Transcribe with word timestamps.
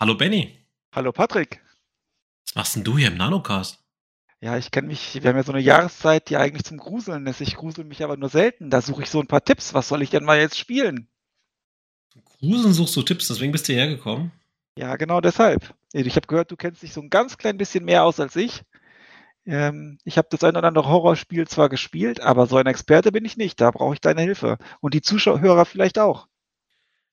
Hallo 0.00 0.14
Benny. 0.14 0.58
Hallo 0.94 1.12
Patrick. 1.12 1.60
Was 2.46 2.54
machst 2.54 2.74
denn 2.74 2.84
du 2.84 2.96
hier 2.96 3.08
im 3.08 3.18
Nanocast? 3.18 3.84
Ja, 4.40 4.56
ich 4.56 4.70
kenne 4.70 4.88
mich, 4.88 5.22
wir 5.22 5.28
haben 5.28 5.36
ja 5.36 5.42
so 5.42 5.52
eine 5.52 5.60
Jahreszeit, 5.60 6.30
die 6.30 6.38
eigentlich 6.38 6.64
zum 6.64 6.78
Gruseln 6.78 7.26
ist. 7.26 7.42
Ich 7.42 7.54
grusel 7.54 7.84
mich 7.84 8.02
aber 8.02 8.16
nur 8.16 8.30
selten. 8.30 8.70
Da 8.70 8.80
suche 8.80 9.02
ich 9.02 9.10
so 9.10 9.20
ein 9.20 9.26
paar 9.26 9.44
Tipps. 9.44 9.74
Was 9.74 9.88
soll 9.88 10.00
ich 10.00 10.08
denn 10.08 10.24
mal 10.24 10.38
jetzt 10.38 10.56
spielen? 10.56 11.06
Zum 12.14 12.24
Gruseln 12.24 12.72
suchst 12.72 12.96
du 12.96 13.02
Tipps, 13.02 13.28
deswegen 13.28 13.52
bist 13.52 13.68
du 13.68 13.74
hierher 13.74 13.88
gekommen. 13.90 14.32
Ja, 14.74 14.96
genau 14.96 15.20
deshalb. 15.20 15.74
Ich 15.92 16.16
habe 16.16 16.26
gehört, 16.26 16.50
du 16.50 16.56
kennst 16.56 16.82
dich 16.82 16.94
so 16.94 17.02
ein 17.02 17.10
ganz 17.10 17.36
klein 17.36 17.58
bisschen 17.58 17.84
mehr 17.84 18.04
aus 18.04 18.20
als 18.20 18.36
ich. 18.36 18.62
Ähm, 19.44 19.98
ich 20.04 20.16
habe 20.16 20.28
das 20.30 20.42
ein 20.44 20.56
oder 20.56 20.68
andere 20.68 20.88
Horrorspiel 20.88 21.46
zwar 21.46 21.68
gespielt, 21.68 22.22
aber 22.22 22.46
so 22.46 22.56
ein 22.56 22.66
Experte 22.66 23.12
bin 23.12 23.26
ich 23.26 23.36
nicht. 23.36 23.60
Da 23.60 23.70
brauche 23.70 23.92
ich 23.92 24.00
deine 24.00 24.22
Hilfe. 24.22 24.56
Und 24.80 24.94
die 24.94 25.02
Zuschauer 25.02 25.66
vielleicht 25.66 25.98
auch. 25.98 26.29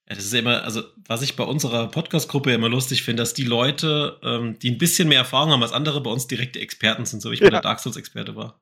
Ja, 0.08 0.14
das 0.14 0.24
ist 0.24 0.32
immer, 0.32 0.64
also 0.64 0.82
was 1.06 1.20
ich 1.20 1.36
bei 1.36 1.44
unserer 1.44 1.88
Podcast-Gruppe 1.88 2.52
immer 2.52 2.70
lustig 2.70 3.02
finde, 3.02 3.22
dass 3.22 3.34
die 3.34 3.44
Leute, 3.44 4.18
ähm, 4.22 4.58
die 4.58 4.70
ein 4.70 4.78
bisschen 4.78 5.08
mehr 5.08 5.18
Erfahrung 5.18 5.50
haben 5.50 5.62
als 5.62 5.72
andere, 5.72 6.02
bei 6.02 6.10
uns 6.10 6.26
direkte 6.26 6.60
Experten 6.60 7.04
sind, 7.04 7.20
so 7.20 7.30
wie 7.30 7.34
ich 7.34 7.40
ja. 7.40 7.46
bei 7.46 7.50
der 7.50 7.60
Dark 7.60 7.80
Souls-Experte 7.80 8.34
war. 8.34 8.60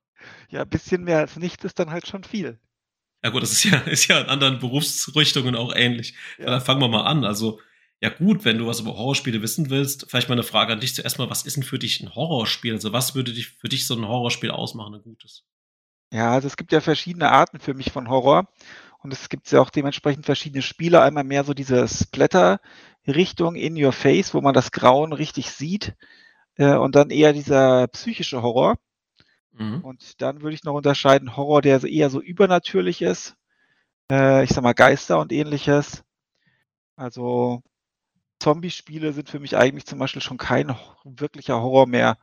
Ja, 0.50 0.62
ein 0.62 0.68
bisschen 0.68 1.04
mehr 1.04 1.18
als 1.18 1.36
nichts 1.36 1.64
ist 1.64 1.78
dann 1.78 1.90
halt 1.90 2.08
schon 2.08 2.24
viel. 2.24 2.58
Ja 3.22 3.30
gut, 3.30 3.42
das 3.42 3.52
ist 3.52 3.64
ja, 3.64 3.78
ist 3.86 4.08
ja 4.08 4.20
in 4.20 4.26
anderen 4.26 4.58
Berufsrichtungen 4.58 5.54
auch 5.54 5.72
ähnlich. 5.74 6.14
Ja. 6.38 6.46
Dann 6.46 6.60
fangen 6.60 6.80
wir 6.80 6.88
mal 6.88 7.04
an. 7.04 7.24
Also, 7.24 7.60
ja 8.00 8.08
gut, 8.08 8.44
wenn 8.44 8.58
du 8.58 8.66
was 8.66 8.80
über 8.80 8.96
Horrorspiele 8.96 9.40
wissen 9.40 9.70
willst, 9.70 10.06
vielleicht 10.08 10.28
mal 10.28 10.34
eine 10.34 10.42
Frage 10.42 10.72
an 10.72 10.80
dich 10.80 10.96
zuerst 10.96 11.18
mal, 11.18 11.30
was 11.30 11.46
ist 11.46 11.56
denn 11.56 11.62
für 11.62 11.78
dich 11.78 12.00
ein 12.00 12.14
Horrorspiel? 12.14 12.74
Also 12.74 12.92
was 12.92 13.14
würde 13.14 13.32
dich 13.32 13.48
für 13.48 13.68
dich 13.68 13.86
so 13.86 13.94
ein 13.94 14.06
Horrorspiel 14.06 14.50
ausmachen, 14.50 14.96
ein 14.96 15.02
gutes? 15.02 15.44
Ja, 16.12 16.32
also 16.32 16.46
es 16.46 16.56
gibt 16.56 16.72
ja 16.72 16.80
verschiedene 16.80 17.30
Arten 17.30 17.58
für 17.58 17.74
mich 17.74 17.90
von 17.90 18.08
Horror. 18.08 18.52
Und 19.02 19.12
es 19.12 19.28
gibt 19.28 19.50
ja 19.50 19.60
auch 19.60 19.70
dementsprechend 19.70 20.26
verschiedene 20.26 20.62
Spiele. 20.62 21.02
Einmal 21.02 21.24
mehr 21.24 21.44
so 21.44 21.54
diese 21.54 21.86
Splatter-Richtung 21.86 23.54
in 23.54 23.82
your 23.82 23.92
face, 23.92 24.34
wo 24.34 24.40
man 24.40 24.54
das 24.54 24.72
Grauen 24.72 25.12
richtig 25.12 25.50
sieht. 25.50 25.94
Äh, 26.56 26.76
und 26.76 26.94
dann 26.94 27.10
eher 27.10 27.32
dieser 27.32 27.86
psychische 27.88 28.42
Horror. 28.42 28.78
Mhm. 29.52 29.80
Und 29.82 30.20
dann 30.20 30.42
würde 30.42 30.54
ich 30.54 30.64
noch 30.64 30.74
unterscheiden 30.74 31.36
Horror, 31.36 31.62
der 31.62 31.82
eher 31.84 32.10
so 32.10 32.20
übernatürlich 32.20 33.02
ist. 33.02 33.36
Äh, 34.10 34.44
ich 34.44 34.50
sag 34.50 34.62
mal 34.62 34.74
Geister 34.74 35.18
und 35.18 35.32
ähnliches. 35.32 36.02
Also 36.96 37.62
Zombie-Spiele 38.38 39.12
sind 39.12 39.28
für 39.28 39.40
mich 39.40 39.56
eigentlich 39.56 39.86
zum 39.86 39.98
Beispiel 39.98 40.22
schon 40.22 40.38
kein 40.38 40.74
wirklicher 41.04 41.60
Horror 41.60 41.86
mehr. 41.86 42.18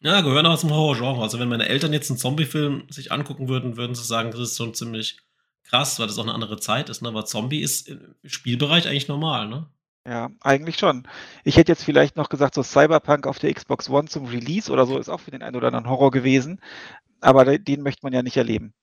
Ja, 0.00 0.20
gehören 0.20 0.46
auch 0.46 0.58
zum 0.58 0.70
Horror-Genre. 0.70 1.22
Also 1.22 1.38
wenn 1.38 1.48
meine 1.48 1.68
Eltern 1.68 1.92
jetzt 1.92 2.10
einen 2.10 2.18
Zombie-Film 2.18 2.84
sich 2.90 3.12
angucken 3.12 3.48
würden, 3.48 3.76
würden 3.76 3.94
sie 3.94 4.04
sagen, 4.04 4.30
das 4.30 4.40
ist 4.40 4.56
schon 4.56 4.74
ziemlich 4.74 5.18
krass, 5.64 5.98
weil 5.98 6.06
das 6.06 6.18
auch 6.18 6.24
eine 6.24 6.34
andere 6.34 6.58
Zeit 6.58 6.88
ist, 6.88 7.02
ne? 7.02 7.08
Aber 7.08 7.24
Zombie 7.24 7.60
ist 7.60 7.88
im 7.88 8.14
Spielbereich 8.24 8.86
eigentlich 8.86 9.08
normal, 9.08 9.48
ne? 9.48 9.66
Ja, 10.06 10.30
eigentlich 10.40 10.78
schon. 10.78 11.08
Ich 11.44 11.56
hätte 11.56 11.72
jetzt 11.72 11.82
vielleicht 11.82 12.16
noch 12.16 12.28
gesagt, 12.28 12.54
so 12.54 12.62
Cyberpunk 12.62 13.26
auf 13.26 13.38
der 13.38 13.52
Xbox 13.52 13.88
One 13.88 14.06
zum 14.06 14.26
Release 14.26 14.70
oder 14.70 14.86
so 14.86 14.98
ist 14.98 15.08
auch 15.08 15.20
für 15.20 15.30
den 15.30 15.42
einen 15.42 15.56
oder 15.56 15.68
anderen 15.68 15.88
Horror 15.88 16.10
gewesen. 16.10 16.60
Aber 17.20 17.58
den 17.58 17.82
möchte 17.82 18.04
man 18.04 18.12
ja 18.12 18.22
nicht 18.22 18.36
erleben. 18.36 18.74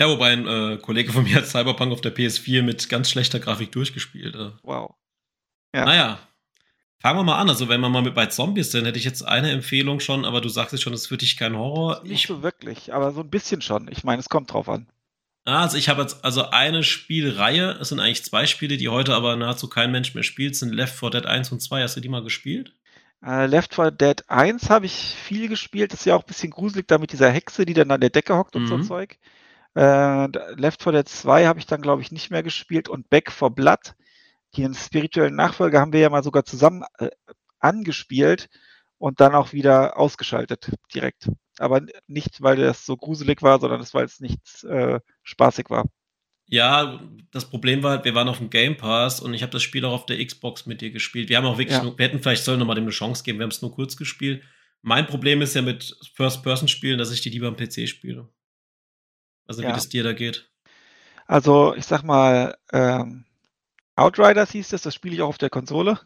Ja, 0.00 0.08
wobei 0.08 0.32
ein 0.32 0.46
äh, 0.48 0.78
Kollege 0.78 1.12
von 1.12 1.22
mir 1.22 1.36
hat 1.36 1.46
Cyberpunk 1.46 1.92
auf 1.92 2.00
der 2.00 2.14
PS4 2.14 2.62
mit 2.62 2.88
ganz 2.88 3.08
schlechter 3.08 3.38
Grafik 3.38 3.70
durchgespielt. 3.70 4.34
Äh. 4.34 4.50
Wow. 4.62 4.94
Ja. 5.72 5.84
Naja, 5.84 6.18
fangen 6.98 7.20
wir 7.20 7.24
mal 7.24 7.38
an. 7.38 7.48
Also, 7.48 7.68
wenn 7.68 7.80
wir 7.80 7.88
mal 7.88 8.02
mit 8.02 8.14
bei 8.14 8.26
Zombies 8.26 8.72
sind, 8.72 8.84
hätte 8.84 8.98
ich 8.98 9.04
jetzt 9.04 9.22
eine 9.22 9.52
Empfehlung 9.52 10.00
schon, 10.00 10.24
aber 10.24 10.40
du 10.40 10.48
sagst 10.48 10.72
jetzt 10.72 10.82
schon, 10.82 10.92
das 10.92 11.02
ist 11.02 11.06
für 11.08 11.18
dich 11.18 11.36
kein 11.36 11.56
Horror. 11.56 12.02
Nicht 12.04 12.26
so 12.26 12.42
wirklich, 12.42 12.92
aber 12.92 13.12
so 13.12 13.20
ein 13.20 13.30
bisschen 13.30 13.60
schon. 13.60 13.86
Ich 13.92 14.02
meine, 14.02 14.18
es 14.18 14.28
kommt 14.28 14.52
drauf 14.52 14.68
an. 14.68 14.88
Also 15.44 15.76
ich 15.76 15.88
habe 15.88 16.02
jetzt 16.02 16.24
also 16.24 16.50
eine 16.50 16.84
Spielreihe, 16.84 17.72
es 17.80 17.88
sind 17.88 17.98
eigentlich 17.98 18.24
zwei 18.24 18.46
Spiele, 18.46 18.76
die 18.76 18.88
heute 18.88 19.14
aber 19.14 19.34
nahezu 19.34 19.68
kein 19.68 19.90
Mensch 19.90 20.14
mehr 20.14 20.22
spielt, 20.22 20.54
sind 20.54 20.72
Left 20.72 20.94
4 20.94 21.10
Dead 21.10 21.26
1 21.26 21.50
und 21.50 21.60
2. 21.60 21.82
Hast 21.82 21.96
du 21.96 22.00
die 22.00 22.08
mal 22.08 22.22
gespielt? 22.22 22.76
Uh, 23.24 23.46
Left 23.46 23.74
4 23.74 23.90
Dead 23.90 24.24
1 24.28 24.70
habe 24.70 24.86
ich 24.86 24.92
viel 24.92 25.48
gespielt, 25.48 25.92
das 25.92 26.00
ist 26.00 26.06
ja 26.06 26.14
auch 26.14 26.22
ein 26.22 26.26
bisschen 26.26 26.50
gruselig 26.50 26.86
da 26.86 26.98
mit 26.98 27.12
dieser 27.12 27.30
Hexe, 27.30 27.66
die 27.66 27.74
dann 27.74 27.90
an 27.90 28.00
der 28.00 28.10
Decke 28.10 28.36
hockt 28.36 28.54
und 28.54 28.64
mhm. 28.64 28.68
so 28.68 28.78
Zeug. 28.82 29.18
Uh, 29.76 30.28
Left 30.56 30.82
4 30.82 30.92
Dead 30.92 31.08
2 31.08 31.46
habe 31.46 31.58
ich 31.58 31.66
dann, 31.66 31.82
glaube 31.82 32.02
ich, 32.02 32.12
nicht 32.12 32.30
mehr 32.30 32.42
gespielt 32.44 32.88
und 32.88 33.10
Back 33.10 33.32
4 33.32 33.50
Blood, 33.50 33.94
den 34.56 34.74
spirituellen 34.74 35.34
Nachfolger, 35.34 35.80
haben 35.80 35.92
wir 35.92 36.00
ja 36.00 36.10
mal 36.10 36.22
sogar 36.22 36.44
zusammen 36.44 36.84
äh, 36.98 37.10
angespielt 37.58 38.48
und 38.98 39.20
dann 39.20 39.34
auch 39.34 39.52
wieder 39.52 39.96
ausgeschaltet 39.96 40.70
direkt 40.94 41.28
aber 41.58 41.82
nicht, 42.06 42.42
weil 42.42 42.56
das 42.56 42.86
so 42.86 42.96
gruselig 42.96 43.42
war, 43.42 43.60
sondern 43.60 43.84
weil 43.92 44.04
es 44.04 44.20
nicht 44.20 44.64
äh, 44.64 45.00
spaßig 45.22 45.70
war. 45.70 45.86
Ja, 46.46 47.00
das 47.30 47.48
Problem 47.48 47.82
war, 47.82 48.04
wir 48.04 48.14
waren 48.14 48.28
auf 48.28 48.38
dem 48.38 48.50
Game 48.50 48.76
Pass 48.76 49.20
und 49.20 49.32
ich 49.32 49.42
habe 49.42 49.52
das 49.52 49.62
Spiel 49.62 49.84
auch 49.84 49.92
auf 49.92 50.06
der 50.06 50.24
Xbox 50.24 50.66
mit 50.66 50.80
dir 50.80 50.90
gespielt. 50.90 51.28
Wir 51.28 51.38
haben 51.38 51.46
auch 51.46 51.58
wirklich, 51.58 51.78
ja. 51.78 51.82
nur, 51.82 51.96
wir 51.96 52.06
hätten 52.06 52.20
vielleicht 52.20 52.44
sollen 52.44 52.58
nochmal 52.58 52.76
dem 52.76 52.84
eine 52.84 52.90
Chance 52.90 53.22
geben, 53.24 53.38
wir 53.38 53.44
haben 53.44 53.50
es 53.50 53.62
nur 53.62 53.74
kurz 53.74 53.96
gespielt. 53.96 54.42
Mein 54.82 55.06
Problem 55.06 55.40
ist 55.40 55.54
ja 55.54 55.62
mit 55.62 55.96
First-Person-Spielen, 56.14 56.98
dass 56.98 57.12
ich 57.12 57.20
die 57.20 57.30
lieber 57.30 57.48
am 57.48 57.56
PC 57.56 57.88
spiele. 57.88 58.28
Also 59.46 59.62
ja. 59.62 59.68
wie 59.68 59.72
das 59.72 59.88
dir 59.88 60.02
da 60.02 60.12
geht. 60.12 60.50
Also 61.26 61.74
ich 61.74 61.86
sag 61.86 62.02
mal, 62.02 62.56
ähm, 62.72 63.24
Outriders 63.96 64.50
hieß 64.50 64.70
das, 64.70 64.82
das 64.82 64.94
spiele 64.94 65.14
ich 65.14 65.22
auch 65.22 65.28
auf 65.28 65.38
der 65.38 65.50
Konsole. 65.50 66.00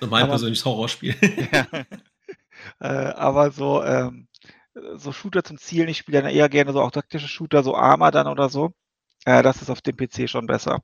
So 0.00 0.06
mein 0.06 0.22
aber, 0.22 0.32
persönliches 0.32 0.64
Horrorspiel. 0.64 1.14
ja. 1.52 1.66
äh, 2.80 3.12
aber 3.14 3.50
so, 3.50 3.84
ähm, 3.84 4.28
so 4.96 5.12
Shooter 5.12 5.44
zum 5.44 5.58
Zielen. 5.58 5.88
Ich 5.88 5.98
spiele 5.98 6.22
dann 6.22 6.30
eher 6.30 6.48
gerne 6.48 6.72
so 6.72 6.80
auch 6.80 6.90
taktische 6.90 7.28
Shooter, 7.28 7.62
so 7.62 7.76
Arma 7.76 8.10
dann 8.10 8.26
oder 8.26 8.48
so. 8.48 8.72
Äh, 9.24 9.42
das 9.42 9.62
ist 9.62 9.70
auf 9.70 9.80
dem 9.80 9.96
PC 9.96 10.28
schon 10.28 10.46
besser. 10.46 10.82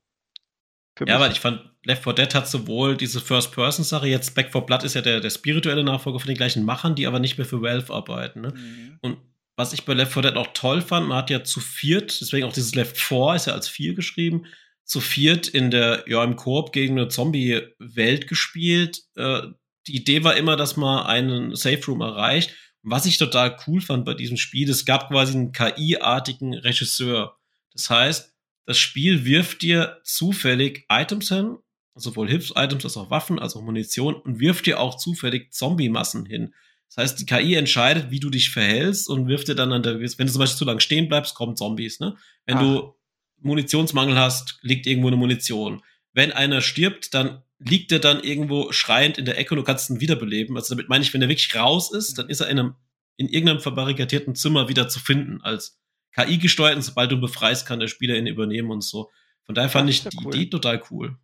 ja, 1.05 1.19
weil 1.19 1.31
ich 1.31 1.39
fand, 1.39 1.61
Left 1.83 2.03
4 2.03 2.13
Dead 2.13 2.35
hat 2.35 2.47
sowohl 2.47 2.95
diese 2.95 3.21
First-Person-Sache, 3.21 4.07
jetzt 4.07 4.35
Back 4.35 4.51
4 4.51 4.61
Blood 4.61 4.83
ist 4.83 4.95
ja 4.95 5.01
der, 5.01 5.19
der 5.19 5.29
spirituelle 5.29 5.83
Nachfolger 5.83 6.19
von 6.19 6.27
den 6.27 6.37
gleichen 6.37 6.63
Machern, 6.63 6.95
die 6.95 7.07
aber 7.07 7.19
nicht 7.19 7.37
mehr 7.37 7.45
für 7.47 7.61
Valve 7.61 7.93
arbeiten. 7.93 8.41
Ne? 8.41 8.53
Mhm. 8.55 8.99
Und 9.01 9.17
was 9.55 9.73
ich 9.73 9.85
bei 9.85 9.93
Left 9.93 10.13
4 10.13 10.23
Dead 10.23 10.35
auch 10.35 10.49
toll 10.53 10.81
fand, 10.81 11.07
man 11.07 11.17
hat 11.17 11.29
ja 11.29 11.43
zu 11.43 11.59
viert, 11.59 12.19
deswegen 12.21 12.45
auch 12.45 12.53
dieses 12.53 12.75
Left 12.75 12.97
4 12.97 13.35
ist 13.35 13.47
ja 13.47 13.53
als 13.53 13.67
vier 13.67 13.93
geschrieben, 13.93 14.45
zu 14.83 14.99
viert 14.99 15.47
in 15.47 15.71
der, 15.71 16.03
ja, 16.07 16.23
im 16.23 16.35
Koop 16.35 16.73
gegen 16.73 16.97
eine 16.97 17.07
Zombie-Welt 17.07 18.27
gespielt. 18.27 19.03
Äh, 19.15 19.41
die 19.87 19.95
Idee 19.95 20.23
war 20.23 20.35
immer, 20.35 20.57
dass 20.57 20.77
man 20.77 21.05
einen 21.05 21.55
Safe 21.55 21.83
Room 21.87 22.01
erreicht 22.01 22.55
was 22.83 23.05
ich 23.05 23.17
total 23.17 23.57
cool 23.67 23.81
fand 23.81 24.05
bei 24.05 24.13
diesem 24.13 24.37
Spiel, 24.37 24.69
es 24.69 24.85
gab 24.85 25.09
quasi 25.09 25.33
einen 25.33 25.51
KI-artigen 25.51 26.53
Regisseur. 26.53 27.37
Das 27.73 27.89
heißt, 27.89 28.33
das 28.65 28.77
Spiel 28.77 29.25
wirft 29.25 29.61
dir 29.61 29.99
zufällig 30.03 30.85
Items 30.89 31.29
hin, 31.29 31.57
sowohl 31.95 32.29
Hilfs-Items 32.29 32.85
als 32.85 32.97
auch 32.97 33.09
Waffen, 33.09 33.39
als 33.39 33.55
auch 33.55 33.61
Munition 33.61 34.15
und 34.15 34.39
wirft 34.39 34.65
dir 34.65 34.79
auch 34.79 34.97
zufällig 34.97 35.51
Zombie-Massen 35.53 36.25
hin. 36.25 36.53
Das 36.87 36.97
heißt, 36.97 37.19
die 37.19 37.25
KI 37.25 37.55
entscheidet, 37.55 38.11
wie 38.11 38.19
du 38.19 38.29
dich 38.29 38.49
verhältst 38.49 39.07
und 39.07 39.27
wirft 39.27 39.47
dir 39.47 39.55
dann 39.55 39.71
an 39.71 39.83
der, 39.83 39.99
wenn 39.99 40.27
du 40.27 40.31
zum 40.31 40.39
Beispiel 40.39 40.57
zu 40.57 40.65
lange 40.65 40.81
stehen 40.81 41.07
bleibst, 41.07 41.35
kommen 41.35 41.55
Zombies, 41.55 41.99
ne? 41.99 42.17
Wenn 42.45 42.57
Ach. 42.57 42.61
du 42.61 42.95
Munitionsmangel 43.41 44.17
hast, 44.17 44.59
liegt 44.61 44.87
irgendwo 44.87 45.07
eine 45.07 45.17
Munition. 45.17 45.81
Wenn 46.13 46.31
einer 46.31 46.61
stirbt, 46.61 47.13
dann 47.13 47.43
liegt 47.63 47.91
er 47.91 47.99
dann 47.99 48.23
irgendwo 48.23 48.71
schreiend 48.71 49.17
in 49.17 49.25
der 49.25 49.37
Ecke 49.37 49.53
und 49.53 49.57
du 49.57 49.63
kannst 49.63 49.89
ihn 49.89 50.01
wiederbeleben. 50.01 50.55
Also 50.55 50.73
damit 50.73 50.89
meine 50.89 51.03
ich, 51.03 51.13
wenn 51.13 51.21
er 51.21 51.29
wirklich 51.29 51.55
raus 51.55 51.91
ist, 51.91 52.17
dann 52.17 52.29
ist 52.29 52.41
er 52.41 52.49
in 52.49 52.59
einem, 52.59 52.75
in 53.17 53.27
irgendeinem 53.27 53.59
verbarrikadierten 53.59 54.35
Zimmer 54.35 54.67
wieder 54.67 54.89
zu 54.89 54.99
finden 54.99 55.41
als 55.41 55.79
KI 56.13 56.39
gesteuert 56.39 56.75
und 56.75 56.81
sobald 56.81 57.11
du 57.11 57.15
ihn 57.15 57.21
befreist, 57.21 57.65
kann 57.65 57.79
der 57.79 57.87
Spieler 57.87 58.15
ihn 58.15 58.27
übernehmen 58.27 58.71
und 58.71 58.83
so. 58.83 59.09
Von 59.45 59.55
daher 59.55 59.69
fand 59.69 59.89
ich 59.89 60.03
die 60.03 60.17
cool. 60.23 60.35
Idee 60.35 60.49
total 60.49 60.81
cool. 60.89 61.17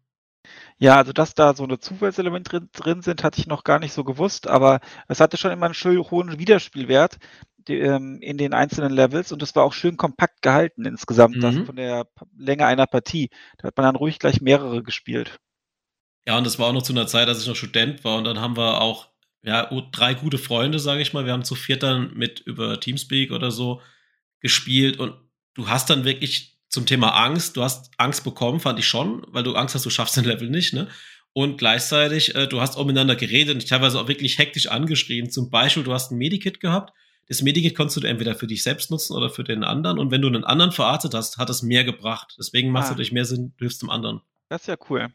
Ja, 0.78 0.96
also 0.96 1.12
dass 1.12 1.34
da 1.34 1.54
so 1.56 1.64
eine 1.64 1.80
Zufallselemente 1.80 2.50
drin, 2.50 2.70
drin, 2.72 3.02
sind, 3.02 3.24
hatte 3.24 3.40
ich 3.40 3.48
noch 3.48 3.64
gar 3.64 3.80
nicht 3.80 3.94
so 3.94 4.04
gewusst, 4.04 4.48
aber 4.48 4.80
es 5.08 5.20
hatte 5.20 5.38
schon 5.38 5.52
immer 5.52 5.66
einen 5.66 5.74
schön 5.74 6.00
hohen 6.00 6.40
Wiederspielwert 6.40 7.18
die, 7.68 7.80
ähm, 7.80 8.20
in 8.22 8.38
den 8.38 8.54
einzelnen 8.54 8.92
Levels 8.92 9.32
und 9.32 9.42
es 9.44 9.56
war 9.56 9.64
auch 9.64 9.74
schön 9.74 9.98
kompakt 9.98 10.42
gehalten 10.42 10.86
insgesamt, 10.86 11.38
mhm. 11.38 11.66
von 11.66 11.76
der 11.76 12.08
Länge 12.38 12.66
einer 12.66 12.88
Partie. 12.88 13.30
Da 13.58 13.68
hat 13.68 13.78
man 13.78 13.86
dann 13.86 13.96
ruhig 13.96 14.20
gleich 14.20 14.40
mehrere 14.40 14.84
gespielt. 14.84 15.40
Ja, 16.28 16.38
und 16.38 16.46
das 16.46 16.60
war 16.60 16.68
auch 16.68 16.74
noch 16.74 16.84
zu 16.84 16.92
einer 16.92 17.08
Zeit, 17.08 17.30
als 17.30 17.42
ich 17.42 17.48
noch 17.48 17.56
Student 17.56 18.04
war. 18.04 18.18
Und 18.18 18.26
dann 18.26 18.42
haben 18.42 18.58
wir 18.58 18.82
auch 18.82 19.08
ja, 19.44 19.70
drei 19.94 20.14
gute 20.14 20.38
Freunde, 20.38 20.78
sage 20.78 21.02
ich 21.02 21.14
mal. 21.14 21.26
Wir 21.26 21.32
haben 21.32 21.46
zu 21.46 21.56
viert 21.56 21.84
dann 21.84 22.14
mit 22.16 22.42
über 22.42 22.80
Teamspeak 22.82 23.32
oder 23.32 23.50
so 23.50 23.82
gespielt. 24.42 25.00
Und 25.00 25.16
du 25.54 25.70
hast 25.70 25.90
dann 25.90 26.04
wirklich 26.04 26.58
zum 26.68 26.86
Thema 26.86 27.12
Angst, 27.12 27.56
du 27.56 27.64
hast 27.64 27.92
Angst 27.98 28.26
bekommen, 28.26 28.60
fand 28.60 28.78
ich 28.78 28.88
schon, 28.88 29.26
weil 29.30 29.44
du 29.44 29.56
Angst 29.56 29.74
hast, 29.74 29.86
du 29.86 29.90
schaffst 29.90 30.18
den 30.18 30.26
Level 30.26 30.50
nicht, 30.50 30.74
ne? 30.74 30.90
Und 31.32 31.60
gleichzeitig, 31.60 32.36
äh, 32.36 32.48
du 32.48 32.60
hast 32.60 32.78
auch 32.78 32.86
miteinander 32.86 33.16
geredet 33.16 33.56
und 33.56 33.70
teilweise 33.70 34.00
auch 34.00 34.08
wirklich 34.08 34.38
hektisch 34.38 34.68
angeschrien. 34.68 35.30
Zum 35.30 35.50
Beispiel, 35.50 35.84
du 35.84 35.94
hast 35.94 36.12
ein 36.12 36.18
Medikit 36.18 36.60
gehabt. 36.60 36.94
Das 37.28 37.42
Medikit 37.42 37.76
konntest 37.76 37.98
du 37.98 38.08
entweder 38.08 38.34
für 38.34 38.48
dich 38.48 38.64
selbst 38.64 38.90
nutzen 38.90 39.16
oder 39.16 39.30
für 39.30 39.44
den 39.44 39.64
anderen. 39.64 40.00
Und 40.00 40.10
wenn 40.10 40.22
du 40.22 40.28
einen 40.28 40.44
anderen 40.44 40.72
verarztet 40.72 41.14
hast, 41.14 41.38
hat 41.38 41.50
es 41.52 41.62
mehr 41.62 41.84
gebracht. 41.84 42.36
Deswegen 42.40 42.72
macht 42.72 42.86
es 42.86 42.90
ah. 42.90 42.94
natürlich 42.94 43.12
mehr 43.12 43.26
Sinn, 43.26 43.54
du 43.58 43.66
hilfst 43.66 43.82
dem 43.84 43.92
anderen. 43.92 44.22
Das 44.50 44.62
ist 44.62 44.68
ja 44.68 44.78
cool. 44.90 45.10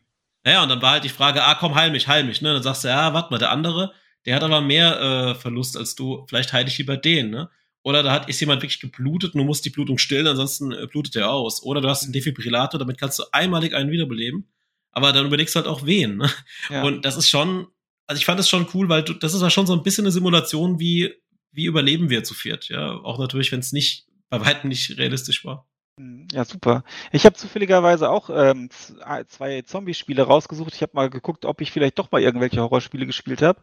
Naja, 0.45 0.63
und 0.63 0.69
dann 0.69 0.83
war 0.83 0.93
halt 0.93 1.05
die 1.05 1.09
Frage, 1.09 1.45
ah, 1.45 1.55
komm, 1.55 1.75
heil 1.75 1.91
mich, 1.91 2.09
heil 2.09 2.25
mich, 2.25 2.43
ne? 2.43 2.53
Dann 2.55 2.63
sagst 2.63 2.85
du, 2.85 2.89
ja, 2.89 3.15
warte 3.15 3.31
mal, 3.31 3.39
der 3.39 3.51
andere, 3.51 3.93
der 4.27 4.37
hat 4.37 4.43
aber 4.43 4.61
mehr 4.61 5.01
äh, 5.01 5.35
Verlust 5.35 5.77
als 5.77 5.95
du, 5.95 6.25
vielleicht 6.29 6.53
heile 6.53 6.69
ich 6.69 6.79
lieber 6.79 6.97
den, 6.97 7.31
ne? 7.31 7.51
Oder 7.85 8.03
da 8.03 8.13
hat 8.13 8.29
ist 8.29 8.41
jemand 8.41 8.63
wirklich 8.63 8.81
geblutet 8.81 9.35
und 9.35 9.39
du 9.39 9.45
musst 9.45 9.65
die 9.65 9.71
Blutung 9.71 9.99
stillen, 9.99 10.27
ansonsten 10.27 10.73
äh, 10.73 10.87
blutet 10.87 11.17
er 11.17 11.31
aus. 11.31 11.63
Oder 11.63 11.81
du 11.81 11.89
hast 11.89 12.05
einen 12.05 12.13
Defibrillator, 12.13 12.79
damit 12.79 12.99
kannst 12.99 13.19
du 13.19 13.25
einmalig 13.33 13.75
einen 13.75 13.91
wiederbeleben. 13.91 14.49
Aber 14.93 15.13
dann 15.13 15.27
überlegst 15.27 15.55
du 15.55 15.61
halt 15.61 15.67
auch 15.67 15.85
wen. 15.85 16.19
Ne? 16.19 16.31
Ja. 16.71 16.83
Und 16.85 17.05
das 17.05 17.17
ist 17.17 17.29
schon 17.29 17.67
also 18.07 18.19
ich 18.19 18.27
fand 18.27 18.41
es 18.41 18.49
schon 18.49 18.67
cool, 18.75 18.89
weil 18.89 19.03
du, 19.03 19.15
das 19.15 19.35
ist 19.35 19.43
ja 19.43 19.51
schon 19.51 19.67
so 19.67 19.73
ein 19.73 19.83
bisschen 19.83 20.05
eine 20.05 20.13
Simulation, 20.13 20.79
wie, 20.79 21.15
wie 21.51 21.65
überleben 21.65 22.11
wir 22.11 22.25
zu 22.25 22.35
viert, 22.35 22.69
ja. 22.69 22.93
Auch 22.93 23.19
natürlich, 23.19 23.53
wenn 23.53 23.61
es 23.61 23.73
nicht, 23.73 24.07
bei 24.29 24.41
weitem 24.41 24.69
nicht 24.69 24.99
realistisch 24.99 25.45
war. 25.45 25.67
Mhm. 25.97 26.27
Ja, 26.33 26.45
super. 26.45 26.85
Ich 27.11 27.27
habe 27.27 27.37
zufälligerweise 27.37 28.11
auch 28.11 28.31
ähm, 28.31 28.71
zwei 28.71 29.63
Zombie-Spiele 29.63 30.23
rausgesucht. 30.23 30.75
Ich 30.75 30.83
habe 30.83 30.93
mal 30.95 31.11
geguckt, 31.11 31.45
ob 31.45 31.61
ich 31.61 31.71
vielleicht 31.71 31.99
doch 31.99 32.11
mal 32.11 32.23
irgendwelche 32.23 32.61
Horrorspiele 32.61 33.07
gespielt 33.07 33.43
habe. 33.43 33.63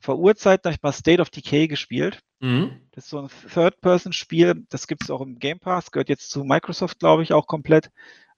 Vor 0.00 0.18
Urzeiten 0.18 0.64
habe 0.68 0.74
ich 0.74 0.82
mal 0.82 0.92
State 0.92 1.22
of 1.22 1.30
Decay 1.30 1.68
gespielt. 1.68 2.20
Mhm. 2.40 2.80
Das 2.90 3.04
ist 3.04 3.10
so 3.10 3.20
ein 3.20 3.30
Third-Person-Spiel. 3.52 4.66
Das 4.68 4.86
gibt 4.86 5.04
es 5.04 5.10
auch 5.10 5.20
im 5.20 5.38
Game 5.38 5.60
Pass. 5.60 5.92
Gehört 5.92 6.08
jetzt 6.08 6.30
zu 6.30 6.44
Microsoft, 6.44 6.98
glaube 6.98 7.22
ich, 7.22 7.32
auch 7.32 7.46
komplett. 7.46 7.90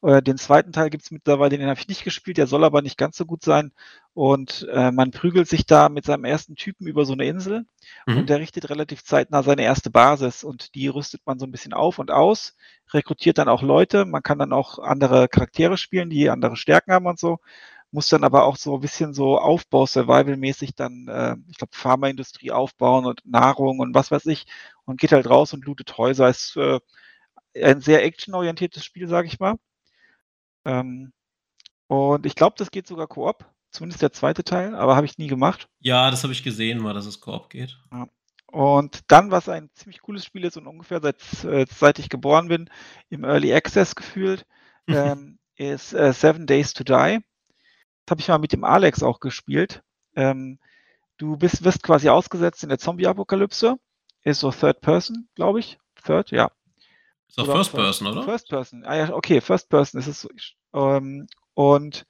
Äh, 0.05 0.23
den 0.23 0.37
zweiten 0.37 0.73
Teil 0.73 0.91
gibt 0.91 1.05
es 1.05 1.11
mittlerweile, 1.11 1.57
den 1.57 1.67
habe 1.67 1.81
ich 1.81 1.89
nicht 1.89 2.05
gespielt, 2.05 2.37
der 2.37 2.47
soll 2.47 2.63
aber 2.65 2.83
nicht 2.83 2.99
ganz 2.99 3.17
so 3.17 3.25
gut 3.25 3.43
sein. 3.43 3.73
Und 4.13 4.67
äh, 4.71 4.91
man 4.93 5.11
prügelt 5.13 5.49
sich 5.49 5.65
da 5.65 5.89
mit 5.89 6.05
seinem 6.05 6.25
ersten 6.25 6.57
Typen 6.57 6.87
über 6.87 7.07
so 7.07 7.15
eine 7.15 7.25
Insel 7.25 7.65
mhm. 8.07 8.19
und 8.19 8.29
der 8.29 8.39
richtet 8.39 8.69
relativ 8.69 9.03
zeitnah 9.03 9.43
seine 9.43 9.63
erste 9.63 9.91
Basis 9.91 10.45
und 10.45 10.75
die 10.75 10.89
rüstet 10.89 11.23
man 11.25 11.39
so 11.39 11.47
ein 11.47 11.51
bisschen 11.53 11.73
auf 11.73 11.99
und 11.99 12.11
aus, 12.11 12.55
rekrutiert 12.93 13.39
dann 13.39 13.49
auch 13.49 13.63
Leute. 13.63 14.05
Man 14.05 14.23
kann 14.23 14.39
dann 14.39 14.53
auch 14.53 14.79
andere 14.79 15.27
Charaktere 15.29 15.79
spielen, 15.79 16.11
die 16.11 16.29
andere 16.29 16.57
Stärken 16.57 16.93
haben 16.93 17.07
und 17.07 17.19
so. 17.19 17.39
Muss 17.91 18.09
dann 18.09 18.25
aber 18.25 18.45
auch 18.45 18.57
so 18.57 18.75
ein 18.75 18.81
bisschen 18.81 19.15
so 19.15 19.39
Aufbau, 19.39 19.87
Survival-mäßig 19.87 20.75
dann, 20.75 21.09
äh, 21.09 21.37
ich 21.51 21.57
glaube, 21.59 21.75
Pharmaindustrie 21.77 22.51
aufbauen 22.53 23.07
und 23.07 23.23
Nahrung 23.25 23.79
und 23.79 23.95
was 23.95 24.11
weiß 24.11 24.27
ich 24.27 24.47
und 24.85 25.01
geht 25.01 25.13
halt 25.13 25.31
raus 25.31 25.55
und 25.55 25.65
lootet 25.65 25.97
Häuser. 25.97 26.29
Ist 26.29 26.57
äh, 26.57 26.81
ein 27.63 27.81
sehr 27.81 28.05
actionorientiertes 28.05 28.85
Spiel, 28.85 29.09
sage 29.09 29.29
ich 29.29 29.41
mal. 29.41 29.57
Ähm, 30.65 31.13
und 31.87 32.27
ich 32.27 32.35
glaube, 32.35 32.57
das 32.59 32.71
geht 32.71 32.87
sogar 32.87 33.07
Koop, 33.07 33.45
zumindest 33.71 34.03
der 34.03 34.13
zweite 34.13 34.45
Teil, 34.45 34.75
aber 34.75 34.97
habe 34.97 35.07
ich 35.07 35.19
nie 35.19 35.29
gemacht. 35.29 35.69
Ja, 35.81 36.11
das 36.11 36.23
habe 36.23 36.33
ich 36.33 36.43
gesehen, 36.43 36.81
mal, 36.81 36.95
dass 36.95 37.07
es 37.07 37.21
Koop 37.21 37.51
geht. 37.51 37.79
Ja. 37.93 38.07
Und 38.47 39.01
dann, 39.09 39.33
was 39.33 39.49
ein 39.49 39.69
ziemlich 39.75 40.01
cooles 40.01 40.25
Spiel 40.25 40.45
ist 40.45 40.57
und 40.57 40.69
ungefähr 40.69 41.01
seit, 41.03 41.45
äh, 41.45 41.67
seit 41.69 41.99
ich 41.99 42.09
geboren 42.09 42.47
bin, 42.49 42.71
im 43.09 43.25
Early 43.25 43.53
Access 43.53 43.97
gefühlt, 43.97 44.47
ähm, 44.87 45.39
ist 45.57 45.93
äh, 45.93 46.13
Seven 46.13 46.47
Days 46.47 46.73
to 46.73 46.85
Die. 46.85 47.19
Das 48.05 48.11
habe 48.11 48.21
ich 48.21 48.29
mal 48.29 48.39
mit 48.39 48.53
dem 48.53 48.65
Alex 48.65 49.03
auch 49.03 49.19
gespielt. 49.19 49.83
Ähm, 50.15 50.61
du 51.17 51.37
bist, 51.37 51.65
wirst 51.65 51.83
quasi 51.83 52.09
ausgesetzt 52.09 52.63
in 52.63 52.69
der 52.69 52.79
Zombie-Apokalypse. 52.79 53.77
Ist 54.23 54.41
so 54.41 54.53
Third 54.53 54.81
Person, 54.81 55.29
glaube 55.35 55.61
ich. 55.61 55.79
Third, 56.05 56.31
ja. 56.31 56.51
Ist 57.29 57.39
doch 57.39 57.47
First 57.47 57.73
Person, 57.73 58.09
oder? 58.09 58.23
First 58.23 58.49
Person. 58.49 58.85
Ah 58.85 58.97
ja, 58.97 59.15
okay, 59.15 59.41
First 59.41 59.69
Person 59.69 60.01
ist 60.01 60.07
es. 60.07 60.29
Ähm, 60.73 61.27
und 61.55 62.07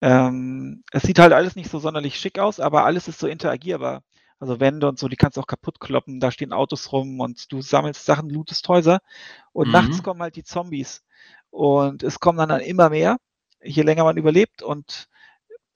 ähm, 0.00 0.84
es 0.92 1.02
sieht 1.02 1.18
halt 1.18 1.32
alles 1.32 1.56
nicht 1.56 1.70
so 1.70 1.78
sonderlich 1.78 2.18
schick 2.18 2.38
aus, 2.38 2.60
aber 2.60 2.84
alles 2.84 3.08
ist 3.08 3.18
so 3.18 3.26
interagierbar. 3.26 4.02
Also 4.40 4.60
Wände 4.60 4.88
und 4.88 4.98
so, 4.98 5.08
die 5.08 5.16
kannst 5.16 5.36
du 5.36 5.40
auch 5.40 5.46
kaputt 5.46 5.80
kloppen, 5.80 6.20
da 6.20 6.30
stehen 6.30 6.52
Autos 6.52 6.92
rum 6.92 7.18
und 7.18 7.50
du 7.50 7.60
sammelst 7.60 8.04
Sachen, 8.04 8.30
lootest 8.30 8.68
Häuser. 8.68 9.00
Und 9.52 9.66
mhm. 9.66 9.72
nachts 9.72 10.02
kommen 10.02 10.22
halt 10.22 10.36
die 10.36 10.44
Zombies. 10.44 11.04
Und 11.50 12.02
es 12.04 12.20
kommen 12.20 12.38
dann, 12.38 12.48
dann 12.48 12.60
immer 12.60 12.90
mehr, 12.90 13.16
je 13.62 13.82
länger 13.82 14.04
man 14.04 14.16
überlebt. 14.16 14.62
Und 14.62 15.08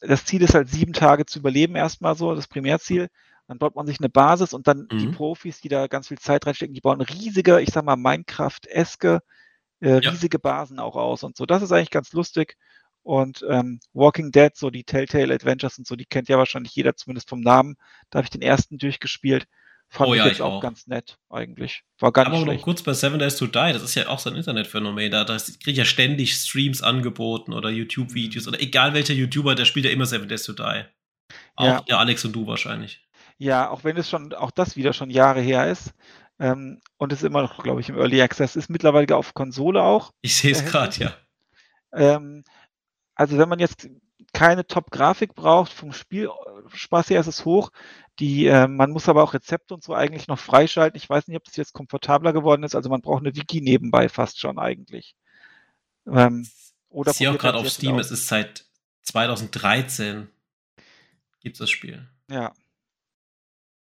das 0.00 0.24
Ziel 0.24 0.42
ist 0.42 0.54
halt 0.54 0.68
sieben 0.68 0.92
Tage 0.92 1.26
zu 1.26 1.40
überleben, 1.40 1.74
erstmal 1.74 2.14
so, 2.14 2.34
das 2.34 2.46
Primärziel. 2.46 3.08
Dann 3.52 3.58
baut 3.58 3.76
man 3.76 3.86
sich 3.86 4.00
eine 4.00 4.08
Basis 4.08 4.54
und 4.54 4.66
dann 4.66 4.88
mhm. 4.90 4.98
die 4.98 5.06
Profis, 5.08 5.60
die 5.60 5.68
da 5.68 5.86
ganz 5.86 6.08
viel 6.08 6.18
Zeit 6.18 6.46
reinstecken, 6.46 6.74
die 6.74 6.80
bauen 6.80 7.02
riesige, 7.02 7.60
ich 7.60 7.68
sag 7.68 7.84
mal, 7.84 7.96
Minecraft-eske, 7.96 9.20
äh, 9.80 9.92
riesige 9.92 10.38
ja. 10.38 10.40
Basen 10.40 10.78
auch 10.78 10.96
aus 10.96 11.22
und 11.22 11.36
so. 11.36 11.44
Das 11.44 11.62
ist 11.62 11.70
eigentlich 11.70 11.90
ganz 11.90 12.14
lustig. 12.14 12.56
Und 13.02 13.44
ähm, 13.50 13.78
Walking 13.92 14.32
Dead, 14.32 14.56
so 14.56 14.70
die 14.70 14.84
Telltale 14.84 15.34
Adventures 15.34 15.76
und 15.76 15.86
so, 15.86 15.96
die 15.96 16.06
kennt 16.06 16.30
ja 16.30 16.38
wahrscheinlich 16.38 16.74
jeder 16.74 16.96
zumindest 16.96 17.28
vom 17.28 17.42
Namen. 17.42 17.76
Da 18.08 18.20
habe 18.20 18.24
ich 18.24 18.30
den 18.30 18.40
ersten 18.40 18.78
durchgespielt. 18.78 19.46
Fand 19.90 20.08
oh, 20.08 20.14
ich 20.14 20.20
ja, 20.20 20.24
jetzt 20.24 20.36
ich 20.36 20.42
auch, 20.42 20.54
auch, 20.54 20.62
ganz 20.62 20.86
nett, 20.86 21.18
eigentlich. 21.28 21.82
War 21.98 22.10
gar 22.10 22.24
Aber 22.24 22.36
nicht 22.36 22.44
schlecht. 22.44 22.60
noch 22.60 22.64
kurz 22.64 22.82
bei 22.82 22.94
Seven 22.94 23.18
Days 23.18 23.36
to 23.36 23.44
Die, 23.44 23.72
das 23.74 23.82
ist 23.82 23.94
ja 23.94 24.08
auch 24.08 24.18
so 24.18 24.30
ein 24.30 24.36
Internetphänomen. 24.36 25.10
Da, 25.10 25.24
da 25.24 25.36
kriege 25.36 25.72
ich 25.72 25.76
ja 25.76 25.84
ständig 25.84 26.34
Streams 26.34 26.82
angeboten 26.82 27.52
oder 27.52 27.68
YouTube-Videos 27.68 28.48
oder 28.48 28.62
egal 28.62 28.94
welcher 28.94 29.12
YouTuber, 29.12 29.54
der 29.54 29.66
spielt 29.66 29.84
ja 29.84 29.90
immer 29.92 30.06
Seven 30.06 30.30
Days 30.30 30.44
to 30.44 30.54
Die. 30.54 30.84
Auch 31.56 31.64
ja. 31.66 31.80
der 31.82 31.98
Alex 31.98 32.24
und 32.24 32.32
du 32.32 32.46
wahrscheinlich. 32.46 33.02
Ja, 33.38 33.70
auch 33.70 33.84
wenn 33.84 33.96
es 33.96 34.08
schon, 34.08 34.32
auch 34.34 34.50
das 34.50 34.76
wieder 34.76 34.92
schon 34.92 35.10
Jahre 35.10 35.40
her 35.40 35.70
ist. 35.70 35.92
Ähm, 36.38 36.80
und 36.96 37.12
es 37.12 37.22
immer 37.22 37.42
noch, 37.42 37.62
glaube 37.62 37.80
ich, 37.80 37.88
im 37.88 37.96
Early 37.96 38.20
Access 38.20 38.56
ist 38.56 38.70
mittlerweile 38.70 39.16
auf 39.16 39.34
Konsole 39.34 39.82
auch. 39.82 40.12
Ich 40.22 40.36
sehe 40.36 40.52
es 40.52 40.64
gerade, 40.64 40.96
ja. 40.98 41.14
Ähm, 41.92 42.44
also 43.14 43.38
wenn 43.38 43.48
man 43.48 43.58
jetzt 43.58 43.88
keine 44.32 44.66
Top-Grafik 44.66 45.34
braucht, 45.34 45.72
vom 45.72 45.92
Spielspaß 45.92 47.10
her 47.10 47.20
ist 47.20 47.26
es 47.26 47.44
hoch. 47.44 47.70
Die, 48.18 48.46
äh, 48.46 48.66
man 48.66 48.90
muss 48.90 49.08
aber 49.08 49.22
auch 49.22 49.34
Rezepte 49.34 49.74
und 49.74 49.82
so 49.82 49.94
eigentlich 49.94 50.26
noch 50.26 50.38
freischalten. 50.38 50.96
Ich 50.96 51.08
weiß 51.08 51.28
nicht, 51.28 51.36
ob 51.36 51.44
das 51.44 51.56
jetzt 51.56 51.72
komfortabler 51.72 52.32
geworden 52.32 52.62
ist. 52.62 52.74
Also 52.74 52.88
man 52.88 53.02
braucht 53.02 53.20
eine 53.20 53.36
Wiki 53.36 53.60
nebenbei 53.60 54.08
fast 54.08 54.40
schon 54.40 54.58
eigentlich. 54.58 55.14
Ähm, 56.06 56.46
oder 56.88 57.10
ich 57.10 57.18
sehe 57.18 57.30
auch 57.30 57.38
gerade 57.38 57.58
auf 57.58 57.68
Steam, 57.68 57.98
es 57.98 58.10
ist 58.10 58.28
seit 58.28 58.66
2013 59.02 60.28
gibt 61.40 61.56
es 61.56 61.58
das 61.58 61.70
Spiel. 61.70 62.08
Ja. 62.30 62.52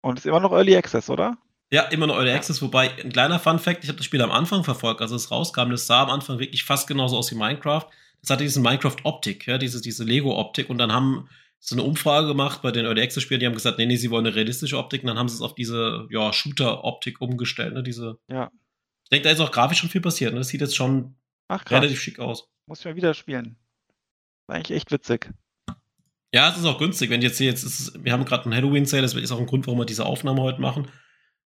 Und 0.02 0.19
ist 0.19 0.26
immer 0.26 0.40
noch 0.40 0.52
Early 0.52 0.76
Access, 0.76 1.08
oder? 1.08 1.38
Ja, 1.70 1.84
immer 1.84 2.06
noch 2.06 2.16
Early 2.16 2.32
Access, 2.32 2.60
wobei 2.60 2.90
ein 2.99 3.12
kleiner 3.12 3.38
Fun 3.38 3.58
Fact, 3.58 3.82
ich 3.82 3.88
habe 3.88 3.96
das 3.96 4.04
Spiel 4.04 4.20
am 4.20 4.31
Anfang 4.31 4.62
verfolgt, 4.62 5.00
als 5.00 5.10
es 5.10 5.31
rauskam, 5.31 5.70
das 5.70 5.87
sah 5.87 6.02
am 6.02 6.10
Anfang 6.10 6.38
wirklich 6.38 6.64
fast 6.64 6.87
genauso 6.87 7.16
aus 7.16 7.31
wie 7.31 7.37
Minecraft. 7.37 7.87
Das 8.20 8.31
hatte 8.31 8.44
diese 8.44 8.60
Minecraft-Optik, 8.60 9.46
ja, 9.46 9.56
diese, 9.56 9.81
diese 9.81 10.04
Lego-Optik 10.04 10.69
und 10.69 10.78
dann 10.78 10.93
haben 10.93 11.28
sie 11.60 11.75
eine 11.75 11.84
Umfrage 11.84 12.26
gemacht 12.26 12.60
bei 12.60 12.72
den 12.72 12.84
Early 12.84 13.00
Access-Spielen, 13.00 13.40
die 13.40 13.46
haben 13.46 13.54
gesagt, 13.54 13.78
nee, 13.78 13.87
nee, 13.87 13.96
sie 13.96 14.10
wollen 14.10 14.26
eine 14.26 14.34
realistische 14.34 14.76
Optik 14.76 15.02
und 15.02 15.08
dann 15.08 15.19
haben 15.19 15.28
sie 15.28 15.37
es 15.37 15.40
auf 15.40 15.54
diese, 15.54 16.06
ja, 16.10 16.32
Shooter-Optik 16.32 17.20
umgestellt, 17.20 17.72
ne, 17.72 17.82
diese. 17.82 18.19
Ja. 18.28 18.50
Ich 19.04 19.10
denke, 19.10 19.25
da 19.25 19.31
ist 19.31 19.40
auch 19.40 19.52
grafisch 19.52 19.78
schon 19.78 19.90
viel 19.90 20.00
passiert, 20.00 20.32
ne? 20.32 20.40
Das 20.40 20.49
sieht 20.49 20.60
jetzt 20.60 20.76
schon 20.76 21.14
Ach, 21.49 21.62
relativ 21.70 22.00
schick 22.00 22.19
aus. 22.19 22.49
Muss 22.66 22.81
ich 22.81 22.84
mal 22.84 22.96
wieder 22.96 23.14
spielen. 23.14 23.56
War 24.46 24.56
eigentlich 24.56 24.76
echt 24.76 24.90
witzig. 24.90 25.31
Ja, 26.32 26.50
es 26.50 26.58
ist 26.58 26.64
auch 26.64 26.79
günstig. 26.79 27.11
Wenn 27.11 27.23
jetzt 27.23 27.38
hier 27.38 27.46
jetzt 27.46 27.62
ist, 27.62 28.02
wir 28.02 28.12
haben 28.12 28.25
gerade 28.25 28.44
einen 28.44 28.55
Halloween-Sale, 28.55 29.02
das 29.02 29.14
ist 29.14 29.32
auch 29.32 29.38
ein 29.38 29.46
Grund, 29.46 29.67
warum 29.67 29.81
wir 29.81 29.84
diese 29.84 30.06
Aufnahme 30.06 30.40
heute 30.40 30.61
machen. 30.61 30.88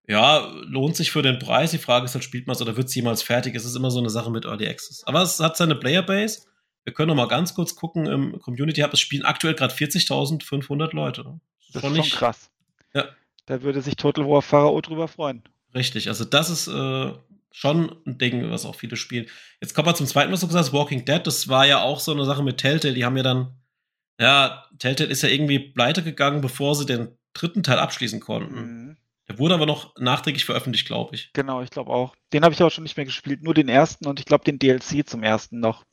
Ja, 0.06 0.50
lohnt 0.64 0.96
sich 0.96 1.10
für 1.10 1.22
den 1.22 1.38
Preis. 1.38 1.70
Die 1.70 1.78
Frage 1.78 2.04
ist 2.04 2.14
halt, 2.14 2.24
spielt 2.24 2.46
man 2.46 2.54
es 2.54 2.60
oder 2.60 2.76
wird 2.76 2.88
es 2.88 2.94
jemals 2.94 3.22
fertig? 3.22 3.54
Es 3.54 3.64
ist 3.64 3.74
immer 3.74 3.90
so 3.90 3.98
eine 3.98 4.10
Sache 4.10 4.30
mit 4.30 4.44
Early 4.44 4.68
Access. 4.68 5.02
Aber 5.06 5.22
es 5.22 5.40
hat 5.40 5.56
seine 5.56 5.74
Playerbase. 5.74 6.42
Wir 6.84 6.92
können 6.92 7.08
noch 7.08 7.14
mal 7.14 7.28
ganz 7.28 7.54
kurz 7.54 7.74
gucken 7.74 8.04
im 8.06 8.38
Community 8.40 8.82
Hub. 8.82 8.92
Es 8.92 9.00
spielen 9.00 9.24
aktuell 9.24 9.54
gerade 9.54 9.72
40.500 9.72 10.94
Leute. 10.94 11.22
Das 11.22 11.66
ist, 11.66 11.74
das 11.74 11.82
schon, 11.82 11.96
ist 11.96 12.06
schon 12.08 12.18
krass. 12.18 12.50
Ja. 12.92 13.06
Da 13.46 13.62
würde 13.62 13.80
sich 13.80 13.96
Total 13.96 14.26
War 14.28 14.42
Pharao 14.42 14.78
drüber 14.82 15.08
freuen. 15.08 15.42
Richtig, 15.74 16.08
also 16.08 16.24
das 16.24 16.50
ist 16.50 16.68
äh, 16.68 17.12
schon 17.50 17.96
ein 18.06 18.18
Ding, 18.18 18.50
was 18.50 18.66
auch 18.66 18.74
viele 18.74 18.96
spielen. 18.96 19.26
Jetzt 19.60 19.74
kommen 19.74 19.88
wir 19.88 19.94
zum 19.94 20.06
zweiten, 20.06 20.30
was 20.30 20.40
du 20.40 20.46
gesagt 20.46 20.66
hast, 20.66 20.72
Walking 20.74 21.06
Dead. 21.06 21.26
Das 21.26 21.48
war 21.48 21.66
ja 21.66 21.82
auch 21.82 22.00
so 22.00 22.12
eine 22.12 22.26
Sache 22.26 22.42
mit 22.42 22.58
Telltale. 22.58 22.94
Die 22.94 23.04
haben 23.04 23.16
ja 23.16 23.22
dann 23.22 23.56
ja, 24.20 24.64
Telltale 24.78 25.10
ist 25.10 25.22
ja 25.22 25.28
irgendwie 25.28 25.58
pleite 25.58 26.02
gegangen, 26.02 26.40
bevor 26.40 26.74
sie 26.74 26.86
den 26.86 27.16
dritten 27.32 27.62
Teil 27.62 27.78
abschließen 27.78 28.20
konnten. 28.20 28.54
Mhm. 28.54 28.96
Der 29.28 29.38
wurde 29.38 29.54
aber 29.54 29.66
noch 29.66 29.96
nachträglich 29.98 30.44
veröffentlicht, 30.44 30.86
glaube 30.86 31.14
ich. 31.14 31.32
Genau, 31.32 31.62
ich 31.62 31.70
glaube 31.70 31.90
auch. 31.90 32.14
Den 32.32 32.44
habe 32.44 32.54
ich 32.54 32.62
auch 32.62 32.70
schon 32.70 32.84
nicht 32.84 32.96
mehr 32.96 33.06
gespielt, 33.06 33.42
nur 33.42 33.54
den 33.54 33.68
ersten 33.68 34.06
und 34.06 34.20
ich 34.20 34.26
glaube 34.26 34.44
den 34.44 34.58
DLC 34.58 35.08
zum 35.08 35.22
ersten 35.22 35.60
noch. 35.60 35.84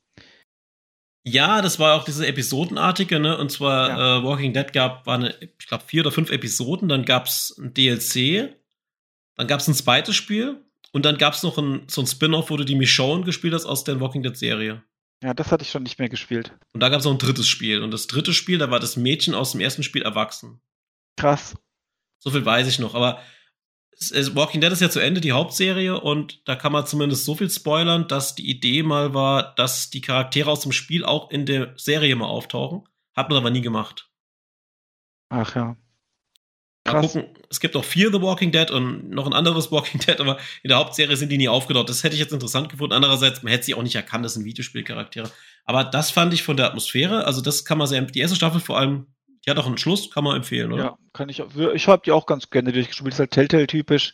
Ja, 1.23 1.61
das 1.61 1.79
war 1.79 1.95
auch 1.95 2.03
diese 2.03 2.25
Episodenartige, 2.25 3.19
ne? 3.19 3.37
Und 3.37 3.51
zwar 3.51 3.89
ja. 3.89 4.17
äh, 4.17 4.23
Walking 4.23 4.53
Dead 4.53 4.73
gab, 4.73 5.05
war 5.05 5.15
eine, 5.15 5.35
ich 5.39 5.67
glaube, 5.67 5.83
vier 5.85 6.01
oder 6.01 6.11
fünf 6.11 6.31
Episoden, 6.31 6.89
dann 6.89 7.05
gab 7.05 7.27
es 7.27 7.55
ein 7.59 7.73
DLC, 7.73 8.55
dann 9.35 9.47
gab 9.47 9.59
es 9.59 9.67
ein 9.67 9.75
zweites 9.75 10.15
Spiel 10.15 10.65
und 10.91 11.05
dann 11.05 11.17
gab 11.17 11.33
es 11.33 11.43
noch 11.43 11.57
ein, 11.59 11.83
so 11.87 12.01
ein 12.01 12.07
Spin-off, 12.07 12.49
wo 12.49 12.57
du 12.57 12.65
die 12.65 12.75
Michonne 12.75 13.23
gespielt 13.23 13.53
hast 13.53 13.67
aus 13.67 13.83
der 13.83 13.99
Walking 13.99 14.23
Dead-Serie. 14.23 14.83
Ja, 15.23 15.33
das 15.33 15.51
hatte 15.51 15.63
ich 15.63 15.69
schon 15.69 15.83
nicht 15.83 15.99
mehr 15.99 16.09
gespielt. 16.09 16.57
Und 16.73 16.79
da 16.81 16.89
gab 16.89 16.99
es 16.99 17.05
noch 17.05 17.11
ein 17.11 17.19
drittes 17.19 17.47
Spiel. 17.47 17.83
Und 17.83 17.91
das 17.91 18.07
dritte 18.07 18.33
Spiel, 18.33 18.57
da 18.57 18.71
war 18.71 18.79
das 18.79 18.97
Mädchen 18.97 19.35
aus 19.35 19.51
dem 19.51 19.61
ersten 19.61 19.83
Spiel 19.83 20.01
erwachsen. 20.01 20.61
Krass. 21.15 21.55
So 22.17 22.31
viel 22.31 22.43
weiß 22.43 22.67
ich 22.67 22.79
noch. 22.79 22.95
Aber 22.95 23.21
Walking 24.33 24.61
Dead 24.61 24.71
ist 24.71 24.81
ja 24.81 24.89
zu 24.89 24.99
Ende, 24.99 25.21
die 25.21 25.31
Hauptserie. 25.31 25.99
Und 25.99 26.41
da 26.47 26.55
kann 26.55 26.71
man 26.71 26.87
zumindest 26.87 27.25
so 27.25 27.35
viel 27.35 27.49
spoilern, 27.49 28.07
dass 28.07 28.33
die 28.33 28.49
Idee 28.49 28.81
mal 28.81 29.13
war, 29.13 29.53
dass 29.55 29.91
die 29.91 30.01
Charaktere 30.01 30.49
aus 30.49 30.61
dem 30.61 30.71
Spiel 30.71 31.05
auch 31.05 31.29
in 31.29 31.45
der 31.45 31.77
Serie 31.77 32.15
mal 32.15 32.25
auftauchen. 32.25 32.87
Hat 33.15 33.29
man 33.29 33.37
aber 33.37 33.51
nie 33.51 33.61
gemacht. 33.61 34.09
Ach 35.29 35.55
ja. 35.55 35.77
Gucken, 36.83 37.25
es 37.49 37.59
gibt 37.59 37.75
auch 37.75 37.83
vier 37.83 38.11
The 38.11 38.21
Walking 38.21 38.51
Dead 38.51 38.71
und 38.71 39.11
noch 39.11 39.27
ein 39.27 39.33
anderes 39.33 39.71
Walking 39.71 39.99
Dead, 39.99 40.19
aber 40.19 40.37
in 40.63 40.69
der 40.69 40.77
Hauptserie 40.77 41.15
sind 41.15 41.29
die 41.29 41.37
nie 41.37 41.49
aufgetaucht. 41.49 41.89
Das 41.89 42.03
hätte 42.03 42.15
ich 42.15 42.19
jetzt 42.19 42.33
interessant 42.33 42.69
gefunden. 42.69 42.93
Andererseits, 42.93 43.43
man 43.43 43.51
hätte 43.51 43.65
sie 43.65 43.75
auch 43.75 43.83
nicht 43.83 43.95
erkannt, 43.95 44.25
das 44.25 44.33
sind 44.33 44.45
Videospielcharaktere. 44.45 45.29
Aber 45.65 45.83
das 45.83 46.09
fand 46.09 46.33
ich 46.33 46.43
von 46.43 46.57
der 46.57 46.65
Atmosphäre, 46.65 47.25
also 47.25 47.41
das 47.41 47.65
kann 47.65 47.77
man 47.77 47.87
sehr, 47.87 48.01
die 48.01 48.19
erste 48.19 48.35
Staffel 48.35 48.59
vor 48.59 48.79
allem, 48.79 49.05
die 49.45 49.51
hat 49.51 49.57
auch 49.57 49.67
einen 49.67 49.77
Schluss, 49.77 50.09
kann 50.11 50.23
man 50.23 50.35
empfehlen, 50.35 50.71
oder? 50.71 50.83
Ja, 50.83 50.97
kann 51.13 51.29
ich, 51.29 51.39
ich 51.39 51.87
habe 51.87 52.01
die 52.05 52.11
auch 52.11 52.25
ganz 52.25 52.49
gerne 52.49 52.71
durchgespielt, 52.71 53.13
ist 53.13 53.19
halt 53.19 53.31
Telltale-typisch. 53.31 54.13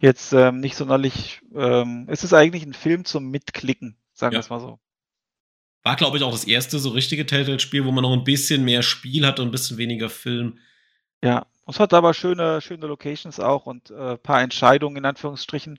Jetzt 0.00 0.32
ähm, 0.32 0.60
nicht 0.60 0.76
sonderlich, 0.76 1.40
ähm, 1.54 2.06
es 2.08 2.22
ist 2.22 2.32
eigentlich 2.32 2.64
ein 2.64 2.74
Film 2.74 3.04
zum 3.04 3.30
Mitklicken, 3.30 3.96
sagen 4.12 4.32
wir 4.32 4.36
ja. 4.36 4.40
es 4.40 4.50
mal 4.50 4.60
so. 4.60 4.78
War, 5.82 5.96
glaube 5.96 6.16
ich, 6.16 6.22
auch 6.22 6.30
das 6.30 6.44
erste 6.44 6.78
so 6.78 6.90
richtige 6.90 7.26
Telltale-Spiel, 7.26 7.84
wo 7.84 7.92
man 7.92 8.02
noch 8.02 8.12
ein 8.12 8.24
bisschen 8.24 8.64
mehr 8.64 8.82
Spiel 8.82 9.26
hat 9.26 9.40
und 9.40 9.48
ein 9.48 9.52
bisschen 9.52 9.78
weniger 9.78 10.08
Film. 10.08 10.58
Ja, 11.22 11.46
es 11.68 11.80
hat 11.80 11.92
aber 11.94 12.14
schöne, 12.14 12.60
schöne 12.60 12.86
Locations 12.86 13.40
auch 13.40 13.66
und 13.66 13.90
ein 13.90 14.14
äh, 14.14 14.16
paar 14.16 14.40
Entscheidungen 14.40 14.96
in 14.96 15.04
Anführungsstrichen 15.04 15.78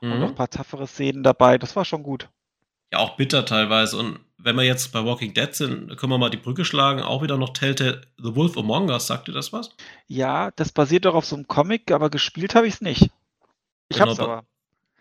mhm. 0.00 0.12
und 0.12 0.22
auch 0.22 0.28
ein 0.28 0.34
paar 0.34 0.50
toughere 0.50 0.86
Szenen 0.86 1.22
dabei. 1.22 1.58
Das 1.58 1.76
war 1.76 1.84
schon 1.84 2.02
gut. 2.02 2.28
Ja, 2.92 2.98
auch 3.00 3.16
bitter 3.16 3.44
teilweise. 3.44 3.98
Und 3.98 4.20
wenn 4.38 4.56
wir 4.56 4.62
jetzt 4.62 4.92
bei 4.92 5.04
Walking 5.04 5.34
Dead 5.34 5.54
sind, 5.54 5.96
können 5.96 6.12
wir 6.12 6.18
mal 6.18 6.30
die 6.30 6.38
Brücke 6.38 6.64
schlagen. 6.64 7.02
Auch 7.02 7.22
wieder 7.22 7.36
noch 7.36 7.52
Telltale 7.52 8.02
The 8.16 8.34
Wolf 8.34 8.56
Among 8.56 8.88
Us. 8.88 9.06
Sagt 9.06 9.28
dir 9.28 9.32
das 9.32 9.52
was? 9.52 9.74
Ja, 10.06 10.50
das 10.52 10.72
basiert 10.72 11.04
doch 11.04 11.14
auf 11.14 11.26
so 11.26 11.36
einem 11.36 11.48
Comic, 11.48 11.90
aber 11.90 12.08
gespielt 12.08 12.54
habe 12.54 12.66
ich 12.66 12.74
es 12.74 12.80
nicht. 12.80 13.10
Ich 13.88 13.98
genau, 13.98 14.10
hab's 14.10 14.20
aber. 14.20 14.44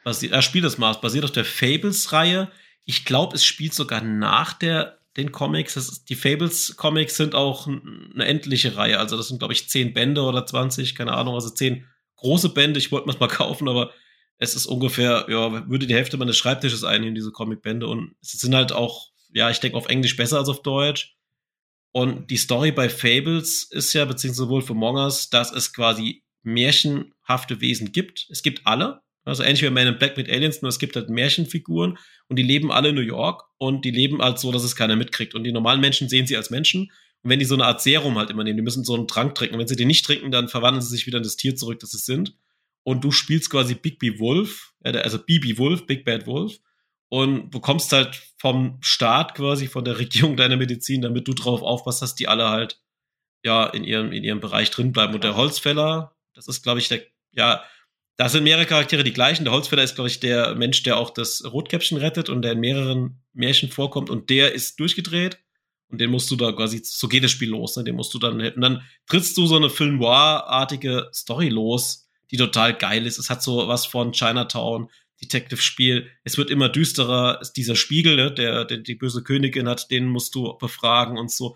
Basi 0.03 0.27
er 0.27 0.41
spielt 0.41 0.65
das 0.65 0.77
mal. 0.77 0.91
Es 0.91 1.01
basiert 1.01 1.23
auf 1.23 1.31
der 1.31 1.45
Fables-Reihe. 1.45 2.49
Ich 2.83 3.05
glaube, 3.05 3.35
es 3.35 3.45
spielt 3.45 3.73
sogar 3.73 4.01
nach 4.01 4.53
der 4.53 4.96
den 5.17 5.31
Comics. 5.31 5.75
Ist, 5.75 6.09
die 6.09 6.15
Fables-Comics 6.15 7.17
sind 7.17 7.35
auch 7.35 7.67
eine 7.67 8.25
endliche 8.25 8.75
Reihe. 8.75 8.99
Also 8.99 9.17
das 9.17 9.27
sind, 9.27 9.39
glaube 9.39 9.53
ich, 9.53 9.67
zehn 9.67 9.93
Bände 9.93 10.21
oder 10.21 10.45
20, 10.45 10.95
keine 10.95 11.13
Ahnung, 11.13 11.33
also 11.33 11.49
zehn 11.49 11.85
große 12.15 12.49
Bände. 12.49 12.79
Ich 12.79 12.91
wollte 12.91 13.07
mir 13.07 13.17
mal 13.19 13.27
kaufen, 13.27 13.67
aber 13.67 13.91
es 14.37 14.55
ist 14.55 14.67
ungefähr, 14.67 15.25
ja, 15.29 15.67
würde 15.67 15.87
die 15.87 15.95
Hälfte 15.95 16.17
meines 16.17 16.37
Schreibtisches 16.37 16.83
einnehmen, 16.83 17.15
diese 17.15 17.31
Comic-Bände. 17.31 17.87
Und 17.87 18.15
es 18.21 18.33
sind 18.33 18.55
halt 18.55 18.71
auch, 18.71 19.09
ja, 19.33 19.49
ich 19.49 19.59
denke 19.59 19.77
auf 19.77 19.87
Englisch 19.87 20.15
besser 20.15 20.37
als 20.37 20.49
auf 20.49 20.61
Deutsch. 20.61 21.15
Und 21.91 22.29
die 22.29 22.37
Story 22.37 22.71
bei 22.71 22.89
Fables 22.89 23.63
ist 23.63 23.93
ja, 23.93 24.05
beziehungsweise 24.05 24.49
wohl 24.49 24.61
für 24.61 24.75
Mongers, 24.75 25.29
dass 25.29 25.51
es 25.51 25.73
quasi 25.73 26.23
märchenhafte 26.43 27.59
Wesen 27.59 27.91
gibt. 27.91 28.27
Es 28.29 28.43
gibt 28.43 28.67
alle. 28.67 29.01
Also 29.27 29.43
ähnlich 29.43 29.61
wie 29.61 29.69
Man 29.69 29.87
in 29.87 29.97
Black 29.97 30.15
mit 30.15 30.29
Aliens, 30.29 30.61
nur 30.61 30.69
es 30.69 30.79
gibt 30.79 30.95
halt 30.95 31.09
Märchenfiguren 31.09 31.97
und 32.29 32.37
die 32.37 32.43
leben 32.43 32.71
alle 32.71 32.89
in 32.89 32.95
New 32.95 33.01
York 33.01 33.43
und 33.57 33.83
die 33.83 33.91
leben 33.91 34.21
halt 34.21 34.39
so, 34.39 34.51
dass 34.51 34.63
es 34.63 34.75
keiner 34.75 34.95
mitkriegt. 34.95 35.35
Und 35.35 35.43
die 35.43 35.51
normalen 35.51 35.81
Menschen 35.81 36.07
sehen 36.07 36.27
sie 36.27 36.37
als 36.37 36.49
Menschen. 36.49 36.91
Und 37.23 37.29
wenn 37.29 37.39
die 37.39 37.45
so 37.45 37.55
eine 37.55 37.65
Art 37.65 37.81
Serum 37.81 38.17
halt 38.17 38.29
immer 38.29 38.43
nehmen, 38.43 38.57
die 38.57 38.63
müssen 38.63 38.85
so 38.85 38.95
einen 38.95 39.07
Trank 39.07 39.35
trinken. 39.35 39.55
Und 39.55 39.59
wenn 39.59 39.67
sie 39.67 39.75
den 39.75 39.87
nicht 39.87 40.05
trinken, 40.05 40.31
dann 40.31 40.47
verwandeln 40.47 40.81
sie 40.81 40.89
sich 40.89 41.07
wieder 41.07 41.17
in 41.17 41.23
das 41.23 41.35
Tier 41.35 41.55
zurück, 41.55 41.79
das 41.79 41.91
sie 41.91 41.97
sind. 41.97 42.35
Und 42.83 43.03
du 43.03 43.11
spielst 43.11 43.49
quasi 43.49 43.75
Big 43.75 43.99
B 43.99 44.17
Wolf, 44.19 44.73
also 44.81 45.19
BB 45.19 45.57
Wolf, 45.57 45.85
Big 45.85 46.05
Bad 46.05 46.25
Wolf. 46.25 46.59
Und 47.09 47.49
bekommst 47.49 47.91
halt 47.91 48.21
vom 48.37 48.77
Staat 48.81 49.35
quasi, 49.35 49.67
von 49.67 49.83
der 49.83 49.97
Regierung 49.99 50.37
deine 50.37 50.57
Medizin, 50.57 51.01
damit 51.01 51.27
du 51.27 51.33
drauf 51.33 51.61
aufpasst, 51.61 52.01
dass 52.01 52.15
die 52.15 52.27
alle 52.27 52.49
halt 52.49 52.79
ja 53.43 53.65
in 53.65 53.83
ihrem, 53.83 54.11
in 54.13 54.23
ihrem 54.23 54.39
Bereich 54.39 54.71
drin 54.71 54.93
bleiben. 54.93 55.13
Und 55.13 55.23
der 55.23 55.35
Holzfäller, 55.35 56.15
das 56.33 56.47
ist, 56.47 56.63
glaube 56.63 56.79
ich, 56.79 56.87
der, 56.87 57.01
ja, 57.33 57.63
da 58.17 58.29
sind 58.29 58.43
mehrere 58.43 58.65
Charaktere 58.65 59.03
die 59.03 59.13
gleichen. 59.13 59.45
Der 59.45 59.53
Holzfäller 59.53 59.83
ist, 59.83 59.95
glaube 59.95 60.09
ich, 60.09 60.19
der 60.19 60.55
Mensch, 60.55 60.81
der 60.83 60.97
auch 60.97 61.11
das 61.11 61.43
Rotkäppchen 61.45 61.97
rettet 61.97 62.29
und 62.29 62.41
der 62.41 62.53
in 62.53 62.59
mehreren 62.59 63.21
Märchen 63.33 63.69
vorkommt 63.69 64.09
und 64.09 64.29
der 64.29 64.53
ist 64.53 64.79
durchgedreht. 64.79 65.39
Und 65.89 66.01
den 66.01 66.09
musst 66.09 66.29
du 66.29 66.35
da 66.35 66.51
quasi, 66.51 66.81
so 66.83 67.07
geht 67.07 67.23
das 67.23 67.31
Spiel 67.31 67.49
los, 67.49 67.77
ne? 67.77 67.83
Den 67.83 67.95
musst 67.95 68.13
du 68.13 68.19
dann, 68.19 68.41
und 68.41 68.61
dann 68.61 68.81
trittst 69.07 69.37
du 69.37 69.45
so 69.45 69.55
eine 69.55 69.69
Film 69.69 69.99
Noir-artige 69.99 71.09
Story 71.13 71.47
los, 71.47 72.09
die 72.29 72.35
total 72.35 72.73
geil 72.73 73.05
ist. 73.05 73.19
Es 73.19 73.29
hat 73.29 73.41
so 73.41 73.69
was 73.69 73.85
von 73.85 74.11
Chinatown, 74.11 74.89
Detective-Spiel. 75.21 76.11
Es 76.23 76.37
wird 76.37 76.49
immer 76.49 76.67
düsterer. 76.69 77.39
Dieser 77.55 77.75
Spiegel, 77.75 78.17
ne, 78.17 78.31
der, 78.31 78.65
der 78.65 78.79
die 78.79 78.95
böse 78.95 79.23
Königin 79.23 79.69
hat, 79.69 79.89
den 79.89 80.07
musst 80.07 80.35
du 80.35 80.57
befragen 80.57 81.17
und 81.17 81.31
so. 81.31 81.55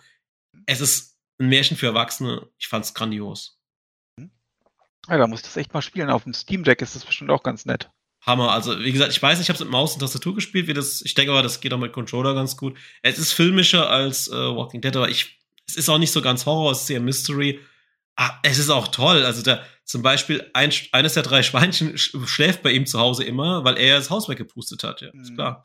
Es 0.65 0.79
ist 0.79 1.17
ein 1.39 1.49
Märchen 1.49 1.75
für 1.75 1.87
Erwachsene. 1.87 2.47
Ich 2.57 2.67
fand's 2.67 2.93
grandios. 2.93 3.60
Ja, 5.07 5.17
da 5.17 5.27
muss 5.27 5.39
ich 5.39 5.45
das 5.45 5.57
echt 5.57 5.73
mal 5.73 5.81
spielen. 5.81 6.09
Auf 6.09 6.23
dem 6.23 6.33
Steam 6.33 6.63
Deck 6.63 6.81
ist 6.81 6.95
das 6.95 7.05
bestimmt 7.05 7.31
auch 7.31 7.43
ganz 7.43 7.65
nett. 7.65 7.89
Hammer. 8.21 8.51
Also, 8.51 8.79
wie 8.79 8.91
gesagt, 8.91 9.11
ich 9.11 9.21
weiß 9.21 9.39
nicht, 9.39 9.45
ich 9.45 9.49
habe 9.49 9.55
es 9.55 9.63
mit 9.63 9.71
Maus 9.71 9.93
und 9.93 9.99
Tastatur 9.99 10.35
gespielt, 10.35 10.67
wie 10.67 10.73
das, 10.73 11.01
ich 11.01 11.15
denke 11.15 11.31
aber, 11.31 11.41
das 11.41 11.59
geht 11.59 11.73
auch 11.73 11.79
mit 11.79 11.91
Controller 11.91 12.35
ganz 12.35 12.55
gut. 12.55 12.77
Es 13.01 13.17
ist 13.17 13.33
filmischer 13.33 13.89
als 13.89 14.27
äh, 14.27 14.33
Walking 14.33 14.81
Dead, 14.81 14.95
aber 14.95 15.09
ich, 15.09 15.39
es 15.67 15.75
ist 15.75 15.89
auch 15.89 15.97
nicht 15.97 16.11
so 16.11 16.21
ganz 16.21 16.45
Horror, 16.45 16.71
es 16.71 16.83
ist 16.83 16.89
eher 16.89 17.01
Mystery. 17.01 17.59
Ah, 18.15 18.39
es 18.43 18.59
ist 18.59 18.69
auch 18.69 18.89
toll. 18.89 19.25
Also, 19.25 19.41
da, 19.41 19.63
zum 19.85 20.03
Beispiel, 20.03 20.49
ein, 20.53 20.71
eines 20.91 21.15
der 21.15 21.23
drei 21.23 21.41
Schweinchen 21.41 21.97
schläft 21.97 22.61
bei 22.61 22.71
ihm 22.71 22.85
zu 22.85 22.99
Hause 22.99 23.23
immer, 23.23 23.63
weil 23.63 23.77
er 23.77 23.97
das 23.97 24.11
Haus 24.11 24.29
weggepustet 24.29 24.83
hat, 24.83 25.01
ja, 25.01 25.09
ist 25.09 25.31
mhm. 25.31 25.35
klar. 25.35 25.63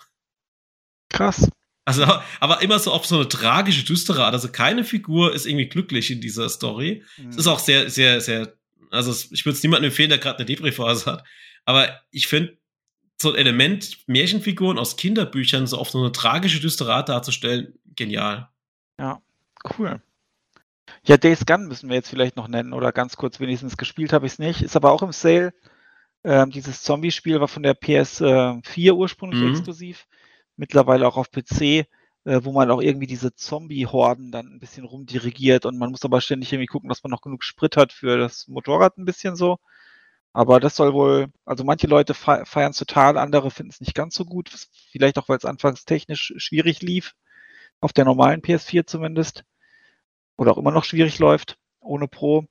Krass. 1.11 1.49
Also, 1.85 2.05
aber 2.41 2.63
immer 2.63 2.79
so 2.79 2.91
auf 2.93 3.07
so 3.07 3.17
eine 3.17 3.29
tragische, 3.29 3.85
düstere 3.85 4.25
Art. 4.25 4.35
Also 4.35 4.49
keine 4.49 4.85
Figur 4.85 5.35
ist 5.35 5.47
irgendwie 5.47 5.69
glücklich 5.69 6.11
in 6.11 6.21
dieser 6.21 6.49
Story. 6.49 7.05
Mhm. 7.19 7.29
Es 7.29 7.37
ist 7.37 7.47
auch 7.47 7.59
sehr, 7.59 7.91
sehr, 7.91 8.21
sehr 8.21 8.56
also 8.91 9.13
ich 9.31 9.45
würde 9.45 9.57
es 9.57 9.63
niemandem 9.63 9.91
empfehlen, 9.91 10.11
der 10.11 10.19
gerade 10.19 10.39
eine 10.39 10.47
Depri-Phase 10.47 11.11
hat. 11.11 11.25
Aber 11.65 12.01
ich 12.11 12.29
finde, 12.29 12.57
so 13.21 13.31
ein 13.33 13.37
Element, 13.37 14.07
Märchenfiguren 14.07 14.79
aus 14.79 14.97
Kinderbüchern 14.97 15.67
so 15.67 15.79
auf 15.79 15.91
so 15.91 15.99
eine 15.99 16.13
tragische, 16.13 16.61
düstere 16.61 16.95
Art 16.95 17.09
darzustellen, 17.09 17.79
genial. 17.95 18.49
Ja, 18.99 19.21
cool. 19.79 20.03
Ja, 21.05 21.17
Days 21.17 21.47
Gun 21.47 21.67
müssen 21.67 21.89
wir 21.89 21.97
jetzt 21.97 22.11
vielleicht 22.11 22.37
noch 22.37 22.49
nennen 22.49 22.73
oder 22.73 22.93
ganz 22.93 23.17
kurz 23.17 23.41
wenigstens 23.41 23.77
gespielt 23.77 24.13
habe 24.13 24.27
ich 24.27 24.33
es 24.33 24.39
nicht. 24.39 24.63
Ist 24.63 24.77
aber 24.77 24.93
auch 24.93 25.03
im 25.03 25.13
Sale. 25.13 25.55
Ähm, 26.25 26.51
dieses 26.51 26.83
Zombie-Spiel 26.83 27.41
war 27.41 27.49
von 27.49 27.63
der 27.63 27.77
PS4 27.77 28.77
äh, 28.77 28.91
ursprünglich 28.91 29.41
mhm. 29.41 29.51
exklusiv. 29.51 30.07
Mittlerweile 30.57 31.07
auch 31.07 31.17
auf 31.17 31.31
PC 31.31 31.87
äh, 32.27 32.45
wo 32.45 32.53
man 32.53 32.71
auch 32.71 32.83
irgendwie 32.83 33.07
diese 33.07 33.35
Zombie-Horden 33.35 34.33
dann 34.33 34.47
ein 34.49 34.59
bisschen 34.61 34.85
rumdirigiert 34.85 35.65
und 35.67 35.79
man 35.79 35.91
muss 35.93 36.05
aber 36.05 36.21
ständig 36.21 36.53
irgendwie 36.53 36.67
gucken, 36.67 36.89
dass 36.89 37.03
man 37.05 37.13
noch 37.13 37.23
genug 37.23 37.45
Sprit 37.45 37.77
hat 37.77 37.93
für 37.93 38.19
das 38.19 38.49
Motorrad 38.49 38.99
ein 38.99 39.05
bisschen 39.05 39.37
so. 39.37 39.59
Aber 40.33 40.61
das 40.61 40.77
soll 40.77 40.93
wohl, 40.95 41.29
also 41.47 41.65
manche 41.65 41.87
Leute 41.87 42.15
feiern 42.15 42.71
es 42.73 42.79
total, 42.79 43.17
andere 43.19 43.51
finden 43.51 43.71
es 43.71 43.81
nicht 43.81 43.95
ganz 43.95 44.15
so 44.17 44.25
gut. 44.27 44.51
Vielleicht 44.91 45.19
auch, 45.19 45.29
weil 45.29 45.39
es 45.39 45.47
anfangs 45.47 45.85
technisch 45.87 46.35
schwierig 46.37 46.83
lief. 46.83 47.15
Auf 47.81 47.93
der 47.93 48.05
normalen 48.05 48.43
PS4 48.43 48.87
zumindest. 48.87 49.45
Oder 50.37 50.53
auch 50.53 50.59
immer 50.59 50.73
noch 50.73 50.85
schwierig 50.85 51.19
läuft, 51.19 51.59
ohne 51.81 52.09
Pro. 52.09 52.47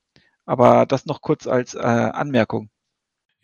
Aber 0.46 0.86
das 0.88 1.06
noch 1.06 1.22
kurz 1.22 1.48
als 1.48 1.76
äh, 1.76 1.80
Anmerkung. 1.80 2.70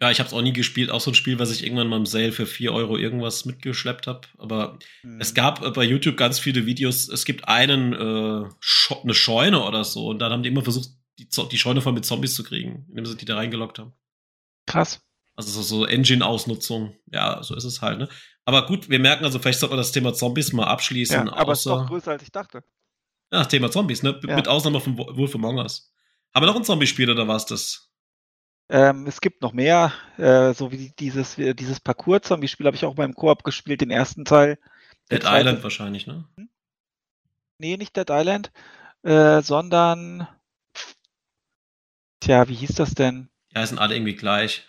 Ja, 0.01 0.09
ich 0.09 0.19
habe 0.19 0.27
es 0.27 0.33
auch 0.33 0.41
nie 0.41 0.51
gespielt, 0.51 0.89
auch 0.89 0.99
so 0.99 1.11
ein 1.11 1.15
Spiel, 1.15 1.37
was 1.37 1.51
ich 1.51 1.63
irgendwann 1.63 1.87
mal 1.87 1.97
im 1.97 2.07
Sale 2.07 2.31
für 2.31 2.47
4 2.47 2.73
Euro 2.73 2.97
irgendwas 2.97 3.45
mitgeschleppt 3.45 4.07
habe. 4.07 4.21
Aber 4.39 4.79
mhm. 5.03 5.21
es 5.21 5.35
gab 5.35 5.75
bei 5.75 5.83
YouTube 5.83 6.17
ganz 6.17 6.39
viele 6.39 6.65
Videos. 6.65 7.07
Es 7.07 7.23
gibt 7.23 7.47
einen, 7.47 7.93
äh, 7.93 8.49
eine 9.03 9.13
Scheune 9.13 9.63
oder 9.63 9.83
so. 9.83 10.07
Und 10.07 10.17
dann 10.17 10.31
haben 10.31 10.41
die 10.41 10.49
immer 10.49 10.63
versucht, 10.63 10.89
die, 11.19 11.27
die 11.51 11.57
Scheune 11.57 11.81
voll 11.81 11.93
mit 11.93 12.05
Zombies 12.05 12.33
zu 12.33 12.43
kriegen, 12.43 12.87
indem 12.89 13.05
sie 13.05 13.15
die 13.15 13.25
da 13.25 13.35
reingelockt 13.35 13.77
haben. 13.77 13.93
Krass. 14.65 15.05
Also 15.35 15.61
so, 15.61 15.85
Engine-Ausnutzung. 15.85 16.95
Ja, 17.11 17.43
so 17.43 17.55
ist 17.55 17.63
es 17.63 17.83
halt, 17.83 17.99
ne? 17.99 18.09
Aber 18.45 18.65
gut, 18.65 18.89
wir 18.89 18.99
merken 18.99 19.23
also, 19.23 19.37
vielleicht 19.37 19.59
sollte 19.59 19.75
man 19.75 19.81
das 19.81 19.91
Thema 19.91 20.15
Zombies 20.15 20.51
mal 20.51 20.65
abschließen. 20.65 21.27
Ja, 21.27 21.33
aber 21.33 21.51
es 21.51 21.59
ist 21.59 21.67
doch 21.67 21.85
größer, 21.85 22.11
als 22.11 22.23
ich 22.23 22.31
dachte. 22.31 22.63
Ja, 23.31 23.45
Thema 23.45 23.69
Zombies, 23.69 24.01
ne? 24.01 24.19
Ja. 24.27 24.35
Mit 24.35 24.47
Ausnahme 24.47 24.81
von 24.81 24.97
Wolf 24.97 25.35
Among 25.35 25.59
Us. 25.59 25.93
Haben 26.33 26.43
wir 26.43 26.47
noch 26.47 26.55
ein 26.55 26.63
Zombie-Spiel 26.63 27.09
oder 27.09 27.27
war 27.27 27.35
es 27.35 27.45
das? 27.45 27.90
Ähm, 28.71 29.05
es 29.05 29.19
gibt 29.19 29.41
noch 29.41 29.51
mehr, 29.51 29.91
äh, 30.17 30.53
so 30.53 30.71
wie 30.71 30.93
dieses, 30.97 31.35
dieses 31.35 31.81
Parcours-Zombie-Spiel 31.81 32.65
habe 32.65 32.77
ich 32.77 32.85
auch 32.85 32.95
beim 32.95 33.13
Koop 33.13 33.43
gespielt, 33.43 33.81
den 33.81 33.91
ersten 33.91 34.23
Teil. 34.23 34.57
Dead 35.11 35.25
Island 35.25 35.61
wahrscheinlich, 35.61 36.07
ne? 36.07 36.23
Hm? 36.37 36.47
Nee, 37.57 37.75
nicht 37.75 37.97
Dead 37.97 38.07
Island, 38.09 38.49
äh, 39.03 39.41
sondern. 39.41 40.25
Tja, 42.21 42.47
wie 42.47 42.53
hieß 42.53 42.75
das 42.75 42.93
denn? 42.93 43.27
Ja, 43.53 43.67
sind 43.67 43.77
alle 43.77 43.95
irgendwie 43.95 44.15
gleich. 44.15 44.65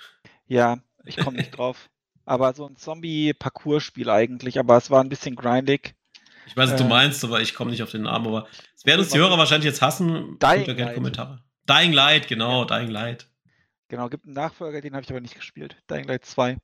Ja, 0.49 0.79
ich 1.05 1.17
komme 1.19 1.37
nicht 1.37 1.53
drauf. 1.53 1.89
Aber 2.25 2.55
so 2.55 2.67
ein 2.67 2.77
Zombie-Parcours-Spiel 2.77 4.11
eigentlich, 4.11 4.59
aber 4.59 4.77
es 4.77 4.91
war 4.91 5.03
ein 5.03 5.09
bisschen 5.09 5.35
grindig. 5.35 5.97
Ich 6.47 6.57
weiß, 6.57 6.71
was 6.71 6.81
äh, 6.81 6.83
du 6.85 6.89
meinst, 6.89 7.25
aber 7.25 7.41
ich 7.41 7.53
komme 7.53 7.73
nicht 7.73 7.83
auf 7.83 7.91
den 7.91 8.03
Namen. 8.03 8.29
Aber 8.29 8.47
es 8.77 8.87
werden 8.87 9.01
uns 9.01 9.11
die 9.11 9.19
Hörer 9.19 9.39
wahrscheinlich 9.39 9.67
jetzt 9.67 9.83
hassen. 9.83 10.39
Dying 10.39 10.77
Light. 10.77 10.95
Kommentare. 10.95 11.43
Dying 11.69 11.93
Light, 11.93 12.29
genau, 12.29 12.61
ja. 12.61 12.79
Dying 12.79 12.91
Light. 12.91 13.27
Genau, 13.93 14.09
gibt 14.09 14.25
einen 14.25 14.33
Nachfolger, 14.33 14.81
den 14.81 14.95
habe 14.95 15.05
ich 15.05 15.11
aber 15.11 15.21
nicht 15.21 15.35
gespielt. 15.35 15.77
Dying 15.91 16.05
Light 16.05 16.25
2. 16.25 16.57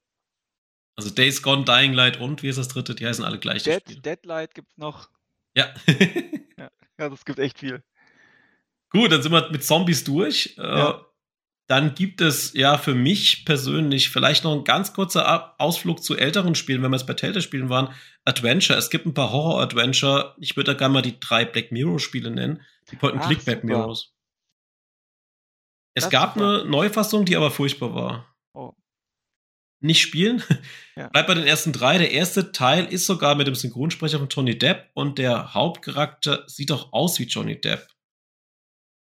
Also 0.96 1.10
Days 1.10 1.42
Gone, 1.42 1.66
Dying 1.66 1.92
Light 1.92 2.18
und 2.18 2.42
wie 2.42 2.48
ist 2.48 2.56
das 2.56 2.68
dritte? 2.68 2.94
Die 2.94 3.06
heißen 3.06 3.22
alle 3.22 3.38
gleich. 3.38 3.64
Dead, 3.64 4.02
Deadlight 4.02 4.54
gibt 4.54 4.70
es 4.70 4.78
noch. 4.78 5.10
Ja. 5.54 5.74
ja. 6.56 6.70
ja. 6.98 7.08
das 7.10 7.26
gibt 7.26 7.38
echt 7.38 7.58
viel. 7.58 7.82
Gut, 8.88 9.12
dann 9.12 9.22
sind 9.22 9.30
wir 9.30 9.50
mit 9.50 9.62
Zombies 9.62 10.04
durch. 10.04 10.54
Äh, 10.56 10.62
ja. 10.62 11.04
Dann 11.66 11.94
gibt 11.94 12.22
es 12.22 12.54
ja 12.54 12.78
für 12.78 12.94
mich 12.94 13.44
persönlich 13.44 14.08
vielleicht 14.08 14.44
noch 14.44 14.54
ein 14.54 14.64
ganz 14.64 14.94
kurzer 14.94 15.54
Ausflug 15.60 16.02
zu 16.02 16.16
älteren 16.16 16.54
Spielen, 16.54 16.82
wenn 16.82 16.92
wir 16.92 16.96
es 16.96 17.04
bei 17.04 17.12
Telltale-Spielen 17.12 17.68
waren. 17.68 17.94
Adventure. 18.24 18.78
Es 18.78 18.88
gibt 18.88 19.04
ein 19.04 19.12
paar 19.12 19.32
Horror-Adventure. 19.32 20.34
Ich 20.38 20.56
würde 20.56 20.72
da 20.72 20.78
gerne 20.78 20.94
mal 20.94 21.02
die 21.02 21.20
drei 21.20 21.44
Black 21.44 21.72
Mirror-Spiele 21.72 22.30
nennen. 22.30 22.62
Die 22.90 22.96
Point-and-Click-Black 22.96 23.64
Mirrors. 23.64 24.14
Es 25.98 26.04
das 26.04 26.10
gab 26.10 26.36
eine 26.36 26.64
Neufassung, 26.64 27.24
die 27.24 27.36
aber 27.36 27.50
furchtbar 27.50 27.94
war. 27.94 28.34
Oh. 28.54 28.72
Nicht 29.80 30.00
spielen. 30.00 30.42
Ja. 30.96 31.08
Bleibt 31.08 31.28
bei 31.28 31.34
den 31.34 31.46
ersten 31.46 31.72
drei. 31.72 31.98
Der 31.98 32.10
erste 32.10 32.50
Teil 32.52 32.86
ist 32.86 33.06
sogar 33.06 33.34
mit 33.34 33.46
dem 33.46 33.54
Synchronsprecher 33.54 34.18
von 34.18 34.28
Johnny 34.28 34.58
Depp 34.58 34.90
und 34.94 35.18
der 35.18 35.54
Hauptcharakter 35.54 36.44
sieht 36.48 36.72
auch 36.72 36.92
aus 36.92 37.18
wie 37.18 37.24
Johnny 37.24 37.60
Depp. 37.60 37.86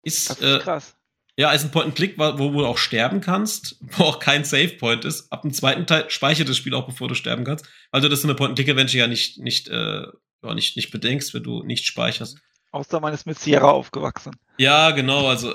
Ist, 0.01 0.29
das 0.29 0.39
ist 0.39 0.43
äh, 0.43 0.59
krass. 0.59 0.97
Ja, 1.35 1.51
ist 1.51 1.63
ein 1.63 1.71
Point-and-Click, 1.71 2.17
wo 2.19 2.51
du 2.51 2.65
auch 2.65 2.77
sterben 2.77 3.19
kannst, 3.19 3.77
wo 3.81 4.03
auch 4.03 4.19
kein 4.19 4.45
Save-Point 4.45 5.03
ist. 5.03 5.31
Ab 5.31 5.41
dem 5.41 5.51
zweiten 5.51 5.87
Teil 5.87 6.09
speichert 6.09 6.47
das 6.47 6.57
Spiel 6.57 6.75
auch, 6.75 6.85
bevor 6.85 7.07
du 7.07 7.15
sterben 7.15 7.43
kannst, 7.43 7.65
weil 7.91 8.01
du 8.01 8.09
das 8.09 8.21
in 8.21 8.27
der 8.27 8.35
Point-and-Click-Adventure 8.35 8.99
ja 8.99 9.07
nicht, 9.07 9.39
nicht, 9.39 9.67
äh, 9.67 10.03
ja, 10.43 10.53
nicht, 10.53 10.75
nicht 10.75 10.91
bedenkst, 10.91 11.33
wenn 11.33 11.43
du 11.43 11.63
nicht 11.63 11.85
speicherst. 11.85 12.37
Außer 12.71 12.99
man 12.99 13.13
ist 13.13 13.25
mit 13.25 13.39
Sierra 13.39 13.71
aufgewachsen. 13.71 14.35
Ja, 14.57 14.91
genau, 14.91 15.27
also 15.27 15.53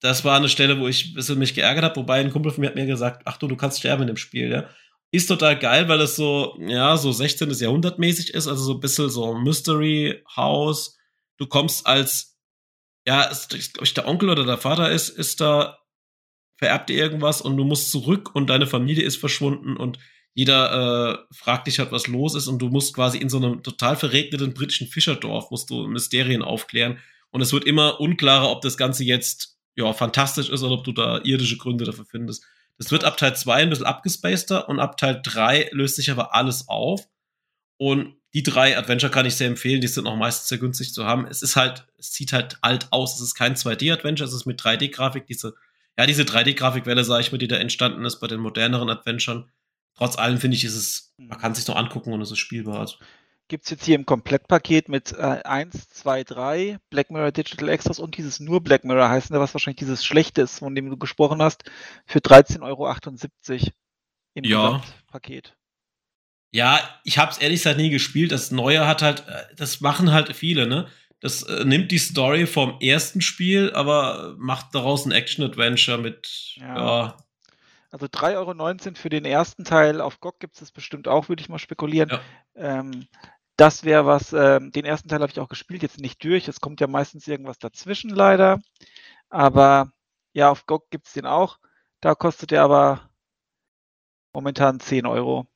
das 0.00 0.24
war 0.24 0.36
eine 0.36 0.48
Stelle, 0.48 0.78
wo 0.78 0.88
ich 0.88 1.06
ein 1.06 1.14
bisschen 1.14 1.38
mich 1.38 1.54
geärgert 1.54 1.84
habe, 1.84 1.96
wobei 1.96 2.20
ein 2.20 2.30
Kumpel 2.30 2.52
von 2.52 2.60
mir 2.60 2.68
hat 2.68 2.74
mir 2.74 2.86
gesagt, 2.86 3.22
ach 3.24 3.38
du, 3.38 3.48
du 3.48 3.56
kannst 3.56 3.78
sterben 3.78 4.02
in 4.02 4.08
dem 4.08 4.16
Spiel, 4.16 4.50
ja. 4.50 4.68
Ist 5.12 5.28
total 5.28 5.58
geil, 5.58 5.88
weil 5.88 6.00
es 6.00 6.16
so, 6.16 6.58
ja, 6.60 6.96
so 6.96 7.12
16. 7.12 7.50
Jahrhundert 7.50 7.98
mäßig 7.98 8.34
ist, 8.34 8.48
also 8.48 8.62
so 8.62 8.74
ein 8.74 8.80
bisschen 8.80 9.08
so 9.08 9.34
Mystery 9.34 10.22
House. 10.36 10.98
Du 11.38 11.46
kommst 11.46 11.86
als, 11.86 12.36
ja, 13.06 13.22
ist, 13.22 13.50
glaube 13.50 13.84
ich, 13.84 13.94
der 13.94 14.08
Onkel 14.08 14.30
oder 14.30 14.44
der 14.44 14.58
Vater 14.58 14.90
ist, 14.90 15.08
ist 15.08 15.40
da, 15.40 15.78
vererbt 16.56 16.88
dir 16.90 16.96
irgendwas 16.96 17.40
und 17.40 17.56
du 17.56 17.64
musst 17.64 17.90
zurück 17.90 18.34
und 18.34 18.48
deine 18.48 18.66
Familie 18.66 19.04
ist 19.04 19.16
verschwunden 19.16 19.76
und 19.76 19.98
jeder 20.34 21.24
äh, 21.30 21.34
fragt 21.34 21.66
dich 21.66 21.78
halt, 21.78 21.92
was 21.92 22.08
los 22.08 22.34
ist 22.34 22.48
und 22.48 22.58
du 22.58 22.68
musst 22.68 22.94
quasi 22.94 23.16
in 23.16 23.30
so 23.30 23.38
einem 23.38 23.62
total 23.62 23.96
verregneten 23.96 24.54
britischen 24.54 24.86
Fischerdorf 24.86 25.50
musst 25.50 25.70
du 25.70 25.86
Mysterien 25.86 26.42
aufklären 26.42 26.98
und 27.30 27.40
es 27.40 27.52
wird 27.52 27.64
immer 27.64 28.00
unklarer, 28.00 28.50
ob 28.50 28.60
das 28.60 28.76
Ganze 28.76 29.04
jetzt 29.04 29.55
ja 29.76 29.92
fantastisch 29.92 30.48
ist 30.48 30.62
oder 30.62 30.74
ob 30.74 30.84
du 30.84 30.92
da 30.92 31.18
irdische 31.18 31.58
Gründe 31.58 31.84
dafür 31.84 32.04
findest. 32.04 32.44
Das 32.78 32.90
wird 32.90 33.04
ab 33.04 33.16
Teil 33.16 33.36
2 33.36 33.54
ein 33.54 33.70
bisschen 33.70 33.86
abgespaceder 33.86 34.68
und 34.68 34.80
ab 34.80 34.96
Teil 34.96 35.20
3 35.22 35.70
löst 35.72 35.96
sich 35.96 36.10
aber 36.10 36.34
alles 36.34 36.68
auf. 36.68 37.06
Und 37.78 38.16
die 38.34 38.42
drei 38.42 38.76
Adventure 38.76 39.10
kann 39.10 39.26
ich 39.26 39.36
sehr 39.36 39.48
empfehlen, 39.48 39.80
die 39.80 39.86
sind 39.86 40.06
auch 40.06 40.16
meistens 40.16 40.48
sehr 40.48 40.58
günstig 40.58 40.92
zu 40.92 41.04
haben. 41.04 41.26
Es 41.26 41.42
ist 41.42 41.56
halt, 41.56 41.86
es 41.98 42.12
sieht 42.12 42.32
halt 42.32 42.58
alt 42.60 42.88
aus. 42.90 43.14
Es 43.16 43.22
ist 43.22 43.34
kein 43.34 43.54
2D-Adventure, 43.54 44.28
es 44.28 44.34
ist 44.34 44.46
mit 44.46 44.60
3D-Grafik, 44.60 45.26
diese, 45.26 45.54
ja, 45.98 46.06
diese 46.06 46.24
3D-Grafikwelle, 46.24 47.04
sage 47.04 47.22
ich 47.22 47.32
mal, 47.32 47.38
die 47.38 47.48
da 47.48 47.56
entstanden 47.56 48.04
ist 48.04 48.20
bei 48.20 48.26
den 48.26 48.40
moderneren 48.40 48.90
Adventuren. 48.90 49.50
Trotz 49.94 50.18
allem 50.18 50.38
finde 50.38 50.56
ich, 50.56 50.64
ist 50.64 50.74
es, 50.74 51.14
man 51.16 51.38
kann 51.38 51.52
es 51.52 51.58
sich 51.58 51.66
noch 51.66 51.76
angucken 51.76 52.12
und 52.12 52.20
es 52.20 52.30
ist 52.30 52.38
spielbar. 52.38 52.80
Also 52.80 52.96
gibt 53.48 53.64
es 53.64 53.70
jetzt 53.70 53.84
hier 53.84 53.94
im 53.94 54.06
Komplettpaket 54.06 54.88
mit 54.88 55.12
äh, 55.12 55.40
1, 55.44 55.88
2, 55.90 56.24
3 56.24 56.78
Black 56.90 57.10
Mirror 57.10 57.32
Digital 57.32 57.68
Extras 57.68 57.98
und 57.98 58.16
dieses 58.16 58.40
nur 58.40 58.62
Black 58.62 58.84
Mirror 58.84 59.08
heißen, 59.08 59.38
was 59.38 59.54
wahrscheinlich 59.54 59.78
dieses 59.78 60.04
Schlechte 60.04 60.42
ist, 60.42 60.58
von 60.58 60.74
dem 60.74 60.90
du 60.90 60.96
gesprochen 60.96 61.42
hast, 61.42 61.64
für 62.06 62.18
13,78 62.18 62.62
Euro 62.62 63.72
im 64.34 64.44
ja. 64.44 64.82
Paket. 65.06 65.56
Ja, 66.52 66.80
ich 67.04 67.18
habe 67.18 67.32
es 67.32 67.38
ehrlich 67.38 67.60
gesagt 67.60 67.78
nie 67.78 67.90
gespielt. 67.90 68.32
Das 68.32 68.50
Neue 68.50 68.86
hat 68.86 69.02
halt, 69.02 69.26
äh, 69.28 69.54
das 69.56 69.80
machen 69.80 70.12
halt 70.12 70.34
viele, 70.34 70.66
ne? 70.66 70.88
Das 71.20 71.42
äh, 71.42 71.64
nimmt 71.64 71.90
die 71.92 71.98
Story 71.98 72.46
vom 72.46 72.78
ersten 72.80 73.20
Spiel, 73.20 73.72
aber 73.72 74.34
macht 74.38 74.74
daraus 74.74 75.06
ein 75.06 75.12
Action-Adventure 75.12 75.98
mit, 75.98 76.54
ja. 76.56 76.76
ja. 76.76 77.16
Also 77.90 78.06
3,19 78.06 78.86
Euro 78.86 78.94
für 78.96 79.08
den 79.08 79.24
ersten 79.24 79.64
Teil. 79.64 80.00
Auf 80.00 80.20
GOG 80.20 80.38
gibt 80.40 80.54
es 80.54 80.60
das 80.60 80.72
bestimmt 80.72 81.08
auch, 81.08 81.28
würde 81.28 81.40
ich 81.40 81.48
mal 81.48 81.58
spekulieren. 81.58 82.10
Ja. 82.10 82.20
Ähm, 82.54 83.06
das 83.56 83.84
wäre 83.84 84.06
was, 84.06 84.32
äh, 84.32 84.60
den 84.60 84.84
ersten 84.84 85.08
Teil 85.08 85.20
habe 85.20 85.32
ich 85.32 85.40
auch 85.40 85.48
gespielt, 85.48 85.82
jetzt 85.82 86.00
nicht 86.00 86.22
durch. 86.22 86.48
Es 86.48 86.60
kommt 86.60 86.80
ja 86.80 86.86
meistens 86.86 87.26
irgendwas 87.26 87.58
dazwischen 87.58 88.10
leider. 88.10 88.60
Aber 89.30 89.92
ja, 90.32 90.50
auf 90.50 90.66
GOG 90.66 90.90
gibt 90.90 91.06
es 91.06 91.14
den 91.14 91.26
auch. 91.26 91.58
Da 92.00 92.14
kostet 92.14 92.52
er 92.52 92.62
aber 92.62 93.08
momentan 94.32 94.80
10 94.80 95.06
Euro. 95.06 95.46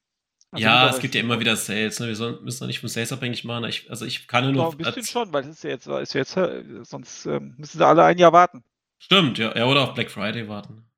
Also 0.52 0.64
ja, 0.64 0.88
es 0.88 0.98
gibt 0.98 1.14
ja 1.14 1.20
immer 1.20 1.38
wieder 1.38 1.54
Sales. 1.54 2.00
Ne? 2.00 2.08
Wir 2.08 2.40
müssen 2.40 2.60
doch 2.60 2.66
nicht 2.66 2.80
von 2.80 2.88
Sales 2.88 3.12
abhängig 3.12 3.44
machen. 3.44 3.64
Ich, 3.64 3.88
also 3.88 4.04
ich 4.04 4.26
kann 4.26 4.50
nur. 4.52 4.64
Doch, 4.64 4.72
ein 4.72 4.78
bisschen 4.78 5.04
schon, 5.04 5.32
weil 5.32 5.44
es 5.44 5.50
ist 5.50 5.64
ja 5.64 5.70
jetzt, 5.70 5.86
ist 5.86 6.14
ja 6.14 6.20
jetzt 6.20 6.90
sonst 6.90 7.26
ähm, 7.26 7.54
müssen 7.56 7.78
sie 7.78 7.86
alle 7.86 8.02
ein 8.04 8.18
Jahr 8.18 8.32
warten. 8.32 8.64
Stimmt, 8.98 9.38
ja. 9.38 9.56
ja. 9.56 9.66
Oder 9.66 9.82
auf 9.82 9.94
Black 9.94 10.10
Friday 10.10 10.48
warten. 10.48 10.89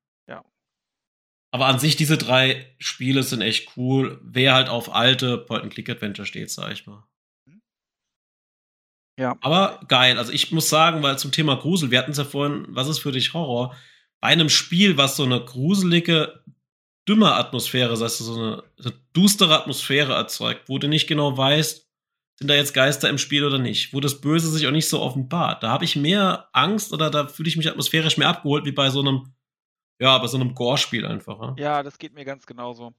Aber 1.53 1.67
an 1.67 1.77
sich, 1.77 1.95
diese 1.95 2.17
drei 2.17 2.65
Spiele 2.79 3.21
sind 3.21 3.41
echt 3.41 3.77
cool. 3.77 4.19
Wer 4.23 4.55
halt 4.55 4.69
auf 4.69 4.91
alte 4.91 5.37
Point-and-Click-Adventure 5.37 6.25
steht, 6.25 6.49
sag 6.49 6.71
ich 6.71 6.87
mal. 6.87 7.03
Ja. 9.19 9.37
Aber 9.39 9.79
geil. 9.87 10.17
Also 10.17 10.31
ich 10.31 10.51
muss 10.51 10.67
sagen, 10.67 11.03
weil 11.03 11.19
zum 11.19 11.31
Thema 11.31 11.55
Grusel, 11.55 11.91
wir 11.91 11.99
hatten 11.99 12.09
es 12.09 12.17
ja 12.17 12.23
vorhin, 12.23 12.65
was 12.69 12.87
ist 12.87 12.97
für 12.97 13.11
dich 13.11 13.35
Horror? 13.35 13.75
Bei 14.19 14.29
einem 14.29 14.49
Spiel, 14.49 14.97
was 14.97 15.15
so 15.15 15.25
eine 15.25 15.45
gruselige, 15.45 16.43
dümmer 17.07 17.35
Atmosphäre, 17.35 17.89
das 17.89 18.01
heißt 18.01 18.17
so 18.17 18.33
eine, 18.33 18.63
eine 18.79 18.93
dustere 19.13 19.55
Atmosphäre 19.55 20.13
erzeugt, 20.13 20.69
wo 20.69 20.79
du 20.79 20.87
nicht 20.87 21.05
genau 21.05 21.37
weißt, 21.37 21.87
sind 22.39 22.47
da 22.47 22.55
jetzt 22.55 22.73
Geister 22.73 23.11
im 23.11 23.19
Spiel 23.19 23.45
oder 23.45 23.59
nicht, 23.59 23.93
wo 23.93 23.99
das 23.99 24.21
Böse 24.21 24.49
sich 24.49 24.65
auch 24.65 24.71
nicht 24.71 24.89
so 24.89 25.01
offenbart. 25.01 25.61
Da 25.61 25.69
habe 25.69 25.85
ich 25.85 25.95
mehr 25.95 26.49
Angst 26.51 26.93
oder 26.93 27.11
da 27.11 27.27
fühle 27.27 27.49
ich 27.49 27.57
mich 27.57 27.69
atmosphärisch 27.69 28.17
mehr 28.17 28.29
abgeholt 28.29 28.65
wie 28.65 28.71
bei 28.71 28.89
so 28.89 29.01
einem 29.01 29.35
ja, 30.03 30.17
bei 30.17 30.27
so 30.27 30.37
einem 30.37 30.53
Gore-Spiel 30.53 31.05
einfach. 31.05 31.39
Ja? 31.39 31.53
ja, 31.57 31.83
das 31.83 31.97
geht 31.97 32.13
mir 32.13 32.25
ganz 32.25 32.45
genauso. 32.45 32.93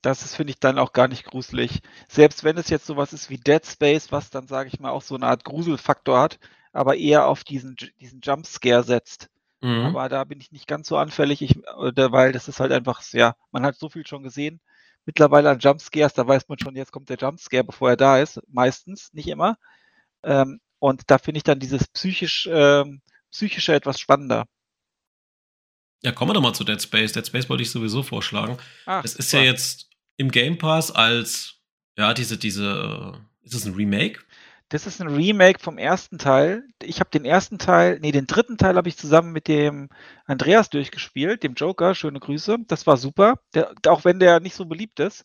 Das 0.00 0.24
ist, 0.24 0.34
finde 0.34 0.52
ich, 0.52 0.58
dann 0.58 0.78
auch 0.78 0.94
gar 0.94 1.08
nicht 1.08 1.24
gruselig. 1.24 1.82
Selbst 2.08 2.42
wenn 2.42 2.56
es 2.56 2.70
jetzt 2.70 2.86
sowas 2.86 3.12
ist 3.12 3.28
wie 3.28 3.36
Dead 3.36 3.64
Space, 3.64 4.10
was 4.12 4.30
dann, 4.30 4.46
sage 4.46 4.70
ich 4.72 4.80
mal, 4.80 4.90
auch 4.90 5.02
so 5.02 5.14
eine 5.14 5.26
Art 5.26 5.44
Gruselfaktor 5.44 6.18
hat, 6.18 6.38
aber 6.72 6.96
eher 6.96 7.26
auf 7.26 7.44
diesen, 7.44 7.76
diesen 8.00 8.20
Jumpscare 8.22 8.82
setzt. 8.82 9.28
Mhm. 9.60 9.84
Aber 9.86 10.08
da 10.08 10.24
bin 10.24 10.40
ich 10.40 10.52
nicht 10.52 10.66
ganz 10.66 10.88
so 10.88 10.96
anfällig, 10.96 11.42
ich, 11.42 11.54
weil 11.54 12.32
das 12.32 12.48
ist 12.48 12.60
halt 12.60 12.72
einfach, 12.72 13.02
ja, 13.12 13.36
man 13.52 13.64
hat 13.66 13.76
so 13.76 13.90
viel 13.90 14.06
schon 14.06 14.22
gesehen. 14.22 14.60
Mittlerweile 15.04 15.50
an 15.50 15.58
Jumpscares, 15.58 16.14
da 16.14 16.26
weiß 16.26 16.48
man 16.48 16.58
schon, 16.58 16.76
jetzt 16.76 16.92
kommt 16.92 17.10
der 17.10 17.18
Jumpscare, 17.18 17.62
bevor 17.62 17.90
er 17.90 17.96
da 17.98 18.18
ist. 18.18 18.40
Meistens, 18.48 19.12
nicht 19.12 19.28
immer. 19.28 19.58
Ähm, 20.22 20.60
und 20.78 21.02
da 21.08 21.18
finde 21.18 21.38
ich 21.38 21.44
dann 21.44 21.60
dieses 21.60 21.86
psychisch, 21.88 22.48
ähm, 22.50 23.02
psychische 23.30 23.74
etwas 23.74 24.00
spannender. 24.00 24.46
Ja, 26.02 26.12
kommen 26.12 26.30
wir 26.30 26.34
doch 26.34 26.42
mal 26.42 26.54
zu 26.54 26.64
Dead 26.64 26.80
Space. 26.80 27.12
Dead 27.12 27.26
Space 27.26 27.48
wollte 27.48 27.62
ich 27.62 27.70
sowieso 27.70 28.02
vorschlagen. 28.02 28.58
Ach, 28.84 29.02
es 29.04 29.14
ist 29.14 29.32
ja 29.32 29.40
jetzt 29.40 29.90
im 30.16 30.30
Game 30.30 30.58
Pass 30.58 30.90
als, 30.90 31.56
ja, 31.96 32.14
diese, 32.14 32.38
diese, 32.38 33.20
ist 33.42 33.54
das 33.54 33.64
ein 33.64 33.74
Remake? 33.74 34.20
Das 34.68 34.86
ist 34.86 35.00
ein 35.00 35.08
Remake 35.08 35.60
vom 35.60 35.78
ersten 35.78 36.18
Teil. 36.18 36.64
Ich 36.82 36.98
habe 36.98 37.10
den 37.10 37.24
ersten 37.24 37.58
Teil, 37.58 38.00
nee, 38.00 38.10
den 38.10 38.26
dritten 38.26 38.58
Teil 38.58 38.76
habe 38.76 38.88
ich 38.88 38.96
zusammen 38.96 39.32
mit 39.32 39.46
dem 39.46 39.88
Andreas 40.24 40.70
durchgespielt, 40.70 41.44
dem 41.44 41.54
Joker. 41.54 41.94
Schöne 41.94 42.18
Grüße. 42.18 42.58
Das 42.66 42.84
war 42.86 42.96
super. 42.96 43.38
Der, 43.54 43.72
auch 43.86 44.04
wenn 44.04 44.18
der 44.18 44.40
nicht 44.40 44.56
so 44.56 44.64
beliebt 44.64 44.98
ist, 44.98 45.24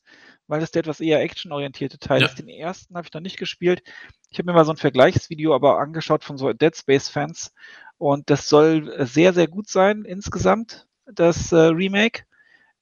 weil 0.51 0.59
das 0.59 0.71
der 0.71 0.81
etwas 0.81 0.99
eher 0.99 1.21
actionorientierte 1.21 1.97
Teil 1.97 2.21
ja. 2.21 2.27
ist. 2.27 2.37
Den 2.37 2.49
ersten 2.49 2.95
habe 2.95 3.07
ich 3.07 3.13
noch 3.13 3.21
nicht 3.21 3.37
gespielt. 3.37 3.83
Ich 4.29 4.37
habe 4.37 4.51
mir 4.51 4.53
mal 4.53 4.65
so 4.65 4.73
ein 4.73 4.77
Vergleichsvideo 4.77 5.55
aber 5.55 5.79
angeschaut 5.79 6.25
von 6.25 6.37
so 6.37 6.51
Dead 6.51 6.75
Space 6.75 7.07
Fans 7.07 7.53
und 7.97 8.29
das 8.29 8.49
soll 8.49 8.93
sehr, 9.05 9.33
sehr 9.33 9.47
gut 9.47 9.69
sein 9.69 10.03
insgesamt, 10.03 10.87
das 11.05 11.53
äh, 11.53 11.57
Remake. 11.57 12.23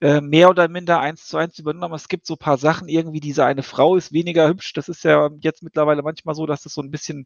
Äh, 0.02 0.22
mehr 0.22 0.50
oder 0.50 0.70
minder 0.70 1.02
eins 1.02 1.28
zu 1.28 1.36
eins 1.36 1.60
übernommen. 1.60 1.94
Es 1.94 2.08
gibt 2.08 2.26
so 2.26 2.36
ein 2.36 2.40
paar 2.40 2.58
Sachen, 2.58 2.88
irgendwie 2.88 3.20
diese 3.20 3.44
eine 3.44 3.64
Frau 3.64 3.98
ist 3.98 4.14
weniger 4.14 4.48
hübsch. 4.48 4.72
Das 4.72 4.88
ist 4.88 5.04
ja 5.04 5.30
jetzt 5.42 5.62
mittlerweile 5.62 6.02
manchmal 6.02 6.36
so, 6.36 6.46
dass 6.46 6.60
es 6.60 6.64
das 6.64 6.74
so 6.76 6.82
ein 6.82 6.90
bisschen, 6.90 7.26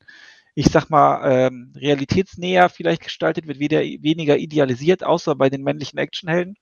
ich 0.56 0.65
sag 0.65 0.89
mal, 0.89 1.21
ähm, 1.23 1.71
realitätsnäher 1.75 2.69
vielleicht 2.69 3.03
gestaltet 3.03 3.45
wird, 3.45 3.60
weder, 3.60 3.79
weniger 3.82 4.38
idealisiert, 4.39 5.03
außer 5.03 5.36
bei 5.36 5.51
den 5.51 5.62
männlichen 5.62 5.99
Actionhelden. 5.99 6.56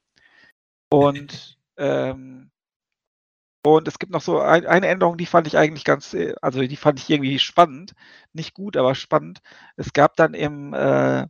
Und 0.89 1.57
ähm, 1.77 2.51
und 3.63 3.87
es 3.87 3.99
gibt 3.99 4.11
noch 4.11 4.21
so 4.21 4.39
ein, 4.39 4.65
eine 4.65 4.87
Änderung, 4.87 5.17
die 5.17 5.25
fand 5.25 5.47
ich 5.47 5.57
eigentlich 5.57 5.85
ganz, 5.85 6.13
äh, 6.13 6.33
also 6.41 6.61
die 6.61 6.75
fand 6.77 6.99
ich 6.99 7.09
irgendwie 7.09 7.39
spannend. 7.39 7.93
Nicht 8.33 8.53
gut, 8.53 8.77
aber 8.77 8.95
spannend. 8.95 9.39
Es 9.77 9.93
gab 9.93 10.15
dann 10.15 10.33
im, 10.33 10.73
äh, 10.73 11.27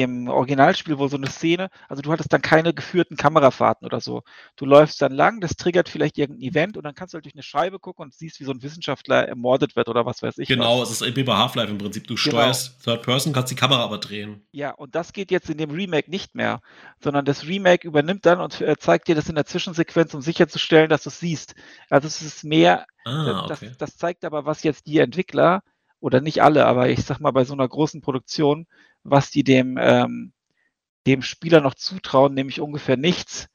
im 0.00 0.28
Originalspiel 0.28 0.96
wohl 0.96 1.10
so 1.10 1.18
eine 1.18 1.26
Szene, 1.26 1.68
also 1.86 2.00
du 2.00 2.10
hattest 2.10 2.32
dann 2.32 2.40
keine 2.40 2.72
geführten 2.72 3.16
Kamerafahrten 3.16 3.86
oder 3.86 4.00
so. 4.00 4.22
Du 4.56 4.64
läufst 4.64 5.02
dann 5.02 5.12
lang, 5.12 5.40
das 5.40 5.56
triggert 5.56 5.90
vielleicht 5.90 6.16
irgendein 6.16 6.48
Event 6.48 6.76
und 6.78 6.84
dann 6.84 6.94
kannst 6.94 7.12
du 7.12 7.16
halt 7.16 7.26
durch 7.26 7.34
eine 7.34 7.42
Scheibe 7.42 7.78
gucken 7.78 8.04
und 8.04 8.14
siehst, 8.14 8.40
wie 8.40 8.44
so 8.44 8.52
ein 8.52 8.62
Wissenschaftler 8.62 9.28
ermordet 9.28 9.76
wird 9.76 9.90
oder 9.90 10.06
was 10.06 10.22
weiß 10.22 10.38
ich. 10.38 10.48
Genau, 10.48 10.80
was. 10.80 10.90
es 10.90 11.02
ist 11.02 11.16
wie 11.16 11.22
bei 11.22 11.36
Half-Life 11.36 11.70
im 11.70 11.76
Prinzip. 11.76 12.06
Du 12.06 12.14
genau. 12.14 12.38
steuerst 12.38 12.82
Third 12.82 13.02
Person, 13.02 13.34
kannst 13.34 13.50
die 13.50 13.56
Kamera 13.56 13.84
aber 13.84 13.98
drehen. 13.98 14.46
Ja, 14.52 14.70
und 14.70 14.94
das 14.94 15.12
geht 15.12 15.30
jetzt 15.30 15.50
in 15.50 15.58
dem 15.58 15.70
Remake 15.70 16.10
nicht 16.10 16.34
mehr, 16.34 16.60
sondern 17.02 17.26
das 17.26 17.46
Remake 17.46 17.86
übernimmt 17.86 18.24
dann 18.24 18.40
und 18.40 18.62
äh, 18.62 18.76
zeigt 18.78 19.08
dir 19.08 19.14
das 19.14 19.28
in 19.28 19.34
der 19.34 19.44
Zwischensequenz, 19.44 20.14
um 20.14 20.22
sicherzustellen, 20.22 20.88
dass 20.88 21.02
du 21.02 21.10
es 21.10 21.20
siehst. 21.20 21.54
Also 21.90 22.06
es 22.08 22.22
ist 22.22 22.44
mehr, 22.44 22.86
ah, 23.04 23.44
okay. 23.44 23.66
das, 23.68 23.76
das 23.76 23.96
zeigt 23.98 24.24
aber, 24.24 24.46
was 24.46 24.62
jetzt 24.62 24.86
die 24.86 24.98
Entwickler 24.98 25.62
oder 26.02 26.20
nicht 26.20 26.42
alle, 26.42 26.66
aber 26.66 26.88
ich 26.88 27.04
sag 27.04 27.20
mal 27.20 27.30
bei 27.30 27.44
so 27.44 27.52
einer 27.52 27.68
großen 27.68 28.00
Produktion 28.00 28.66
was 29.04 29.30
die 29.30 29.44
dem, 29.44 29.78
ähm, 29.80 30.32
dem 31.06 31.22
Spieler 31.22 31.60
noch 31.60 31.74
zutrauen, 31.74 32.34
nämlich 32.34 32.60
ungefähr 32.60 32.96
nichts. 32.96 33.48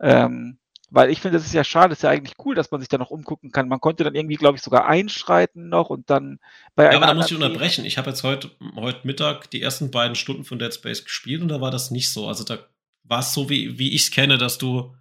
Ähm, 0.00 0.58
weil 0.90 1.10
ich 1.10 1.20
finde, 1.20 1.38
das 1.38 1.46
ist 1.46 1.54
ja 1.54 1.62
schade, 1.62 1.90
das 1.90 1.98
ist 1.98 2.02
ja 2.02 2.10
eigentlich 2.10 2.34
cool, 2.44 2.56
dass 2.56 2.70
man 2.72 2.80
sich 2.80 2.88
da 2.88 2.98
noch 2.98 3.10
umgucken 3.10 3.52
kann. 3.52 3.68
Man 3.68 3.80
konnte 3.80 4.02
dann 4.02 4.16
irgendwie, 4.16 4.34
glaube 4.34 4.56
ich, 4.56 4.62
sogar 4.62 4.86
einschreiten 4.86 5.68
noch 5.68 5.88
und 5.88 6.10
dann 6.10 6.40
bei 6.74 6.84
Ja, 6.84 6.96
aber 6.96 7.06
da 7.06 7.14
muss 7.14 7.30
ich 7.30 7.36
unterbrechen. 7.36 7.84
Ich 7.84 7.96
habe 7.96 8.10
jetzt 8.10 8.24
heute, 8.24 8.50
heute 8.74 9.06
Mittag 9.06 9.50
die 9.50 9.62
ersten 9.62 9.92
beiden 9.92 10.16
Stunden 10.16 10.44
von 10.44 10.58
Dead 10.58 10.74
Space 10.74 11.04
gespielt 11.04 11.42
und 11.42 11.48
da 11.48 11.60
war 11.60 11.70
das 11.70 11.92
nicht 11.92 12.10
so. 12.10 12.26
Also 12.26 12.42
da 12.42 12.58
war 13.04 13.20
es 13.20 13.32
so, 13.32 13.48
wie, 13.48 13.78
wie 13.78 13.94
ich 13.94 14.02
es 14.02 14.10
kenne, 14.10 14.36
dass 14.36 14.58
du, 14.58 14.94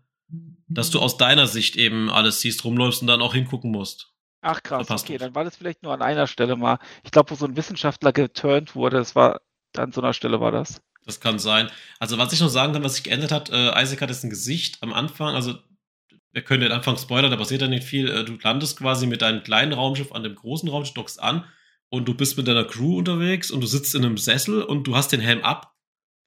dass 0.67 0.91
du 0.91 0.99
aus 0.99 1.17
deiner 1.17 1.47
Sicht 1.47 1.75
eben 1.75 2.11
alles 2.11 2.41
siehst, 2.41 2.63
rumläufst 2.63 3.01
und 3.01 3.07
dann 3.07 3.21
auch 3.21 3.33
hingucken 3.33 3.71
musst. 3.71 4.13
Ach 4.41 4.63
krass, 4.63 4.89
okay, 4.89 5.17
dann 5.17 5.35
war 5.35 5.43
das 5.43 5.57
vielleicht 5.57 5.83
nur 5.83 5.93
an 5.93 6.01
einer 6.01 6.27
Stelle 6.27 6.55
mal. 6.55 6.79
Ich 7.03 7.11
glaube, 7.11 7.31
wo 7.31 7.35
so 7.35 7.45
ein 7.45 7.57
Wissenschaftler 7.57 8.13
geturnt 8.13 8.75
wurde, 8.75 8.97
das 8.97 9.15
war 9.15 9.41
an 9.77 9.91
so 9.91 10.01
einer 10.01 10.13
Stelle 10.13 10.39
war 10.39 10.51
das. 10.51 10.81
Das 11.05 11.19
kann 11.19 11.39
sein. 11.39 11.69
Also, 11.99 12.17
was 12.17 12.33
ich 12.33 12.41
noch 12.41 12.49
sagen 12.49 12.73
kann, 12.73 12.83
was 12.83 12.95
sich 12.95 13.03
geändert 13.03 13.31
hat, 13.31 13.49
äh, 13.49 13.81
Isaac 13.81 14.01
hat 14.01 14.09
jetzt 14.09 14.23
ein 14.23 14.29
Gesicht 14.29 14.77
am 14.81 14.93
Anfang, 14.93 15.35
also 15.35 15.55
wir 16.31 16.43
können 16.43 16.61
den 16.61 16.71
Anfang 16.71 16.97
spoilern, 16.97 17.31
da 17.31 17.37
passiert 17.37 17.61
ja 17.61 17.67
nicht 17.67 17.83
viel. 17.83 18.09
Äh, 18.09 18.23
du 18.25 18.37
landest 18.41 18.77
quasi 18.77 19.07
mit 19.07 19.21
deinem 19.21 19.43
kleinen 19.43 19.73
Raumschiff 19.73 20.11
an 20.11 20.23
dem 20.23 20.35
großen 20.35 20.69
Raumschiff, 20.69 20.93
dockst 20.93 21.21
an 21.21 21.45
und 21.89 22.07
du 22.07 22.13
bist 22.13 22.37
mit 22.37 22.47
deiner 22.47 22.65
Crew 22.65 22.97
unterwegs 22.97 23.49
und 23.49 23.61
du 23.61 23.67
sitzt 23.67 23.95
in 23.95 24.05
einem 24.05 24.17
Sessel 24.17 24.61
und 24.61 24.85
du 24.85 24.95
hast 24.95 25.11
den 25.11 25.21
Helm 25.21 25.41
ab 25.41 25.73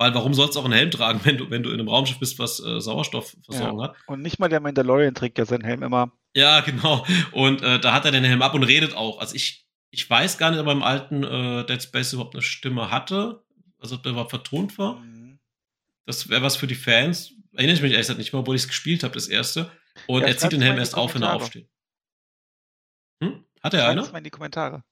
weil 0.03 0.15
warum 0.15 0.35
sollst 0.35 0.57
du 0.57 0.61
auch 0.61 0.65
einen 0.65 0.75
Helm 0.75 0.91
tragen, 0.91 1.21
wenn 1.23 1.37
du, 1.37 1.51
wenn 1.51 1.63
du 1.63 1.71
in 1.71 1.79
einem 1.79 1.89
Raumschiff 1.89 2.19
bist, 2.19 2.41
was 2.41 2.59
äh, 2.59 2.81
Sauerstoffversorgung 2.81 3.79
ja. 3.79 3.85
hat? 3.85 3.97
Und 4.07 4.21
nicht 4.21 4.41
mal 4.41 4.49
der 4.49 4.59
Mandalorian 4.59 5.15
trägt 5.15 5.39
ja 5.39 5.45
seinen 5.45 5.63
Helm 5.63 5.85
immer. 5.85 6.11
Ja, 6.35 6.61
genau. 6.67 7.07
Und 7.31 7.63
äh, 7.63 7.79
da 7.79 7.93
hat 7.93 8.05
er 8.05 8.11
den 8.11 8.25
Helm 8.25 8.43
ab 8.43 8.55
und 8.55 8.65
redet 8.65 8.97
auch. 8.97 9.21
Also 9.21 9.37
ich, 9.37 9.62
ich 9.93 10.09
weiß 10.09 10.39
gar 10.39 10.51
nicht, 10.51 10.59
ob 10.59 10.67
er 10.67 10.73
im 10.73 10.83
alten 10.83 11.23
äh, 11.23 11.67
Dead 11.67 11.81
Space 11.81 12.15
überhaupt 12.15 12.35
eine 12.35 12.43
Stimme 12.43 12.91
hatte. 12.91 13.45
Also 13.79 13.97
ob 13.97 14.03
der 14.03 14.13
überhaupt 14.13 14.31
vertont 14.31 14.79
war. 14.79 14.97
Mhm. 14.97 15.39
Das 16.07 16.29
wäre 16.29 16.43
was 16.43 16.57
für 16.57 16.67
die 16.67 16.75
Fans. 16.75 17.35
Erinnere 17.53 17.77
ich 17.77 17.83
mich 17.83 17.93
ehrlich 17.93 18.07
gesagt 18.07 18.19
nicht 18.19 18.33
mehr, 18.33 18.41
obwohl 18.41 18.57
ich 18.57 18.63
es 18.63 18.69
gespielt 18.69 19.05
habe, 19.05 19.15
das 19.15 19.29
erste. 19.29 19.71
Und 20.07 20.23
ja, 20.23 20.29
er 20.29 20.39
zieht 20.39 20.53
den 20.53 20.63
Helm 20.63 20.79
erst 20.79 20.97
auf, 20.97 21.15
wenn 21.15 21.23
er 21.23 21.35
aufsteht. 21.35 21.69
Hm? 23.23 23.45
Hat 23.63 23.75
er 23.75 23.87
eine? 23.87 24.03
Mal 24.03 24.19
in 24.19 24.25
die 24.25 24.31
Kommentare. 24.31 24.83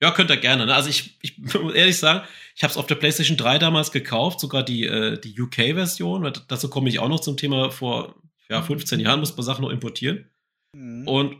Ja, 0.00 0.12
könnt 0.12 0.30
ihr 0.30 0.36
gerne. 0.36 0.66
Ne? 0.66 0.74
Also 0.74 0.88
ich, 0.88 1.18
ich 1.22 1.38
muss 1.58 1.74
ehrlich 1.74 1.98
sagen, 1.98 2.26
ich 2.54 2.62
habe 2.62 2.70
es 2.70 2.76
auf 2.76 2.86
der 2.86 2.94
PlayStation 2.94 3.36
3 3.36 3.58
damals 3.58 3.90
gekauft, 3.90 4.38
sogar 4.38 4.62
die, 4.62 4.86
äh, 4.86 5.18
die 5.18 5.40
UK-Version. 5.40 6.32
Dazu 6.46 6.70
komme 6.70 6.88
ich 6.88 7.00
auch 7.00 7.08
noch 7.08 7.20
zum 7.20 7.36
Thema 7.36 7.70
vor 7.72 8.14
ja, 8.48 8.62
15 8.62 9.00
Jahren 9.00 9.20
muss 9.20 9.36
man 9.36 9.44
Sachen 9.44 9.62
noch 9.62 9.70
importieren. 9.70 10.30
Mhm. 10.74 11.08
Und 11.08 11.36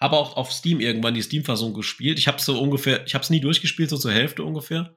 habe 0.00 0.16
auch 0.16 0.36
auf 0.36 0.52
Steam 0.52 0.80
irgendwann 0.80 1.14
die 1.14 1.22
Steam-Fassung 1.22 1.74
gespielt. 1.74 2.18
Ich 2.18 2.28
habe 2.28 2.40
so 2.40 2.60
ungefähr, 2.60 3.04
ich 3.06 3.14
habe 3.14 3.22
es 3.22 3.30
nie 3.30 3.40
durchgespielt, 3.40 3.90
so 3.90 3.98
zur 3.98 4.12
Hälfte 4.12 4.44
ungefähr. 4.44 4.96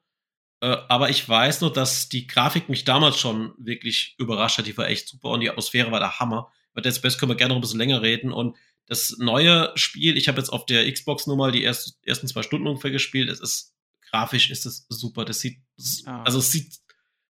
Äh, 0.61 0.77
aber 0.89 1.09
ich 1.09 1.27
weiß 1.27 1.61
noch, 1.61 1.71
dass 1.71 2.09
die 2.09 2.27
Grafik 2.27 2.69
mich 2.69 2.83
damals 2.83 3.17
schon 3.17 3.53
wirklich 3.57 4.15
überrascht 4.17 4.57
hat. 4.57 4.67
Die 4.67 4.77
war 4.77 4.87
echt 4.87 5.07
super 5.07 5.29
und 5.29 5.41
die 5.41 5.49
Atmosphäre 5.49 5.91
war 5.91 5.99
der 5.99 6.19
Hammer. 6.19 6.51
Bei 6.73 6.81
Dead 6.81 6.95
Space 6.95 7.17
können 7.17 7.31
wir 7.31 7.35
gerne 7.35 7.49
noch 7.49 7.57
ein 7.57 7.61
bisschen 7.61 7.79
länger 7.79 8.01
reden. 8.01 8.31
Und 8.31 8.55
das 8.85 9.17
neue 9.17 9.71
Spiel, 9.75 10.17
ich 10.17 10.27
habe 10.27 10.37
jetzt 10.37 10.49
auf 10.49 10.65
der 10.65 10.91
Xbox 10.91 11.25
nur 11.25 11.35
mal 11.35 11.51
die 11.51 11.63
erst, 11.63 11.99
ersten 12.05 12.27
zwei 12.27 12.43
Stunden 12.43 12.67
ungefähr 12.67 12.91
gespielt. 12.91 13.29
Es 13.29 13.39
ist 13.39 13.75
grafisch 14.11 14.51
ist 14.51 14.65
es 14.65 14.85
super. 14.89 15.25
Das 15.25 15.39
sieht, 15.39 15.59
ah. 16.05 16.23
also 16.23 16.39
es 16.39 16.51
sieht. 16.51 16.79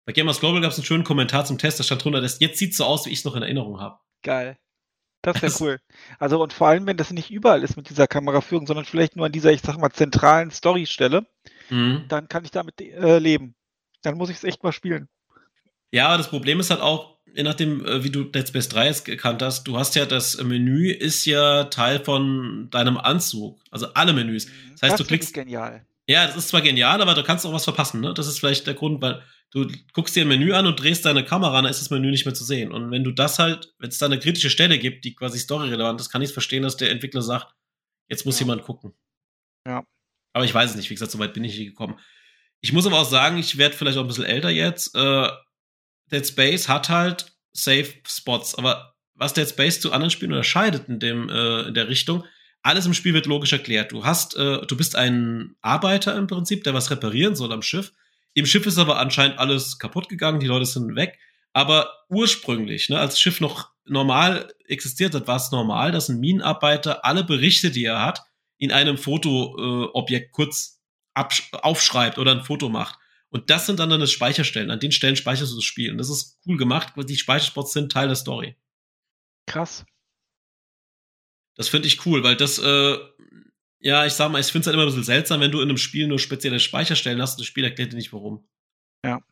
Bei 0.07 0.13
Gamers 0.13 0.41
Global 0.41 0.61
gab 0.61 0.73
es 0.73 0.79
einen 0.79 0.87
schönen 0.87 1.05
Kommentar 1.05 1.45
zum 1.45 1.59
Test, 1.59 1.79
da 1.79 1.85
stand 1.85 2.03
drunter, 2.03 2.21
das 2.21 2.41
jetzt 2.41 2.59
sieht 2.59 2.75
so 2.75 2.85
aus, 2.85 3.07
wie 3.07 3.11
ich 3.11 3.19
es 3.19 3.25
noch 3.25 3.37
in 3.37 3.43
Erinnerung 3.43 3.81
habe. 3.81 3.99
Geil. 4.23 4.59
Das 5.23 5.43
wäre 5.43 5.53
cool. 5.61 5.81
Also 6.19 6.43
und 6.43 6.53
vor 6.53 6.69
allem, 6.69 6.87
wenn 6.87 6.97
das 6.97 7.11
nicht 7.11 7.31
überall 7.31 7.63
ist 7.63 7.77
mit 7.77 7.91
dieser 7.91 8.07
Kameraführung, 8.07 8.67
sondern 8.67 8.87
vielleicht 8.87 9.17
nur 9.17 9.27
an 9.27 9.33
dieser, 9.33 9.53
ich 9.53 9.61
sag 9.61 9.77
mal, 9.79 9.91
zentralen 9.91 10.51
Storystelle, 10.51 11.27
mhm. 11.69 12.05
dann 12.09 12.29
kann 12.29 12.45
ich 12.45 12.51
damit 12.51 12.81
äh, 12.81 13.19
leben. 13.19 13.55
Dann 14.03 14.17
muss 14.17 14.31
ich 14.31 14.37
es 14.37 14.45
echt 14.45 14.63
mal 14.63 14.73
spielen. 14.73 15.09
Ja, 15.93 16.17
das 16.17 16.29
Problem 16.29 16.61
ist 16.61 16.71
halt 16.71 16.81
auch, 16.81 17.19
je 17.35 17.43
nachdem, 17.43 17.85
äh, 17.85 18.03
wie 18.03 18.11
du 18.11 18.25
Dead 18.25 18.47
Space 18.49 18.69
3 18.69 18.87
jetzt 18.87 19.05
gekannt 19.05 19.43
hast, 19.43 19.65
du 19.65 19.77
hast 19.77 19.95
ja 19.95 20.07
das 20.07 20.43
Menü 20.43 20.91
ist 20.91 21.27
ja 21.27 21.65
Teil 21.65 22.03
von 22.03 22.69
deinem 22.71 22.97
Anzug. 22.97 23.61
Also 23.71 23.93
alle 23.95 24.13
Menüs. 24.13 24.47
Mhm. 24.47 24.51
Das 24.73 24.83
heißt, 24.83 24.93
das 24.93 25.01
du 25.01 25.05
klickst. 25.05 25.35
genial. 25.35 25.85
Ja, 26.07 26.27
das 26.27 26.37
ist 26.37 26.49
zwar 26.49 26.63
genial, 26.63 27.01
aber 27.03 27.15
du 27.15 27.23
kannst 27.23 27.47
auch 27.47 27.53
was 27.53 27.65
verpassen, 27.65 28.01
ne? 28.01 28.15
Das 28.15 28.27
ist 28.27 28.41
vielleicht 28.41 28.67
der 28.67 28.75
Grund, 28.75 29.01
weil 29.01 29.23
du 29.51 29.67
guckst 29.93 30.15
dir 30.17 30.23
ein 30.23 30.29
Menü 30.29 30.53
an 30.53 30.67
und 30.67 30.81
drehst 30.81 31.05
deine 31.05 31.25
Kamera, 31.25 31.63
dann 31.63 31.71
ist 31.71 31.81
das 31.81 31.91
Menü 31.91 32.11
nicht 32.11 32.25
mehr 32.25 32.35
zu 32.35 32.45
sehen. 32.45 32.73
Und 32.73 32.91
wenn 32.91 33.05
du 33.05 33.11
das 33.11 33.39
halt, 33.39 33.75
wenn 33.79 33.89
es 33.89 33.99
da 33.99 34.07
eine 34.07 34.19
kritische 34.19 34.51
Stelle 34.51 34.79
gibt, 34.79 35.05
die 35.05 35.15
quasi 35.15 35.39
storyrelevant 35.39 36.01
ist, 36.01 36.11
kann 36.11 36.23
ich 36.23 36.33
verstehen, 36.33 36.63
dass 36.63 36.77
der 36.77 36.91
Entwickler 36.91 37.23
sagt, 37.23 37.55
jetzt 38.09 38.27
muss 38.27 38.39
ja. 38.39 38.47
jemand 38.47 38.63
gucken. 38.63 38.95
Ja. 39.67 39.85
Aber 40.33 40.45
ich 40.45 40.55
weiß 40.55 40.71
es 40.71 40.77
nicht, 40.77 40.91
wie 40.91 40.95
gesagt, 40.95 41.13
so 41.13 41.19
weit 41.19 41.35
bin 41.35 41.45
ich 41.45 41.59
nicht 41.59 41.69
gekommen. 41.69 41.99
Ich 42.61 42.73
muss 42.73 42.87
aber 42.87 42.99
auch 42.99 43.09
sagen, 43.09 43.39
ich 43.39 43.59
werde 43.59 43.75
vielleicht 43.75 43.99
auch 43.99 44.03
ein 44.03 44.09
bisschen 44.09 44.25
älter 44.25 44.51
jetzt. 44.51 44.95
Äh, 44.95 45.29
Dead 46.13 46.27
Space 46.27 46.69
hat 46.69 46.89
halt 46.89 47.33
Safe 47.53 47.93
Spots, 48.07 48.55
aber 48.55 48.95
was 49.15 49.33
Dead 49.33 49.49
Space 49.49 49.81
zu 49.81 49.93
anderen 49.93 50.11
Spielen 50.11 50.33
unterscheidet 50.33 50.89
in 50.89 51.01
dem 51.01 51.29
äh, 51.29 51.63
in 51.63 51.75
der 51.75 51.89
Richtung, 51.89 52.25
alles 52.63 52.87
im 52.87 52.95
Spiel 52.95 53.15
wird 53.15 53.27
logisch 53.27 53.53
erklärt. 53.53 53.93
Du 53.93 54.05
hast, 54.05 54.37
äh, 54.37 54.65
du 54.67 54.77
bist 54.77 54.95
ein 54.97 55.57
Arbeiter 55.63 56.17
im 56.17 56.27
Prinzip, 56.27 56.65
der 56.65 56.75
was 56.75 56.91
reparieren 56.91 57.35
soll 57.35 57.53
am 57.53 57.63
Schiff. 57.63 57.93
Im 58.35 58.47
Schiff 58.47 58.67
ist 58.67 58.79
aber 58.79 58.99
anscheinend 58.99 59.39
alles 59.39 59.79
kaputt 59.79 60.09
gegangen, 60.09 60.41
die 60.41 60.47
Leute 60.47 60.67
sind 60.67 60.95
weg. 60.95 61.19
Aber 61.53 61.91
ursprünglich, 62.09 62.89
ne, 62.89 62.99
als 62.99 63.15
das 63.15 63.21
Schiff 63.21 63.41
noch 63.41 63.71
normal 63.85 64.53
existiert 64.67 65.15
hat, 65.15 65.27
war 65.27 65.37
es 65.37 65.51
normal, 65.51 65.91
dass 65.91 66.09
ein 66.09 66.21
Minenarbeiter 66.21 67.05
alle 67.05 67.25
Berichte, 67.25 67.71
die 67.71 67.85
er 67.85 68.05
hat, 68.05 68.23
in 68.59 68.71
einem 68.71 68.99
Fotoobjekt 68.99 70.29
äh, 70.29 70.31
kurz 70.31 70.81
aufschreibt 71.15 72.19
oder 72.19 72.33
ein 72.33 72.45
Foto 72.45 72.69
macht. 72.69 72.99
Und 73.31 73.51
das 73.51 73.67
sind 73.67 73.79
dann 73.79 73.91
deine 73.91 74.07
Speicherstellen. 74.07 74.71
An 74.71 74.81
den 74.81 74.93
Stellen 74.93 75.17
speicherst 75.17 75.53
du 75.53 75.57
das 75.57 75.65
Spiel. 75.65 75.91
Und 75.91 75.99
das 75.99 76.11
ist 76.11 76.39
cool 76.47 76.57
gemacht, 76.57 76.93
weil 76.97 77.05
die 77.05 77.17
Speicherspots 77.17 77.73
sind 77.73 77.93
Teil 77.93 78.09
der 78.09 78.17
Story. 78.17 78.57
Krass. 79.47 79.85
Das 81.55 81.69
finde 81.69 81.89
ich 81.89 82.05
cool, 82.07 82.23
weil 82.23 82.37
das, 82.37 82.59
äh, 82.59 82.99
ja, 83.81 84.07
ich 84.07 84.13
sag 84.13 84.31
mal, 84.31 84.41
ich 84.41 84.47
finde 84.47 84.61
es 84.61 84.67
halt 84.67 84.75
immer 84.75 84.85
ein 84.85 84.89
bisschen 84.89 85.05
seltsam, 85.05 85.41
wenn 85.41 85.51
du 85.51 85.61
in 85.61 85.69
einem 85.69 85.79
Spiel 85.79 86.07
nur 86.07 86.19
spezielle 86.19 86.61
Speicherstellen 86.61 87.21
hast 87.21 87.33
und 87.33 87.41
das 87.41 87.47
Spiel 87.47 87.65
erklärt 87.65 87.93
dir 87.93 87.97
nicht 87.97 88.13
warum. 88.13 88.47
Ja. 89.05 89.23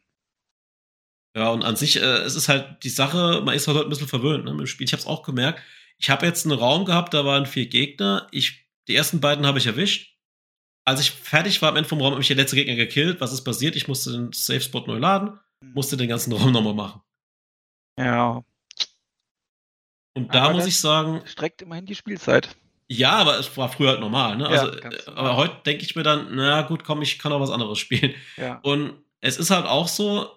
Ja, 1.37 1.51
und 1.51 1.65
an 1.65 1.77
sich, 1.77 1.97
äh, 1.97 2.23
es 2.23 2.35
ist 2.35 2.49
halt 2.49 2.83
die 2.83 2.89
Sache, 2.89 3.43
man 3.45 3.55
ist 3.55 3.69
halt 3.69 3.79
ein 3.79 3.89
bisschen 3.89 4.09
verwöhnt 4.09 4.45
ne, 4.45 4.53
mit 4.53 4.61
dem 4.61 4.67
Spiel. 4.67 4.87
Ich 4.87 4.93
habe 4.93 5.01
es 5.01 5.07
auch 5.07 5.23
gemerkt. 5.23 5.63
Ich 5.99 6.11
habe 6.11 6.27
jetzt 6.27 6.47
einen 6.47 6.59
Raum 6.59 6.85
gehabt, 6.85 7.15
da 7.15 7.25
waren 7.25 7.47
vier 7.47 7.67
Gegner. 7.67 8.27
Ich, 8.31 8.67
die 8.89 8.95
ersten 8.95 9.21
beiden 9.21 9.47
habe 9.47 9.59
ich 9.59 9.67
erwischt 9.67 10.19
als 10.89 11.01
ich 11.01 11.11
fertig 11.11 11.61
war 11.61 11.69
am 11.69 11.77
Ende 11.77 11.89
vom 11.89 12.01
Raum, 12.01 12.13
habe 12.13 12.23
ich 12.23 12.29
der 12.29 12.37
letzte 12.37 12.57
Gegner 12.57 12.75
gekillt. 12.75 13.21
Was 13.21 13.35
ist 13.35 13.45
passiert? 13.45 13.77
Ich 13.77 13.89
musste 13.89 14.11
den 14.11 14.33
Safe 14.33 14.63
Spot 14.63 14.81
neu 14.87 14.97
laden, 14.97 15.39
hm. 15.63 15.75
musste 15.75 15.99
den 15.99 16.09
ganzen 16.09 16.33
Raum 16.33 16.51
nochmal 16.51 16.73
machen. 16.73 17.03
Ja. 18.01 18.43
Und 20.15 20.35
da 20.35 20.45
aber 20.45 20.55
muss 20.55 20.67
ich 20.67 20.81
sagen. 20.81 21.21
Streckt 21.27 21.61
immerhin 21.61 21.85
die 21.85 21.95
Spielzeit. 21.95 22.57
Ja, 22.89 23.13
aber 23.13 23.39
es 23.39 23.55
war 23.57 23.69
früher 23.71 23.91
halt 23.91 24.01
normal, 24.01 24.37
ne? 24.37 24.45
Ja, 24.45 24.63
also, 24.63 24.79
äh, 24.79 24.91
aber 25.15 25.37
heute 25.37 25.57
denke 25.67 25.85
ich 25.85 25.95
mir 25.95 26.03
dann, 26.03 26.29
na 26.35 26.63
gut, 26.63 26.85
komm, 26.85 27.03
ich 27.03 27.19
kann 27.19 27.33
auch 27.33 27.41
was 27.41 27.51
anderes 27.51 27.79
spielen. 27.79 28.15
Ja. 28.37 28.61
Und 28.63 28.95
es 29.21 29.37
ist 29.37 29.51
halt 29.51 29.67
auch 29.67 29.89
so, 29.89 30.31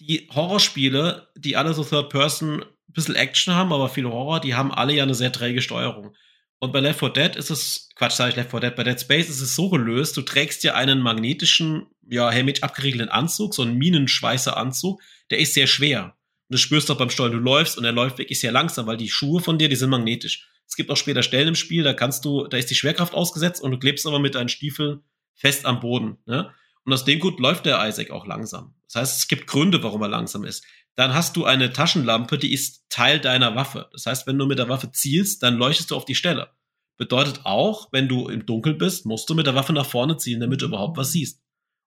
die 0.00 0.28
Horrorspiele, 0.32 1.28
die 1.36 1.56
alle 1.56 1.74
so 1.74 1.84
Third 1.84 2.10
Person 2.10 2.62
ein 2.62 2.92
bisschen 2.92 3.16
Action 3.16 3.54
haben, 3.54 3.72
aber 3.72 3.88
viel 3.88 4.06
Horror, 4.06 4.40
die 4.40 4.54
haben 4.54 4.72
alle 4.72 4.92
ja 4.92 5.02
eine 5.02 5.14
sehr 5.14 5.32
träge 5.32 5.62
Steuerung. 5.62 6.14
Und 6.60 6.72
bei 6.72 6.80
Left 6.80 6.98
4 6.98 7.10
Dead 7.10 7.36
ist 7.36 7.50
es, 7.50 7.90
Quatsch, 7.94 8.14
sage 8.14 8.30
ich 8.30 8.36
Left 8.36 8.50
4 8.50 8.60
Dead, 8.60 8.74
bei 8.74 8.84
Dead 8.84 9.00
Space 9.00 9.28
ist 9.28 9.40
es 9.40 9.54
so 9.54 9.70
gelöst, 9.70 10.16
du 10.16 10.22
trägst 10.22 10.64
ja 10.64 10.74
einen 10.74 11.00
magnetischen, 11.00 11.86
ja, 12.08 12.30
hermetisch 12.30 12.62
abgeriegelten 12.62 13.08
Anzug, 13.08 13.54
so 13.54 13.62
einen 13.62 13.78
Minenschweißeranzug, 13.78 15.00
der 15.30 15.38
ist 15.38 15.54
sehr 15.54 15.66
schwer. 15.66 16.16
Und 16.48 16.54
das 16.54 16.60
spürst 16.60 16.88
du 16.88 16.94
auch 16.94 16.98
beim 16.98 17.10
Steuern, 17.10 17.32
du 17.32 17.38
läufst 17.38 17.78
und 17.78 17.84
er 17.84 17.92
läuft 17.92 18.18
wirklich 18.18 18.40
sehr 18.40 18.52
langsam, 18.52 18.86
weil 18.86 18.96
die 18.96 19.10
Schuhe 19.10 19.40
von 19.40 19.58
dir, 19.58 19.68
die 19.68 19.76
sind 19.76 19.90
magnetisch. 19.90 20.48
Es 20.68 20.76
gibt 20.76 20.90
auch 20.90 20.96
später 20.96 21.22
Stellen 21.22 21.48
im 21.48 21.54
Spiel, 21.54 21.82
da 21.82 21.94
kannst 21.94 22.24
du, 22.24 22.46
da 22.46 22.58
ist 22.58 22.70
die 22.70 22.74
Schwerkraft 22.74 23.14
ausgesetzt 23.14 23.62
und 23.62 23.70
du 23.70 23.78
klebst 23.78 24.06
aber 24.06 24.18
mit 24.18 24.34
deinen 24.34 24.50
Stiefeln 24.50 25.00
fest 25.34 25.64
am 25.64 25.80
Boden. 25.80 26.18
Ne? 26.26 26.52
Und 26.84 26.92
aus 26.92 27.04
dem 27.04 27.18
Grund 27.20 27.40
läuft 27.40 27.66
der 27.66 27.86
Isaac 27.88 28.10
auch 28.10 28.26
langsam. 28.26 28.74
Das 28.86 28.96
heißt, 28.96 29.18
es 29.18 29.28
gibt 29.28 29.46
Gründe, 29.46 29.82
warum 29.82 30.02
er 30.02 30.08
langsam 30.08 30.44
ist. 30.44 30.64
Dann 30.94 31.14
hast 31.14 31.36
du 31.36 31.44
eine 31.44 31.72
Taschenlampe, 31.72 32.38
die 32.38 32.52
ist 32.52 32.84
Teil 32.90 33.20
deiner 33.20 33.54
Waffe. 33.54 33.88
Das 33.92 34.06
heißt, 34.06 34.26
wenn 34.26 34.38
du 34.38 34.46
mit 34.46 34.58
der 34.58 34.68
Waffe 34.68 34.90
zielst, 34.90 35.42
dann 35.42 35.56
leuchtest 35.56 35.90
du 35.90 35.96
auf 35.96 36.04
die 36.04 36.14
Stelle. 36.14 36.50
Bedeutet 36.96 37.42
auch, 37.44 37.88
wenn 37.92 38.08
du 38.08 38.28
im 38.28 38.44
Dunkeln 38.44 38.76
bist, 38.76 39.06
musst 39.06 39.30
du 39.30 39.34
mit 39.34 39.46
der 39.46 39.54
Waffe 39.54 39.72
nach 39.72 39.86
vorne 39.86 40.16
zielen, 40.16 40.40
damit 40.40 40.60
du 40.60 40.66
überhaupt 40.66 40.96
was 40.96 41.12
siehst. 41.12 41.40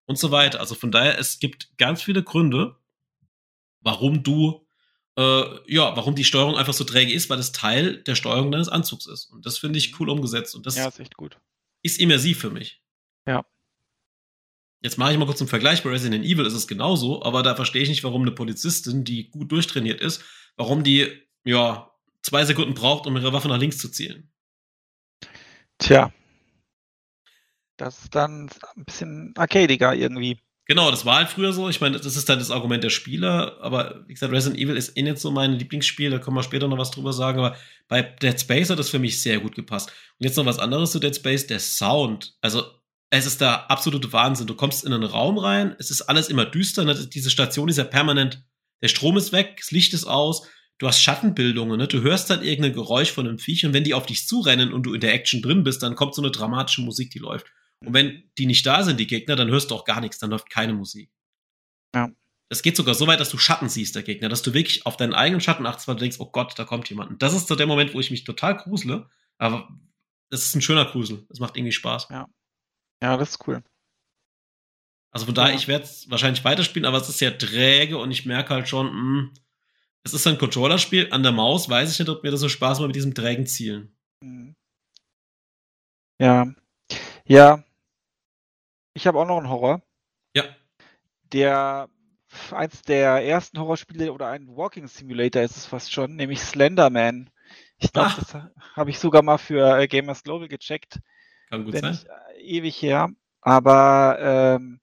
Und 0.06 0.18
so 0.18 0.32
weiter. 0.32 0.60
Also 0.60 0.76
von 0.76 0.92
daher, 0.92 1.20
es 1.20 1.40
gibt 1.40 1.78
ganz 1.78 2.02
viele 2.02 2.24
Gründe, 2.24 2.78
warum 3.82 4.24
du, 4.24 4.66
äh, 5.22 5.74
ja, 5.74 5.96
warum 5.96 6.16
die 6.16 6.24
Steuerung 6.24 6.56
einfach 6.56 6.74
so 6.74 6.84
träge 6.84 7.14
ist, 7.14 7.30
weil 7.30 7.40
es 7.40 7.52
Teil 7.52 8.02
der 8.04 8.16
Steuerung 8.16 8.52
deines 8.52 8.70
Anzugs 8.70 9.06
ist. 9.06 9.26
Und 9.26 9.46
das 9.46 9.58
finde 9.58 9.78
ich 9.78 10.00
cool 10.00 10.10
umgesetzt. 10.10 10.56
Und 10.56 10.66
das 10.66 10.76
ja, 10.76 10.88
ist 10.88 11.00
echt 11.00 11.16
gut. 11.16 11.38
Ist 11.84 12.00
immersiv 12.00 12.40
für 12.40 12.50
mich. 12.50 12.82
Ja. 13.28 13.46
Jetzt 14.82 14.98
mache 14.98 15.12
ich 15.12 15.20
mal 15.20 15.26
kurz 15.26 15.42
einen 15.42 15.48
Vergleich. 15.48 15.84
Bei 15.84 15.92
Resident 15.92 16.26
Evil 16.26 16.46
ist 16.46 16.54
es 16.54 16.68
genauso, 16.68 17.24
aber 17.24 17.44
da 17.44 17.56
verstehe 17.56 17.84
ich 17.84 17.90
nicht, 17.90 18.04
warum 18.04 18.24
eine 18.24 18.32
Polizistin, 18.32 19.04
die 19.04 19.30
gut 19.30 19.52
durchtrainiert 19.52 20.02
ist, 20.02 20.24
warum 20.56 20.84
die, 20.84 21.08
ja, 21.44 21.92
zwei 22.24 22.46
Sekunden 22.46 22.74
braucht, 22.74 23.06
um 23.06 23.16
ihre 23.16 23.34
Waffe 23.34 23.48
nach 23.48 23.60
links 23.60 23.78
zu 23.78 23.90
zielen. 23.90 24.32
Tja. 25.78 26.12
Das 27.78 28.04
ist 28.04 28.16
dann 28.16 28.50
ein 28.76 28.86
bisschen 28.86 29.34
arcadiger 29.36 29.94
irgendwie. 29.94 30.40
Genau, 30.72 30.90
das 30.90 31.06
war 31.06 31.18
halt 31.18 31.28
früher 31.28 31.52
so. 31.52 31.68
Ich 31.68 31.82
meine, 31.82 32.00
das 32.00 32.16
ist 32.16 32.30
dann 32.30 32.40
das 32.40 32.50
Argument 32.50 32.82
der 32.82 32.90
Spieler. 32.90 33.58
Aber 33.60 34.06
wie 34.08 34.14
gesagt, 34.14 34.32
Resident 34.32 34.58
Evil 34.58 34.78
ist 34.78 34.96
eh 34.96 35.02
nicht 35.02 35.18
so 35.18 35.30
mein 35.30 35.52
Lieblingsspiel. 35.52 36.10
Da 36.10 36.18
können 36.18 36.38
wir 36.38 36.44
später 36.44 36.70
noch 36.70 36.78
was 36.78 36.92
drüber 36.92 37.12
sagen. 37.12 37.40
Aber 37.40 37.58
bei 37.90 38.02
Dead 38.02 38.40
Space 38.40 38.70
hat 38.70 38.80
das 38.80 38.90
für 38.90 38.98
mich 38.98 39.22
sehr 39.22 39.42
gut 39.42 39.54
gepasst. 39.54 39.90
Und 40.18 40.24
jetzt 40.24 40.38
noch 40.38 40.46
was 40.46 40.60
anderes 40.60 40.92
zu 40.92 41.00
Dead 41.00 41.14
Space. 41.14 41.46
Der 41.46 41.60
Sound. 41.60 42.38
Also, 42.40 42.64
es 43.10 43.26
ist 43.26 43.42
der 43.42 43.70
absolute 43.70 44.14
Wahnsinn. 44.14 44.48
Du 44.48 44.56
kommst 44.56 44.86
in 44.86 44.94
einen 44.94 45.04
Raum 45.04 45.38
rein, 45.38 45.76
es 45.78 45.92
ist 45.92 46.04
alles 46.04 46.30
immer 46.30 46.46
düster. 46.46 46.86
Ne? 46.86 46.96
Diese 46.96 47.30
Station 47.30 47.68
ist 47.68 47.78
ja 47.78 47.84
permanent, 47.84 48.42
der 48.82 48.88
Strom 48.88 49.18
ist 49.18 49.34
weg, 49.34 49.58
das 49.58 49.72
Licht 49.72 49.94
ist 49.94 50.06
aus, 50.06 50.48
du 50.78 50.88
hast 50.88 51.02
Schattenbildungen, 51.02 51.78
ne? 51.78 51.90
Du 51.90 52.02
hörst 52.02 52.30
dann 52.30 52.44
irgendein 52.44 52.72
Geräusch 52.72 53.12
von 53.12 53.28
einem 53.28 53.40
Viech 53.40 53.66
und 53.66 53.74
wenn 53.74 53.84
die 53.84 53.94
auf 53.94 54.06
dich 54.06 54.26
zurennen 54.26 54.72
und 54.72 54.84
du 54.84 54.94
in 54.94 55.02
der 55.02 55.14
Action 55.14 55.42
drin 55.42 55.64
bist, 55.64 55.84
dann 55.84 55.96
kommt 55.96 56.16
so 56.16 56.22
eine 56.22 56.32
dramatische 56.32 56.82
Musik, 56.82 57.12
die 57.12 57.20
läuft. 57.20 57.48
Und 57.84 57.94
wenn 57.94 58.30
die 58.38 58.46
nicht 58.46 58.66
da 58.66 58.84
sind, 58.84 59.00
die 59.00 59.08
Gegner, 59.08 59.36
dann 59.36 59.50
hörst 59.50 59.72
du 59.72 59.76
auch 59.76 59.86
gar 59.86 60.02
nichts, 60.02 60.20
dann 60.20 60.30
läuft 60.30 60.50
keine 60.50 60.74
Musik. 60.74 61.10
Ja. 61.96 62.10
Es 62.50 62.62
geht 62.62 62.76
sogar 62.76 62.96
so 62.96 63.08
weit, 63.08 63.20
dass 63.20 63.30
du 63.30 63.38
Schatten 63.38 63.70
siehst, 63.70 63.96
der 63.96 64.04
Gegner, 64.04 64.30
dass 64.30 64.42
du 64.42 64.54
wirklich 64.54 64.86
auf 64.86 64.98
deinen 64.98 65.14
eigenen 65.14 65.42
Schatten 65.42 65.66
achtest, 65.66 65.88
weil 65.88 65.96
du 65.96 66.02
denkst, 66.02 66.20
oh 66.20 66.26
Gott, 66.32 66.58
da 66.60 66.66
kommt 66.66 66.90
jemand. 66.90 67.12
Und 67.12 67.22
das 67.22 67.34
ist 67.34 67.48
so 67.48 67.56
der 67.56 67.68
Moment, 67.68 67.94
wo 67.94 68.00
ich 68.00 68.12
mich 68.12 68.24
total 68.24 68.58
grusele, 68.58 69.10
aber 69.38 69.70
es 70.30 70.46
ist 70.46 70.56
ein 70.56 70.62
schöner 70.62 70.86
Grusel. 70.86 71.26
Es 71.30 71.40
macht 71.40 71.58
irgendwie 71.58 71.72
Spaß. 71.72 72.08
Ja. 72.10 72.28
Ja, 73.02 73.18
das 73.18 73.32
ist 73.32 73.48
cool. 73.48 73.64
Also 75.12 75.26
von 75.26 75.36
daher, 75.36 75.56
ich 75.56 75.68
werde 75.68 75.86
es 75.86 76.10
wahrscheinlich 76.10 76.44
weiterspielen, 76.44 76.86
aber 76.86 76.98
es 76.98 77.10
ist 77.10 77.18
sehr 77.18 77.38
träge 77.38 77.98
und 77.98 78.12
ich 78.12 78.26
merke 78.26 78.54
halt 78.54 78.70
schon, 78.70 78.88
mh, 78.88 78.92
hm, 78.94 79.34
es 80.04 80.14
ist 80.14 80.26
ein 80.26 80.38
Controllerspiel. 80.38 81.12
An 81.12 81.24
der 81.24 81.32
Maus 81.32 81.70
weiß 81.70 81.92
ich 81.92 82.00
nicht, 82.00 82.10
ob 82.10 82.24
mir 82.24 82.32
das 82.32 82.40
so 82.40 82.50
Spaß 82.50 82.80
macht 82.80 82.88
mit 82.88 82.96
diesem 82.96 83.14
trägen 83.14 83.46
Zielen. 83.46 83.96
Mhm. 84.22 84.56
Ja. 86.20 86.54
Ja. 87.26 87.64
Ich 88.94 89.08
habe 89.08 89.20
auch 89.20 89.26
noch 89.28 89.38
einen 89.38 89.50
Horror. 89.50 89.82
Ja. 90.36 90.44
Der 91.32 91.90
eins 92.52 92.82
der 92.84 93.26
ersten 93.26 93.60
Horrorspiele 93.60 94.14
oder 94.14 94.28
ein 94.28 94.56
Walking 94.56 94.88
Simulator 94.88 95.42
ist 95.42 95.58
es 95.58 95.66
fast 95.66 95.92
schon, 95.92 96.16
nämlich 96.16 96.40
Slenderman. 96.40 97.30
Ich 97.78 97.92
glaube, 97.92 98.14
das 98.18 98.38
habe 98.76 98.90
ich 98.90 99.00
sogar 99.00 99.22
mal 99.22 99.38
für 99.38 99.80
äh, 99.80 99.88
Gamers 99.88 100.24
Global 100.24 100.48
gecheckt. 100.48 101.00
Kann 101.50 101.66
gut 101.66 101.78
sein. 101.78 101.94
Ich, 101.94 102.08
äh, 102.08 102.58
ewig 102.58 102.82
her. 102.82 103.10
Aber 103.42 104.18
ähm, 104.20 104.80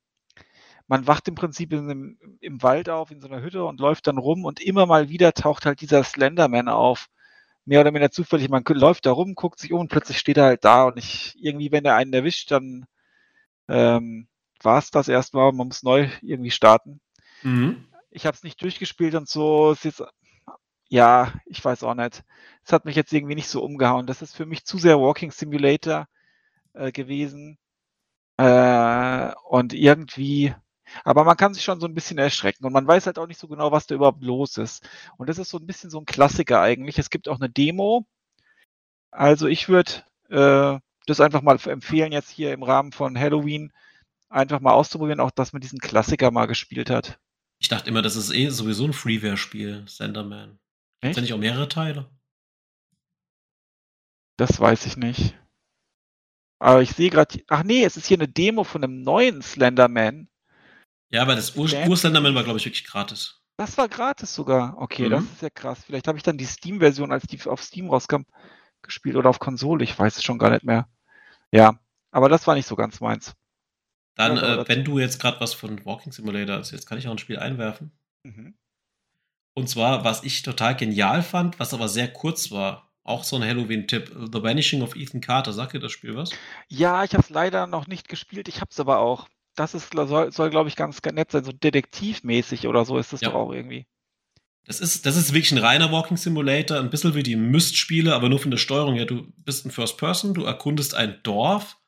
man 0.88 1.06
wacht 1.06 1.28
im 1.28 1.34
Prinzip 1.34 1.72
in 1.72 1.90
einem, 1.90 2.18
im 2.40 2.62
Wald 2.62 2.88
auf, 2.88 3.10
in 3.10 3.20
so 3.20 3.28
einer 3.28 3.42
Hütte 3.42 3.64
und 3.64 3.78
läuft 3.78 4.06
dann 4.06 4.18
rum 4.18 4.44
und 4.44 4.60
immer 4.60 4.86
mal 4.86 5.08
wieder 5.08 5.32
taucht 5.32 5.64
halt 5.64 5.80
dieser 5.80 6.02
Slenderman 6.02 6.68
auf. 6.68 7.08
Mehr 7.64 7.82
oder 7.82 7.90
weniger 7.92 8.10
zufällig. 8.10 8.48
Man 8.48 8.64
läuft 8.66 9.06
da 9.06 9.12
rum, 9.12 9.34
guckt 9.34 9.58
sich 9.58 9.72
um 9.72 9.80
und 9.80 9.88
plötzlich 9.88 10.18
steht 10.18 10.38
er 10.38 10.44
halt 10.44 10.64
da 10.64 10.84
und 10.84 10.96
ich, 10.96 11.36
irgendwie, 11.40 11.70
wenn 11.70 11.84
er 11.84 11.96
einen 11.96 12.12
erwischt, 12.12 12.50
dann 12.50 12.86
ähm, 13.68 14.28
war 14.62 14.78
es 14.78 14.90
das 14.90 15.08
erstmal. 15.08 15.52
Man 15.52 15.68
muss 15.68 15.82
neu 15.82 16.08
irgendwie 16.22 16.50
starten. 16.50 17.00
Mhm. 17.42 17.86
Ich 18.10 18.26
habe 18.26 18.34
es 18.34 18.42
nicht 18.42 18.60
durchgespielt 18.62 19.14
und 19.14 19.28
so. 19.28 19.70
Es 19.70 19.84
ist, 19.84 20.02
ja, 20.88 21.32
ich 21.46 21.64
weiß 21.64 21.84
auch 21.84 21.94
nicht. 21.94 22.24
Es 22.64 22.72
hat 22.72 22.84
mich 22.84 22.96
jetzt 22.96 23.12
irgendwie 23.12 23.34
nicht 23.34 23.48
so 23.48 23.62
umgehauen. 23.62 24.06
Das 24.06 24.22
ist 24.22 24.36
für 24.36 24.46
mich 24.46 24.64
zu 24.64 24.78
sehr 24.78 24.98
Walking 24.98 25.30
Simulator 25.30 26.08
äh, 26.72 26.92
gewesen. 26.92 27.58
Äh, 28.38 29.32
und 29.44 29.72
irgendwie, 29.74 30.54
aber 31.04 31.24
man 31.24 31.36
kann 31.36 31.54
sich 31.54 31.64
schon 31.64 31.80
so 31.80 31.86
ein 31.86 31.94
bisschen 31.94 32.18
erschrecken 32.18 32.64
und 32.64 32.72
man 32.72 32.86
weiß 32.86 33.06
halt 33.06 33.18
auch 33.18 33.26
nicht 33.26 33.40
so 33.40 33.48
genau, 33.48 33.72
was 33.72 33.86
da 33.86 33.96
überhaupt 33.96 34.22
los 34.22 34.56
ist. 34.58 34.88
Und 35.16 35.28
das 35.28 35.38
ist 35.38 35.50
so 35.50 35.58
ein 35.58 35.66
bisschen 35.66 35.90
so 35.90 35.98
ein 35.98 36.06
Klassiker 36.06 36.60
eigentlich. 36.60 36.98
Es 36.98 37.10
gibt 37.10 37.28
auch 37.28 37.40
eine 37.40 37.50
Demo. 37.50 38.06
Also 39.10 39.46
ich 39.48 39.68
würde 39.68 40.04
äh, 40.30 40.78
das 41.08 41.20
einfach 41.20 41.42
mal 41.42 41.58
empfehlen, 41.66 42.12
jetzt 42.12 42.30
hier 42.30 42.52
im 42.52 42.62
Rahmen 42.62 42.92
von 42.92 43.18
Halloween 43.18 43.72
einfach 44.28 44.60
mal 44.60 44.72
auszuprobieren, 44.72 45.20
auch 45.20 45.30
dass 45.30 45.52
man 45.52 45.60
diesen 45.60 45.78
Klassiker 45.78 46.30
mal 46.30 46.46
gespielt 46.46 46.90
hat. 46.90 47.18
Ich 47.60 47.68
dachte 47.68 47.88
immer, 47.88 48.02
das 48.02 48.16
ist 48.16 48.32
eh 48.32 48.48
sowieso 48.50 48.84
ein 48.84 48.92
Freeware-Spiel, 48.92 49.84
Senderman. 49.88 50.58
Gibt 51.00 51.16
es 51.16 51.22
nicht 51.22 51.32
auch 51.32 51.38
mehrere 51.38 51.68
Teile? 51.68 52.10
Das 54.36 54.60
weiß 54.60 54.86
ich 54.86 54.96
nicht. 54.96 55.36
Aber 56.60 56.82
ich 56.82 56.90
sehe 56.90 57.10
gerade, 57.10 57.42
ach 57.48 57.62
nee, 57.62 57.84
es 57.84 57.96
ist 57.96 58.06
hier 58.06 58.16
eine 58.16 58.28
Demo 58.28 58.64
von 58.64 58.82
einem 58.82 59.02
neuen 59.02 59.42
Slenderman. 59.42 60.28
Ja, 61.10 61.22
aber 61.22 61.34
das 61.34 61.56
Ur-Slenderman 61.56 62.34
war, 62.34 62.44
glaube 62.44 62.58
ich, 62.58 62.64
wirklich 62.64 62.84
gratis. 62.84 63.40
Das 63.56 63.76
war 63.76 63.88
gratis 63.88 64.34
sogar. 64.34 64.76
Okay, 64.78 65.06
mhm. 65.06 65.10
das 65.10 65.24
ist 65.24 65.42
ja 65.42 65.50
krass. 65.50 65.82
Vielleicht 65.84 66.06
habe 66.06 66.18
ich 66.18 66.22
dann 66.22 66.38
die 66.38 66.44
Steam-Version, 66.44 67.12
als 67.12 67.26
die 67.26 67.42
auf 67.46 67.62
Steam 67.62 67.90
rauskam, 67.90 68.22
gespielt 68.82 69.16
oder 69.16 69.30
auf 69.30 69.40
Konsole. 69.40 69.82
Ich 69.82 69.98
weiß 69.98 70.16
es 70.16 70.22
schon 70.22 70.38
gar 70.38 70.50
nicht 70.50 70.64
mehr. 70.64 70.88
Ja, 71.52 71.78
aber 72.10 72.28
das 72.28 72.46
war 72.46 72.54
nicht 72.54 72.66
so 72.66 72.76
ganz 72.76 73.00
meins. 73.00 73.34
Dann, 74.14 74.36
äh, 74.36 74.68
wenn 74.68 74.84
du 74.84 74.98
jetzt 74.98 75.20
gerade 75.20 75.40
was 75.40 75.54
von 75.54 75.84
Walking 75.84 76.12
Simulator 76.12 76.56
hast, 76.56 76.72
jetzt 76.72 76.86
kann 76.86 76.98
ich 76.98 77.06
auch 77.06 77.12
ein 77.12 77.18
Spiel 77.18 77.38
einwerfen. 77.38 77.92
Mhm. 78.24 78.54
Und 79.54 79.68
zwar, 79.68 80.04
was 80.04 80.24
ich 80.24 80.42
total 80.42 80.76
genial 80.76 81.22
fand, 81.22 81.58
was 81.58 81.74
aber 81.74 81.88
sehr 81.88 82.12
kurz 82.12 82.50
war, 82.50 82.92
auch 83.04 83.24
so 83.24 83.36
ein 83.36 83.44
Halloween-Tipp, 83.44 84.12
The 84.32 84.42
Vanishing 84.42 84.82
of 84.82 84.94
Ethan 84.94 85.20
Carter. 85.20 85.52
Sagt 85.52 85.72
dir 85.72 85.80
das 85.80 85.92
Spiel 85.92 86.14
was? 86.14 86.30
Ja, 86.68 87.04
ich 87.04 87.12
habe 87.14 87.22
es 87.22 87.30
leider 87.30 87.66
noch 87.66 87.86
nicht 87.86 88.08
gespielt, 88.08 88.48
ich 88.48 88.60
habe 88.60 88.68
es 88.70 88.78
aber 88.78 88.98
auch. 88.98 89.28
Das 89.56 89.74
ist, 89.74 89.92
soll, 89.92 90.30
soll 90.30 90.50
glaube 90.50 90.68
ich, 90.68 90.76
ganz 90.76 91.00
nett 91.02 91.32
sein, 91.32 91.42
so 91.42 91.52
detektivmäßig 91.52 92.68
oder 92.68 92.84
so 92.84 92.98
ist 92.98 93.12
das 93.12 93.20
ja. 93.20 93.30
doch 93.30 93.36
auch 93.36 93.52
irgendwie. 93.52 93.86
Das 94.68 94.80
ist, 94.80 95.06
das 95.06 95.16
ist 95.16 95.32
wirklich 95.32 95.50
ein 95.52 95.64
reiner 95.64 95.90
Walking 95.92 96.18
Simulator, 96.18 96.78
ein 96.78 96.90
bisschen 96.90 97.14
wie 97.14 97.22
die 97.22 97.36
Myst-Spiele, 97.36 98.14
aber 98.14 98.28
nur 98.28 98.38
von 98.38 98.50
der 98.50 98.58
Steuerung 98.58 98.96
her. 98.96 99.06
Du 99.06 99.32
bist 99.38 99.64
ein 99.64 99.70
First 99.70 99.96
Person, 99.96 100.34
du 100.34 100.44
erkundest 100.44 100.94
ein 100.94 101.18
Dorf 101.22 101.78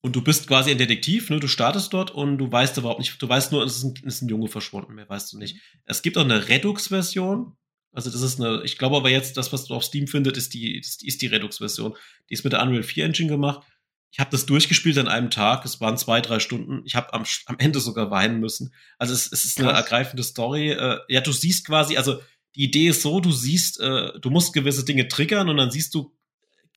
und 0.00 0.16
du 0.16 0.20
bist 0.20 0.48
quasi 0.48 0.72
ein 0.72 0.78
Detektiv, 0.78 1.30
ne? 1.30 1.38
Du 1.38 1.46
startest 1.46 1.92
dort 1.92 2.10
und 2.10 2.38
du 2.38 2.50
weißt 2.50 2.76
überhaupt 2.76 2.98
nicht, 2.98 3.22
du 3.22 3.28
weißt 3.28 3.52
nur, 3.52 3.62
es 3.62 3.76
ist 3.76 3.84
ein, 3.84 3.94
es 4.04 4.16
ist 4.16 4.22
ein 4.22 4.28
Junge 4.28 4.48
verschwunden, 4.48 4.96
mehr 4.96 5.08
weißt 5.08 5.32
du 5.32 5.38
nicht. 5.38 5.58
Es 5.84 6.02
gibt 6.02 6.18
auch 6.18 6.24
eine 6.24 6.48
Redux-Version. 6.48 7.56
Also 7.92 8.10
das 8.10 8.22
ist 8.22 8.40
eine, 8.40 8.64
ich 8.64 8.78
glaube 8.78 8.96
aber 8.96 9.10
jetzt, 9.10 9.36
das, 9.36 9.52
was 9.52 9.66
du 9.66 9.74
auf 9.74 9.84
Steam 9.84 10.08
findest, 10.08 10.36
ist 10.36 10.54
die, 10.54 10.76
ist, 10.78 11.04
ist 11.04 11.22
die 11.22 11.28
Redux-Version. 11.28 11.94
Die 12.28 12.34
ist 12.34 12.42
mit 12.42 12.52
der 12.52 12.62
Unreal 12.62 12.82
4 12.82 13.04
Engine 13.04 13.28
gemacht. 13.28 13.64
Ich 14.12 14.20
habe 14.20 14.30
das 14.30 14.44
durchgespielt 14.44 14.98
an 14.98 15.08
einem 15.08 15.30
Tag. 15.30 15.64
Es 15.64 15.80
waren 15.80 15.96
zwei, 15.96 16.20
drei 16.20 16.38
Stunden. 16.38 16.82
Ich 16.84 16.94
habe 16.94 17.14
am, 17.14 17.24
am 17.46 17.56
Ende 17.58 17.80
sogar 17.80 18.10
weinen 18.10 18.40
müssen. 18.40 18.74
Also 18.98 19.14
es, 19.14 19.32
es 19.32 19.46
ist 19.46 19.58
eine 19.58 19.70
ergreifende 19.72 20.22
Story. 20.22 20.70
Äh, 20.70 20.98
ja, 21.08 21.22
du 21.22 21.32
siehst 21.32 21.66
quasi, 21.66 21.96
also 21.96 22.20
die 22.54 22.64
Idee 22.64 22.88
ist 22.88 23.00
so, 23.00 23.20
du 23.20 23.32
siehst, 23.32 23.80
äh, 23.80 24.18
du 24.20 24.28
musst 24.28 24.52
gewisse 24.52 24.84
Dinge 24.84 25.08
triggern 25.08 25.48
und 25.48 25.56
dann 25.56 25.70
siehst 25.70 25.94
du 25.94 26.14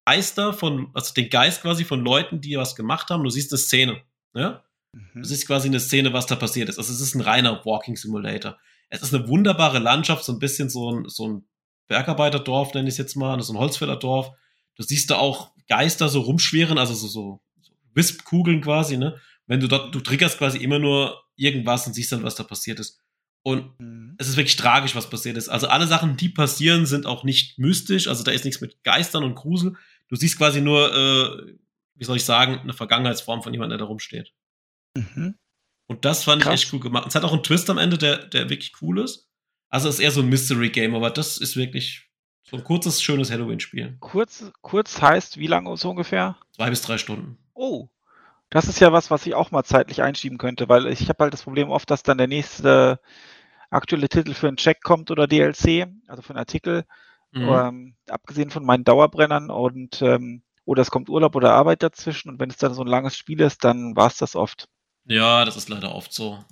Geister 0.06 0.54
von, 0.54 0.92
also 0.94 1.14
den 1.14 1.30
Geist 1.30 1.62
quasi 1.62 1.84
von 1.84 2.06
Leuten, 2.06 2.40
die 2.40 2.56
was 2.56 2.74
gemacht 2.74 3.10
haben. 3.10 3.24
Du 3.24 3.30
siehst 3.30 3.52
eine 3.52 3.58
Szene. 3.58 4.02
Ja? 4.34 4.64
Mhm. 4.94 5.22
Du 5.22 5.24
siehst 5.26 5.46
quasi 5.46 5.68
eine 5.68 5.82
Szene, 5.82 6.14
was 6.14 6.28
da 6.28 6.38
passiert 6.38 6.70
ist. 6.70 6.78
Also 6.78 6.94
es 6.94 7.02
ist 7.02 7.16
ein 7.16 7.22
reiner 7.22 7.66
Walking 7.66 7.98
Simulator. 7.98 8.58
Es 8.88 9.02
ist 9.02 9.14
eine 9.14 9.28
wunderbare 9.28 9.80
Landschaft, 9.80 10.24
so 10.24 10.32
ein 10.32 10.40
bisschen 10.40 10.70
so 10.70 10.90
ein, 10.90 11.10
so 11.10 11.28
ein 11.28 11.46
Bergarbeiterdorf, 11.90 12.74
nenne 12.74 12.88
ich 12.88 12.94
es 12.94 12.98
jetzt 12.98 13.16
mal, 13.16 13.42
so 13.42 13.52
ein 13.52 13.60
Holzfällerdorf. 13.60 14.32
Du 14.76 14.84
siehst 14.84 15.10
da 15.12 15.18
auch 15.18 15.55
Geister 15.68 16.10
so 16.10 16.22
rumschweren, 16.22 16.78
also 16.78 16.94
so, 16.94 17.08
so, 17.08 17.42
so 17.62 17.74
Wisp-Kugeln 17.94 18.62
quasi, 18.62 18.98
ne? 18.98 19.20
Wenn 19.48 19.60
du 19.60 19.68
dort, 19.68 19.94
du 19.94 20.00
triggerst 20.00 20.38
quasi 20.38 20.58
immer 20.58 20.80
nur 20.80 21.24
irgendwas 21.36 21.86
und 21.86 21.94
siehst 21.94 22.12
dann, 22.12 22.24
was 22.24 22.36
da 22.36 22.44
passiert 22.44 22.80
ist. 22.80 23.00
Und 23.44 23.80
mhm. 23.80 24.16
es 24.18 24.28
ist 24.28 24.38
wirklich 24.38 24.56
tragisch, 24.56 24.96
was 24.96 25.10
passiert 25.10 25.38
ist. 25.38 25.50
Also 25.50 25.68
alle 25.68 25.86
Sachen, 25.86 26.18
die 26.18 26.30
passieren, 26.30 26.88
sind 26.88 27.06
auch 27.06 27.24
nicht 27.24 27.60
mystisch. 27.60 28.08
Also 28.08 28.24
da 28.24 28.32
ist 28.32 28.44
nichts 28.44 28.60
mit 28.60 28.84
Geistern 28.84 29.24
und 29.24 29.36
Grusel. 29.36 29.76
Du 30.08 30.16
siehst 30.16 30.38
quasi 30.38 30.62
nur, 30.62 30.92
äh, 30.92 31.54
wie 31.94 32.04
soll 32.04 32.18
ich 32.18 32.26
sagen, 32.26 32.60
eine 32.60 32.74
Vergangenheitsform 32.74 33.44
von 33.44 33.54
jemandem, 33.54 33.78
der 33.78 33.86
da 33.86 33.90
rumsteht. 33.90 34.34
Mhm. 34.96 35.36
Und 35.88 36.06
das 36.06 36.24
fand 36.24 36.42
Krass. 36.42 36.56
ich 36.56 36.64
echt 36.64 36.74
cool 36.74 36.80
gemacht. 36.80 37.08
Es 37.08 37.14
hat 37.14 37.24
auch 37.24 37.34
einen 37.34 37.44
Twist 37.44 37.70
am 37.70 37.78
Ende, 37.78 38.00
der, 38.00 38.26
der 38.26 38.50
wirklich 38.50 38.74
cool 38.82 39.00
ist. 39.00 39.30
Also 39.70 39.90
es 39.90 39.96
ist 39.96 40.02
eher 40.02 40.12
so 40.12 40.22
ein 40.22 40.30
Mystery-Game, 40.30 40.96
aber 40.96 41.12
das 41.12 41.38
ist 41.38 41.56
wirklich 41.56 42.05
so 42.50 42.58
ein 42.58 42.64
kurzes, 42.64 43.02
schönes 43.02 43.32
Halloween-Spiel. 43.32 43.98
Kurz, 44.00 44.52
kurz 44.62 45.02
heißt 45.02 45.38
wie 45.38 45.48
lange 45.48 45.76
so 45.78 45.90
ungefähr? 45.90 46.38
Zwei 46.52 46.70
bis 46.70 46.82
drei 46.82 46.98
Stunden. 46.98 47.38
Oh. 47.54 47.90
Das 48.52 48.68
ist 48.68 48.80
ja 48.80 48.94
was, 48.94 49.10
was 49.10 49.26
ich 49.26 49.34
auch 49.34 49.52
mal 49.52 49.64
zeitlich 49.64 50.04
einschieben 50.04 50.38
könnte, 50.38 50.70
weil 50.70 50.86
ich 50.88 51.10
habe 51.10 51.24
halt 51.24 51.34
das 51.34 51.44
Problem 51.44 51.70
oft, 51.70 51.90
dass 51.90 52.04
dann 52.04 52.20
der 52.20 52.28
nächste 52.28 53.00
aktuelle 53.72 54.08
Titel 54.08 54.34
für 54.34 54.48
einen 54.48 54.58
Check 54.58 54.84
kommt 54.84 55.10
oder 55.10 55.28
DLC, 55.28 55.88
also 56.08 56.22
für 56.22 56.30
einen 56.30 56.40
Artikel, 56.40 56.86
mhm. 57.32 57.50
ähm, 57.50 57.96
abgesehen 58.08 58.52
von 58.52 58.64
meinen 58.64 58.84
Dauerbrennern 58.84 59.50
und 59.50 60.02
ähm, 60.04 60.44
oder 60.66 60.84
es 60.84 60.92
kommt 60.92 61.10
Urlaub 61.10 61.36
oder 61.36 61.54
Arbeit 61.54 61.82
dazwischen 61.84 62.30
und 62.30 62.40
wenn 62.40 62.50
es 62.50 62.58
dann 62.58 62.74
so 62.74 62.82
ein 62.82 62.88
langes 62.88 63.18
Spiel 63.18 63.42
ist, 63.42 63.64
dann 63.64 63.96
war 63.96 64.08
es 64.08 64.18
das 64.18 64.36
oft. 64.36 64.70
Ja, 65.06 65.46
das 65.46 65.58
ist 65.58 65.70
leider 65.70 65.94
oft 65.94 66.14
so. 66.14 66.44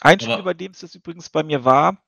Ein 0.00 0.20
Spiel, 0.20 0.42
bei 0.42 0.54
dem 0.54 0.72
es 0.72 0.80
das 0.80 0.94
übrigens 0.94 1.28
bei 1.28 1.42
mir 1.42 1.64
war, 1.64 1.98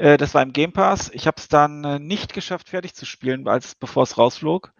äh, 0.00 0.16
das 0.16 0.32
war 0.34 0.42
im 0.42 0.52
Game 0.54 0.72
Pass. 0.72 1.10
Ich 1.12 1.26
habe 1.26 1.36
es 1.38 1.48
dann 1.48 1.84
äh, 1.84 1.98
nicht 1.98 2.32
geschafft, 2.32 2.70
fertig 2.70 2.94
zu 2.94 3.04
spielen, 3.04 3.46
als 3.46 3.74
bevor 3.74 4.04
es 4.04 4.16
rausflog. 4.16 4.72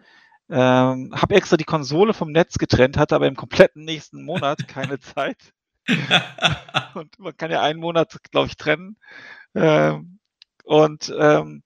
Ähm, 0.49 1.13
habe 1.15 1.35
extra 1.35 1.57
die 1.57 1.63
Konsole 1.63 2.13
vom 2.13 2.31
Netz 2.31 2.57
getrennt, 2.57 2.97
hatte 2.97 3.15
aber 3.15 3.27
im 3.27 3.35
kompletten 3.35 3.85
nächsten 3.85 4.25
Monat 4.25 4.67
keine 4.67 4.99
Zeit. 4.99 5.53
und 6.95 7.19
man 7.19 7.37
kann 7.37 7.51
ja 7.51 7.61
einen 7.61 7.79
Monat, 7.79 8.17
glaube 8.31 8.47
ich, 8.47 8.57
trennen. 8.57 8.97
Ähm, 9.53 10.19
und 10.63 11.13
ähm, 11.17 11.63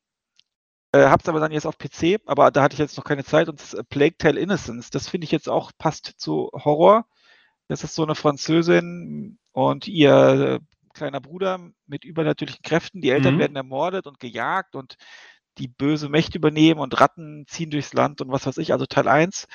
äh, 0.92 1.06
hab's 1.06 1.30
aber 1.30 1.40
dann 1.40 1.52
jetzt 1.52 1.66
auf 1.66 1.78
PC, 1.78 2.22
aber 2.26 2.52
da 2.52 2.62
hatte 2.62 2.74
ich 2.74 2.80
jetzt 2.80 2.98
noch 2.98 3.06
keine 3.06 3.24
Zeit 3.24 3.48
und 3.48 3.62
das 3.62 3.74
äh, 3.74 3.84
Plague 3.86 4.18
Tale 4.18 4.40
Innocence, 4.40 4.90
das 4.90 5.08
finde 5.08 5.26
ich 5.26 5.32
jetzt 5.32 5.50
auch 5.50 5.72
passt 5.78 6.14
zu 6.18 6.50
Horror. 6.54 7.06
Das 7.70 7.84
ist 7.84 7.96
so 7.96 8.04
eine 8.04 8.16
Französin 8.16 9.40
und 9.54 9.88
ihr 9.88 10.60
kleiner 10.96 11.22
Bruder 11.22 11.60
mit 11.86 12.04
übernatürlichen 12.06 12.64
Kräften. 12.64 13.02
Die 13.02 13.12
Eltern 13.12 13.36
mhm. 13.36 13.40
werden 13.40 13.56
ermordet 13.56 14.08
und 14.08 14.20
gejagt 14.20 14.76
und 14.76 14.96
die 15.58 15.68
böse 15.68 16.10
Mächte 16.10 16.38
übernehmen 16.38 16.80
und 16.80 17.00
Ratten 17.00 17.46
ziehen 17.48 17.70
durchs 17.70 17.94
Land 17.94 18.22
und 18.22 18.32
was 18.32 18.46
weiß 18.46 18.58
ich. 18.58 18.74
Also 18.74 18.86
Teil 18.86 19.08
1 19.08 19.48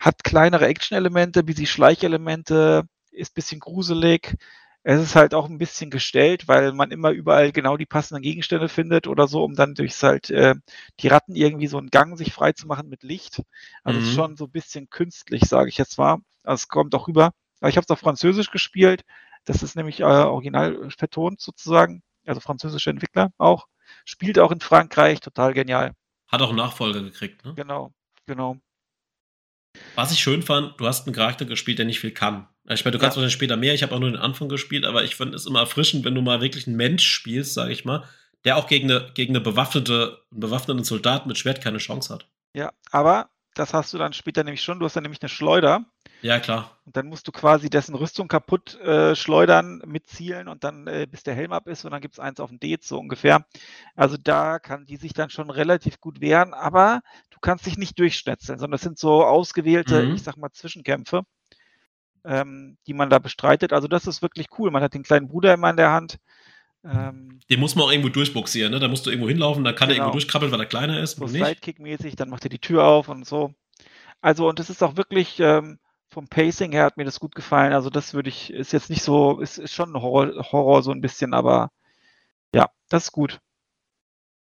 hat 0.00 0.24
kleinere 0.24 0.66
Action-Elemente, 0.66 1.46
wie 1.46 1.52
sie 1.52 1.66
Schleichelemente, 1.66 2.84
ist 3.10 3.32
ein 3.32 3.34
bisschen 3.34 3.60
gruselig. 3.60 4.36
Es 4.82 5.00
ist 5.00 5.16
halt 5.16 5.32
auch 5.32 5.48
ein 5.48 5.58
bisschen 5.58 5.90
gestellt, 5.90 6.46
weil 6.46 6.72
man 6.72 6.90
immer 6.90 7.10
überall 7.10 7.52
genau 7.52 7.76
die 7.76 7.86
passenden 7.86 8.22
Gegenstände 8.22 8.68
findet 8.68 9.06
oder 9.06 9.28
so, 9.28 9.42
um 9.42 9.54
dann 9.54 9.74
durchs 9.74 10.02
halt 10.02 10.28
äh, 10.30 10.56
die 11.00 11.08
Ratten 11.08 11.34
irgendwie 11.34 11.68
so 11.68 11.78
einen 11.78 11.88
Gang 11.88 12.18
sich 12.18 12.34
frei 12.34 12.52
zu 12.52 12.66
machen 12.66 12.88
mit 12.88 13.02
Licht. 13.02 13.42
Also 13.82 14.00
mhm. 14.00 14.06
ist 14.06 14.14
schon 14.14 14.36
so 14.36 14.44
ein 14.44 14.50
bisschen 14.50 14.90
künstlich, 14.90 15.44
sage 15.44 15.70
ich 15.70 15.78
jetzt 15.78 15.96
mal. 15.96 16.18
Also 16.42 16.62
es 16.62 16.68
kommt 16.68 16.94
auch 16.94 17.08
rüber. 17.08 17.32
Ich 17.66 17.76
habe 17.76 17.84
es 17.84 17.90
auf 17.90 18.00
Französisch 18.00 18.50
gespielt. 18.50 19.04
Das 19.44 19.62
ist 19.62 19.76
nämlich 19.76 20.00
äh, 20.00 20.04
original 20.04 20.90
vertont 20.90 21.40
sozusagen. 21.40 22.02
Also 22.26 22.40
französische 22.40 22.90
Entwickler 22.90 23.30
auch. 23.38 23.66
Spielt 24.04 24.38
auch 24.38 24.50
in 24.50 24.60
Frankreich, 24.60 25.20
total 25.20 25.52
genial. 25.52 25.92
Hat 26.28 26.40
auch 26.42 26.48
einen 26.48 26.56
Nachfolger 26.56 27.02
gekriegt, 27.02 27.44
ne? 27.44 27.54
Genau, 27.54 27.92
genau. 28.26 28.56
Was 29.94 30.12
ich 30.12 30.20
schön 30.20 30.42
fand, 30.42 30.80
du 30.80 30.86
hast 30.86 31.06
einen 31.06 31.14
Charakter 31.14 31.44
gespielt, 31.44 31.78
der 31.78 31.86
nicht 31.86 32.00
viel 32.00 32.12
kann. 32.12 32.48
Ich 32.68 32.84
meine, 32.84 32.92
du 32.92 32.98
kannst 32.98 33.16
ja. 33.16 33.20
wahrscheinlich 33.20 33.34
später 33.34 33.56
mehr, 33.56 33.74
ich 33.74 33.82
habe 33.82 33.94
auch 33.94 33.98
nur 33.98 34.10
den 34.10 34.20
Anfang 34.20 34.48
gespielt, 34.48 34.84
aber 34.84 35.04
ich 35.04 35.16
finde 35.16 35.36
es 35.36 35.46
immer 35.46 35.60
erfrischend, 35.60 36.04
wenn 36.04 36.14
du 36.14 36.22
mal 36.22 36.40
wirklich 36.40 36.66
einen 36.66 36.76
Mensch 36.76 37.04
spielst, 37.06 37.54
sage 37.54 37.72
ich 37.72 37.84
mal, 37.84 38.04
der 38.44 38.56
auch 38.56 38.66
gegen 38.66 38.90
eine, 38.90 39.10
gegen 39.14 39.34
eine 39.34 39.40
bewaffnete, 39.40 40.22
einen 40.30 40.40
bewaffneten 40.40 40.84
Soldaten 40.84 41.28
mit 41.28 41.38
Schwert 41.38 41.62
keine 41.62 41.78
Chance 41.78 42.14
hat. 42.14 42.28
Ja, 42.54 42.72
aber 42.90 43.28
das 43.54 43.74
hast 43.74 43.92
du 43.92 43.98
dann 43.98 44.12
später 44.12 44.44
nämlich 44.44 44.62
schon. 44.62 44.78
Du 44.78 44.86
hast 44.86 44.96
dann 44.96 45.02
nämlich 45.02 45.22
eine 45.22 45.28
Schleuder. 45.28 45.84
Ja, 46.24 46.40
klar. 46.40 46.78
Und 46.86 46.96
dann 46.96 47.06
musst 47.06 47.28
du 47.28 47.32
quasi 47.32 47.68
dessen 47.68 47.94
Rüstung 47.94 48.28
kaputt 48.28 48.80
äh, 48.80 49.14
schleudern 49.14 49.82
mit 49.84 50.06
Zielen 50.06 50.48
und 50.48 50.64
dann, 50.64 50.86
äh, 50.86 51.06
bis 51.06 51.22
der 51.22 51.34
Helm 51.34 51.52
ab 51.52 51.68
ist 51.68 51.84
und 51.84 51.90
dann 51.90 52.00
gibt 52.00 52.14
es 52.14 52.18
eins 52.18 52.40
auf 52.40 52.48
dem 52.48 52.58
D, 52.58 52.78
so 52.80 52.98
ungefähr. 52.98 53.44
Also 53.94 54.16
da 54.16 54.58
kann 54.58 54.86
die 54.86 54.96
sich 54.96 55.12
dann 55.12 55.28
schon 55.28 55.50
relativ 55.50 56.00
gut 56.00 56.22
wehren, 56.22 56.54
aber 56.54 57.02
du 57.28 57.40
kannst 57.40 57.66
dich 57.66 57.76
nicht 57.76 57.98
durchschnetzeln, 57.98 58.58
sondern 58.58 58.72
das 58.72 58.80
sind 58.80 58.98
so 58.98 59.22
ausgewählte, 59.22 60.02
mhm. 60.02 60.14
ich 60.14 60.22
sag 60.22 60.38
mal, 60.38 60.50
Zwischenkämpfe, 60.50 61.26
ähm, 62.24 62.78
die 62.86 62.94
man 62.94 63.10
da 63.10 63.18
bestreitet. 63.18 63.74
Also 63.74 63.86
das 63.86 64.06
ist 64.06 64.22
wirklich 64.22 64.46
cool. 64.58 64.70
Man 64.70 64.82
hat 64.82 64.94
den 64.94 65.02
kleinen 65.02 65.28
Bruder 65.28 65.52
immer 65.52 65.68
in 65.68 65.76
der 65.76 65.92
Hand 65.92 66.16
ähm, 66.86 67.40
den 67.50 67.60
muss 67.60 67.74
man 67.76 67.86
auch 67.86 67.90
irgendwo 67.90 68.10
durchboxieren, 68.10 68.70
ne? 68.70 68.78
Da 68.78 68.88
musst 68.88 69.06
du 69.06 69.10
irgendwo 69.10 69.28
hinlaufen, 69.28 69.64
da 69.64 69.72
kann 69.72 69.88
genau. 69.88 69.92
er 69.92 70.04
irgendwo 70.04 70.18
durchkrabbeln, 70.18 70.52
weil 70.52 70.60
er 70.60 70.66
kleiner 70.66 71.00
ist. 71.00 71.16
So 71.16 71.26
Sidekick-mäßig, 71.26 72.14
dann 72.14 72.28
macht 72.28 72.44
er 72.44 72.50
die 72.50 72.58
Tür 72.58 72.84
auf 72.84 73.08
und 73.08 73.26
so. 73.26 73.54
Also, 74.20 74.48
und 74.48 74.58
das 74.58 74.68
ist 74.68 74.82
auch 74.82 74.96
wirklich 74.96 75.40
ähm, 75.40 75.78
vom 76.14 76.28
Pacing 76.28 76.72
her 76.72 76.84
hat 76.84 76.96
mir 76.96 77.04
das 77.04 77.20
gut 77.20 77.34
gefallen. 77.34 77.72
Also, 77.72 77.90
das 77.90 78.14
würde 78.14 78.30
ich, 78.30 78.50
ist 78.50 78.72
jetzt 78.72 78.88
nicht 78.88 79.02
so, 79.02 79.40
ist, 79.40 79.58
ist 79.58 79.74
schon 79.74 79.94
ein 79.94 80.00
Horror, 80.00 80.52
Horror 80.52 80.82
so 80.82 80.92
ein 80.92 81.00
bisschen, 81.00 81.34
aber 81.34 81.70
ja, 82.54 82.70
das 82.88 83.04
ist 83.04 83.12
gut. 83.12 83.40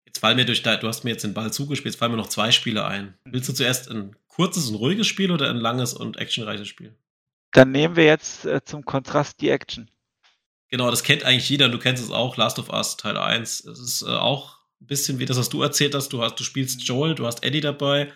Jetzt 0.06 0.20
fallen 0.20 0.36
mir 0.36 0.46
durch, 0.46 0.62
du 0.62 0.88
hast 0.88 1.04
mir 1.04 1.12
jetzt 1.12 1.24
den 1.24 1.34
Ball 1.34 1.52
zugespielt, 1.52 1.94
jetzt 1.94 2.00
fallen 2.00 2.12
mir 2.12 2.18
noch 2.18 2.28
zwei 2.28 2.52
Spiele 2.52 2.86
ein. 2.86 3.18
Willst 3.24 3.50
du 3.50 3.54
zuerst 3.54 3.90
ein 3.90 4.16
kurzes 4.28 4.70
und 4.70 4.76
ruhiges 4.76 5.08
Spiel 5.08 5.32
oder 5.32 5.50
ein 5.50 5.58
langes 5.58 5.94
und 5.94 6.18
actionreiches 6.18 6.68
Spiel? 6.68 6.94
Dann 7.52 7.72
nehmen 7.72 7.96
wir 7.96 8.06
jetzt 8.06 8.46
äh, 8.46 8.64
zum 8.64 8.84
Kontrast 8.84 9.40
die 9.42 9.50
Action. 9.50 9.90
Genau, 10.70 10.92
das 10.92 11.04
kennt 11.04 11.24
eigentlich 11.24 11.50
jeder. 11.50 11.70
Du 11.70 11.80
kennst 11.80 12.04
es 12.04 12.12
auch, 12.12 12.36
Last 12.36 12.60
of 12.60 12.70
Us 12.70 12.98
Teil 12.98 13.18
1. 13.18 13.64
Es 13.66 13.80
ist 13.80 14.02
äh, 14.02 14.08
auch 14.08 14.58
ein 14.82 14.88
bisschen 14.88 15.20
wie 15.20 15.26
das, 15.26 15.38
was 15.38 15.50
du 15.50 15.62
erzählt 15.62 15.96
hast. 15.96 16.10
Du 16.10 16.22
hast, 16.22 16.40
du 16.40 16.44
spielst 16.44 16.84
Joel, 16.84 17.16
du 17.16 17.26
hast 17.26 17.44
Eddie 17.44 17.62
dabei. 17.62 18.12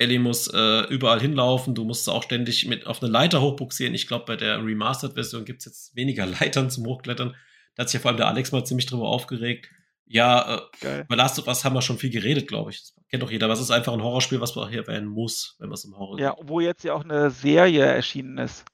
Ellie 0.00 0.18
muss 0.18 0.48
äh, 0.48 0.80
überall 0.88 1.20
hinlaufen. 1.20 1.74
Du 1.74 1.84
musst 1.84 2.08
auch 2.08 2.22
ständig 2.22 2.66
mit 2.66 2.86
auf 2.86 3.02
eine 3.02 3.10
Leiter 3.12 3.40
hochbuxieren. 3.40 3.94
Ich 3.94 4.06
glaube, 4.08 4.24
bei 4.26 4.36
der 4.36 4.64
Remastered-Version 4.64 5.44
gibt 5.44 5.60
es 5.60 5.66
jetzt 5.66 5.96
weniger 5.96 6.26
Leitern 6.40 6.70
zum 6.70 6.86
Hochklettern. 6.86 7.34
Da 7.74 7.82
hat 7.82 7.88
sich 7.88 7.98
ja 7.98 8.00
vor 8.02 8.10
allem 8.10 8.18
der 8.18 8.28
Alex 8.28 8.52
mal 8.52 8.64
ziemlich 8.64 8.86
drüber 8.86 9.08
aufgeregt. 9.08 9.68
Ja, 10.06 10.60
äh, 10.82 11.04
bei 11.08 11.14
Last 11.14 11.38
of 11.38 11.46
Us 11.46 11.64
haben 11.64 11.74
wir 11.74 11.82
schon 11.82 11.98
viel 11.98 12.10
geredet, 12.10 12.48
glaube 12.48 12.70
ich. 12.70 12.80
Das 12.80 12.94
kennt 13.10 13.22
doch 13.22 13.30
jeder. 13.30 13.48
Was 13.48 13.60
ist 13.60 13.70
einfach 13.70 13.92
ein 13.92 14.02
Horrorspiel, 14.02 14.40
was 14.40 14.56
man 14.56 14.68
hier 14.68 14.80
erwähnen 14.80 15.06
muss, 15.06 15.54
wenn 15.60 15.68
man 15.68 15.74
es 15.74 15.84
im 15.84 15.96
Horror 15.96 16.18
Ja, 16.18 16.34
gibt. 16.34 16.48
wo 16.48 16.58
jetzt 16.60 16.82
ja 16.82 16.94
auch 16.94 17.04
eine 17.04 17.30
Serie 17.30 17.84
erschienen 17.84 18.38
ist. 18.38 18.64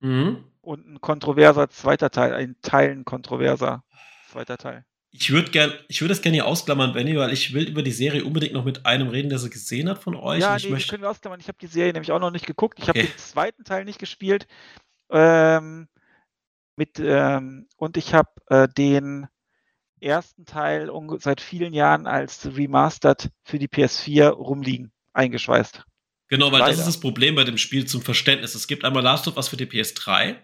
Mhm 0.00 0.44
und 0.64 0.86
ein 0.88 1.00
kontroverser 1.00 1.68
zweiter 1.68 2.10
Teil, 2.10 2.32
ein 2.32 2.56
Teilen 2.62 3.04
kontroverser 3.04 3.84
zweiter 4.30 4.56
Teil. 4.56 4.86
Ich 5.16 5.30
würde 5.30 5.50
gern, 5.52 5.72
ich 5.86 6.00
würde 6.00 6.12
es 6.12 6.22
gerne 6.22 6.34
hier 6.34 6.46
ausklammern, 6.46 6.92
Benny, 6.92 7.16
weil 7.16 7.32
ich 7.32 7.54
will 7.54 7.68
über 7.68 7.84
die 7.84 7.92
Serie 7.92 8.24
unbedingt 8.24 8.52
noch 8.52 8.64
mit 8.64 8.84
einem 8.84 9.08
reden, 9.08 9.28
der 9.28 9.38
sie 9.38 9.48
gesehen 9.48 9.88
hat 9.88 10.02
von 10.02 10.16
euch. 10.16 10.40
Ja, 10.40 10.56
nee, 10.56 10.68
möchte... 10.70 10.90
können 10.90 11.02
wir 11.02 11.10
ausklammern. 11.10 11.38
Ich 11.38 11.46
habe 11.46 11.58
die 11.60 11.68
Serie 11.68 11.92
nämlich 11.92 12.10
auch 12.10 12.18
noch 12.18 12.32
nicht 12.32 12.46
geguckt. 12.46 12.80
Ich 12.80 12.88
okay. 12.88 13.00
habe 13.00 13.08
den 13.08 13.18
zweiten 13.18 13.62
Teil 13.62 13.84
nicht 13.84 14.00
gespielt. 14.00 14.48
Ähm, 15.10 15.86
mit, 16.74 16.98
ähm, 16.98 17.68
und 17.76 17.96
ich 17.96 18.12
habe 18.12 18.30
äh, 18.48 18.66
den 18.66 19.28
ersten 20.00 20.46
Teil 20.46 20.90
seit 21.20 21.40
vielen 21.40 21.74
Jahren 21.74 22.08
als 22.08 22.46
Remastered 22.56 23.30
für 23.44 23.60
die 23.60 23.68
PS4 23.68 24.30
rumliegen, 24.30 24.90
eingeschweißt. 25.12 25.84
Genau, 26.28 26.50
weil 26.50 26.58
Leider. 26.58 26.72
das 26.72 26.80
ist 26.80 26.88
das 26.88 27.00
Problem 27.00 27.36
bei 27.36 27.44
dem 27.44 27.58
Spiel 27.58 27.86
zum 27.86 28.02
Verständnis. 28.02 28.56
Es 28.56 28.66
gibt 28.66 28.84
einmal 28.84 29.04
Last 29.04 29.28
of 29.28 29.36
Us 29.36 29.46
für 29.46 29.56
die 29.56 29.66
PS3 29.66 30.38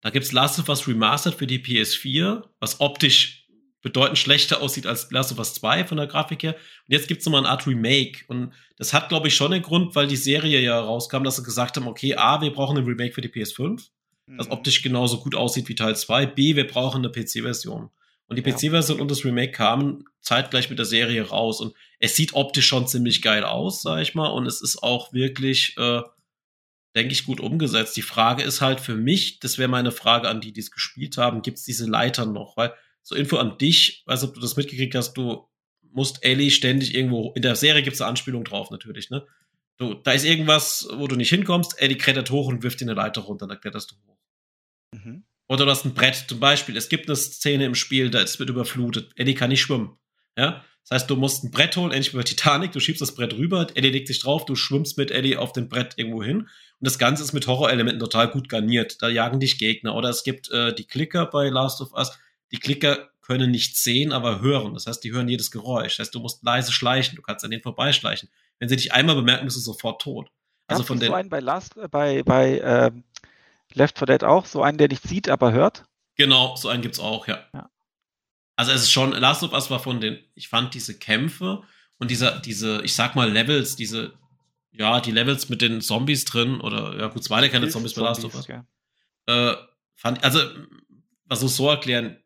da 0.00 0.10
gibt's 0.10 0.32
Last 0.32 0.58
of 0.58 0.68
Us 0.68 0.88
Remastered 0.88 1.34
für 1.34 1.46
die 1.46 1.58
PS4, 1.58 2.42
was 2.58 2.80
optisch 2.80 3.39
bedeutend 3.82 4.18
schlechter 4.18 4.60
aussieht 4.60 4.86
als 4.86 5.10
Last 5.10 5.32
of 5.32 5.38
Us 5.38 5.54
2 5.54 5.84
von 5.84 5.96
der 5.96 6.06
Grafik 6.06 6.42
her. 6.42 6.54
Und 6.54 6.92
jetzt 6.92 7.08
gibt's 7.08 7.24
nochmal 7.24 7.42
eine 7.42 7.48
Art 7.48 7.66
Remake. 7.66 8.24
Und 8.28 8.52
das 8.76 8.92
hat, 8.92 9.08
glaube 9.08 9.28
ich, 9.28 9.34
schon 9.34 9.52
den 9.52 9.62
Grund, 9.62 9.94
weil 9.94 10.06
die 10.06 10.16
Serie 10.16 10.60
ja 10.60 10.78
rauskam, 10.78 11.22
dass 11.22 11.36
sie 11.36 11.42
gesagt 11.42 11.76
haben, 11.76 11.86
okay, 11.86 12.14
A, 12.16 12.40
wir 12.40 12.52
brauchen 12.52 12.76
ein 12.76 12.84
Remake 12.84 13.14
für 13.14 13.20
die 13.20 13.28
PS5, 13.28 13.88
das 14.36 14.46
mhm. 14.46 14.52
optisch 14.52 14.82
genauso 14.82 15.20
gut 15.20 15.34
aussieht 15.34 15.68
wie 15.68 15.74
Teil 15.74 15.96
2. 15.96 16.26
B, 16.26 16.56
wir 16.56 16.66
brauchen 16.66 17.04
eine 17.04 17.10
PC-Version. 17.10 17.90
Und 18.26 18.36
die 18.36 18.42
PC-Version 18.42 19.00
und 19.00 19.10
das 19.10 19.24
Remake 19.24 19.52
kamen 19.52 20.04
zeitgleich 20.20 20.70
mit 20.70 20.78
der 20.78 20.86
Serie 20.86 21.28
raus. 21.28 21.60
Und 21.60 21.74
es 21.98 22.14
sieht 22.14 22.34
optisch 22.34 22.68
schon 22.68 22.86
ziemlich 22.86 23.22
geil 23.22 23.42
aus, 23.42 23.82
sag 23.82 24.02
ich 24.02 24.14
mal. 24.14 24.28
Und 24.28 24.46
es 24.46 24.60
ist 24.60 24.84
auch 24.84 25.12
wirklich 25.12 25.74
äh, 25.78 26.02
denke 26.94 27.12
ich, 27.12 27.24
gut 27.24 27.40
umgesetzt. 27.40 27.96
Die 27.96 28.02
Frage 28.02 28.42
ist 28.42 28.60
halt 28.60 28.80
für 28.80 28.96
mich, 28.96 29.40
das 29.40 29.58
wäre 29.58 29.68
meine 29.68 29.92
Frage 29.92 30.28
an 30.28 30.40
die, 30.40 30.52
die 30.52 30.60
es 30.60 30.70
gespielt 30.70 31.16
haben, 31.18 31.42
gibt 31.42 31.58
es 31.58 31.64
diese 31.64 31.88
Leitern 31.88 32.32
noch? 32.32 32.56
Weil, 32.56 32.74
so 33.02 33.14
Info 33.14 33.36
an 33.36 33.58
dich, 33.58 34.02
weiß 34.06 34.24
ob 34.24 34.34
du 34.34 34.40
das 34.40 34.56
mitgekriegt 34.56 34.94
hast, 34.94 35.14
du 35.14 35.48
musst 35.92 36.24
Ellie 36.24 36.50
ständig 36.50 36.94
irgendwo, 36.94 37.32
in 37.34 37.42
der 37.42 37.56
Serie 37.56 37.82
gibt 37.82 37.94
es 37.94 38.00
eine 38.00 38.10
Anspielung 38.10 38.44
drauf 38.44 38.70
natürlich, 38.70 39.10
ne? 39.10 39.26
Du, 39.76 39.94
da 39.94 40.12
ist 40.12 40.24
irgendwas, 40.24 40.88
wo 40.94 41.06
du 41.06 41.16
nicht 41.16 41.30
hinkommst, 41.30 41.80
Ellie 41.80 41.96
klettert 41.96 42.30
hoch 42.30 42.48
und 42.48 42.62
wirft 42.62 42.80
dir 42.80 42.84
eine 42.84 42.94
Leiter 42.94 43.22
runter, 43.22 43.46
dann 43.46 43.60
kletterst 43.60 43.90
du 43.90 43.94
hoch. 44.06 44.18
Mhm. 44.92 45.24
Oder 45.48 45.64
du 45.64 45.70
hast 45.70 45.84
ein 45.84 45.94
Brett, 45.94 46.26
zum 46.28 46.38
Beispiel, 46.38 46.76
es 46.76 46.88
gibt 46.88 47.08
eine 47.08 47.16
Szene 47.16 47.64
im 47.64 47.74
Spiel, 47.74 48.10
da 48.10 48.20
es 48.20 48.38
wird 48.38 48.50
überflutet, 48.50 49.10
Ellie 49.16 49.34
kann 49.34 49.50
nicht 49.50 49.62
schwimmen, 49.62 49.98
ja? 50.36 50.64
Das 50.82 51.02
heißt, 51.02 51.10
du 51.10 51.16
musst 51.16 51.44
ein 51.44 51.50
Brett 51.50 51.76
holen, 51.76 51.92
ähnlich 51.92 52.12
wie 52.12 52.16
bei 52.16 52.22
Titanic, 52.22 52.72
du 52.72 52.80
schiebst 52.80 53.02
das 53.02 53.14
Brett 53.14 53.34
rüber, 53.34 53.66
Ellie 53.74 53.90
legt 53.90 54.08
sich 54.08 54.20
drauf, 54.20 54.44
du 54.44 54.54
schwimmst 54.54 54.98
mit 54.98 55.10
Ellie 55.10 55.38
auf 55.38 55.52
dem 55.52 55.68
Brett 55.68 55.94
irgendwo 55.96 56.22
hin 56.22 56.48
und 56.80 56.86
das 56.86 56.98
Ganze 56.98 57.22
ist 57.22 57.34
mit 57.34 57.46
Horrorelementen 57.46 58.00
total 58.00 58.28
gut 58.28 58.48
garniert. 58.48 59.02
Da 59.02 59.10
jagen 59.10 59.38
dich 59.38 59.58
Gegner. 59.58 59.94
Oder 59.94 60.08
es 60.08 60.24
gibt 60.24 60.50
äh, 60.50 60.74
die 60.74 60.86
Klicker 60.86 61.26
bei 61.26 61.50
Last 61.50 61.82
of 61.82 61.92
Us. 61.92 62.18
Die 62.52 62.58
Klicker 62.58 63.10
können 63.22 63.50
nicht 63.50 63.76
sehen, 63.76 64.12
aber 64.12 64.40
hören. 64.40 64.74
Das 64.74 64.86
heißt, 64.86 65.04
die 65.04 65.12
hören 65.12 65.28
jedes 65.28 65.50
Geräusch. 65.50 65.96
Das 65.96 66.06
heißt, 66.06 66.14
du 66.14 66.20
musst 66.20 66.42
leise 66.42 66.72
schleichen. 66.72 67.16
Du 67.16 67.22
kannst 67.22 67.44
an 67.44 67.50
denen 67.50 67.62
vorbeischleichen. 67.62 68.28
Wenn 68.58 68.68
sie 68.68 68.76
dich 68.76 68.92
einmal 68.92 69.14
bemerken, 69.14 69.44
bist 69.44 69.56
du 69.56 69.60
sofort 69.60 70.02
tot. 70.02 70.30
Also 70.66 70.82
von 70.82 70.98
den. 70.98 71.08
So 71.08 71.14
einen 71.14 71.28
bei 71.28 71.40
Last, 71.40 71.76
äh, 71.76 71.88
bei, 71.88 72.22
bei 72.22 72.60
ähm, 72.60 73.04
Left 73.72 73.98
4 73.98 74.06
Dead 74.06 74.24
auch, 74.24 74.46
so 74.46 74.62
einen, 74.62 74.78
der 74.78 74.88
nicht 74.88 75.02
sieht, 75.02 75.28
aber 75.28 75.52
hört. 75.52 75.84
Genau, 76.16 76.56
so 76.56 76.68
einen 76.68 76.82
gibt's 76.82 77.00
auch, 77.00 77.26
ja. 77.28 77.44
ja. 77.54 77.70
Also 78.56 78.72
es 78.72 78.82
ist 78.82 78.90
schon, 78.90 79.12
Last 79.12 79.42
of 79.42 79.52
Us 79.52 79.70
war 79.70 79.80
von 79.80 80.00
den, 80.00 80.18
ich 80.34 80.48
fand 80.48 80.74
diese 80.74 80.98
Kämpfe 80.98 81.62
und 81.98 82.10
dieser, 82.10 82.40
diese, 82.40 82.82
ich 82.82 82.94
sag 82.94 83.16
mal, 83.16 83.30
Levels, 83.30 83.76
diese, 83.76 84.12
ja, 84.72 85.00
die 85.00 85.12
Levels 85.12 85.48
mit 85.48 85.62
den 85.62 85.80
Zombies 85.80 86.24
drin, 86.24 86.60
oder 86.60 86.98
ja 86.98 87.06
gut, 87.06 87.22
es 87.22 87.30
waren 87.30 87.42
ja 87.42 87.48
keine 87.48 87.68
Zombies 87.68 87.94
bei 87.94 88.02
Last 88.02 88.24
of 88.24 88.34
Us. 88.34 88.48
Äh, 89.26 89.54
fand, 89.94 90.22
also, 90.22 90.40
was 91.24 91.42
muss 91.42 91.56
so 91.56 91.68
erklären, 91.68 92.19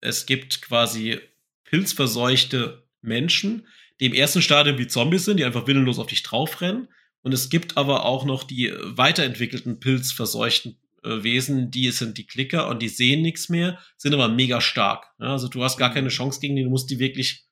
es 0.00 0.26
gibt 0.26 0.62
quasi 0.62 1.20
pilzverseuchte 1.64 2.82
Menschen, 3.02 3.66
die 4.00 4.06
im 4.06 4.14
ersten 4.14 4.42
Stadium 4.42 4.78
wie 4.78 4.86
Zombies 4.86 5.24
sind, 5.24 5.36
die 5.36 5.44
einfach 5.44 5.66
willenlos 5.66 5.98
auf 5.98 6.06
dich 6.06 6.22
draufrennen. 6.22 6.88
Und 7.22 7.32
es 7.32 7.50
gibt 7.50 7.76
aber 7.76 8.06
auch 8.06 8.24
noch 8.24 8.44
die 8.44 8.72
weiterentwickelten 8.82 9.78
pilzverseuchten 9.78 10.78
äh, 11.04 11.22
Wesen, 11.22 11.70
die 11.70 11.90
sind 11.90 12.16
die 12.18 12.26
Klicker 12.26 12.68
und 12.68 12.80
die 12.80 12.88
sehen 12.88 13.22
nichts 13.22 13.48
mehr, 13.48 13.78
sind 13.96 14.14
aber 14.14 14.28
mega 14.28 14.60
stark. 14.60 15.06
Ja, 15.18 15.32
also 15.32 15.48
du 15.48 15.62
hast 15.62 15.76
gar 15.76 15.92
keine 15.92 16.08
Chance 16.08 16.40
gegen 16.40 16.56
die, 16.56 16.64
du 16.64 16.70
musst 16.70 16.90
die 16.90 16.98
wirklich, 16.98 17.44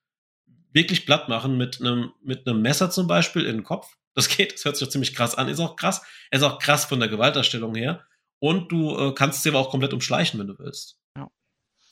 wirklich 0.72 1.04
platt 1.04 1.28
machen 1.28 1.58
mit 1.58 1.80
einem, 1.80 2.12
mit 2.22 2.46
einem 2.46 2.62
Messer 2.62 2.90
zum 2.90 3.06
Beispiel 3.06 3.44
in 3.44 3.58
den 3.58 3.64
Kopf. 3.64 3.88
Das 4.14 4.28
geht, 4.36 4.54
das 4.54 4.64
hört 4.64 4.76
sich 4.76 4.86
doch 4.86 4.92
ziemlich 4.92 5.14
krass 5.14 5.34
an, 5.34 5.48
ist 5.48 5.60
auch 5.60 5.76
krass. 5.76 6.02
Ist 6.30 6.42
auch 6.42 6.58
krass 6.58 6.86
von 6.86 6.98
der 6.98 7.08
Gewalterstellung 7.08 7.74
her. 7.74 8.06
Und 8.38 8.72
du 8.72 8.96
äh, 8.96 9.14
kannst 9.14 9.42
sie 9.42 9.50
aber 9.50 9.58
auch 9.58 9.70
komplett 9.70 9.92
umschleichen, 9.92 10.40
wenn 10.40 10.46
du 10.46 10.58
willst. 10.58 10.98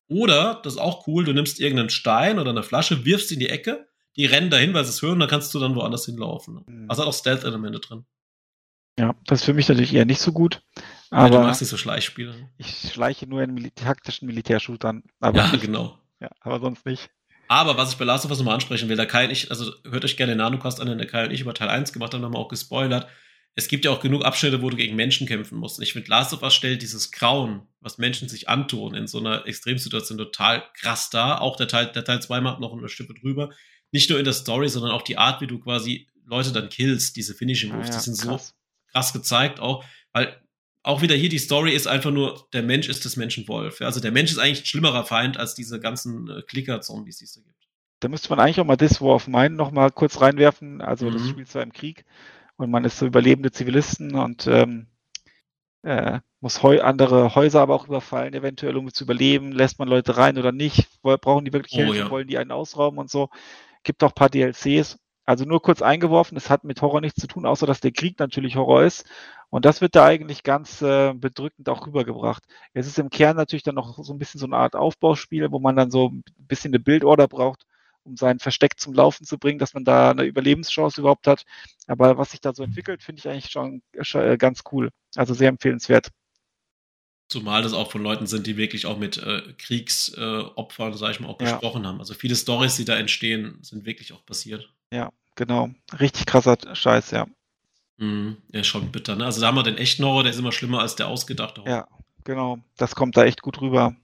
Oder, 0.09 0.61
das 0.63 0.75
ist 0.75 0.79
auch 0.79 1.07
cool, 1.07 1.25
du 1.25 1.33
nimmst 1.33 1.61
irgendeinen 1.61 1.91
Stein 1.91 2.39
oder 2.39 2.51
eine 2.51 2.63
Flasche, 2.63 3.05
wirfst 3.05 3.29
sie 3.29 3.35
in 3.35 3.41
die 3.41 3.49
Ecke, 3.49 3.89
die 4.17 4.27
rennen 4.27 4.51
dahin, 4.51 4.73
weil 4.73 4.85
sie 4.85 4.91
es 4.91 5.03
hören, 5.03 5.19
dann 5.19 5.29
kannst 5.29 5.53
du 5.55 5.59
dann 5.59 5.75
woanders 5.75 6.07
hinlaufen. 6.07 6.65
Mhm. 6.67 6.87
Also 6.89 7.03
hat 7.03 7.09
auch 7.09 7.15
Stealth-Elemente 7.15 7.81
drin. 7.81 8.07
Ja, 8.99 9.15
das 9.27 9.41
ist 9.41 9.45
für 9.45 9.53
mich 9.53 9.69
natürlich 9.69 9.93
eher 9.93 10.07
nicht 10.07 10.21
so 10.21 10.33
gut. 10.33 10.63
Aber 11.11 11.25
ja, 11.25 11.41
du 11.41 11.47
machst 11.47 11.61
nicht 11.61 11.71
so 11.71 11.77
Schleichspiele. 11.77 12.49
Ich 12.57 12.93
schleiche 12.93 13.27
nur 13.27 13.43
in 13.43 13.53
Mil 13.53 13.71
taktischen 13.71 14.27
Militärshootern. 14.27 15.03
ja, 15.23 15.51
genau. 15.61 15.99
Ja, 16.21 16.31
aber 16.41 16.61
sonst 16.61 16.87
nicht. 16.87 17.11
Aber 17.49 17.77
was 17.77 17.93
ich 17.93 17.99
bei 17.99 18.05
Last 18.05 18.25
of 18.25 18.31
Us 18.31 18.39
nochmal 18.39 18.55
ansprechen 18.55 18.89
will, 18.89 18.97
da 18.97 19.07
kann 19.07 19.31
ich, 19.31 19.51
also 19.51 19.71
hört 19.85 20.05
euch 20.05 20.17
gerne 20.17 20.33
den 20.33 20.39
Nanocast 20.39 20.81
an, 20.81 20.99
der 20.99 21.07
Kai 21.07 21.27
und 21.27 21.31
ich 21.31 21.43
über 21.43 21.55
Teil 21.55 21.69
1 21.69 21.93
gemacht 21.93 22.15
haben, 22.15 22.25
haben 22.25 22.33
wir 22.33 22.39
auch 22.39 22.49
gespoilert. 22.49 23.07
Es 23.59 23.69
gibt 23.69 23.87
ja 23.87 23.91
auch 23.91 24.01
genug 24.01 24.25
Abschnitte, 24.25 24.61
wo 24.61 24.69
du 24.69 24.77
gegen 24.77 24.97
Menschen 24.97 25.27
kämpfen 25.27 25.59
musst. 25.59 25.79
Und 25.79 25.83
ich 25.83 25.95
finde, 25.95 26.11
Last 26.11 26.35
of 26.35 26.43
Us 26.43 26.55
stellt 26.55 26.83
dieses 26.83 27.11
Grauen, 27.11 27.63
was 27.81 27.97
Menschen 27.97 28.29
sich 28.29 28.51
antun, 28.51 28.95
in 28.95 29.07
so 29.07 29.19
einer 29.19 29.47
Extremsituation 29.47 30.19
total 30.19 30.63
krass 30.75 31.09
dar. 31.09 31.41
Auch 31.41 31.57
der 31.57 31.67
Teil, 31.67 31.87
der 31.87 32.05
Teil 32.05 32.21
2 32.21 32.43
macht 32.43 32.61
noch 32.61 32.77
eine 32.77 32.91
Stippe 32.91 33.15
drüber. 33.15 33.51
Nicht 33.93 34.11
nur 34.11 34.19
in 34.19 34.27
der 34.27 34.35
Story, 34.35 34.69
sondern 34.69 34.91
auch 34.91 35.03
die 35.03 35.17
Art, 35.17 35.41
wie 35.41 35.47
du 35.47 35.59
quasi 35.59 36.07
Leute 36.27 36.53
dann 36.53 36.69
killst, 36.69 37.17
diese 37.17 37.35
Finishing 37.35 37.73
Moves, 37.73 37.89
ah, 37.89 37.93
ja, 37.93 37.99
die 37.99 38.05
sind 38.05 38.19
krass. 38.19 38.49
so 38.49 38.55
krass 38.93 39.13
gezeigt 39.13 39.61
auch, 39.61 39.85
weil 40.13 40.37
auch 40.83 41.03
wieder 41.03 41.15
hier 41.15 41.29
die 41.29 41.39
Story 41.39 41.73
ist 41.73 41.89
einfach 41.89 42.11
nur, 42.11 42.47
der 42.53 42.63
Mensch 42.63 42.89
ist 42.89 43.05
des 43.05 43.17
Menschen 43.17 43.49
Wolf. 43.49 43.81
Also 43.81 44.01
der 44.01 44.13
Mensch 44.13 44.31
ist 44.31 44.39
eigentlich 44.39 44.61
ein 44.61 44.67
schlimmerer 44.67 45.05
Feind 45.05 45.37
als 45.37 45.55
diese 45.55 45.81
ganzen 45.81 46.29
äh, 46.29 46.43
Klicker-Zombies, 46.43 47.19
die 47.19 47.25
es 47.25 47.33
da 47.33 47.41
gibt. 47.41 47.57
Da 48.01 48.09
müsste 48.09 48.29
man 48.29 48.39
eigentlich 48.39 48.61
auch 48.61 48.65
mal 48.65 48.77
This 48.77 49.01
War 49.01 49.17
of 49.17 49.27
Mine 49.27 49.51
noch 49.51 49.73
mal 49.73 49.91
kurz 49.91 50.21
reinwerfen. 50.21 50.81
Also 50.81 51.09
mhm. 51.09 51.15
das 51.15 51.29
spielt 51.29 51.49
zwar 51.49 51.63
im 51.63 51.73
Krieg 51.73 52.05
und 52.57 52.71
man 52.71 52.85
ist 52.85 52.99
so 52.99 53.07
überlebende 53.07 53.53
Zivilisten 53.53 54.15
und 54.15 54.47
ähm, 54.47 54.87
äh, 55.83 56.21
muss 56.41 56.63
heu 56.63 56.81
andere 56.81 57.35
Häuser 57.35 57.61
aber 57.61 57.75
auch 57.75 57.87
überfallen, 57.87 58.35
eventuell 58.35 58.77
um 58.77 58.93
zu 58.93 59.05
überleben. 59.05 59.53
Lässt 59.53 59.79
man 59.79 59.89
Leute 59.89 60.17
rein 60.17 60.39
oder 60.39 60.53
nicht? 60.53 60.89
Brauchen 61.03 61.45
die 61.45 61.53
wirklich 61.53 61.75
oh, 61.75 61.85
Hilfe? 61.85 61.99
Ja. 61.99 62.11
Wollen 62.11 62.29
die 62.29 62.39
einen 62.39 62.53
ausrauben 62.53 62.99
und 62.99 63.11
so? 63.11 63.29
Gibt 63.83 64.03
auch 64.03 64.11
ein 64.11 64.15
paar 64.15 64.31
DLCs. 64.31 64.99
Also 65.25 65.45
nur 65.45 65.61
kurz 65.61 65.83
eingeworfen, 65.83 66.37
es 66.37 66.51
hat 66.51 66.63
mit 66.63 66.81
Horror 66.83 67.01
nichts 67.01 67.21
zu 67.21 67.27
tun, 67.27 67.47
außer 67.47 67.67
dass 67.67 67.81
der 67.81 67.91
Krieg 67.91 68.19
natürlich 68.21 68.55
Horror 68.55 68.85
ist. 68.85 69.07
Und 69.51 69.65
das 69.65 69.81
wird 69.81 69.97
da 69.97 70.05
eigentlich 70.05 70.45
ganz 70.45 70.83
äh, 70.83 71.15
bedrückend 71.15 71.69
auch 71.69 71.85
rübergebracht. 71.87 72.45
Es 72.75 72.87
ist 72.87 72.99
im 72.99 73.11
Kern 73.11 73.37
natürlich 73.37 73.65
dann 73.65 73.75
noch 73.75 73.99
so 74.05 74.13
ein 74.13 74.19
bisschen 74.19 74.39
so 74.39 74.47
eine 74.47 74.57
Art 74.57 74.77
Aufbauspiel, 74.77 75.51
wo 75.51 75.59
man 75.59 75.75
dann 75.75 75.91
so 75.91 76.11
ein 76.11 76.25
bisschen 76.39 76.71
eine 76.71 76.81
Bildorder 76.81 77.27
braucht, 77.27 77.67
um 78.07 78.17
sein 78.17 78.39
Versteck 78.39 78.79
zum 78.79 78.95
Laufen 78.95 79.25
zu 79.25 79.39
bringen, 79.39 79.59
dass 79.59 79.75
man 79.75 79.85
da 79.85 80.11
eine 80.11 80.25
Überlebenschance 80.25 81.01
überhaupt 81.01 81.27
hat. 81.27 81.45
Aber 81.87 82.17
was 82.17 82.31
sich 82.31 82.41
da 82.41 82.55
so 82.55 82.63
entwickelt, 82.63 83.03
finde 83.03 83.21
ich 83.21 83.29
eigentlich 83.29 83.51
schon, 83.51 83.83
schon 84.01 84.23
äh, 84.23 84.37
ganz 84.39 84.63
cool. 84.73 84.91
Also 85.15 85.35
sehr 85.35 85.49
empfehlenswert. 85.49 86.11
Zumal 87.29 87.63
das 87.63 87.73
auch 87.73 87.91
von 87.91 88.03
Leuten 88.03 88.27
sind, 88.27 88.47
die 88.47 88.57
wirklich 88.57 88.87
auch 88.87 88.99
mit 88.99 89.19
äh, 89.19 89.43
Kriegsopfern, 89.59 90.93
äh, 90.93 90.97
sag 90.97 91.11
ich 91.11 91.21
mal, 91.21 91.29
auch 91.29 91.41
ja. 91.41 91.51
gesprochen 91.51 91.87
haben. 91.87 91.99
Also 91.99 92.15
viele 92.15 92.37
Stories, 92.37 92.77
die 92.77 92.85
da 92.85 92.97
entstehen, 92.97 93.59
sind 93.63 93.85
wirklich 93.85 94.13
auch 94.13 94.25
passiert. 94.25 94.73
Ja, 94.93 95.13
genau. 95.35 95.71
Richtig 95.99 96.27
krasser 96.27 96.57
Scheiß, 96.73 97.11
ja. 97.11 97.27
Mhm. 97.97 98.37
Ja, 98.53 98.63
schon 98.63 98.93
bitter, 98.93 99.17
ne? 99.17 99.25
Also 99.25 99.41
da 99.41 99.49
haben 99.49 99.57
wir 99.57 99.65
den 99.65 99.79
echten 99.79 100.05
Horror, 100.05 100.23
der 100.23 100.33
ist 100.33 100.39
immer 100.39 100.53
schlimmer 100.53 100.81
als 100.81 100.95
der 100.95 101.09
ausgedachte 101.09 101.63
Horror. 101.63 101.75
Ja, 101.75 101.89
genau. 102.23 102.59
Das 102.77 102.95
kommt 102.95 103.17
da 103.17 103.25
echt 103.25 103.43
gut 103.43 103.61
rüber. 103.61 103.97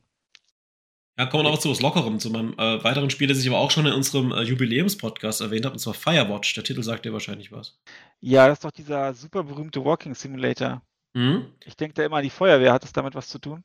Ja, 1.22 1.28
kommen 1.28 1.44
wir 1.44 1.50
noch 1.52 1.58
zu 1.58 1.70
was 1.70 1.80
Lockerem, 1.80 2.18
zu 2.18 2.30
meinem 2.30 2.54
äh, 2.54 2.82
weiteren 2.82 3.08
Spiel, 3.08 3.28
das 3.28 3.38
ich 3.38 3.46
aber 3.48 3.58
auch 3.58 3.70
schon 3.70 3.86
in 3.86 3.92
unserem 3.92 4.32
äh, 4.32 4.42
Jubiläumspodcast 4.42 5.40
erwähnt 5.40 5.64
habe, 5.64 5.74
und 5.74 5.78
zwar 5.78 5.94
Firewatch. 5.94 6.52
Der 6.54 6.64
Titel 6.64 6.82
sagt 6.82 7.04
dir 7.04 7.12
wahrscheinlich 7.12 7.52
was. 7.52 7.78
Ja, 8.20 8.48
das 8.48 8.56
ist 8.56 8.64
doch 8.64 8.72
dieser 8.72 9.14
super 9.14 9.44
berühmte 9.44 9.84
Walking 9.84 10.16
Simulator. 10.16 10.82
Mhm. 11.14 11.46
Ich 11.64 11.76
denke 11.76 11.94
da 11.94 12.04
immer 12.04 12.16
an 12.16 12.24
die 12.24 12.30
Feuerwehr. 12.30 12.72
Hat 12.72 12.82
das 12.82 12.92
damit 12.92 13.14
was 13.14 13.28
zu 13.28 13.38
tun? 13.38 13.62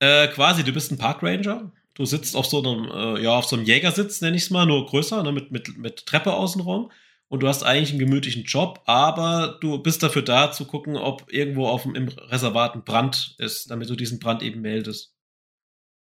Äh, 0.00 0.26
quasi, 0.26 0.64
du 0.64 0.72
bist 0.72 0.90
ein 0.90 0.98
Parkranger. 0.98 1.70
Du 1.94 2.04
sitzt 2.04 2.34
auf 2.34 2.46
so 2.46 2.64
einem, 2.64 2.90
äh, 2.90 3.22
ja, 3.22 3.30
auf 3.30 3.44
so 3.44 3.54
einem 3.54 3.64
Jägersitz, 3.64 4.20
nenne 4.20 4.36
ich 4.36 4.42
es 4.42 4.50
mal, 4.50 4.66
nur 4.66 4.84
größer, 4.84 5.22
ne, 5.22 5.30
mit, 5.30 5.52
mit, 5.52 5.78
mit 5.78 6.04
Treppe 6.04 6.32
außenrum. 6.32 6.90
Und 7.28 7.44
du 7.44 7.46
hast 7.46 7.62
eigentlich 7.62 7.90
einen 7.90 8.00
gemütlichen 8.00 8.42
Job, 8.42 8.82
aber 8.86 9.58
du 9.60 9.78
bist 9.78 10.02
dafür 10.02 10.22
da 10.22 10.50
zu 10.50 10.64
gucken, 10.64 10.96
ob 10.96 11.32
irgendwo 11.32 11.68
auf 11.68 11.84
dem, 11.84 11.94
im 11.94 12.08
Reservat 12.08 12.74
ein 12.74 12.82
Brand 12.82 13.36
ist, 13.38 13.70
damit 13.70 13.88
du 13.88 13.94
diesen 13.94 14.18
Brand 14.18 14.42
eben 14.42 14.62
meldest. 14.62 15.14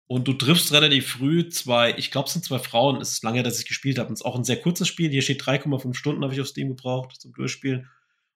Und 0.08 0.28
du 0.28 0.34
triffst 0.34 0.72
relativ 0.72 1.08
früh 1.08 1.48
zwei, 1.48 1.92
ich 1.96 2.12
glaube, 2.12 2.26
es 2.26 2.32
sind 2.32 2.44
zwei 2.44 2.60
Frauen, 2.60 3.00
es 3.00 3.12
ist 3.12 3.24
lange, 3.24 3.42
dass 3.42 3.58
ich 3.58 3.66
gespielt 3.66 3.98
habe. 3.98 4.12
Es 4.12 4.20
ist 4.20 4.24
auch 4.24 4.36
ein 4.36 4.44
sehr 4.44 4.60
kurzes 4.60 4.86
Spiel. 4.86 5.10
Hier 5.10 5.22
steht 5.22 5.42
3,5 5.42 5.94
Stunden, 5.94 6.22
habe 6.22 6.32
ich 6.32 6.40
auf 6.40 6.46
Steam 6.46 6.68
gebraucht 6.68 7.20
zum 7.20 7.32
Durchspielen. 7.32 7.88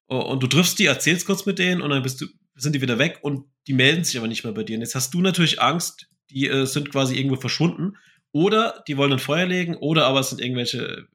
Und 0.07 0.43
du 0.43 0.49
triffst 0.49 0.81
die, 0.81 0.87
erzählst 0.87 1.27
kurz 1.27 1.47
mit 1.47 1.61
denen 1.61 1.81
und 1.81 1.91
dann 1.91 2.03
bist 2.03 2.21
du, 2.21 2.27
sind 2.57 2.75
die 2.75 2.83
wieder 2.83 2.99
weg 2.99 3.21
und 3.23 3.47
die 3.68 3.73
melden 3.73 4.03
sich 4.03 4.18
aber 4.18 4.27
nicht 4.27 4.43
mehr 4.43 4.53
bei 4.53 4.64
dir. 4.64 4.77
Und 4.77 4.83
jetzt 4.83 4.97
hast 4.97 5.14
du 5.14 5.21
natürlich 5.21 5.62
Angst, 5.62 6.09
die 6.31 6.49
äh, 6.49 6.66
sind 6.66 6.91
quasi 6.91 7.16
irgendwo 7.16 7.37
verschwunden. 7.37 7.97
Oder 8.33 8.83
die 8.89 8.97
wollen 8.97 9.12
ein 9.12 9.18
Feuer 9.21 9.47
legen, 9.47 9.77
oder 9.77 10.07
aber 10.07 10.21
es 10.21 10.31
sind 10.31 10.41
irgendwelche 10.41 11.07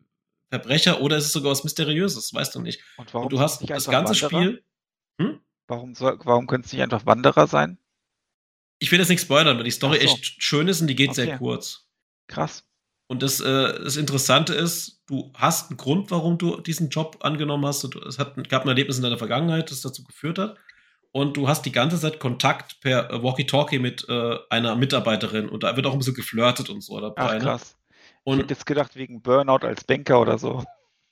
Verbrecher, 0.50 1.02
oder 1.02 1.18
es 1.18 1.26
ist 1.26 1.34
sogar 1.34 1.52
was 1.52 1.64
Mysteriöses, 1.64 2.34
weißt 2.34 2.56
du 2.56 2.62
nicht. 2.62 2.82
Und 2.98 3.14
warum 3.14 3.28
und 3.28 3.34
du 3.34 3.40
hast 3.40 3.62
das 3.70 3.90
ganze 3.90 4.22
Wanderer? 4.22 4.44
Spiel. 4.44 4.64
Hm? 5.20 5.40
Warum, 5.68 5.96
soll, 5.96 6.20
warum 6.24 6.48
können 6.48 6.64
es 6.64 6.74
nicht 6.74 6.82
einfach 6.82 7.06
Wanderer 7.06 7.48
sein? 7.48 7.78
Ich 8.80 8.92
will 8.92 9.00
jetzt 9.00 9.10
nicht 9.10 9.22
spoilern, 9.22 9.58
weil 9.58 9.64
die 9.64 9.72
Story 9.72 10.00
so. 10.00 10.04
echt 10.04 10.42
schön 10.44 10.68
ist 10.68 10.82
und 10.82 10.88
die 10.88 10.96
geht 10.96 11.12
okay. 11.12 11.26
sehr 11.26 11.38
kurz. 11.38 11.88
Krass. 12.28 12.64
Und 13.08 13.22
das, 13.22 13.40
äh, 13.40 13.84
das 13.84 13.98
Interessante 13.98 14.54
ist, 14.54 15.04
du 15.08 15.32
hast 15.36 15.70
einen 15.70 15.78
Grund, 15.78 16.12
warum 16.12 16.38
du 16.38 16.60
diesen 16.60 16.90
Job 16.90 17.18
angenommen 17.22 17.66
hast. 17.66 17.84
Es 17.96 18.18
hat, 18.18 18.50
gab 18.50 18.64
ein 18.64 18.70
Erlebnis 18.70 18.98
in 18.98 19.04
deiner 19.04 19.18
Vergangenheit, 19.18 19.70
das 19.72 19.82
dazu 19.82 20.04
geführt 20.04 20.40
hat 20.40 20.58
und 21.16 21.38
du 21.38 21.48
hast 21.48 21.66
die 21.66 21.72
ganze 21.72 21.98
Zeit 21.98 22.20
Kontakt 22.20 22.82
per 22.82 23.10
äh, 23.10 23.24
Walkie-Talkie 23.24 23.80
mit 23.80 24.06
äh, 24.10 24.38
einer 24.50 24.76
Mitarbeiterin 24.76 25.48
und 25.48 25.64
da 25.64 25.78
wird 25.78 25.86
auch 25.86 25.94
ein 25.94 26.00
bisschen 26.00 26.14
geflirtet 26.14 26.70
und 26.70 26.82
so 26.82 27.00
dabei. 27.00 27.22
Ach, 27.22 27.34
ne? 27.36 27.40
krass. 27.40 27.78
Und 28.26 28.36
ich 28.36 28.44
hätte 28.44 28.54
jetzt 28.54 28.66
gedacht, 28.66 28.98
wegen 28.98 29.22
Burnout 29.22 29.66
als 29.66 29.86
Banker 29.86 30.20
oder 30.20 30.38
so. 30.38 30.66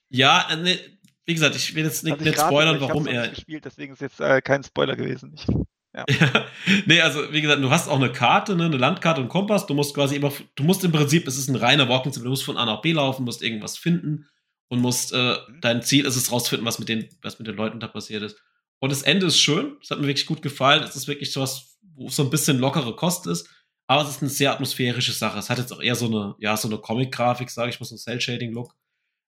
Ja, 0.09 0.53
ne, 0.57 0.77
wie 1.23 1.33
gesagt, 1.33 1.55
ich 1.55 1.73
will 1.73 1.85
jetzt 1.85 2.03
nicht, 2.03 2.19
nicht 2.19 2.37
spoilern, 2.37 2.81
warum 2.81 3.07
er. 3.07 3.29
Gespielt, 3.29 3.63
deswegen 3.63 3.93
ist 3.93 4.01
jetzt 4.01 4.19
äh, 4.19 4.41
kein 4.41 4.65
Spoiler 4.65 4.97
gewesen. 4.97 5.35
Ich, 5.35 5.47
ja. 5.95 6.05
ja. 6.19 6.47
Nee, 6.85 7.01
also 7.01 7.31
wie 7.31 7.41
gesagt, 7.41 7.63
du 7.63 7.69
hast 7.69 7.87
auch 7.87 7.97
eine 7.97 8.11
Karte, 8.11 8.55
ne, 8.55 8.65
eine 8.65 8.77
Landkarte 8.77 9.21
und 9.21 9.29
Kompass. 9.29 9.65
Du 9.67 9.73
musst 9.73 9.93
quasi 9.93 10.15
immer, 10.15 10.31
du 10.55 10.63
musst 10.63 10.83
im 10.83 10.91
Prinzip, 10.91 11.27
es 11.27 11.37
ist 11.37 11.49
ein 11.49 11.55
reiner 11.55 11.87
Walking 11.89 12.11
du 12.11 12.29
musst 12.29 12.43
von 12.43 12.57
A 12.57 12.65
nach 12.65 12.81
B 12.81 12.93
laufen, 12.93 13.25
musst 13.25 13.43
irgendwas 13.43 13.77
finden 13.77 14.27
und 14.69 14.79
musst, 14.79 15.13
äh, 15.13 15.37
mhm. 15.47 15.61
dein 15.61 15.81
Ziel 15.83 16.05
ist 16.05 16.15
es 16.15 16.31
rausfinden, 16.31 16.65
was 16.65 16.79
mit 16.79 16.89
den, 16.89 17.09
was 17.21 17.39
mit 17.39 17.47
den 17.47 17.55
Leuten 17.55 17.79
da 17.79 17.87
passiert 17.87 18.23
ist. 18.23 18.37
Und 18.79 18.91
das 18.91 19.03
Ende 19.03 19.27
ist 19.27 19.39
schön. 19.39 19.77
Es 19.81 19.91
hat 19.91 19.99
mir 19.99 20.07
wirklich 20.07 20.25
gut 20.25 20.41
gefallen. 20.41 20.83
Es 20.83 20.95
ist 20.95 21.07
wirklich 21.07 21.31
so 21.31 21.41
was, 21.41 21.77
wo 21.95 22.09
so 22.09 22.23
ein 22.23 22.29
bisschen 22.29 22.59
lockere 22.59 22.95
Kost 22.95 23.27
ist. 23.27 23.47
Aber 23.87 24.01
es 24.01 24.09
ist 24.09 24.21
eine 24.21 24.29
sehr 24.29 24.51
atmosphärische 24.51 25.11
Sache. 25.11 25.37
Es 25.37 25.49
hat 25.49 25.57
jetzt 25.57 25.71
auch 25.71 25.81
eher 25.81 25.95
so 25.95 26.07
eine, 26.07 26.35
ja, 26.39 26.57
so 26.57 26.67
eine 26.67 26.77
Comic-Grafik, 26.79 27.49
sage 27.49 27.69
ich 27.69 27.79
mal, 27.79 27.85
so 27.85 27.95
ein 27.95 27.99
Cell-Shading-Look. 27.99 28.75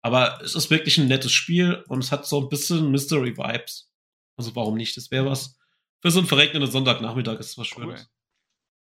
Aber 0.02 0.40
es 0.42 0.54
ist 0.54 0.70
wirklich 0.70 0.98
ein 0.98 1.08
nettes 1.08 1.32
Spiel 1.32 1.84
und 1.88 2.02
es 2.02 2.12
hat 2.12 2.26
so 2.26 2.40
ein 2.40 2.48
bisschen 2.48 2.90
Mystery-Vibes. 2.90 3.90
Also 4.36 4.54
warum 4.56 4.76
nicht? 4.76 4.96
Das 4.96 5.10
wäre 5.10 5.26
was 5.26 5.56
für 6.02 6.10
so 6.10 6.18
einen 6.18 6.28
verregneten 6.28 6.68
Sonntagnachmittag 6.70 7.38
ist 7.38 7.56
was 7.56 7.68
Schönes. 7.68 8.10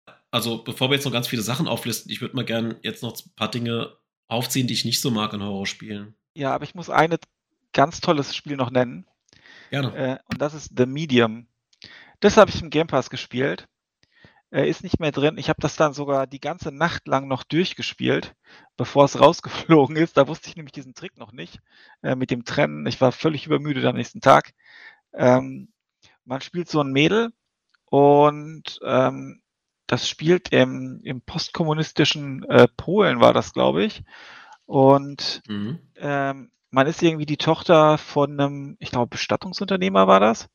Cool. 0.08 0.14
Also 0.30 0.64
bevor 0.64 0.88
wir 0.88 0.94
jetzt 0.94 1.04
noch 1.04 1.12
ganz 1.12 1.28
viele 1.28 1.42
Sachen 1.42 1.68
auflisten, 1.68 2.10
ich 2.10 2.22
würde 2.22 2.34
mal 2.34 2.44
gerne 2.44 2.78
jetzt 2.82 3.02
noch 3.02 3.14
ein 3.14 3.34
paar 3.36 3.50
Dinge 3.50 3.94
aufziehen, 4.28 4.66
die 4.66 4.72
ich 4.72 4.86
nicht 4.86 5.00
so 5.00 5.10
mag 5.10 5.34
in 5.34 5.42
Horrorspielen. 5.42 6.14
Ja, 6.34 6.54
aber 6.54 6.64
ich 6.64 6.74
muss 6.74 6.88
eine 6.88 7.18
ganz 7.74 8.00
tolles 8.00 8.34
Spiel 8.34 8.56
noch 8.56 8.70
nennen. 8.70 9.06
Gerne. 9.70 9.94
Äh, 9.94 10.18
und 10.32 10.40
das 10.40 10.54
ist 10.54 10.72
The 10.74 10.86
Medium. 10.86 11.46
Das 12.20 12.38
habe 12.38 12.50
ich 12.50 12.62
im 12.62 12.70
Game 12.70 12.86
Pass 12.86 13.10
gespielt. 13.10 13.68
Äh, 14.50 14.70
ist 14.70 14.82
nicht 14.82 15.00
mehr 15.00 15.12
drin. 15.12 15.36
Ich 15.36 15.50
habe 15.50 15.60
das 15.60 15.76
dann 15.76 15.92
sogar 15.92 16.26
die 16.26 16.40
ganze 16.40 16.72
Nacht 16.72 17.06
lang 17.08 17.28
noch 17.28 17.44
durchgespielt, 17.44 18.34
bevor 18.78 19.04
es 19.04 19.20
rausgeflogen 19.20 19.96
ist. 19.96 20.16
Da 20.16 20.28
wusste 20.28 20.48
ich 20.48 20.56
nämlich 20.56 20.72
diesen 20.72 20.94
Trick 20.94 21.18
noch 21.18 21.32
nicht 21.32 21.60
äh, 22.02 22.14
mit 22.14 22.30
dem 22.30 22.46
Trennen. 22.46 22.86
Ich 22.86 23.02
war 23.02 23.12
völlig 23.12 23.44
übermüdet 23.44 23.84
am 23.84 23.96
nächsten 23.96 24.22
Tag. 24.22 24.54
Ähm, 25.12 25.72
man 26.25 26.41
spielt 26.41 26.68
so 26.68 26.81
ein 26.81 26.93
Mädel 26.93 27.33
und 27.87 28.81
ähm, 28.85 29.43
das 29.87 30.09
spielt 30.09 30.51
im, 30.51 31.01
im 31.05 31.20
postkommunistischen 31.20 32.45
äh, 32.45 32.66
Polen, 32.77 33.20
war 33.20 33.35
das, 33.35 33.53
glaube 33.53 33.85
ich. 33.85 34.03
Und 34.64 35.43
mhm. 35.49 35.79
ähm, 35.97 36.51
man 36.70 36.87
ist 36.87 37.03
irgendwie 37.03 37.27
die 37.27 37.37
Tochter 37.37 37.99
von 37.99 38.33
einem, 38.33 38.77
ich 38.79 38.91
glaube, 38.91 39.09
Bestattungsunternehmer 39.09 40.07
war 40.07 40.20
das. 40.20 40.49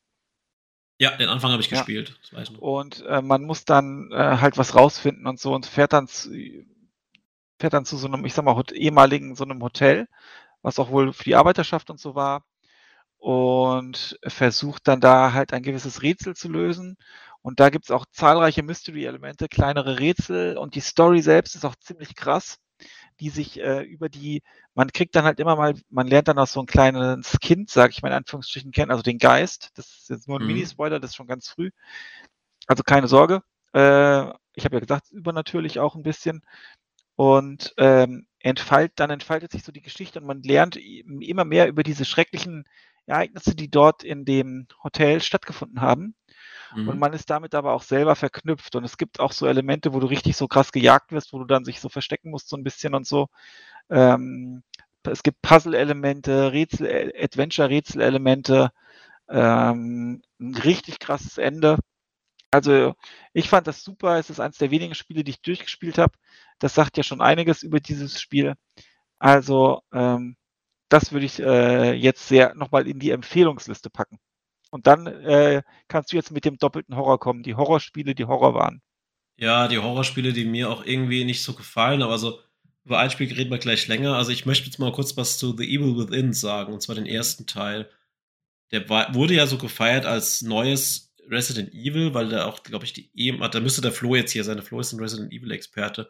Ja, 1.00 1.16
den 1.16 1.28
Anfang 1.28 1.52
habe 1.52 1.62
ich 1.62 1.70
ja. 1.70 1.76
gespielt. 1.76 2.18
Ich 2.32 2.58
und 2.58 3.04
äh, 3.06 3.22
man 3.22 3.44
muss 3.44 3.64
dann 3.64 4.10
äh, 4.10 4.38
halt 4.38 4.58
was 4.58 4.74
rausfinden 4.74 5.28
und 5.28 5.38
so 5.38 5.54
und 5.54 5.66
fährt 5.66 5.92
dann 5.92 6.08
zu, 6.08 6.30
fährt 7.60 7.72
dann 7.72 7.84
zu 7.84 7.96
so 7.96 8.08
einem, 8.08 8.24
ich 8.24 8.34
sag 8.34 8.44
mal, 8.44 8.60
ehemaligen 8.72 9.36
so 9.36 9.44
einem 9.44 9.62
Hotel, 9.62 10.08
was 10.62 10.80
auch 10.80 10.90
wohl 10.90 11.12
für 11.12 11.24
die 11.24 11.36
Arbeiterschaft 11.36 11.90
und 11.90 12.00
so 12.00 12.16
war 12.16 12.44
und 13.18 14.18
versucht 14.26 14.88
dann 14.88 15.00
da 15.00 15.32
halt 15.32 15.52
ein 15.52 15.62
gewisses 15.62 16.02
Rätsel 16.02 16.34
zu 16.36 16.48
lösen. 16.48 16.96
Und 17.42 17.60
da 17.60 17.70
gibt 17.70 17.86
es 17.86 17.90
auch 17.90 18.06
zahlreiche 18.10 18.62
Mystery-Elemente, 18.62 19.48
kleinere 19.48 19.98
Rätsel 20.00 20.56
und 20.58 20.74
die 20.74 20.80
Story 20.80 21.22
selbst 21.22 21.54
ist 21.54 21.64
auch 21.64 21.76
ziemlich 21.76 22.14
krass 22.14 22.58
die 23.20 23.30
sich 23.30 23.60
äh, 23.60 23.82
über 23.82 24.08
die, 24.08 24.42
man 24.74 24.92
kriegt 24.92 25.16
dann 25.16 25.24
halt 25.24 25.40
immer 25.40 25.56
mal, 25.56 25.74
man 25.90 26.06
lernt 26.06 26.28
dann 26.28 26.38
auch 26.38 26.46
so 26.46 26.60
ein 26.60 26.66
kleines 26.66 27.38
Kind, 27.40 27.70
sage 27.70 27.90
ich 27.90 28.02
mal 28.02 28.08
in 28.08 28.14
Anführungsstrichen, 28.14 28.70
kennen, 28.70 28.90
also 28.90 29.02
den 29.02 29.18
Geist. 29.18 29.70
Das 29.74 29.86
ist 29.88 30.10
jetzt 30.10 30.28
nur 30.28 30.38
ein 30.38 30.42
mhm. 30.42 30.48
Mini-Spoiler, 30.48 31.00
das 31.00 31.10
ist 31.10 31.16
schon 31.16 31.26
ganz 31.26 31.48
früh. 31.48 31.70
Also 32.66 32.82
keine 32.82 33.08
Sorge. 33.08 33.42
Äh, 33.74 34.28
ich 34.54 34.64
habe 34.64 34.76
ja 34.76 34.80
gesagt, 34.80 35.10
übernatürlich 35.10 35.78
auch 35.80 35.94
ein 35.94 36.02
bisschen. 36.02 36.42
Und 37.16 37.74
ähm, 37.78 38.26
entfalt, 38.38 38.92
dann 38.96 39.10
entfaltet 39.10 39.50
sich 39.50 39.64
so 39.64 39.72
die 39.72 39.82
Geschichte 39.82 40.20
und 40.20 40.26
man 40.26 40.42
lernt 40.42 40.76
immer 40.76 41.44
mehr 41.44 41.66
über 41.66 41.82
diese 41.82 42.04
schrecklichen 42.04 42.64
Ereignisse, 43.08 43.54
die 43.54 43.70
dort 43.70 44.04
in 44.04 44.24
dem 44.24 44.66
Hotel 44.82 45.20
stattgefunden 45.20 45.80
haben. 45.80 46.14
Mhm. 46.74 46.88
Und 46.88 46.98
man 46.98 47.12
ist 47.12 47.30
damit 47.30 47.54
aber 47.54 47.72
auch 47.72 47.82
selber 47.82 48.16
verknüpft. 48.16 48.76
Und 48.76 48.84
es 48.84 48.98
gibt 48.98 49.20
auch 49.20 49.32
so 49.32 49.46
Elemente, 49.46 49.92
wo 49.92 50.00
du 50.00 50.06
richtig 50.06 50.36
so 50.36 50.48
krass 50.48 50.72
gejagt 50.72 51.12
wirst, 51.12 51.32
wo 51.32 51.38
du 51.38 51.44
dann 51.44 51.64
sich 51.64 51.80
so 51.80 51.88
verstecken 51.88 52.30
musst, 52.30 52.48
so 52.48 52.56
ein 52.56 52.64
bisschen 52.64 52.94
und 52.94 53.06
so. 53.06 53.28
Ähm, 53.90 54.62
es 55.04 55.22
gibt 55.22 55.42
Puzzle-Elemente, 55.42 56.52
Rätsel, 56.52 57.12
Adventure-Rätsel-Elemente, 57.18 58.70
ähm, 59.28 60.22
ein 60.40 60.54
richtig 60.54 60.98
krasses 60.98 61.38
Ende. 61.38 61.78
Also 62.50 62.94
ich 63.32 63.48
fand 63.48 63.66
das 63.66 63.82
super. 63.82 64.18
Es 64.18 64.30
ist 64.30 64.40
eines 64.40 64.58
der 64.58 64.70
wenigen 64.70 64.94
Spiele, 64.94 65.24
die 65.24 65.32
ich 65.32 65.42
durchgespielt 65.42 65.98
habe. 65.98 66.12
Das 66.58 66.74
sagt 66.74 66.96
ja 66.96 67.02
schon 67.02 67.20
einiges 67.20 67.62
über 67.62 67.80
dieses 67.80 68.20
Spiel. 68.20 68.54
Also 69.18 69.82
ähm, 69.92 70.36
das 70.88 71.12
würde 71.12 71.26
ich 71.26 71.40
äh, 71.40 71.92
jetzt 71.92 72.28
sehr 72.28 72.54
nochmal 72.54 72.86
in 72.86 72.98
die 72.98 73.10
Empfehlungsliste 73.10 73.90
packen. 73.90 74.18
Und 74.70 74.86
dann 74.86 75.06
äh, 75.06 75.62
kannst 75.88 76.12
du 76.12 76.16
jetzt 76.16 76.30
mit 76.30 76.44
dem 76.44 76.58
doppelten 76.58 76.96
Horror 76.96 77.18
kommen, 77.18 77.42
die 77.42 77.54
Horrorspiele, 77.54 78.14
die 78.14 78.26
Horror 78.26 78.54
waren. 78.54 78.82
Ja, 79.36 79.68
die 79.68 79.78
Horrorspiele, 79.78 80.32
die 80.32 80.44
mir 80.44 80.70
auch 80.70 80.84
irgendwie 80.84 81.24
nicht 81.24 81.42
so 81.42 81.54
gefallen, 81.54 82.02
aber 82.02 82.18
so 82.18 82.40
über 82.84 82.98
ein 82.98 83.10
Spiel 83.10 83.32
reden 83.32 83.50
wir 83.50 83.58
gleich 83.58 83.86
länger. 83.86 84.16
Also 84.16 84.32
ich 84.32 84.46
möchte 84.46 84.66
jetzt 84.66 84.78
mal 84.78 84.92
kurz 84.92 85.16
was 85.16 85.38
zu 85.38 85.56
The 85.56 85.64
Evil 85.64 85.96
Within 85.96 86.32
sagen, 86.32 86.72
und 86.72 86.82
zwar 86.82 86.94
den 86.94 87.06
ersten 87.06 87.46
Teil. 87.46 87.90
Der 88.72 88.88
war, 88.88 89.14
wurde 89.14 89.34
ja 89.34 89.46
so 89.46 89.58
gefeiert 89.58 90.06
als 90.06 90.42
neues 90.42 91.14
Resident 91.28 91.72
Evil, 91.74 92.14
weil 92.14 92.30
da 92.30 92.46
auch, 92.46 92.62
glaube 92.62 92.84
ich, 92.84 92.92
die 92.92 93.10
EM, 93.14 93.40
da 93.50 93.60
müsste 93.60 93.82
der 93.82 93.92
Flo 93.92 94.14
jetzt 94.14 94.32
hier 94.32 94.44
sein. 94.44 94.56
Der 94.56 94.64
Flo 94.64 94.80
ist 94.80 94.92
ein 94.92 95.00
Resident 95.00 95.32
Evil-Experte. 95.32 96.08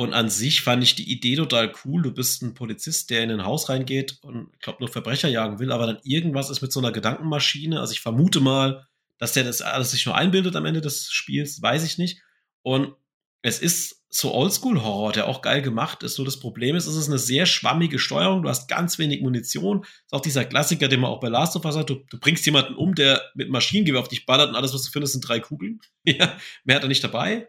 Und 0.00 0.14
an 0.14 0.30
sich 0.30 0.62
fand 0.62 0.82
ich 0.82 0.94
die 0.94 1.12
Idee 1.12 1.36
total 1.36 1.70
cool. 1.84 2.00
Du 2.00 2.10
bist 2.10 2.40
ein 2.40 2.54
Polizist, 2.54 3.10
der 3.10 3.22
in 3.22 3.32
ein 3.32 3.44
Haus 3.44 3.68
reingeht 3.68 4.16
und, 4.22 4.48
ich 4.54 4.60
glaube, 4.60 4.78
nur 4.80 4.88
Verbrecher 4.88 5.28
jagen 5.28 5.58
will, 5.58 5.70
aber 5.70 5.86
dann 5.86 5.98
irgendwas 6.04 6.48
ist 6.48 6.62
mit 6.62 6.72
so 6.72 6.80
einer 6.80 6.90
Gedankenmaschine. 6.90 7.78
Also 7.78 7.92
ich 7.92 8.00
vermute 8.00 8.40
mal, 8.40 8.86
dass 9.18 9.34
der 9.34 9.44
das 9.44 9.60
alles 9.60 9.90
sich 9.90 10.06
nur 10.06 10.14
einbildet 10.16 10.56
am 10.56 10.64
Ende 10.64 10.80
des 10.80 11.12
Spiels, 11.12 11.60
weiß 11.60 11.84
ich 11.84 11.98
nicht. 11.98 12.22
Und 12.62 12.94
es 13.42 13.58
ist 13.58 14.02
so 14.08 14.32
Oldschool-Horror, 14.32 15.12
der 15.12 15.28
auch 15.28 15.42
geil 15.42 15.60
gemacht 15.60 16.02
ist. 16.02 16.14
So 16.14 16.24
das 16.24 16.40
Problem 16.40 16.76
ist, 16.76 16.86
es 16.86 16.96
ist 16.96 17.08
eine 17.08 17.18
sehr 17.18 17.44
schwammige 17.44 17.98
Steuerung. 17.98 18.40
Du 18.40 18.48
hast 18.48 18.68
ganz 18.68 18.98
wenig 18.98 19.20
Munition. 19.20 19.84
Ist 19.84 20.14
auch 20.14 20.22
dieser 20.22 20.46
Klassiker, 20.46 20.88
den 20.88 21.00
man 21.00 21.10
auch 21.10 21.20
bei 21.20 21.28
Last 21.28 21.56
of 21.56 21.66
Us 21.66 21.76
hat. 21.76 21.90
Du, 21.90 21.96
du 22.08 22.18
bringst 22.18 22.46
jemanden 22.46 22.74
um, 22.74 22.94
der 22.94 23.20
mit 23.34 23.50
Maschinengewehr 23.50 24.00
auf 24.00 24.08
dich 24.08 24.24
ballert 24.24 24.48
und 24.48 24.56
alles, 24.56 24.72
was 24.72 24.82
du 24.82 24.90
findest, 24.90 25.12
sind 25.12 25.28
drei 25.28 25.40
Kugeln. 25.40 25.78
ja, 26.06 26.38
mehr 26.64 26.76
hat 26.76 26.84
er 26.84 26.88
nicht 26.88 27.04
dabei. 27.04 27.48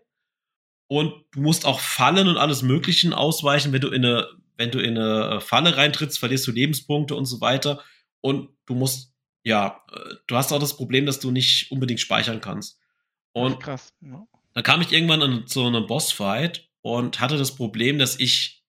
Und 0.91 1.23
du 1.31 1.39
musst 1.39 1.65
auch 1.65 1.79
Fallen 1.79 2.27
und 2.27 2.35
alles 2.35 2.63
Mögliche 2.63 3.17
ausweichen. 3.17 3.71
Wenn 3.71 3.79
du 3.79 3.87
in 3.87 4.03
eine, 4.03 4.27
wenn 4.57 4.71
du 4.71 4.79
in 4.79 4.97
eine 4.97 5.39
Falle 5.39 5.77
reintrittst, 5.77 6.19
verlierst 6.19 6.45
du 6.47 6.51
Lebenspunkte 6.51 7.15
und 7.15 7.23
so 7.23 7.39
weiter. 7.39 7.81
Und 8.19 8.49
du 8.65 8.75
musst, 8.75 9.13
ja, 9.41 9.81
äh, 9.89 10.15
du 10.27 10.35
hast 10.35 10.51
auch 10.51 10.59
das 10.59 10.75
Problem, 10.75 11.05
dass 11.05 11.21
du 11.21 11.31
nicht 11.31 11.71
unbedingt 11.71 12.01
speichern 12.01 12.41
kannst. 12.41 12.77
Und 13.31 13.61
krass. 13.61 13.93
Ja. 14.01 14.27
dann 14.53 14.63
kam 14.65 14.81
ich 14.81 14.91
irgendwann 14.91 15.21
in, 15.21 15.47
zu 15.47 15.65
einem 15.65 15.87
Bossfight 15.87 16.67
und 16.81 17.21
hatte 17.21 17.37
das 17.37 17.55
Problem, 17.55 17.97
dass 17.97 18.19
ich, 18.19 18.65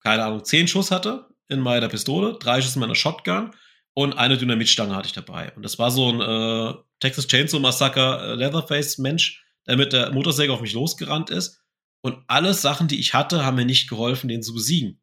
keine 0.00 0.24
Ahnung, 0.24 0.42
zehn 0.42 0.66
Schuss 0.66 0.90
hatte 0.90 1.28
in 1.46 1.60
meiner 1.60 1.86
Pistole, 1.86 2.40
drei 2.40 2.60
Schuss 2.60 2.74
in 2.74 2.80
meiner 2.80 2.96
Shotgun 2.96 3.52
und 3.92 4.14
eine 4.14 4.36
Dynamitstange 4.36 4.96
hatte 4.96 5.06
ich 5.06 5.12
dabei. 5.12 5.52
Und 5.52 5.62
das 5.62 5.78
war 5.78 5.92
so 5.92 6.10
ein 6.10 6.20
äh, 6.20 6.74
Texas 6.98 7.28
Chainsaw 7.28 7.60
Massacre 7.60 8.32
äh, 8.32 8.34
Leatherface 8.34 8.98
Mensch, 8.98 9.43
der 9.66 9.76
mit 9.76 9.92
der 9.92 10.12
Motorsäge 10.12 10.52
auf 10.52 10.60
mich 10.60 10.72
losgerannt 10.72 11.30
ist. 11.30 11.60
Und 12.02 12.22
alle 12.26 12.52
Sachen, 12.54 12.88
die 12.88 13.00
ich 13.00 13.14
hatte, 13.14 13.44
haben 13.44 13.56
mir 13.56 13.64
nicht 13.64 13.88
geholfen, 13.88 14.28
den 14.28 14.42
zu 14.42 14.52
besiegen. 14.52 15.00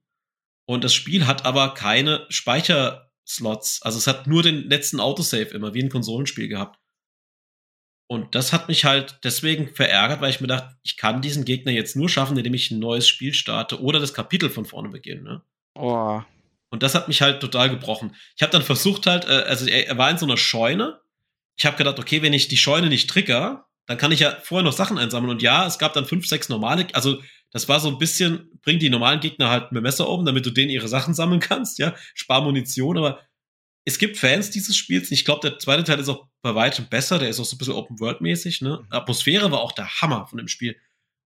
Und 0.68 0.84
das 0.84 0.93
Spiel 0.93 1.26
hat 1.26 1.45
aber 1.45 1.74
keine 1.74 2.26
Speicherslots. 2.30 3.82
Also 3.82 3.97
es 3.97 4.07
hat 4.07 4.28
nur 4.28 4.43
den 4.43 4.70
letzten 4.70 4.99
Autosave 4.99 5.49
immer, 5.49 5.74
wie 5.74 5.82
ein 5.84 5.89
Konsolenspiel 5.89 6.47
gehabt. 6.47 6.80
Und 8.07 8.36
das 8.36 8.51
hat 8.51 8.68
mich 8.68 8.84
halt 8.84 9.20
deswegen 9.24 9.74
verärgert, 9.74 10.20
weil 10.20 10.30
ich 10.30 10.41
mir 10.41 10.47
dachte, 10.47 10.76
ich 10.84 10.97
kann 10.97 11.22
diesen 11.22 11.45
Gegner 11.45 11.72
jetzt 11.72 11.95
nur 11.95 12.09
schaffen, 12.09 12.38
indem 12.38 12.53
ich 12.53 12.70
ein 12.70 12.80
neues 12.80 13.07
Spiel 13.07 13.34
starte 13.34 13.82
oder 13.82 14.01
das 14.01 14.14
Kapitel 14.14 14.49
von 14.49 14.66
vorne 14.66 14.89
beginne. 14.89 15.22
Ne? 15.22 15.41
Oh. 15.76 16.22
Und 16.72 16.84
das 16.84 16.93
hat 16.93 17.07
mich 17.07 17.22
halt 17.22 17.39
total 17.39 17.70
gebrochen. 17.70 18.16
Ich 18.36 18.43
habe 18.43 18.51
dann 18.51 18.64
versucht 18.64 19.07
halt, 19.07 19.26
äh, 19.26 19.43
also 19.47 19.66
er 19.66 19.97
war 19.97 20.09
in 20.09 20.18
so 20.18 20.26
einer 20.26 20.38
Scheune. 20.38 20.99
Ich 21.55 21.66
habe 21.66 21.78
gedacht, 21.78 21.99
okay, 21.99 22.22
wenn 22.22 22.34
ich 22.34 22.47
die 22.49 22.57
Scheune 22.57 22.88
nicht 22.88 23.09
trigger, 23.09 23.70
dann 23.88 23.98
kann 23.98 24.12
ich 24.12 24.20
ja 24.20 24.38
vorher 24.44 24.64
noch 24.64 24.74
Sachen 24.74 24.98
einsammeln. 24.98 25.32
Und 25.32 25.42
ja, 25.42 25.66
es 25.66 25.80
gab 25.80 25.94
dann 25.94 26.06
fünf, 26.06 26.28
sechs 26.28 26.50
normale, 26.50 26.88
also 26.94 27.22
das 27.52 27.68
war 27.68 27.80
so 27.80 27.90
ein 27.90 27.98
bisschen, 27.98 28.50
bring 28.62 28.80
die 28.80 28.90
normalen 28.90 29.20
Gegner 29.20 29.50
halt 29.50 29.72
mit 29.72 29.84
Messer 29.84 30.08
oben, 30.08 30.26
damit 30.26 30.46
du 30.46 30.52
denen 30.52 30.70
ihre 30.70 30.88
Sachen 30.88 31.14
sammeln 31.14 31.42
kannst, 31.42 31.80
ja, 31.80 31.94
spar 32.14 32.42
Munition, 32.42 32.98
aber 32.98 33.20
es 33.84 33.98
gibt 33.98 34.18
Fans 34.18 34.52
dieses 34.52 34.78
Spiels. 34.78 35.12
Ich 35.12 35.26
glaube, 35.26 35.48
der 35.50 35.60
zweite 35.60 35.84
Teil 35.84 36.00
ist 36.00 36.10
auch 36.10 36.28
bei 36.42 36.54
weitem 36.54 36.88
besser. 36.88 37.18
Der 37.20 37.30
ist 37.30 37.40
auch 37.40 37.46
so 37.46 37.56
ein 37.56 37.58
bisschen 37.58 37.74
Open-World-mäßig. 37.74 38.62
Ne? 38.62 38.80
Mhm. 38.82 38.88
Atmosphäre 38.92 39.52
war 39.52 39.60
auch 39.60 39.72
der 39.72 40.02
Hammer 40.02 40.28
von 40.28 40.38
dem 40.38 40.48
Spiel. 40.48 40.78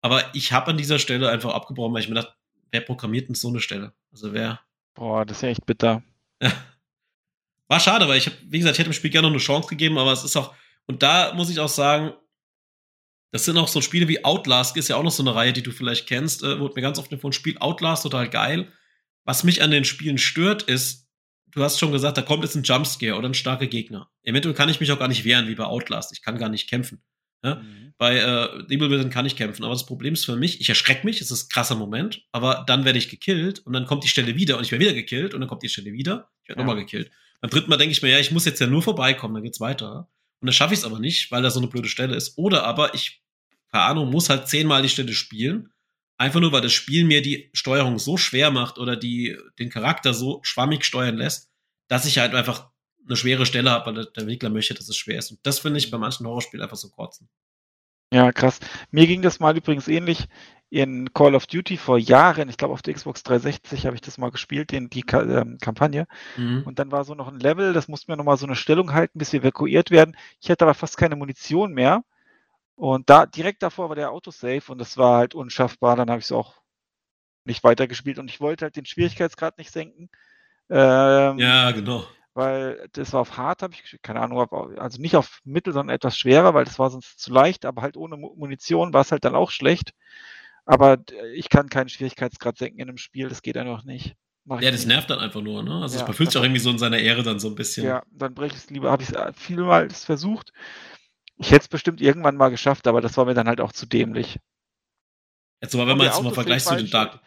Aber 0.01 0.23
ich 0.33 0.51
habe 0.51 0.71
an 0.71 0.77
dieser 0.77 0.99
Stelle 0.99 1.29
einfach 1.29 1.53
abgebrochen, 1.53 1.93
weil 1.93 2.01
ich 2.01 2.09
mir 2.09 2.15
dachte, 2.15 2.33
wer 2.71 2.81
programmiert 2.81 3.27
denn 3.27 3.35
so 3.35 3.49
eine 3.49 3.59
Stelle? 3.59 3.93
Also 4.11 4.33
wer. 4.33 4.61
Boah, 4.93 5.25
das 5.25 5.37
ist 5.37 5.43
ja 5.43 5.49
echt 5.49 5.65
bitter. 5.65 6.03
War 7.67 7.79
schade, 7.79 8.07
weil 8.07 8.17
ich 8.17 8.27
habe, 8.27 8.37
wie 8.43 8.59
gesagt, 8.59 8.75
ich 8.75 8.79
hätte 8.79 8.91
dem 8.91 8.93
Spiel 8.93 9.09
gerne 9.09 9.27
noch 9.27 9.33
eine 9.33 9.41
Chance 9.41 9.67
gegeben, 9.67 9.97
aber 9.97 10.11
es 10.11 10.23
ist 10.23 10.37
auch, 10.37 10.53
und 10.85 11.01
da 11.01 11.33
muss 11.33 11.49
ich 11.49 11.59
auch 11.59 11.69
sagen, 11.69 12.13
das 13.35 13.43
sind 13.43 13.57
auch 13.57 13.67
so 13.67 13.81
Spiele 13.81 14.07
wie 14.07 14.23
Outlast, 14.23 14.77
ist 14.77 14.87
ja 14.87 14.95
auch 14.95 15.03
noch 15.03 15.11
so 15.11 15.21
eine 15.21 15.35
Reihe, 15.35 15.51
die 15.51 15.61
du 15.61 15.71
vielleicht 15.71 16.07
kennst, 16.07 16.41
äh, 16.41 16.57
wurde 16.57 16.75
mir 16.75 16.81
ganz 16.81 16.97
oft 16.97 17.13
von 17.19 17.33
Spiel 17.33 17.57
Outlast 17.57 18.03
total 18.03 18.29
geil. 18.29 18.71
Was 19.25 19.43
mich 19.43 19.61
an 19.61 19.71
den 19.71 19.83
Spielen 19.83 20.17
stört, 20.17 20.63
ist, 20.63 21.09
du 21.47 21.61
hast 21.61 21.77
schon 21.77 21.91
gesagt, 21.91 22.17
da 22.17 22.21
kommt 22.21 22.45
jetzt 22.45 22.55
ein 22.55 22.63
Jumpscare 22.63 23.17
oder 23.17 23.27
ein 23.27 23.33
starker 23.33 23.67
Gegner. 23.67 24.09
Eventuell 24.23 24.55
kann 24.55 24.69
ich 24.69 24.79
mich 24.79 24.89
auch 24.93 24.99
gar 24.99 25.09
nicht 25.09 25.25
wehren, 25.25 25.49
wie 25.49 25.55
bei 25.55 25.65
Outlast. 25.65 26.13
Ich 26.13 26.21
kann 26.21 26.37
gar 26.37 26.47
nicht 26.47 26.69
kämpfen. 26.69 27.03
Ja? 27.43 27.55
Mhm. 27.55 27.93
Bei 27.97 28.15
äh, 28.15 28.73
Evil 28.73 28.89
Within 28.89 29.09
kann 29.09 29.25
ich 29.25 29.35
kämpfen, 29.35 29.65
aber 29.65 29.73
das 29.73 29.85
Problem 29.85 30.13
ist 30.13 30.23
für 30.23 30.37
mich, 30.37 30.61
ich 30.61 30.69
erschrecke 30.69 31.05
mich, 31.05 31.19
es 31.19 31.29
ist 31.29 31.47
ein 31.47 31.49
krasser 31.49 31.75
Moment, 31.75 32.23
aber 32.31 32.63
dann 32.65 32.85
werde 32.85 32.99
ich 32.99 33.09
gekillt 33.09 33.59
und 33.59 33.73
dann 33.73 33.85
kommt 33.85 34.05
die 34.05 34.07
Stelle 34.07 34.37
wieder 34.37 34.57
und 34.57 34.63
ich 34.63 34.71
werde 34.71 34.85
wieder 34.85 34.93
gekillt 34.93 35.33
und 35.33 35.41
dann 35.41 35.49
kommt 35.49 35.61
die 35.61 35.67
Stelle 35.67 35.91
wieder, 35.91 36.29
ich 36.43 36.49
werde 36.49 36.61
ja. 36.61 36.65
nochmal 36.65 36.81
gekillt. 36.81 37.11
Beim 37.41 37.49
dritten 37.49 37.69
Mal 37.69 37.75
denke 37.75 37.91
ich 37.91 38.01
mir, 38.01 38.11
ja, 38.11 38.19
ich 38.19 38.31
muss 38.31 38.45
jetzt 38.45 38.61
ja 38.61 38.67
nur 38.67 38.81
vorbeikommen, 38.81 39.33
dann 39.33 39.43
geht's 39.43 39.59
weiter. 39.59 40.07
Und 40.39 40.47
dann 40.47 40.53
schaffe 40.53 40.73
ich 40.73 40.79
es 40.79 40.85
aber 40.85 40.99
nicht, 40.99 41.31
weil 41.31 41.41
da 41.41 41.49
so 41.49 41.59
eine 41.59 41.67
blöde 41.67 41.89
Stelle 41.89 42.15
ist. 42.15 42.37
Oder 42.37 42.63
aber 42.63 42.93
ich 42.93 43.24
Ahnung, 43.83 44.09
muss 44.09 44.29
halt 44.29 44.47
zehnmal 44.47 44.81
die 44.81 44.89
Stelle 44.89 45.13
spielen. 45.13 45.71
Einfach 46.17 46.39
nur, 46.39 46.51
weil 46.51 46.61
das 46.61 46.73
Spiel 46.73 47.03
mir 47.03 47.21
die 47.21 47.49
Steuerung 47.53 47.99
so 47.99 48.15
schwer 48.17 48.51
macht 48.51 48.77
oder 48.77 48.95
die, 48.95 49.37
den 49.59 49.69
Charakter 49.69 50.13
so 50.13 50.39
schwammig 50.43 50.85
steuern 50.85 51.17
lässt, 51.17 51.49
dass 51.87 52.05
ich 52.05 52.19
halt 52.19 52.33
einfach 52.33 52.69
eine 53.05 53.17
schwere 53.17 53.45
Stelle 53.45 53.71
habe, 53.71 53.87
weil 53.87 54.05
der 54.05 54.17
Entwickler 54.17 54.49
möchte, 54.49 54.73
dass 54.73 54.89
es 54.89 54.97
schwer 54.97 55.19
ist. 55.19 55.31
Und 55.31 55.39
das 55.43 55.59
finde 55.59 55.77
ich 55.77 55.91
bei 55.91 55.97
manchen 55.97 56.25
Horrorspielen 56.25 56.63
einfach 56.63 56.77
so 56.77 56.89
kotzen. 56.89 57.29
Ja, 58.13 58.31
krass. 58.31 58.59
Mir 58.91 59.07
ging 59.07 59.21
das 59.21 59.39
mal 59.39 59.57
übrigens 59.57 59.87
ähnlich 59.87 60.27
in 60.69 61.13
Call 61.13 61.35
of 61.35 61.47
Duty 61.47 61.77
vor 61.77 61.97
Jahren. 61.97 62.49
Ich 62.49 62.57
glaube, 62.57 62.73
auf 62.73 62.81
der 62.81 62.93
Xbox 62.93 63.23
360 63.23 63.85
habe 63.85 63.95
ich 63.95 64.01
das 64.01 64.17
mal 64.17 64.31
gespielt, 64.31 64.73
in 64.73 64.89
die 64.89 65.03
Ka 65.03 65.21
ähm, 65.21 65.57
Kampagne. 65.59 66.07
Mhm. 66.37 66.63
Und 66.65 66.79
dann 66.79 66.91
war 66.91 67.03
so 67.03 67.13
noch 67.15 67.27
ein 67.27 67.39
Level, 67.39 67.73
das 67.73 67.87
musste 67.87 68.11
mir 68.11 68.17
nochmal 68.17 68.37
so 68.37 68.45
eine 68.45 68.55
Stellung 68.55 68.93
halten, 68.93 69.19
bis 69.19 69.33
wir 69.33 69.41
evakuiert 69.41 69.91
werden. 69.91 70.15
Ich 70.41 70.49
hatte 70.49 70.65
aber 70.65 70.73
fast 70.73 70.97
keine 70.97 71.15
Munition 71.15 71.73
mehr. 71.73 72.03
Und 72.75 73.09
da 73.09 73.25
direkt 73.25 73.63
davor 73.63 73.89
war 73.89 73.95
der 73.95 74.11
Autosave 74.11 74.71
und 74.71 74.79
das 74.79 74.97
war 74.97 75.17
halt 75.17 75.33
unschaffbar. 75.33 75.95
Dann 75.95 76.09
habe 76.09 76.19
ich 76.19 76.25
es 76.25 76.31
auch 76.31 76.55
nicht 77.45 77.63
weitergespielt 77.63 78.19
und 78.19 78.29
ich 78.29 78.41
wollte 78.41 78.65
halt 78.65 78.75
den 78.75 78.85
Schwierigkeitsgrad 78.85 79.57
nicht 79.57 79.71
senken. 79.71 80.09
Ähm, 80.69 81.37
ja, 81.37 81.71
genau. 81.71 82.05
Weil 82.33 82.89
das 82.91 83.13
war 83.13 83.21
auf 83.21 83.37
hart, 83.37 83.61
habe 83.61 83.73
ich 83.73 84.01
keine 84.01 84.19
Ahnung, 84.19 84.39
also 84.77 85.01
nicht 85.01 85.15
auf 85.15 85.39
mittel, 85.45 85.71
sondern 85.71 85.95
etwas 85.95 86.17
schwerer, 86.17 86.53
weil 86.53 86.65
das 86.65 86.79
war 86.79 86.89
sonst 86.89 87.19
zu 87.19 87.31
leicht, 87.31 87.65
aber 87.65 87.81
halt 87.81 87.95
ohne 87.95 88.17
Munition 88.17 88.93
war 88.93 89.01
es 89.01 89.11
halt 89.11 89.23
dann 89.23 89.35
auch 89.35 89.51
schlecht. 89.51 89.93
Aber 90.65 90.97
ich 91.33 91.47
kann 91.49 91.69
keinen 91.69 91.89
Schwierigkeitsgrad 91.89 92.57
senken 92.57 92.79
in 92.79 92.89
einem 92.89 92.97
Spiel, 92.97 93.29
das 93.29 93.41
geht 93.41 93.55
einfach 93.55 93.83
nicht. 93.83 94.15
Mach 94.43 94.61
ja, 94.61 94.69
das 94.69 94.85
nervt 94.85 95.09
dann 95.09 95.19
einfach 95.19 95.41
nur, 95.41 95.63
ne? 95.63 95.81
Also 95.81 95.97
ja, 95.97 96.07
es 96.07 96.15
fühlt 96.15 96.31
sich 96.31 96.39
auch 96.39 96.43
irgendwie 96.43 96.59
so 96.59 96.71
in 96.71 96.77
seiner 96.77 96.99
Ehre 96.99 97.23
dann 97.23 97.39
so 97.39 97.47
ein 97.47 97.55
bisschen. 97.55 97.85
Ja, 97.85 98.03
dann 98.11 98.33
breche 98.33 98.55
ich 98.55 98.63
es 98.63 98.69
lieber, 98.69 98.91
habe 98.91 99.01
ich 99.01 99.09
es 99.09 99.35
vielmals 99.37 100.03
versucht. 100.03 100.51
Ich 101.37 101.51
hätte 101.51 101.63
es 101.63 101.67
bestimmt 101.67 102.01
irgendwann 102.01 102.37
mal 102.37 102.49
geschafft, 102.49 102.87
aber 102.87 103.01
das 103.01 103.17
war 103.17 103.25
mir 103.25 103.33
dann 103.33 103.47
halt 103.47 103.61
auch 103.61 103.71
zu 103.71 103.85
dämlich. 103.85 104.39
Jetzt 105.61 105.75
aber, 105.75 105.87
wenn 105.87 105.97
man 105.97 106.07
jetzt 106.07 106.21
mal 106.21 106.33
vergleicht 106.33 106.65
zu 106.65 106.75
den 106.75 106.89
Dark. 106.89 107.19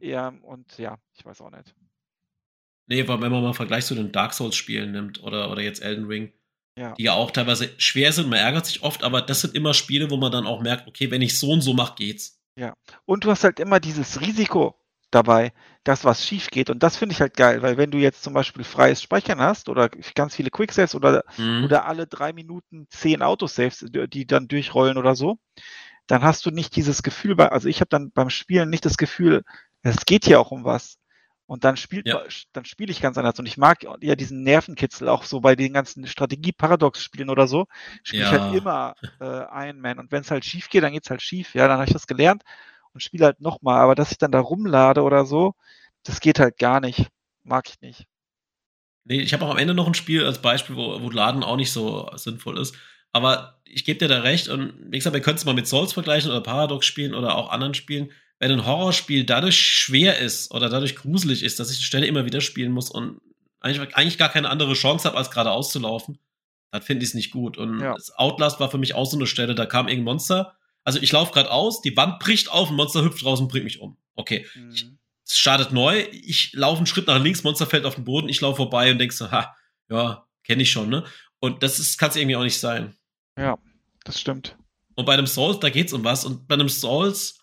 Ja, 0.00 0.28
und 0.42 0.76
ja, 0.78 0.98
ich 1.14 1.24
weiß 1.24 1.40
auch 1.40 1.50
nicht. 1.50 1.74
Nee, 2.86 3.02
aber 3.02 3.20
wenn 3.20 3.32
man 3.32 3.42
mal 3.42 3.54
Vergleich 3.54 3.86
zu 3.86 3.94
den 3.94 4.12
Dark 4.12 4.32
Souls-Spielen 4.32 4.92
nimmt 4.92 5.22
oder, 5.22 5.50
oder 5.50 5.62
jetzt 5.62 5.82
Elden 5.82 6.06
Ring, 6.06 6.32
ja. 6.78 6.94
die 6.94 7.04
ja 7.04 7.14
auch 7.14 7.30
teilweise 7.30 7.70
schwer 7.78 8.12
sind, 8.12 8.28
man 8.28 8.38
ärgert 8.38 8.66
sich 8.66 8.82
oft, 8.82 9.02
aber 9.02 9.22
das 9.22 9.40
sind 9.40 9.54
immer 9.54 9.74
Spiele, 9.74 10.10
wo 10.10 10.16
man 10.16 10.30
dann 10.30 10.46
auch 10.46 10.62
merkt, 10.62 10.86
okay, 10.86 11.10
wenn 11.10 11.22
ich 11.22 11.38
so 11.38 11.50
und 11.50 11.62
so 11.62 11.74
mache, 11.74 11.96
geht's. 11.96 12.40
Ja. 12.58 12.74
Und 13.04 13.24
du 13.24 13.30
hast 13.30 13.44
halt 13.44 13.58
immer 13.60 13.80
dieses 13.80 14.20
Risiko, 14.20 14.78
dabei, 15.16 15.52
dass 15.82 16.04
was 16.04 16.24
schief 16.24 16.48
geht. 16.50 16.70
Und 16.70 16.82
das 16.82 16.96
finde 16.96 17.14
ich 17.14 17.20
halt 17.20 17.36
geil, 17.36 17.62
weil 17.62 17.76
wenn 17.76 17.90
du 17.90 17.98
jetzt 17.98 18.22
zum 18.22 18.34
Beispiel 18.34 18.64
freies 18.64 19.02
Speichern 19.02 19.40
hast 19.40 19.68
oder 19.68 19.88
ganz 20.14 20.36
viele 20.36 20.50
Quicksaves 20.50 20.94
oder, 20.94 21.24
mhm. 21.38 21.64
oder 21.64 21.86
alle 21.86 22.06
drei 22.06 22.32
Minuten 22.32 22.86
zehn 22.90 23.22
Autosaves, 23.22 23.84
die 23.90 24.26
dann 24.26 24.48
durchrollen 24.48 24.98
oder 24.98 25.16
so, 25.16 25.38
dann 26.06 26.22
hast 26.22 26.44
du 26.46 26.50
nicht 26.50 26.76
dieses 26.76 27.02
Gefühl, 27.02 27.40
also 27.40 27.68
ich 27.68 27.80
habe 27.80 27.88
dann 27.88 28.12
beim 28.12 28.30
Spielen 28.30 28.70
nicht 28.70 28.84
das 28.84 28.96
Gefühl, 28.96 29.42
es 29.82 30.04
geht 30.04 30.26
hier 30.26 30.38
auch 30.38 30.50
um 30.50 30.64
was. 30.64 30.98
Und 31.48 31.62
dann 31.62 31.76
spielt, 31.76 32.08
ja. 32.08 32.22
dann 32.52 32.64
spiele 32.64 32.90
ich 32.90 33.00
ganz 33.00 33.16
anders. 33.16 33.38
Und 33.38 33.46
ich 33.46 33.56
mag 33.56 33.84
ja 34.00 34.16
diesen 34.16 34.42
Nervenkitzel 34.42 35.08
auch 35.08 35.22
so 35.22 35.40
bei 35.40 35.54
den 35.54 35.72
ganzen 35.72 36.04
Strategie-Paradox-Spielen 36.04 37.30
oder 37.30 37.46
so. 37.46 37.66
Spiele 38.02 38.24
ja. 38.24 38.32
ich 38.32 38.40
halt 38.40 38.54
immer 38.56 38.94
äh, 39.20 39.68
Iron 39.68 39.80
Man. 39.80 40.00
Und 40.00 40.10
wenn 40.10 40.22
es 40.22 40.30
halt 40.32 40.44
schief 40.44 40.68
geht, 40.68 40.82
dann 40.82 40.92
geht 40.92 41.04
es 41.04 41.10
halt 41.10 41.22
schief. 41.22 41.54
Ja, 41.54 41.68
dann 41.68 41.78
habe 41.78 41.86
ich 41.86 41.92
das 41.92 42.08
gelernt 42.08 42.42
und 42.96 43.02
spiele 43.02 43.26
halt 43.26 43.42
nochmal. 43.42 43.80
Aber 43.80 43.94
dass 43.94 44.10
ich 44.10 44.16
dann 44.16 44.32
da 44.32 44.40
rumlade 44.40 45.02
oder 45.02 45.26
so, 45.26 45.54
das 46.02 46.20
geht 46.20 46.38
halt 46.38 46.56
gar 46.56 46.80
nicht. 46.80 47.08
Mag 47.44 47.68
ich 47.68 47.78
nicht. 47.82 48.06
Nee, 49.04 49.20
ich 49.20 49.34
habe 49.34 49.44
auch 49.44 49.50
am 49.50 49.58
Ende 49.58 49.74
noch 49.74 49.86
ein 49.86 49.94
Spiel 49.94 50.24
als 50.24 50.40
Beispiel, 50.40 50.76
wo, 50.76 51.02
wo 51.02 51.10
Laden 51.10 51.44
auch 51.44 51.56
nicht 51.56 51.70
so 51.70 52.10
sinnvoll 52.16 52.58
ist. 52.58 52.74
Aber 53.12 53.60
ich 53.64 53.84
gebe 53.84 53.98
dir 53.98 54.08
da 54.08 54.20
recht 54.20 54.48
und 54.48 54.72
wie 54.90 54.96
gesagt, 54.96 55.14
wir 55.14 55.20
können 55.20 55.36
es 55.36 55.44
mal 55.44 55.54
mit 55.54 55.68
Souls 55.68 55.92
vergleichen 55.92 56.30
oder 56.30 56.40
Paradox 56.40 56.86
spielen 56.86 57.14
oder 57.14 57.36
auch 57.36 57.50
anderen 57.50 57.74
Spielen. 57.74 58.10
Wenn 58.38 58.50
ein 58.50 58.64
Horrorspiel 58.64 59.24
dadurch 59.24 59.58
schwer 59.58 60.18
ist 60.18 60.52
oder 60.52 60.70
dadurch 60.70 60.96
gruselig 60.96 61.42
ist, 61.42 61.60
dass 61.60 61.70
ich 61.70 61.78
die 61.78 61.84
Stelle 61.84 62.06
immer 62.06 62.24
wieder 62.24 62.40
spielen 62.40 62.72
muss 62.72 62.90
und 62.90 63.20
eigentlich, 63.60 63.94
eigentlich 63.94 64.18
gar 64.18 64.30
keine 64.30 64.48
andere 64.48 64.72
Chance 64.72 65.06
habe, 65.06 65.18
als 65.18 65.30
geradeaus 65.30 65.70
zu 65.70 65.80
laufen, 65.80 66.18
dann 66.70 66.82
finde 66.82 67.04
ich 67.04 67.10
es 67.10 67.14
nicht 67.14 67.30
gut. 67.30 67.58
Und 67.58 67.80
ja. 67.80 67.94
Outlast 68.16 68.58
war 68.58 68.70
für 68.70 68.78
mich 68.78 68.94
auch 68.94 69.06
so 69.06 69.18
eine 69.18 69.26
Stelle, 69.26 69.54
da 69.54 69.66
kam 69.66 69.86
irgendein 69.86 70.14
Monster 70.14 70.56
also 70.86 71.00
ich 71.00 71.10
laufe 71.10 71.32
gerade 71.32 71.50
aus, 71.50 71.82
die 71.82 71.96
Wand 71.96 72.20
bricht 72.20 72.48
auf, 72.48 72.70
ein 72.70 72.76
Monster 72.76 73.02
hüpft 73.02 73.24
raus 73.24 73.40
und 73.40 73.48
bringt 73.48 73.64
mich 73.64 73.80
um. 73.80 73.96
Okay. 74.14 74.46
Mhm. 74.54 74.98
Es 75.24 75.36
startet 75.36 75.72
neu, 75.72 76.06
ich 76.12 76.52
laufe 76.52 76.78
einen 76.78 76.86
Schritt 76.86 77.08
nach 77.08 77.20
links, 77.20 77.42
Monster 77.42 77.66
fällt 77.66 77.84
auf 77.84 77.96
den 77.96 78.04
Boden, 78.04 78.28
ich 78.28 78.40
laufe 78.40 78.58
vorbei 78.58 78.92
und 78.92 78.98
denk 78.98 79.12
so, 79.12 79.32
ha, 79.32 79.56
ja, 79.90 80.28
kenne 80.44 80.62
ich 80.62 80.70
schon, 80.70 80.88
ne? 80.88 81.04
Und 81.40 81.64
das 81.64 81.80
ist, 81.80 81.98
kann 81.98 82.10
es 82.10 82.16
irgendwie 82.16 82.36
auch 82.36 82.44
nicht 82.44 82.60
sein. 82.60 82.94
Ja, 83.36 83.58
das 84.04 84.20
stimmt. 84.20 84.56
Und 84.94 85.06
bei 85.06 85.14
einem 85.14 85.26
Souls, 85.26 85.58
da 85.58 85.70
geht's 85.70 85.92
um 85.92 86.04
was. 86.04 86.24
Und 86.24 86.46
bei 86.46 86.54
einem 86.54 86.68
Souls 86.68 87.40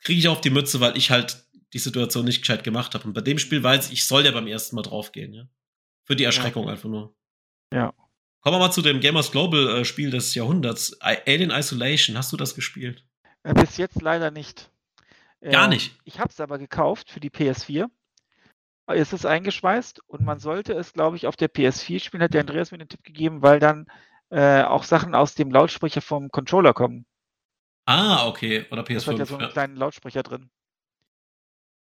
kriege 0.00 0.18
ich 0.18 0.26
auf 0.26 0.40
die 0.40 0.50
Mütze, 0.50 0.80
weil 0.80 0.96
ich 0.96 1.12
halt 1.12 1.46
die 1.72 1.78
Situation 1.78 2.24
nicht 2.24 2.40
gescheit 2.40 2.64
gemacht 2.64 2.94
habe. 2.94 3.04
Und 3.04 3.12
bei 3.12 3.20
dem 3.20 3.38
Spiel 3.38 3.62
weiß 3.62 3.86
ich, 3.86 3.92
ich 3.92 4.04
soll 4.04 4.24
ja 4.24 4.32
beim 4.32 4.48
ersten 4.48 4.74
Mal 4.74 4.82
draufgehen, 4.82 5.32
ja. 5.32 5.48
Für 6.04 6.16
die 6.16 6.24
Erschreckung 6.24 6.64
ja. 6.64 6.72
einfach 6.72 6.88
nur. 6.88 7.14
Ja. 7.72 7.94
Kommen 8.48 8.60
wir 8.62 8.66
mal 8.68 8.72
zu 8.72 8.80
dem 8.80 9.00
Gamers 9.00 9.30
Global 9.30 9.68
äh, 9.68 9.84
Spiel 9.84 10.10
des 10.10 10.34
Jahrhunderts. 10.34 10.98
Alien 11.02 11.50
Isolation. 11.50 12.16
Hast 12.16 12.32
du 12.32 12.38
das 12.38 12.54
gespielt? 12.54 13.04
Äh, 13.42 13.52
bis 13.52 13.76
jetzt 13.76 14.00
leider 14.00 14.30
nicht. 14.30 14.70
Gar 15.42 15.64
ähm, 15.64 15.68
nicht. 15.68 15.94
Ich 16.04 16.18
habe 16.18 16.30
es 16.30 16.40
aber 16.40 16.56
gekauft 16.56 17.10
für 17.10 17.20
die 17.20 17.28
PS4. 17.28 17.90
Es 18.86 19.12
ist 19.12 19.26
eingeschweißt 19.26 20.00
und 20.06 20.24
man 20.24 20.38
sollte 20.38 20.72
es, 20.72 20.94
glaube 20.94 21.18
ich, 21.18 21.26
auf 21.26 21.36
der 21.36 21.52
PS4 21.52 22.02
spielen, 22.02 22.22
hat 22.22 22.32
der 22.32 22.40
Andreas 22.40 22.70
mir 22.70 22.78
den 22.78 22.88
Tipp 22.88 23.04
gegeben, 23.04 23.42
weil 23.42 23.60
dann 23.60 23.84
äh, 24.30 24.62
auch 24.62 24.84
Sachen 24.84 25.14
aus 25.14 25.34
dem 25.34 25.50
Lautsprecher 25.50 26.00
vom 26.00 26.30
Controller 26.30 26.72
kommen. 26.72 27.04
Ah, 27.84 28.26
okay. 28.28 28.64
Oder 28.70 28.80
PS5. 28.80 28.94
Das 28.94 29.06
hat 29.08 29.18
ja 29.18 29.26
so 29.26 29.34
einen 29.34 29.44
ja. 29.44 29.52
kleinen 29.52 29.76
Lautsprecher 29.76 30.22
drin. 30.22 30.48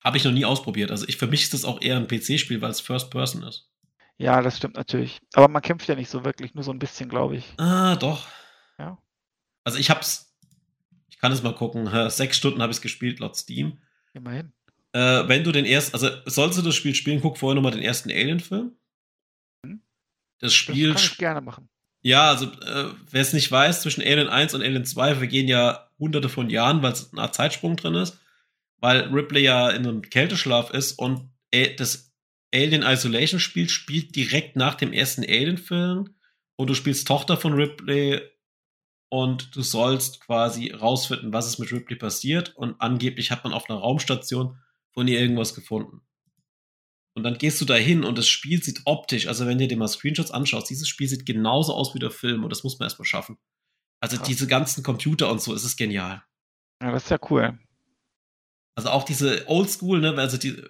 Habe 0.04 0.18
ich 0.18 0.24
noch 0.24 0.32
nie 0.32 0.46
ausprobiert. 0.46 0.92
Also 0.92 1.08
ich, 1.08 1.18
für 1.18 1.26
mich 1.26 1.42
ist 1.42 1.56
das 1.56 1.66
auch 1.66 1.82
eher 1.82 1.98
ein 1.98 2.08
PC-Spiel, 2.08 2.62
weil 2.62 2.70
es 2.70 2.80
First 2.80 3.10
Person 3.10 3.42
ist. 3.42 3.73
Ja, 4.18 4.42
das 4.42 4.58
stimmt 4.58 4.76
natürlich. 4.76 5.22
Aber 5.34 5.48
man 5.48 5.62
kämpft 5.62 5.88
ja 5.88 5.96
nicht 5.96 6.10
so 6.10 6.24
wirklich, 6.24 6.54
nur 6.54 6.64
so 6.64 6.72
ein 6.72 6.80
bisschen, 6.80 7.10
glaube 7.10 7.36
ich. 7.36 7.54
Ah, 7.58 7.96
doch. 7.96 8.28
Ja. 8.78 8.98
Also 9.64 9.80
ich 9.80 9.90
hab's, 9.90 10.36
ich 11.10 11.18
kann 11.18 11.32
es 11.32 11.44
mal 11.44 11.56
gucken, 11.56 11.90
sechs 12.10 12.38
Stunden 12.38 12.62
habe 12.62 12.72
ich 12.72 12.78
es 12.78 12.82
gespielt 12.82 13.20
laut 13.20 13.36
Steam. 13.36 13.82
Immerhin. 14.14 14.54
Äh, 14.94 15.28
wenn 15.28 15.44
du 15.44 15.52
den 15.52 15.66
ersten, 15.66 15.94
also 15.94 16.10
sollst 16.26 16.58
du 16.58 16.62
das 16.62 16.76
Spiel 16.76 16.94
spielen, 16.94 17.22
guck 17.22 17.38
vorher 17.38 17.56
nochmal 17.56 17.72
den 17.72 17.82
ersten 17.82 18.12
Alien-Film. 18.12 18.78
Hm? 19.66 19.82
Das 20.40 20.54
Spiel. 20.54 20.94
Das 20.94 21.02
kann 21.02 21.12
ich 21.12 21.18
gerne 21.18 21.42
machen. 21.42 21.70
Ja, 22.04 22.30
also 22.30 22.46
äh, 22.46 22.94
wer 23.10 23.22
es 23.22 23.34
nicht 23.34 23.52
weiß, 23.52 23.82
zwischen 23.82 24.02
Alien 24.02 24.28
1 24.28 24.54
und 24.54 24.62
Alien 24.62 24.86
2 24.86 25.16
vergehen 25.16 25.48
ja 25.48 25.90
hunderte 25.98 26.30
von 26.30 26.50
Jahren, 26.50 26.84
weil 26.84 26.92
es 26.92 27.12
eine 27.12 27.22
Art 27.22 27.34
Zeitsprung 27.34 27.78
drin 27.78 27.96
ist, 27.96 28.20
weil 28.78 29.04
Ripley 29.04 29.42
ja 29.42 29.70
in 29.70 29.88
einem 29.88 30.02
Kälteschlaf 30.02 30.70
ist 30.70 31.00
und 31.00 31.30
das 31.78 32.13
Alien 32.54 32.84
Isolation 32.84 33.40
Spiel 33.40 33.68
spielt 33.68 34.16
direkt 34.16 34.56
nach 34.56 34.76
dem 34.76 34.94
ersten 34.94 35.24
Alien-Film 35.24 36.16
und 36.56 36.70
du 36.70 36.76
spielst 36.76 37.08
Tochter 37.08 37.36
von 37.36 37.54
Ripley 37.54 38.22
und 39.10 39.56
du 39.56 39.62
sollst 39.62 40.22
quasi 40.22 40.72
rausfinden, 40.72 41.34
was 41.34 41.48
ist 41.48 41.60
mit 41.60 41.72
Ripley 41.72 41.98
passiert 41.98 42.56
und 42.56 42.80
angeblich 42.80 43.32
hat 43.32 43.44
man 43.44 43.54
auf 43.54 43.70
einer 43.70 43.80
Raumstation 43.80 44.58
von 44.92 45.08
ihr 45.08 45.20
irgendwas 45.20 45.56
gefunden. 45.56 46.02
Und 47.16 47.24
dann 47.24 47.38
gehst 47.38 47.62
du 47.62 47.66
da 47.66 47.76
hin 47.76 48.04
und 48.04 48.18
das 48.18 48.28
Spiel 48.28 48.64
sieht 48.64 48.82
optisch, 48.86 49.28
also 49.28 49.46
wenn 49.46 49.58
du 49.58 49.68
dir 49.68 49.78
mal 49.78 49.88
Screenshots 49.88 50.32
anschaust, 50.32 50.70
dieses 50.70 50.88
Spiel 50.88 51.08
sieht 51.08 51.26
genauso 51.26 51.74
aus 51.74 51.94
wie 51.94 52.00
der 52.00 52.12
Film 52.12 52.44
und 52.44 52.50
das 52.50 52.64
muss 52.64 52.80
man 52.80 52.88
erstmal 52.88 53.06
schaffen. 53.06 53.38
Also 54.00 54.18
Krass. 54.18 54.28
diese 54.28 54.48
ganzen 54.48 54.84
Computer 54.84 55.32
und 55.32 55.42
so, 55.42 55.54
es 55.54 55.64
ist 55.64 55.78
genial. 55.78 56.24
Ja, 56.82 56.92
das 56.92 57.04
ist 57.06 57.10
ja 57.10 57.20
cool. 57.30 57.58
Also 58.76 58.90
auch 58.90 59.04
diese 59.04 59.48
Oldschool, 59.48 60.02
ne, 60.02 60.16
also 60.16 60.38
die, 60.38 60.62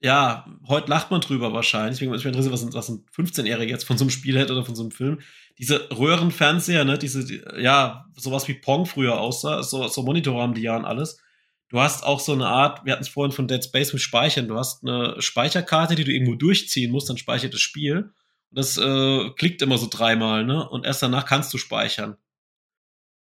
ja, 0.00 0.46
heute 0.68 0.90
lacht 0.90 1.10
man 1.10 1.20
drüber 1.20 1.52
wahrscheinlich, 1.52 1.96
deswegen 1.96 2.12
mich 2.12 2.24
interessiert, 2.24 2.52
was, 2.52 2.72
was 2.72 2.88
ein 2.88 3.04
15-Jähriger 3.14 3.68
jetzt 3.68 3.84
von 3.84 3.98
so 3.98 4.04
einem 4.04 4.10
Spiel 4.10 4.38
hätte 4.38 4.52
oder 4.52 4.64
von 4.64 4.76
so 4.76 4.82
einem 4.82 4.92
Film. 4.92 5.20
Diese 5.58 5.88
Röhrenfernseher, 5.90 6.84
ne, 6.84 6.98
diese, 6.98 7.24
die, 7.24 7.42
ja, 7.58 8.06
sowas 8.16 8.46
wie 8.46 8.54
Pong 8.54 8.86
früher 8.86 9.20
aussah, 9.20 9.62
so, 9.62 9.88
so 9.88 10.02
Monitore 10.02 10.40
haben 10.40 10.54
die 10.54 10.62
ja 10.62 10.76
und 10.76 10.84
alles. 10.84 11.20
Du 11.68 11.80
hast 11.80 12.04
auch 12.04 12.20
so 12.20 12.32
eine 12.32 12.46
Art, 12.46 12.84
wir 12.84 12.92
hatten 12.92 13.02
es 13.02 13.08
vorhin 13.08 13.32
von 13.32 13.48
Dead 13.48 13.62
Space 13.62 13.92
mit 13.92 14.00
Speichern, 14.00 14.46
du 14.46 14.56
hast 14.56 14.84
eine 14.84 15.20
Speicherkarte, 15.20 15.96
die 15.96 16.04
du 16.04 16.12
irgendwo 16.12 16.36
durchziehen 16.36 16.92
musst, 16.92 17.10
dann 17.10 17.18
speichert 17.18 17.52
das 17.52 17.60
Spiel. 17.60 18.12
Und 18.50 18.58
das 18.58 18.78
äh, 18.78 19.30
klickt 19.36 19.60
immer 19.62 19.78
so 19.78 19.88
dreimal, 19.90 20.44
ne? 20.44 20.66
Und 20.68 20.86
erst 20.86 21.02
danach 21.02 21.26
kannst 21.26 21.52
du 21.52 21.58
speichern. 21.58 22.16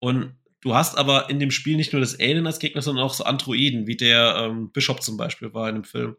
Und 0.01 0.35
du 0.61 0.75
hast 0.75 0.99
aber 0.99 1.31
in 1.31 1.39
dem 1.39 1.51
Spiel 1.51 1.77
nicht 1.77 1.93
nur 1.93 2.01
das 2.01 2.19
Alien 2.19 2.47
als 2.47 2.59
Gegner, 2.59 2.83
sondern 2.83 3.05
auch 3.05 3.15
so 3.15 3.25
Androiden, 3.25 3.87
wie 3.87 3.97
der 3.97 4.37
ähm, 4.37 4.73
Bishop 4.73 5.03
zum 5.03 5.17
Beispiel 5.17 5.55
war 5.55 5.69
in 5.69 5.77
dem 5.77 5.85
Film. 5.85 6.17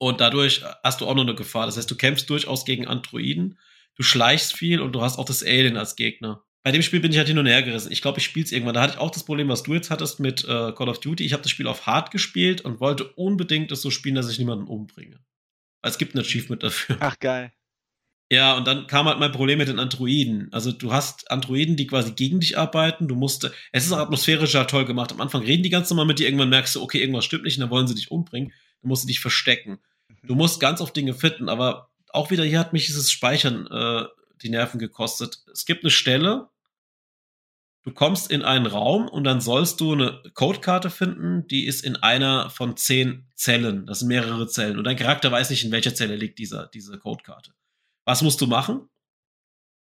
Und 0.00 0.20
dadurch 0.20 0.64
hast 0.82 1.00
du 1.00 1.06
auch 1.06 1.14
noch 1.14 1.22
eine 1.22 1.36
Gefahr. 1.36 1.66
Das 1.66 1.76
heißt, 1.76 1.90
du 1.90 1.96
kämpfst 1.96 2.28
durchaus 2.28 2.64
gegen 2.64 2.88
Androiden, 2.88 3.58
du 3.94 4.02
schleichst 4.02 4.54
viel 4.54 4.80
und 4.80 4.92
du 4.92 5.02
hast 5.02 5.18
auch 5.18 5.24
das 5.24 5.44
Alien 5.44 5.76
als 5.76 5.94
Gegner 5.94 6.42
bei 6.62 6.72
dem 6.72 6.82
Spiel 6.82 7.00
bin 7.00 7.10
ich 7.10 7.18
halt 7.18 7.28
hin 7.28 7.38
und 7.38 7.46
her 7.46 7.62
gerissen. 7.62 7.90
Ich 7.90 8.02
glaube, 8.02 8.18
ich 8.18 8.24
spiele 8.24 8.44
es 8.44 8.52
irgendwann. 8.52 8.74
Da 8.74 8.82
hatte 8.82 8.94
ich 8.94 9.00
auch 9.00 9.10
das 9.10 9.24
Problem, 9.24 9.48
was 9.48 9.62
du 9.62 9.74
jetzt 9.74 9.90
hattest 9.90 10.20
mit 10.20 10.44
äh, 10.44 10.72
Call 10.72 10.88
of 10.88 11.00
Duty. 11.00 11.24
Ich 11.24 11.32
habe 11.32 11.42
das 11.42 11.50
Spiel 11.50 11.66
auf 11.66 11.86
Hard 11.86 12.10
gespielt 12.10 12.60
und 12.60 12.80
wollte 12.80 13.04
unbedingt 13.04 13.70
das 13.70 13.80
so 13.80 13.90
spielen, 13.90 14.14
dass 14.14 14.30
ich 14.30 14.38
niemanden 14.38 14.66
umbringe. 14.66 15.20
es 15.82 15.96
gibt 15.96 16.14
ein 16.14 16.18
Achievement 16.18 16.62
dafür. 16.62 16.96
Ach, 17.00 17.18
geil. 17.18 17.52
Ja, 18.32 18.56
und 18.56 18.66
dann 18.66 18.86
kam 18.86 19.06
halt 19.06 19.18
mein 19.18 19.32
Problem 19.32 19.58
mit 19.58 19.68
den 19.68 19.80
Androiden. 19.80 20.52
Also 20.52 20.70
du 20.70 20.92
hast 20.92 21.30
Androiden, 21.30 21.76
die 21.76 21.86
quasi 21.86 22.12
gegen 22.12 22.38
dich 22.38 22.56
arbeiten. 22.56 23.08
Du 23.08 23.16
musst, 23.16 23.50
es 23.72 23.86
ist 23.86 23.92
auch 23.92 23.98
atmosphärisch 23.98 24.54
ja 24.54 24.64
toll 24.64 24.84
gemacht. 24.84 25.10
Am 25.10 25.20
Anfang 25.20 25.42
reden 25.42 25.64
die 25.64 25.70
ganz 25.70 25.90
normal 25.90 26.06
mit 26.06 26.20
dir. 26.20 26.26
Irgendwann 26.26 26.50
merkst 26.50 26.76
du, 26.76 26.82
okay, 26.82 27.00
irgendwas 27.00 27.24
stimmt 27.24 27.44
nicht 27.44 27.56
und 27.56 27.62
dann 27.62 27.70
wollen 27.70 27.88
sie 27.88 27.94
dich 27.94 28.10
umbringen. 28.10 28.52
Du 28.82 28.88
musst 28.88 29.08
dich 29.08 29.18
verstecken. 29.18 29.80
Du 30.22 30.34
musst 30.34 30.60
ganz 30.60 30.80
oft 30.80 30.94
Dinge 30.94 31.14
finden, 31.14 31.48
aber 31.48 31.90
auch 32.12 32.30
wieder 32.30 32.44
hier 32.44 32.58
hat 32.58 32.72
mich 32.72 32.86
dieses 32.86 33.10
Speichern 33.10 33.66
äh, 33.66 34.04
die 34.42 34.50
Nerven 34.50 34.78
gekostet. 34.78 35.42
Es 35.52 35.64
gibt 35.64 35.84
eine 35.84 35.90
Stelle, 35.90 36.48
du 37.82 37.92
kommst 37.92 38.30
in 38.30 38.42
einen 38.42 38.66
Raum 38.66 39.08
und 39.08 39.24
dann 39.24 39.40
sollst 39.40 39.80
du 39.80 39.92
eine 39.92 40.22
Codekarte 40.34 40.90
finden, 40.90 41.46
die 41.46 41.66
ist 41.66 41.84
in 41.84 41.96
einer 41.96 42.50
von 42.50 42.76
zehn 42.76 43.26
Zellen. 43.34 43.86
Das 43.86 44.00
sind 44.00 44.08
mehrere 44.08 44.46
Zellen. 44.48 44.78
Und 44.78 44.84
dein 44.84 44.96
Charakter 44.96 45.30
weiß 45.30 45.50
nicht, 45.50 45.64
in 45.64 45.72
welcher 45.72 45.94
Zelle 45.94 46.16
liegt 46.16 46.38
dieser, 46.38 46.66
diese 46.66 46.98
Codekarte. 46.98 47.52
Was 48.04 48.22
musst 48.22 48.40
du 48.40 48.46
machen? 48.46 48.88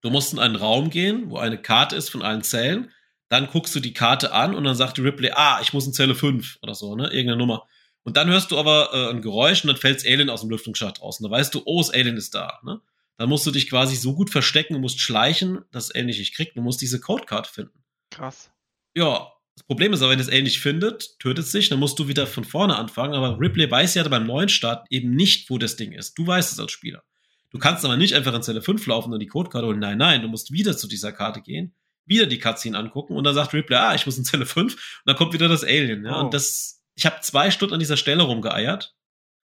Du 0.00 0.10
musst 0.10 0.32
in 0.32 0.38
einen 0.38 0.56
Raum 0.56 0.90
gehen, 0.90 1.30
wo 1.30 1.38
eine 1.38 1.60
Karte 1.60 1.96
ist 1.96 2.10
von 2.10 2.22
allen 2.22 2.42
Zellen. 2.42 2.90
Dann 3.28 3.48
guckst 3.48 3.74
du 3.74 3.80
die 3.80 3.94
Karte 3.94 4.32
an 4.32 4.54
und 4.54 4.64
dann 4.64 4.76
sagt 4.76 4.98
die 4.98 5.02
Ripley, 5.02 5.30
ah, 5.34 5.60
ich 5.62 5.72
muss 5.72 5.86
in 5.86 5.92
Zelle 5.92 6.14
5 6.14 6.58
oder 6.62 6.74
so, 6.74 6.94
ne? 6.94 7.04
Irgendeine 7.04 7.38
Nummer. 7.38 7.66
Und 8.04 8.16
dann 8.16 8.28
hörst 8.28 8.50
du 8.50 8.58
aber 8.58 8.90
äh, 8.92 9.10
ein 9.10 9.22
Geräusch 9.22 9.64
und 9.64 9.68
dann 9.68 9.76
fällt 9.76 10.04
Alien 10.06 10.30
aus 10.30 10.42
dem 10.42 10.50
Lüftungsschacht 10.50 11.00
raus. 11.00 11.20
Und 11.20 11.24
da 11.24 11.30
weißt 11.30 11.54
du, 11.54 11.62
oh, 11.64 11.80
das 11.80 11.90
Alien 11.90 12.16
ist 12.16 12.34
da, 12.34 12.60
ne? 12.62 12.80
Dann 13.16 13.28
musst 13.28 13.46
du 13.46 13.52
dich 13.52 13.70
quasi 13.70 13.94
so 13.94 14.14
gut 14.14 14.30
verstecken, 14.30 14.74
du 14.74 14.80
musst 14.80 15.00
schleichen, 15.00 15.64
dass 15.70 15.86
das 15.86 15.94
Alien 15.94 16.08
dich 16.08 16.18
nicht 16.18 16.34
kriegt. 16.34 16.56
Du 16.56 16.62
musst 16.62 16.80
diese 16.80 16.98
Codekarte 16.98 17.50
finden. 17.50 17.84
Krass. 18.10 18.50
Ja, 18.96 19.30
das 19.54 19.64
Problem 19.64 19.92
ist 19.92 20.02
aber, 20.02 20.10
wenn 20.10 20.20
es 20.20 20.28
L 20.28 20.42
nicht 20.42 20.60
findet, 20.60 21.18
tötet 21.20 21.44
es 21.44 21.52
sich, 21.52 21.68
dann 21.68 21.78
musst 21.78 21.98
du 21.98 22.08
wieder 22.08 22.26
von 22.26 22.44
vorne 22.44 22.76
anfangen. 22.76 23.14
Aber 23.14 23.38
Ripley 23.38 23.70
weiß 23.70 23.94
ja 23.94 24.06
beim 24.08 24.26
neuen 24.26 24.48
Start 24.48 24.86
eben 24.90 25.14
nicht, 25.14 25.48
wo 25.48 25.58
das 25.58 25.76
Ding 25.76 25.92
ist. 25.92 26.18
Du 26.18 26.26
weißt 26.26 26.52
es 26.52 26.58
als 26.58 26.72
Spieler. 26.72 27.04
Du 27.50 27.58
kannst 27.58 27.84
aber 27.84 27.96
nicht 27.96 28.14
einfach 28.14 28.34
in 28.34 28.42
Zelle 28.42 28.62
5 28.62 28.84
laufen 28.86 29.12
und 29.12 29.20
die 29.20 29.28
Codekarte 29.28 29.68
holen. 29.68 29.78
Nein, 29.78 29.98
nein, 29.98 30.22
du 30.22 30.28
musst 30.28 30.50
wieder 30.50 30.76
zu 30.76 30.88
dieser 30.88 31.12
Karte 31.12 31.40
gehen, 31.40 31.72
wieder 32.04 32.26
die 32.26 32.40
Cutscene 32.40 32.76
angucken 32.76 33.16
und 33.16 33.22
dann 33.22 33.34
sagt 33.34 33.52
Ripley, 33.52 33.76
ah, 33.76 33.94
ich 33.94 34.06
muss 34.06 34.18
in 34.18 34.24
Zelle 34.24 34.44
5 34.44 34.74
und 34.74 34.80
dann 35.06 35.14
kommt 35.14 35.32
wieder 35.34 35.46
das 35.46 35.62
Alien. 35.62 36.04
Ja? 36.04 36.18
Oh. 36.18 36.24
Und 36.24 36.34
das, 36.34 36.82
ich 36.94 37.06
habe 37.06 37.20
zwei 37.20 37.50
Stunden 37.50 37.74
an 37.74 37.80
dieser 37.80 37.96
Stelle 37.96 38.22
rumgeeiert, 38.22 38.94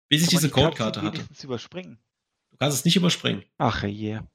bis 0.08 0.22
ich 0.22 0.28
diese 0.28 0.48
die 0.48 0.52
Codekarte 0.52 1.02
hatte. 1.02 1.24
Überspringen. 1.42 1.98
Du 2.50 2.56
kannst 2.56 2.78
es 2.78 2.84
nicht 2.84 2.96
überspringen. 2.96 3.44
Ach 3.58 3.82
je. 3.84 4.10
Yeah. 4.10 4.18
Okay. 4.18 4.28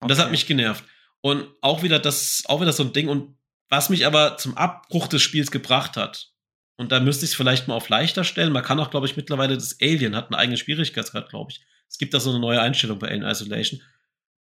Und 0.00 0.10
das 0.10 0.18
hat 0.18 0.30
mich 0.30 0.46
genervt. 0.46 0.84
Und 1.20 1.48
auch 1.60 1.82
wieder 1.82 1.98
das, 1.98 2.44
auch 2.46 2.60
wieder 2.60 2.72
so 2.72 2.84
ein 2.84 2.92
Ding. 2.92 3.08
Und 3.08 3.36
was 3.68 3.88
mich 3.88 4.06
aber 4.06 4.36
zum 4.36 4.56
Abbruch 4.56 5.08
des 5.08 5.22
Spiels 5.22 5.50
gebracht 5.50 5.96
hat, 5.96 6.32
und 6.76 6.92
da 6.92 7.00
müsste 7.00 7.24
ich 7.24 7.30
es 7.30 7.36
vielleicht 7.36 7.68
mal 7.68 7.74
auf 7.74 7.88
leichter 7.88 8.22
stellen. 8.22 8.52
Man 8.52 8.62
kann 8.62 8.78
auch, 8.78 8.90
glaube 8.90 9.06
ich, 9.06 9.16
mittlerweile 9.16 9.54
das 9.54 9.80
Alien 9.80 10.14
hat 10.14 10.28
eine 10.28 10.38
eigene 10.38 10.58
Schwierigkeitsgrad, 10.58 11.30
glaube 11.30 11.52
ich. 11.52 11.64
Es 11.88 11.98
gibt 11.98 12.12
da 12.12 12.20
so 12.20 12.30
eine 12.30 12.38
neue 12.38 12.60
Einstellung 12.60 12.98
bei 12.98 13.08
Alien 13.08 13.22
Isolation. 13.22 13.80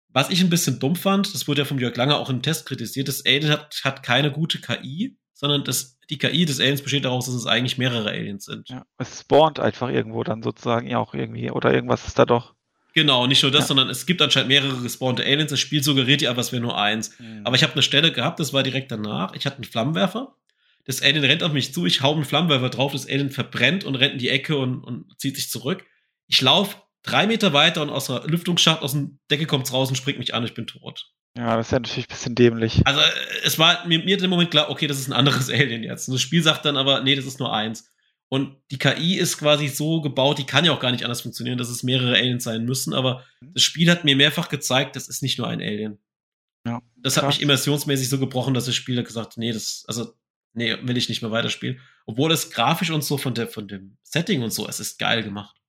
Was 0.09 0.30
ich 0.30 0.40
ein 0.40 0.51
bisschen 0.51 0.78
dumm 0.78 0.95
fand, 0.95 1.34
das 1.34 1.49
wurde 1.49 1.62
ja 1.62 1.64
vom 1.64 1.78
Jörg 1.78 1.97
Langer 1.97 2.18
auch 2.18 2.30
im 2.30 2.43
Test 2.43 2.66
kritisiert, 2.66 3.09
das 3.09 3.24
Alien 3.26 3.51
hat, 3.51 3.80
hat 3.82 4.03
keine 4.03 4.30
gute 4.30 4.61
KI, 4.61 5.18
sondern 5.43 5.64
das, 5.64 5.99
die 6.09 6.18
KI 6.18 6.47
des 6.47 6.61
Aliens 6.61 6.82
besteht 6.82 7.05
daraus, 7.05 7.26
dass 7.26 7.34
es 7.34 7.47
eigentlich 7.47 7.76
mehrere 7.76 8.09
Aliens 8.09 8.45
sind. 8.45 8.68
Ja, 8.68 8.86
es 8.97 9.20
spawnt 9.20 9.59
einfach 9.59 9.90
irgendwo 9.90 10.22
dann 10.22 10.40
sozusagen 10.40 10.86
ja 10.86 10.99
auch 10.99 11.14
irgendwie, 11.14 11.51
oder 11.51 11.74
irgendwas 11.74 12.07
ist 12.07 12.16
da 12.16 12.24
doch. 12.24 12.55
Genau, 12.95 13.26
nicht 13.26 13.43
nur 13.43 13.51
das, 13.51 13.62
ja. 13.62 13.66
sondern 13.66 13.90
es 13.90 14.07
gibt 14.07 14.22
anscheinend 14.22 14.49
mehrere 14.49 14.80
gespawnte 14.80 15.24
Aliens. 15.24 15.51
Das 15.51 15.59
Spiel 15.59 15.82
suggeriert 15.82 16.22
ja 16.22 16.30
aber, 16.30 16.43
es 16.43 16.53
wäre 16.53 16.62
nur 16.62 16.78
eins. 16.78 17.18
Mhm. 17.18 17.40
Aber 17.43 17.57
ich 17.57 17.64
habe 17.64 17.72
eine 17.72 17.82
Stelle 17.82 18.12
gehabt, 18.12 18.38
das 18.38 18.53
war 18.53 18.62
direkt 18.62 18.93
danach. 18.93 19.34
Ich 19.34 19.45
hatte 19.45 19.57
einen 19.57 19.64
Flammenwerfer. 19.64 20.36
Das 20.84 21.03
Alien 21.03 21.24
rennt 21.24 21.43
auf 21.43 21.53
mich 21.53 21.74
zu, 21.74 21.86
ich 21.86 22.03
hau 22.03 22.14
einen 22.14 22.24
Flammenwerfer 22.24 22.70
drauf, 22.70 22.93
das 22.93 23.07
Alien 23.09 23.30
verbrennt 23.30 23.82
und 23.82 23.97
rennt 23.97 24.12
in 24.12 24.18
die 24.20 24.28
Ecke 24.28 24.57
und, 24.57 24.84
und 24.84 25.07
zieht 25.18 25.34
sich 25.34 25.51
zurück. 25.51 25.84
Ich 26.28 26.40
laufe 26.40 26.76
drei 27.03 27.26
Meter 27.26 27.53
weiter 27.53 27.82
und 27.82 27.90
aus 27.90 28.07
der 28.07 28.22
Lüftungsschacht, 28.28 28.82
aus 28.82 28.93
dem 28.93 29.18
Decke 29.28 29.47
kommt's 29.47 29.72
raus 29.72 29.88
und 29.88 29.97
springt 29.97 30.18
mich 30.18 30.34
an, 30.34 30.45
ich 30.45 30.55
bin 30.55 30.68
tot. 30.68 31.12
Ja, 31.37 31.57
das 31.57 31.68
ist 31.68 31.72
ja 31.72 31.78
natürlich 31.78 32.07
ein 32.07 32.14
bisschen 32.14 32.35
dämlich. 32.35 32.83
Also, 32.85 33.01
es 33.45 33.59
war 33.59 33.87
mir, 33.87 34.01
mir 34.01 34.22
im 34.22 34.30
Moment 34.30 34.51
klar, 34.51 34.68
okay, 34.68 34.87
das 34.87 34.99
ist 34.99 35.09
ein 35.09 35.14
anderes 35.14 35.49
Alien 35.51 35.83
jetzt. 35.83 36.09
Und 36.09 36.14
das 36.14 36.20
Spiel 36.20 36.43
sagt 36.43 36.64
dann 36.64 36.76
aber, 36.76 37.03
nee, 37.03 37.14
das 37.14 37.24
ist 37.24 37.41
nur 37.41 37.53
eins. 37.53 37.91
Und 38.28 38.57
die 38.70 38.78
KI 38.78 39.18
ist 39.18 39.39
quasi 39.39 39.68
so 39.68 40.01
gebaut, 40.01 40.39
die 40.39 40.47
kann 40.47 40.64
ja 40.64 40.72
auch 40.72 40.80
gar 40.80 40.91
nicht 40.91 41.05
anders 41.05 41.20
funktionieren, 41.20 41.59
dass 41.59 41.68
es 41.68 41.83
mehrere 41.83 42.14
Aliens 42.16 42.45
sein 42.45 42.64
müssen. 42.64 42.95
Aber 42.95 43.24
das 43.41 43.62
Spiel 43.62 43.91
hat 43.91 44.05
mir 44.05 44.16
mehrfach 44.16 44.49
gezeigt, 44.49 44.97
das 44.97 45.09
ist 45.09 45.22
nicht 45.22 45.39
nur 45.39 45.49
ein 45.49 45.61
Alien. 45.61 45.99
Ja, 46.66 46.80
das 46.97 47.16
hat 47.16 47.26
mich 47.26 47.43
immersionsmäßig 47.43 48.09
so 48.09 48.18
gebrochen, 48.18 48.55
dass 48.55 48.66
das 48.66 48.74
Spiel 48.74 48.99
hat 48.99 49.07
gesagt, 49.07 49.37
nee, 49.37 49.53
das, 49.53 49.85
also, 49.87 50.14
nee, 50.55 50.76
will 50.83 50.97
ich 50.97 51.09
nicht 51.09 51.20
mehr 51.20 51.30
weiterspielen. 51.30 51.80
Obwohl 52.07 52.33
es 52.33 52.51
grafisch 52.51 52.91
und 52.91 53.05
so 53.05 53.18
von 53.18 53.35
der, 53.35 53.49
von 53.49 53.68
dem 53.68 53.99
Setting 54.03 54.43
und 54.43 54.53
so, 54.53 54.66
es 54.66 54.80
ist 54.80 54.99
geil 54.99 55.22
gemacht. 55.22 55.62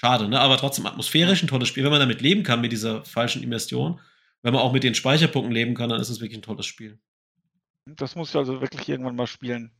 Schade, 0.00 0.28
ne? 0.28 0.38
Aber 0.38 0.56
trotzdem 0.58 0.86
atmosphärisch 0.86 1.42
ein 1.42 1.48
tolles 1.48 1.66
Spiel, 1.66 1.82
wenn 1.82 1.90
man 1.90 1.98
damit 1.98 2.20
leben 2.20 2.44
kann 2.44 2.60
mit 2.60 2.70
dieser 2.70 3.04
falschen 3.04 3.42
Immersion. 3.42 3.98
wenn 4.42 4.52
man 4.52 4.62
auch 4.62 4.72
mit 4.72 4.84
den 4.84 4.94
Speicherpunkten 4.94 5.52
leben 5.52 5.74
kann, 5.74 5.90
dann 5.90 6.00
ist 6.00 6.08
es 6.08 6.20
wirklich 6.20 6.38
ein 6.38 6.42
tolles 6.42 6.66
Spiel. 6.66 7.00
Das 7.84 8.14
muss 8.14 8.28
ich 8.28 8.36
also 8.36 8.60
wirklich 8.60 8.88
irgendwann 8.88 9.16
mal 9.16 9.26
spielen. 9.26 9.72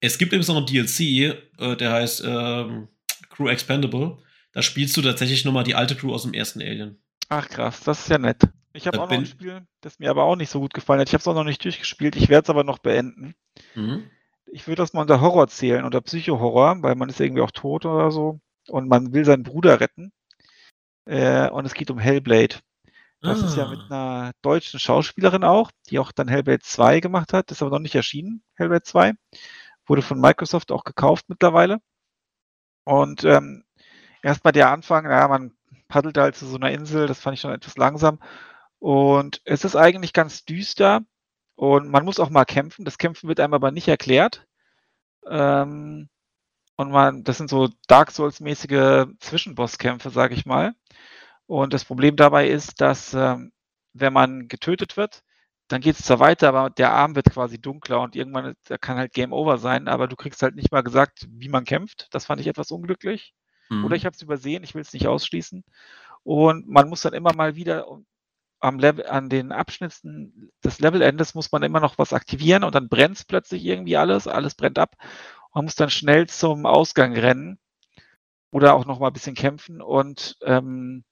Es 0.00 0.18
gibt 0.18 0.32
übrigens 0.32 0.48
noch 0.48 0.56
einen 0.56 0.66
DLC, 0.66 1.00
äh, 1.00 1.76
der 1.76 1.92
heißt 1.92 2.24
ähm, 2.26 2.88
Crew 3.28 3.46
Expendable. 3.46 4.18
Da 4.50 4.62
spielst 4.62 4.96
du 4.96 5.02
tatsächlich 5.02 5.44
nochmal 5.44 5.62
die 5.62 5.76
alte 5.76 5.94
Crew 5.94 6.12
aus 6.12 6.24
dem 6.24 6.34
ersten 6.34 6.60
Alien. 6.60 7.00
Ach 7.28 7.48
krass, 7.48 7.84
das 7.84 8.00
ist 8.00 8.08
ja 8.08 8.18
nett. 8.18 8.42
Ich 8.72 8.88
habe 8.88 9.00
auch 9.00 9.08
noch 9.08 9.16
ein 9.16 9.26
Spiel, 9.26 9.64
das 9.80 10.00
mir 10.00 10.10
aber 10.10 10.24
auch 10.24 10.34
nicht 10.34 10.50
so 10.50 10.58
gut 10.58 10.74
gefallen 10.74 11.00
hat. 11.00 11.08
Ich 11.08 11.14
habe 11.14 11.20
es 11.20 11.28
auch 11.28 11.34
noch 11.34 11.44
nicht 11.44 11.62
durchgespielt. 11.64 12.16
Ich 12.16 12.28
werde 12.28 12.46
es 12.46 12.50
aber 12.50 12.64
noch 12.64 12.80
beenden. 12.80 13.36
Mhm. 13.76 14.10
Ich 14.46 14.66
würde 14.66 14.82
das 14.82 14.92
mal 14.92 15.02
unter 15.02 15.20
Horror 15.20 15.46
zählen, 15.46 15.84
unter 15.84 16.00
Psycho-Horror, 16.00 16.82
weil 16.82 16.96
man 16.96 17.08
ist 17.08 17.20
irgendwie 17.20 17.42
auch 17.42 17.52
tot 17.52 17.86
oder 17.86 18.10
so. 18.10 18.40
Und 18.68 18.88
man 18.88 19.12
will 19.12 19.24
seinen 19.24 19.42
Bruder 19.42 19.80
retten. 19.80 20.12
Äh, 21.06 21.48
und 21.50 21.66
es 21.66 21.74
geht 21.74 21.90
um 21.90 21.98
Hellblade. 21.98 22.56
Das 23.20 23.42
ah. 23.42 23.46
ist 23.46 23.56
ja 23.56 23.68
mit 23.68 23.80
ah. 23.90 24.20
einer 24.20 24.32
deutschen 24.42 24.80
Schauspielerin 24.80 25.44
auch, 25.44 25.70
die 25.88 25.98
auch 25.98 26.12
dann 26.12 26.28
Hellblade 26.28 26.60
2 26.62 27.00
gemacht 27.00 27.32
hat. 27.32 27.50
Das 27.50 27.58
ist 27.58 27.62
aber 27.62 27.70
noch 27.70 27.82
nicht 27.82 27.94
erschienen, 27.94 28.42
Hellblade 28.54 28.82
2. 28.82 29.12
Wurde 29.86 30.02
von 30.02 30.20
Microsoft 30.20 30.72
auch 30.72 30.84
gekauft 30.84 31.26
mittlerweile. 31.28 31.78
Und 32.84 33.24
ähm, 33.24 33.64
erstmal 34.22 34.52
der 34.52 34.70
Anfang, 34.70 35.10
ja, 35.10 35.26
man 35.28 35.52
paddelt 35.88 36.18
halt 36.18 36.36
zu 36.36 36.46
so 36.46 36.56
einer 36.56 36.70
Insel, 36.70 37.06
das 37.06 37.20
fand 37.20 37.34
ich 37.34 37.40
schon 37.40 37.52
etwas 37.52 37.76
langsam. 37.76 38.20
Und 38.78 39.40
es 39.44 39.64
ist 39.64 39.76
eigentlich 39.76 40.12
ganz 40.12 40.44
düster 40.44 41.02
und 41.56 41.88
man 41.90 42.04
muss 42.04 42.20
auch 42.20 42.30
mal 42.30 42.44
kämpfen. 42.44 42.84
Das 42.84 42.98
Kämpfen 42.98 43.28
wird 43.28 43.40
einem 43.40 43.54
aber 43.54 43.70
nicht 43.70 43.88
erklärt. 43.88 44.46
Ähm, 45.28 46.08
und 46.76 46.90
man, 46.90 47.24
das 47.24 47.38
sind 47.38 47.50
so 47.50 47.68
Dark 47.88 48.10
Souls-mäßige 48.10 49.06
Zwischenbosskämpfe, 49.20 50.10
sage 50.10 50.34
ich 50.34 50.46
mal. 50.46 50.74
Und 51.46 51.72
das 51.72 51.84
Problem 51.84 52.16
dabei 52.16 52.48
ist, 52.48 52.80
dass 52.80 53.14
ähm, 53.14 53.52
wenn 53.94 54.12
man 54.12 54.48
getötet 54.48 54.96
wird, 54.96 55.22
dann 55.68 55.80
geht 55.80 55.98
es 55.98 56.04
zwar 56.06 56.20
weiter, 56.20 56.48
aber 56.48 56.70
der 56.70 56.92
Arm 56.92 57.16
wird 57.16 57.30
quasi 57.32 57.60
dunkler 57.60 58.00
und 58.00 58.14
irgendwann 58.14 58.54
da 58.64 58.78
kann 58.78 58.98
halt 58.98 59.12
Game 59.12 59.32
Over 59.32 59.58
sein, 59.58 59.88
aber 59.88 60.06
du 60.06 60.16
kriegst 60.16 60.42
halt 60.42 60.54
nicht 60.54 60.70
mal 60.70 60.82
gesagt, 60.82 61.26
wie 61.30 61.48
man 61.48 61.64
kämpft. 61.64 62.08
Das 62.12 62.26
fand 62.26 62.40
ich 62.40 62.46
etwas 62.46 62.70
unglücklich. 62.70 63.34
Mhm. 63.68 63.84
Oder 63.84 63.96
ich 63.96 64.06
habe 64.06 64.14
es 64.14 64.22
übersehen, 64.22 64.62
ich 64.62 64.74
will 64.74 64.82
es 64.82 64.92
nicht 64.92 65.08
ausschließen. 65.08 65.64
Und 66.22 66.68
man 66.68 66.88
muss 66.88 67.02
dann 67.02 67.14
immer 67.14 67.34
mal 67.34 67.56
wieder 67.56 67.86
am 68.60 68.78
Level, 68.78 69.06
an 69.06 69.28
den 69.28 69.52
Abschnitten 69.52 70.50
des 70.64 70.80
Levelendes 70.80 71.34
muss 71.34 71.52
man 71.52 71.62
immer 71.62 71.80
noch 71.80 71.98
was 71.98 72.12
aktivieren 72.12 72.64
und 72.64 72.74
dann 72.74 72.88
brennt 72.88 73.16
es 73.16 73.24
plötzlich 73.24 73.64
irgendwie 73.64 73.96
alles, 73.96 74.26
alles 74.26 74.54
brennt 74.54 74.78
ab. 74.78 74.96
Man 75.56 75.64
muss 75.64 75.74
dann 75.74 75.88
schnell 75.88 76.28
zum 76.28 76.66
Ausgang 76.66 77.14
rennen 77.14 77.58
oder 78.50 78.74
auch 78.74 78.84
noch 78.84 78.98
mal 78.98 79.06
ein 79.06 79.14
bisschen 79.14 79.34
kämpfen 79.34 79.80
und 79.80 80.36
ähm, 80.42 81.02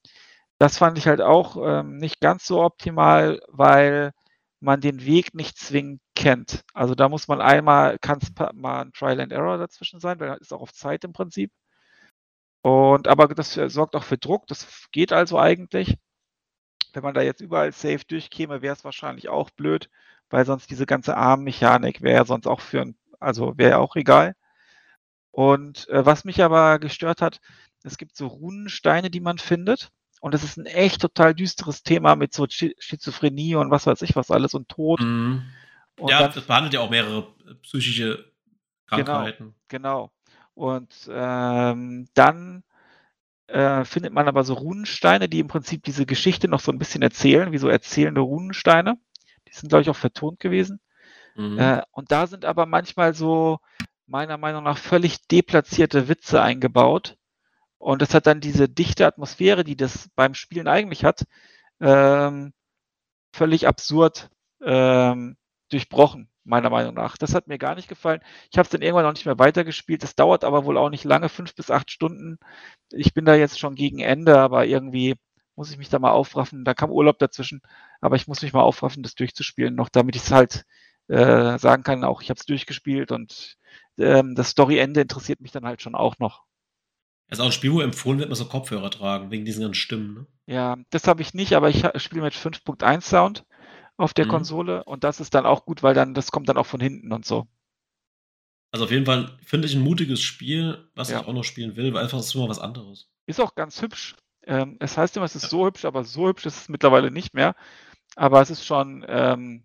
das 0.58 0.76
fand 0.76 0.98
ich 0.98 1.06
halt 1.08 1.22
auch 1.22 1.56
ähm, 1.56 1.96
nicht 1.96 2.20
ganz 2.20 2.46
so 2.46 2.62
optimal, 2.62 3.40
weil 3.48 4.12
man 4.60 4.82
den 4.82 5.06
Weg 5.06 5.34
nicht 5.34 5.56
zwingend 5.58 6.02
kennt. 6.14 6.62
Also 6.74 6.94
da 6.94 7.08
muss 7.08 7.26
man 7.26 7.40
einmal, 7.40 7.98
kann 8.00 8.18
es 8.20 8.30
mal 8.54 8.82
ein 8.82 8.92
Trial 8.92 9.20
and 9.20 9.32
Error 9.32 9.56
dazwischen 9.56 9.98
sein, 9.98 10.20
weil 10.20 10.36
ist 10.38 10.52
auch 10.52 10.60
auf 10.60 10.74
Zeit 10.74 11.04
im 11.04 11.14
Prinzip. 11.14 11.50
Und 12.62 13.08
aber 13.08 13.28
das 13.28 13.54
sorgt 13.54 13.96
auch 13.96 14.04
für 14.04 14.18
Druck, 14.18 14.46
das 14.46 14.88
geht 14.92 15.12
also 15.12 15.38
eigentlich. 15.38 15.96
Wenn 16.92 17.02
man 17.02 17.14
da 17.14 17.22
jetzt 17.22 17.40
überall 17.40 17.72
safe 17.72 18.04
durchkäme, 18.06 18.60
wäre 18.60 18.74
es 18.74 18.84
wahrscheinlich 18.84 19.30
auch 19.30 19.48
blöd, 19.50 19.88
weil 20.30 20.44
sonst 20.46 20.70
diese 20.70 20.86
ganze 20.86 21.16
Armmechanik 21.16 22.02
wäre 22.02 22.26
sonst 22.26 22.46
auch 22.46 22.60
für 22.60 22.82
ein, 22.82 22.96
also 23.24 23.56
wäre 23.56 23.78
auch 23.78 23.96
egal. 23.96 24.34
Und 25.30 25.88
äh, 25.88 26.06
was 26.06 26.24
mich 26.24 26.42
aber 26.42 26.78
gestört 26.78 27.20
hat, 27.20 27.40
es 27.82 27.98
gibt 27.98 28.16
so 28.16 28.26
Runensteine, 28.26 29.10
die 29.10 29.20
man 29.20 29.38
findet. 29.38 29.90
Und 30.20 30.34
es 30.34 30.42
ist 30.42 30.56
ein 30.56 30.66
echt 30.66 31.02
total 31.02 31.34
düsteres 31.34 31.82
Thema 31.82 32.16
mit 32.16 32.32
so 32.32 32.46
Schizophrenie 32.48 33.56
und 33.56 33.70
was 33.70 33.86
weiß 33.86 34.00
ich 34.02 34.16
was 34.16 34.30
alles 34.30 34.54
und 34.54 34.68
Tod. 34.68 35.00
Mhm. 35.00 35.42
Und 35.98 36.10
ja, 36.10 36.20
dann, 36.20 36.32
das 36.32 36.44
behandelt 36.44 36.72
ja 36.72 36.80
auch 36.80 36.88
mehrere 36.88 37.34
psychische 37.62 38.32
genau, 38.88 39.04
Krankheiten. 39.04 39.54
Genau. 39.68 40.10
genau. 40.10 40.10
Und 40.54 40.94
ähm, 41.10 42.08
dann 42.14 42.62
äh, 43.48 43.84
findet 43.84 44.12
man 44.12 44.28
aber 44.28 44.44
so 44.44 44.54
Runensteine, 44.54 45.28
die 45.28 45.40
im 45.40 45.48
Prinzip 45.48 45.82
diese 45.82 46.06
Geschichte 46.06 46.48
noch 46.48 46.60
so 46.60 46.72
ein 46.72 46.78
bisschen 46.78 47.02
erzählen, 47.02 47.52
wie 47.52 47.58
so 47.58 47.68
erzählende 47.68 48.20
Runensteine. 48.20 48.96
Die 49.48 49.52
sind, 49.52 49.68
glaube 49.68 49.82
ich, 49.82 49.90
auch 49.90 49.96
vertont 49.96 50.40
gewesen. 50.40 50.80
Mhm. 51.36 51.58
Äh, 51.58 51.82
und 51.92 52.12
da 52.12 52.26
sind 52.26 52.44
aber 52.44 52.66
manchmal 52.66 53.14
so, 53.14 53.58
meiner 54.06 54.38
Meinung 54.38 54.64
nach, 54.64 54.78
völlig 54.78 55.26
deplatzierte 55.28 56.08
Witze 56.08 56.42
eingebaut, 56.42 57.16
und 57.78 58.00
das 58.00 58.14
hat 58.14 58.26
dann 58.26 58.40
diese 58.40 58.66
dichte 58.68 59.06
Atmosphäre, 59.06 59.62
die 59.62 59.76
das 59.76 60.08
beim 60.16 60.34
Spielen 60.34 60.68
eigentlich 60.68 61.04
hat, 61.04 61.24
ähm, 61.80 62.54
völlig 63.34 63.68
absurd 63.68 64.30
ähm, 64.62 65.36
durchbrochen, 65.70 66.30
meiner 66.44 66.70
Meinung 66.70 66.94
nach. 66.94 67.18
Das 67.18 67.34
hat 67.34 67.46
mir 67.46 67.58
gar 67.58 67.74
nicht 67.74 67.88
gefallen. 67.88 68.22
Ich 68.50 68.56
habe 68.58 68.64
es 68.64 68.70
dann 68.70 68.80
irgendwann 68.80 69.04
noch 69.04 69.12
nicht 69.12 69.26
mehr 69.26 69.38
weitergespielt. 69.38 70.02
Das 70.02 70.14
dauert 70.16 70.44
aber 70.44 70.64
wohl 70.64 70.78
auch 70.78 70.88
nicht 70.90 71.04
lange, 71.04 71.28
fünf 71.28 71.54
bis 71.54 71.70
acht 71.70 71.90
Stunden. 71.90 72.38
Ich 72.90 73.12
bin 73.12 73.26
da 73.26 73.34
jetzt 73.34 73.58
schon 73.58 73.74
gegen 73.74 73.98
Ende, 73.98 74.38
aber 74.38 74.64
irgendwie 74.66 75.16
muss 75.54 75.70
ich 75.70 75.76
mich 75.76 75.90
da 75.90 75.98
mal 75.98 76.12
aufraffen. 76.12 76.64
Da 76.64 76.74
kam 76.74 76.90
Urlaub 76.90 77.18
dazwischen, 77.18 77.60
aber 78.00 78.16
ich 78.16 78.26
muss 78.28 78.42
mich 78.42 78.54
mal 78.54 78.62
aufraffen, 78.62 79.02
das 79.02 79.14
durchzuspielen, 79.14 79.74
noch 79.74 79.90
damit 79.90 80.16
ich 80.16 80.22
es 80.22 80.30
halt 80.30 80.64
äh, 81.08 81.58
sagen 81.58 81.82
kann, 81.82 82.04
auch 82.04 82.22
ich 82.22 82.30
habe 82.30 82.38
es 82.38 82.46
durchgespielt 82.46 83.12
und 83.12 83.56
ähm, 83.98 84.34
das 84.34 84.50
Storyende 84.50 85.00
interessiert 85.00 85.40
mich 85.40 85.52
dann 85.52 85.66
halt 85.66 85.82
schon 85.82 85.94
auch 85.94 86.18
noch. 86.18 86.44
Das 87.28 87.38
ist 87.38 87.42
auch 87.42 87.48
ein 87.48 87.52
Spiel, 87.52 87.72
wo 87.72 87.80
empfohlen 87.80 88.18
wird, 88.18 88.28
man 88.28 88.36
so 88.36 88.44
Kopfhörer 88.44 88.90
tragen, 88.90 89.30
wegen 89.30 89.44
diesen 89.44 89.62
ganzen 89.62 89.74
Stimmen. 89.74 90.14
Ne? 90.14 90.26
Ja, 90.46 90.76
das 90.90 91.06
habe 91.06 91.22
ich 91.22 91.34
nicht, 91.34 91.54
aber 91.54 91.70
ich 91.70 91.84
spiele 91.96 92.22
mit 92.22 92.34
5.1 92.34 93.00
Sound 93.02 93.44
auf 93.96 94.12
der 94.14 94.26
mhm. 94.26 94.30
Konsole 94.30 94.84
und 94.84 95.04
das 95.04 95.20
ist 95.20 95.34
dann 95.34 95.46
auch 95.46 95.64
gut, 95.64 95.82
weil 95.82 95.94
dann 95.94 96.14
das 96.14 96.30
kommt 96.30 96.48
dann 96.48 96.56
auch 96.56 96.66
von 96.66 96.80
hinten 96.80 97.12
und 97.12 97.24
so. 97.24 97.46
Also 98.72 98.86
auf 98.86 98.90
jeden 98.90 99.06
Fall 99.06 99.38
finde 99.44 99.68
ich 99.68 99.74
ein 99.74 99.82
mutiges 99.82 100.20
Spiel, 100.20 100.90
was 100.96 101.10
ja. 101.10 101.20
ich 101.20 101.26
auch 101.26 101.32
noch 101.32 101.44
spielen 101.44 101.76
will, 101.76 101.94
weil 101.94 102.02
einfach 102.02 102.18
ist 102.18 102.34
immer 102.34 102.48
was 102.48 102.58
anderes. 102.58 103.08
Ist 103.26 103.40
auch 103.40 103.54
ganz 103.54 103.80
hübsch. 103.80 104.16
Ähm, 104.46 104.76
es 104.80 104.98
heißt 104.98 105.16
immer, 105.16 105.26
es 105.26 105.36
ist 105.36 105.44
ja. 105.44 105.48
so 105.48 105.64
hübsch, 105.64 105.84
aber 105.84 106.04
so 106.04 106.26
hübsch 106.26 106.44
ist 106.44 106.62
es 106.62 106.68
mittlerweile 106.68 107.10
nicht 107.10 107.34
mehr. 107.34 107.54
Aber 108.16 108.42
es 108.42 108.50
ist 108.50 108.66
schon 108.66 109.04
ähm, 109.08 109.62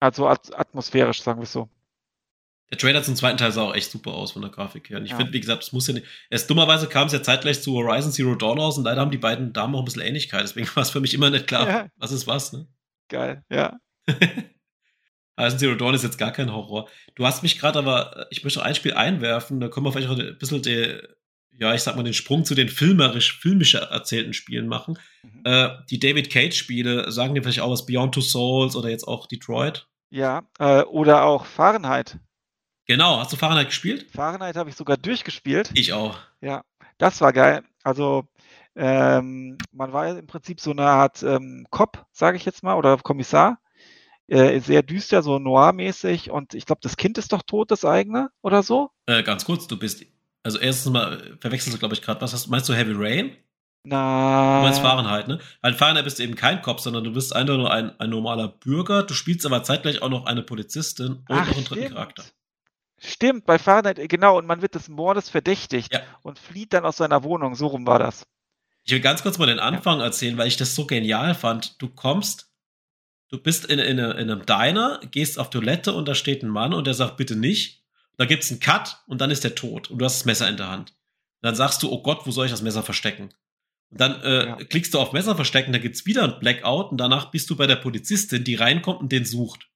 also 0.00 0.26
atmosphärisch, 0.26 1.22
sagen 1.22 1.40
wir 1.40 1.44
es 1.44 1.52
so. 1.52 1.68
Der 2.70 2.78
Trailer 2.78 3.02
zum 3.02 3.16
zweiten 3.16 3.36
Teil 3.36 3.50
sah 3.50 3.62
auch 3.62 3.74
echt 3.74 3.90
super 3.90 4.12
aus 4.12 4.32
von 4.32 4.42
der 4.42 4.50
Grafik 4.50 4.90
her. 4.90 4.98
Und 4.98 5.04
ich 5.04 5.10
ja. 5.10 5.16
finde, 5.16 5.32
wie 5.32 5.40
gesagt, 5.40 5.64
es 5.64 5.72
muss 5.72 5.88
ja 5.88 5.94
nicht. 5.94 6.06
Erst 6.30 6.48
dummerweise 6.48 6.88
kam 6.88 7.08
es 7.08 7.12
ja 7.12 7.22
zeitgleich 7.22 7.62
zu 7.62 7.74
Horizon 7.74 8.12
Zero 8.12 8.36
Dawn 8.36 8.60
aus 8.60 8.78
und 8.78 8.84
leider 8.84 9.00
haben 9.00 9.10
die 9.10 9.18
beiden 9.18 9.52
Damen 9.52 9.74
auch 9.74 9.80
ein 9.80 9.84
bisschen 9.84 10.02
Ähnlichkeit. 10.02 10.42
Deswegen 10.42 10.68
war 10.74 10.82
es 10.82 10.90
für 10.90 11.00
mich 11.00 11.12
immer 11.12 11.30
nicht 11.30 11.48
klar, 11.48 11.68
ja. 11.68 11.88
was 11.96 12.12
ist 12.12 12.26
was, 12.26 12.52
ne? 12.52 12.68
Geil, 13.08 13.44
ja. 13.50 13.76
Horizon 15.36 15.58
Zero 15.58 15.74
Dawn 15.74 15.94
ist 15.94 16.04
jetzt 16.04 16.18
gar 16.18 16.32
kein 16.32 16.52
Horror. 16.52 16.88
Du 17.16 17.26
hast 17.26 17.42
mich 17.42 17.58
gerade 17.58 17.78
aber, 17.80 18.16
äh, 18.16 18.26
ich 18.30 18.44
möchte 18.44 18.60
noch 18.60 18.66
ein 18.66 18.74
Spiel 18.76 18.94
einwerfen, 18.94 19.58
da 19.58 19.68
können 19.68 19.86
wir 19.86 19.92
vielleicht 19.92 20.08
auch 20.08 20.18
ein 20.18 20.38
bisschen 20.38 20.62
der, 20.62 21.08
ja, 21.58 21.74
ich 21.74 21.82
sag 21.82 21.96
mal, 21.96 22.04
den 22.04 22.14
Sprung 22.14 22.44
zu 22.44 22.54
den 22.54 22.68
filmerisch, 22.68 23.40
filmisch 23.40 23.74
erzählten 23.74 24.32
Spielen 24.32 24.68
machen. 24.68 24.96
Mhm. 25.24 25.42
Äh, 25.44 25.70
die 25.90 25.98
David 25.98 26.30
Cage-Spiele, 26.30 27.10
sagen 27.10 27.34
dir 27.34 27.42
vielleicht 27.42 27.60
auch 27.60 27.70
was 27.70 27.84
Beyond 27.84 28.14
Two 28.14 28.20
Souls 28.20 28.76
oder 28.76 28.90
jetzt 28.90 29.08
auch 29.08 29.26
Detroit? 29.26 29.88
Ja, 30.10 30.42
äh, 30.58 30.82
oder 30.82 31.24
auch 31.24 31.46
Fahrenheit. 31.46 32.18
Genau, 32.86 33.18
hast 33.18 33.32
du 33.32 33.36
Fahrenheit 33.36 33.68
gespielt? 33.68 34.10
Fahrenheit 34.10 34.56
habe 34.56 34.68
ich 34.68 34.76
sogar 34.76 34.96
durchgespielt. 34.96 35.70
Ich 35.74 35.92
auch. 35.92 36.18
Ja, 36.40 36.64
das 36.98 37.20
war 37.20 37.32
geil. 37.32 37.62
Also 37.84 38.26
ähm, 38.74 39.58
man 39.72 39.92
war 39.92 40.08
im 40.08 40.26
Prinzip 40.26 40.60
so 40.60 40.72
eine 40.72 40.86
Art 40.86 41.22
ähm, 41.22 41.66
Cop, 41.70 42.06
sage 42.12 42.36
ich 42.36 42.44
jetzt 42.44 42.62
mal, 42.62 42.74
oder 42.74 42.96
Kommissar. 42.98 43.60
Äh, 44.26 44.60
sehr 44.60 44.82
düster, 44.82 45.22
so 45.22 45.38
noir-mäßig. 45.38 46.30
Und 46.30 46.54
ich 46.54 46.66
glaube, 46.66 46.80
das 46.82 46.96
Kind 46.96 47.18
ist 47.18 47.32
doch 47.32 47.42
tot, 47.42 47.70
das 47.70 47.84
eigene, 47.84 48.30
oder 48.42 48.62
so? 48.62 48.90
Äh, 49.06 49.22
ganz 49.22 49.44
kurz, 49.44 49.66
du 49.66 49.78
bist. 49.78 50.04
Also 50.42 50.58
erstens 50.58 50.92
mal 50.92 51.36
verwechselst 51.40 51.74
du, 51.74 51.78
glaube 51.78 51.94
ich, 51.94 52.02
gerade 52.02 52.20
was. 52.20 52.32
Hast, 52.32 52.48
meinst 52.48 52.68
du 52.68 52.74
Heavy 52.74 52.94
Rain? 52.94 53.36
Nein. 53.82 54.60
Du 54.60 54.66
meinst 54.66 54.80
Fahrenheit, 54.80 55.28
ne? 55.28 55.38
Weil 55.62 55.72
Fahrenheit 55.74 56.04
bist 56.04 56.18
du 56.18 56.22
eben 56.22 56.34
kein 56.34 56.60
Cop, 56.60 56.80
sondern 56.80 57.04
du 57.04 57.12
bist 57.12 57.34
einfach 57.34 57.56
nur 57.56 57.72
ein, 57.72 57.98
ein 57.98 58.10
normaler 58.10 58.48
Bürger. 58.48 59.02
Du 59.04 59.14
spielst 59.14 59.46
aber 59.46 59.62
zeitgleich 59.62 60.02
auch 60.02 60.10
noch 60.10 60.26
eine 60.26 60.42
Polizistin 60.42 61.12
und 61.12 61.24
Ach, 61.28 61.46
noch 61.46 61.56
einen 61.56 61.64
dritten 61.64 61.94
Charakter. 61.94 62.24
Stimmt, 62.98 63.46
bei 63.46 63.58
Fahrenheit, 63.58 63.98
genau, 64.10 64.36
und 64.36 64.46
man 64.46 64.60
wird 64.60 64.74
des 64.74 64.90
Mordes 64.90 65.30
verdächtigt 65.30 65.94
ja. 65.94 66.02
und 66.22 66.38
flieht 66.38 66.74
dann 66.74 66.84
aus 66.84 66.98
seiner 66.98 67.24
Wohnung. 67.24 67.54
So 67.54 67.68
rum 67.68 67.86
war 67.86 67.98
das. 67.98 68.26
Ich 68.84 68.92
will 68.92 69.00
ganz 69.00 69.22
kurz 69.22 69.38
mal 69.38 69.46
den 69.46 69.58
Anfang 69.58 70.00
ja. 70.00 70.04
erzählen, 70.04 70.36
weil 70.36 70.48
ich 70.48 70.58
das 70.58 70.74
so 70.74 70.86
genial 70.86 71.34
fand. 71.34 71.80
Du 71.80 71.88
kommst, 71.88 72.50
du 73.30 73.38
bist 73.38 73.64
in, 73.64 73.78
in, 73.78 73.98
in 73.98 74.30
einem 74.30 74.44
Diner, 74.44 75.00
gehst 75.10 75.38
auf 75.38 75.48
Toilette 75.48 75.94
und 75.94 76.06
da 76.08 76.14
steht 76.14 76.42
ein 76.42 76.50
Mann 76.50 76.74
und 76.74 76.86
der 76.86 76.94
sagt, 76.94 77.16
bitte 77.16 77.36
nicht. 77.36 77.82
Da 78.18 78.26
gibt 78.26 78.42
es 78.42 78.50
einen 78.50 78.60
Cut 78.60 78.98
und 79.06 79.22
dann 79.22 79.30
ist 79.30 79.44
der 79.44 79.54
tot 79.54 79.90
und 79.90 79.98
du 79.98 80.04
hast 80.04 80.18
das 80.18 80.24
Messer 80.26 80.48
in 80.48 80.58
der 80.58 80.68
Hand. 80.68 80.90
Und 80.90 81.46
dann 81.46 81.54
sagst 81.54 81.82
du, 81.82 81.90
oh 81.90 82.02
Gott, 82.02 82.26
wo 82.26 82.30
soll 82.32 82.44
ich 82.44 82.52
das 82.52 82.60
Messer 82.60 82.82
verstecken? 82.82 83.30
Und 83.90 84.00
dann 84.00 84.20
äh, 84.22 84.46
ja. 84.46 84.56
klickst 84.56 84.94
du 84.94 84.98
auf 84.98 85.12
Messer 85.12 85.34
verstecken, 85.34 85.72
da 85.72 85.78
gibt's 85.78 86.06
wieder 86.06 86.24
ein 86.24 86.38
Blackout 86.38 86.92
und 86.92 86.98
danach 86.98 87.30
bist 87.30 87.50
du 87.50 87.56
bei 87.56 87.66
der 87.66 87.76
Polizistin, 87.76 88.44
die 88.44 88.54
reinkommt 88.54 89.00
und 89.00 89.12
den 89.12 89.24
sucht. 89.24 89.68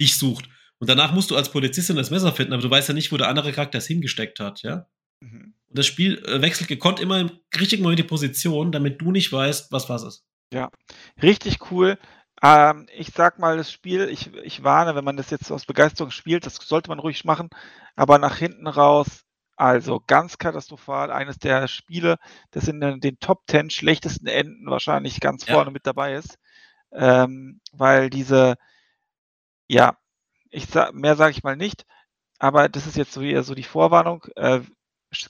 Dich 0.00 0.18
sucht. 0.18 0.48
Und 0.78 0.90
danach 0.90 1.12
musst 1.12 1.30
du 1.30 1.36
als 1.36 1.50
Polizistin 1.50 1.96
das 1.96 2.10
Messer 2.10 2.32
finden, 2.32 2.52
aber 2.52 2.62
du 2.62 2.70
weißt 2.70 2.88
ja 2.88 2.94
nicht, 2.94 3.12
wo 3.12 3.16
der 3.16 3.28
andere 3.28 3.52
Charakter 3.52 3.78
es 3.78 3.86
hingesteckt 3.86 4.40
hat, 4.40 4.62
ja? 4.62 4.86
Mhm. 5.20 5.54
Und 5.68 5.78
das 5.78 5.86
Spiel 5.86 6.22
äh, 6.26 6.42
wechselt 6.42 6.68
gekonnt 6.68 7.00
immer 7.00 7.18
im 7.18 7.30
richtigen 7.58 7.82
Moment 7.82 7.98
die 7.98 8.04
Position, 8.04 8.72
damit 8.72 9.00
du 9.00 9.10
nicht 9.10 9.32
weißt, 9.32 9.72
was 9.72 9.88
was 9.88 10.02
ist. 10.02 10.24
Ja, 10.52 10.70
richtig 11.22 11.70
cool. 11.70 11.98
Ähm, 12.42 12.86
ich 12.94 13.08
sag 13.14 13.38
mal, 13.38 13.56
das 13.56 13.72
Spiel, 13.72 14.08
ich, 14.10 14.32
ich 14.44 14.62
warne, 14.62 14.94
wenn 14.94 15.04
man 15.04 15.16
das 15.16 15.30
jetzt 15.30 15.50
aus 15.50 15.64
Begeisterung 15.64 16.10
spielt, 16.10 16.44
das 16.44 16.56
sollte 16.56 16.90
man 16.90 16.98
ruhig 16.98 17.24
machen, 17.24 17.48
aber 17.94 18.18
nach 18.18 18.36
hinten 18.36 18.66
raus, 18.66 19.24
also 19.56 20.02
ganz 20.06 20.38
katastrophal. 20.38 21.10
Eines 21.10 21.38
der 21.38 21.66
Spiele, 21.66 22.18
das 22.50 22.68
in 22.68 22.80
den, 22.80 23.18
Top 23.18 23.42
10 23.48 23.70
schlechtesten 23.70 24.26
Enden 24.26 24.70
wahrscheinlich 24.70 25.20
ganz 25.20 25.46
ja. 25.46 25.54
vorne 25.54 25.70
mit 25.70 25.86
dabei 25.86 26.14
ist. 26.14 26.38
Ähm, 26.92 27.60
weil 27.72 28.10
diese, 28.10 28.56
ja, 29.66 29.96
ich 30.50 30.66
sag, 30.66 30.94
mehr 30.94 31.16
sage 31.16 31.32
ich 31.32 31.42
mal 31.42 31.56
nicht, 31.56 31.84
aber 32.38 32.68
das 32.68 32.86
ist 32.86 32.96
jetzt 32.96 33.12
so 33.12 33.22
eher 33.22 33.42
so 33.42 33.54
die 33.54 33.62
Vorwarnung. 33.62 34.24
Äh, 34.36 34.60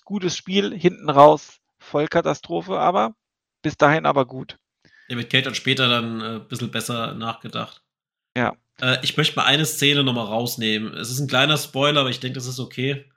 gutes 0.05 0.37
Spiel, 0.37 0.77
hinten 0.77 1.09
raus, 1.09 1.61
Vollkatastrophe, 1.79 2.79
aber 2.79 3.15
bis 3.63 3.77
dahin 3.77 4.07
aber 4.07 4.27
gut. 4.27 4.59
David 5.09 5.31
Cage 5.31 5.47
hat 5.47 5.57
später 5.57 5.89
dann 5.89 6.21
äh, 6.21 6.25
ein 6.37 6.49
bisschen 6.49 6.71
besser 6.71 7.15
nachgedacht. 7.15 7.83
Ja. 8.37 8.55
Äh, 8.81 8.99
ich 9.03 9.17
möchte 9.17 9.37
mal 9.37 9.45
eine 9.45 9.65
Szene 9.65 10.03
nochmal 10.03 10.27
rausnehmen. 10.27 10.95
Es 10.95 11.11
ist 11.11 11.21
ein 11.21 11.29
kleiner 11.29 11.57
Spoiler, 11.57 12.01
aber 12.01 12.11
ich 12.11 12.21
denke, 12.21 12.35
das 12.35 12.47
ist 12.47 12.59
okay. 12.59 13.09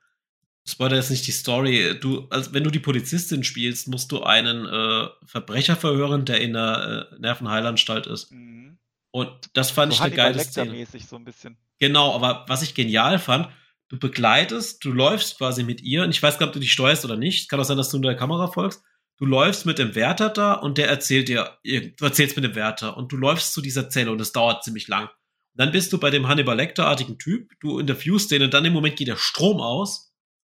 Spoiler 0.65 0.97
ist 0.97 1.09
nicht 1.09 1.25
die 1.25 1.31
Story. 1.31 1.99
Du, 1.99 2.27
also 2.29 2.53
wenn 2.53 2.63
du 2.63 2.69
die 2.69 2.79
Polizistin 2.79 3.43
spielst, 3.43 3.87
musst 3.87 4.11
du 4.11 4.23
einen 4.23 4.65
äh, 4.65 5.07
Verbrecher 5.25 5.75
verhören, 5.75 6.25
der 6.25 6.41
in 6.41 6.53
der 6.53 7.09
äh, 7.11 7.19
Nervenheilanstalt 7.19 8.07
ist. 8.07 8.31
Mhm. 8.31 8.77
Und 9.11 9.49
das 9.53 9.71
fand 9.71 9.93
so 9.93 9.97
ich 9.97 10.01
eine 10.03 10.15
geile 10.15 10.39
Szene. 10.39 10.85
so 10.85 11.15
ein 11.15 11.25
bisschen. 11.25 11.57
Genau, 11.79 12.13
aber 12.13 12.45
was 12.47 12.61
ich 12.61 12.75
genial 12.75 13.17
fand, 13.17 13.49
du 13.87 13.97
begleitest, 13.97 14.83
du 14.85 14.91
läufst 14.91 15.37
quasi 15.37 15.63
mit 15.63 15.81
ihr, 15.81 16.03
und 16.03 16.11
ich 16.11 16.21
weiß 16.21 16.37
gar 16.37 16.45
nicht, 16.45 16.49
ob 16.49 16.53
du 16.53 16.59
dich 16.59 16.71
steuerst 16.71 17.05
oder 17.05 17.17
nicht. 17.17 17.49
Kann 17.49 17.59
auch 17.59 17.63
sein, 17.63 17.77
dass 17.77 17.89
du 17.89 17.97
in 17.97 18.03
der 18.03 18.15
Kamera 18.15 18.47
folgst 18.47 18.83
du 19.19 19.25
läufst 19.25 19.65
mit 19.65 19.77
dem 19.77 19.95
Wärter 19.95 20.29
da 20.29 20.53
und 20.53 20.77
der 20.77 20.87
erzählt 20.87 21.27
dir, 21.27 21.57
du 21.63 22.05
erzählst 22.05 22.35
mit 22.35 22.45
dem 22.45 22.55
Wärter 22.55 22.97
und 22.97 23.11
du 23.11 23.17
läufst 23.17 23.53
zu 23.53 23.61
dieser 23.61 23.89
Zelle 23.89 24.11
und 24.11 24.21
es 24.21 24.31
dauert 24.31 24.63
ziemlich 24.63 24.87
lang. 24.87 25.03
Und 25.03 25.09
dann 25.55 25.71
bist 25.71 25.91
du 25.93 25.99
bei 25.99 26.09
dem 26.09 26.27
Hannibal 26.27 26.55
Lecter-artigen 26.55 27.19
Typ, 27.19 27.51
du 27.59 27.79
interviewst 27.79 28.31
den 28.31 28.43
und 28.43 28.53
dann 28.53 28.65
im 28.65 28.73
Moment 28.73 28.95
geht 28.95 29.09
der 29.09 29.17
Strom 29.17 29.59
aus 29.59 30.08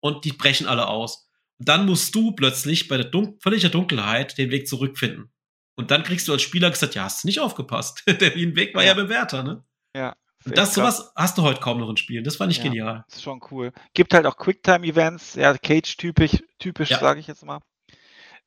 und 0.03 0.25
die 0.25 0.33
brechen 0.33 0.67
alle 0.67 0.87
aus. 0.87 1.29
Und 1.59 1.69
dann 1.69 1.85
musst 1.85 2.13
du 2.13 2.33
plötzlich 2.33 2.89
bei 2.89 2.97
der 2.97 3.05
Dun 3.05 3.37
völliger 3.39 3.69
Dunkelheit 3.69 4.37
den 4.37 4.51
Weg 4.51 4.67
zurückfinden. 4.67 5.31
Und 5.75 5.91
dann 5.91 6.03
kriegst 6.03 6.27
du 6.27 6.33
als 6.33 6.41
Spieler 6.41 6.69
gesagt, 6.69 6.93
ja, 6.93 7.05
hast 7.05 7.23
du 7.23 7.27
nicht 7.27 7.39
aufgepasst. 7.39 8.03
der 8.07 8.35
Weg 8.35 8.75
war 8.75 8.83
ja, 8.83 8.89
ja 8.89 8.93
beim 8.95 9.07
Wärter, 9.07 9.43
ne? 9.43 9.63
Ja. 9.95 10.15
Und 10.45 10.57
das 10.57 10.73
sowas 10.73 11.13
hast 11.15 11.37
du 11.37 11.43
heute 11.43 11.61
kaum 11.61 11.79
noch 11.79 11.89
in 11.89 11.95
Spielen. 11.95 12.25
Das 12.25 12.35
fand 12.35 12.51
ich 12.51 12.57
ja, 12.57 12.65
genial. 12.65 13.05
Das 13.07 13.17
ist 13.17 13.23
schon 13.23 13.39
cool. 13.49 13.71
Gibt 13.93 14.13
halt 14.13 14.25
auch 14.25 14.35
Quicktime-Events, 14.35 15.35
ja, 15.35 15.57
Cage-typisch, 15.57 16.43
typisch, 16.59 16.89
ja. 16.89 16.99
sage 16.99 17.21
ich 17.21 17.27
jetzt 17.27 17.45
mal. 17.45 17.61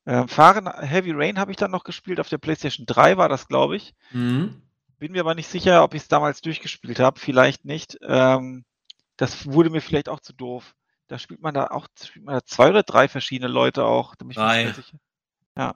Äh, 0.05 0.27
Fahren 0.27 0.71
Heavy 0.71 1.11
Rain 1.11 1.39
habe 1.39 1.49
ich 1.49 1.57
dann 1.57 1.71
noch 1.71 1.83
gespielt. 1.83 2.19
Auf 2.19 2.29
der 2.29 2.37
PlayStation 2.37 2.85
3 2.85 3.17
war 3.17 3.29
das, 3.29 3.47
glaube 3.47 3.77
ich. 3.77 3.95
Mhm. 4.11 4.61
Bin 4.99 5.13
mir 5.13 5.21
aber 5.21 5.33
nicht 5.33 5.49
sicher, 5.49 5.83
ob 5.83 5.95
ich 5.95 6.03
es 6.03 6.07
damals 6.07 6.41
durchgespielt 6.41 6.99
habe. 6.99 7.19
Vielleicht 7.19 7.65
nicht. 7.65 7.97
Ähm, 8.03 8.63
das 9.15 9.47
wurde 9.47 9.71
mir 9.71 9.81
vielleicht 9.81 10.07
auch 10.07 10.19
zu 10.19 10.33
doof. 10.33 10.75
Da 11.07 11.19
spielt 11.19 11.41
man 11.41 11.53
da 11.53 11.67
auch 11.67 11.87
spielt 12.03 12.25
man 12.25 12.35
da 12.35 12.43
zwei 12.43 12.69
oder 12.69 12.83
drei 12.83 13.07
verschiedene 13.07 13.51
Leute 13.51 13.85
auch. 13.85 14.15
drei. 14.15 14.73
Ja. 15.57 15.75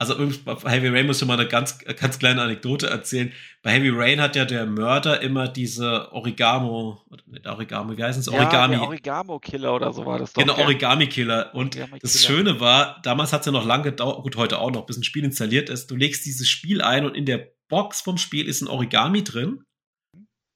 Also 0.00 0.16
bei 0.46 0.54
Heavy 0.70 0.88
Rain 0.88 1.06
muss 1.06 1.20
ich 1.20 1.28
mal 1.28 1.38
eine 1.38 1.46
ganz, 1.46 1.78
ganz 1.78 2.18
kleine 2.18 2.40
Anekdote 2.40 2.86
erzählen. 2.88 3.34
Bei 3.62 3.72
Heavy 3.72 3.90
Rain 3.90 4.18
hat 4.18 4.34
ja 4.34 4.46
der 4.46 4.64
Mörder 4.64 5.20
immer 5.20 5.46
diese 5.46 6.10
Origamo, 6.12 7.02
nicht 7.26 7.46
Origamo, 7.46 7.98
wie 7.98 8.02
heißt 8.02 8.18
es? 8.18 8.26
Origami. 8.26 8.76
Ja, 8.76 8.80
Origamo-Killer 8.80 9.74
oder 9.74 9.92
so 9.92 10.06
war 10.06 10.18
das 10.18 10.32
doch. 10.32 10.40
Genau, 10.40 10.56
Origami-Killer. 10.56 11.54
Und 11.54 11.76
Origami 11.76 11.98
das 11.98 12.24
Schöne 12.24 12.60
war, 12.60 13.02
damals 13.02 13.34
hat 13.34 13.40
es 13.40 13.46
ja 13.46 13.52
noch 13.52 13.66
lange 13.66 13.84
gedauert, 13.84 14.22
gut, 14.22 14.36
heute 14.36 14.58
auch 14.58 14.70
noch, 14.70 14.86
bis 14.86 14.96
ein 14.96 15.04
Spiel 15.04 15.22
installiert 15.22 15.68
ist. 15.68 15.90
Du 15.90 15.96
legst 15.96 16.24
dieses 16.24 16.48
Spiel 16.48 16.80
ein 16.80 17.04
und 17.04 17.14
in 17.14 17.26
der 17.26 17.48
Box 17.68 18.00
vom 18.00 18.16
Spiel 18.16 18.48
ist 18.48 18.62
ein 18.62 18.68
Origami 18.68 19.22
drin. 19.22 19.64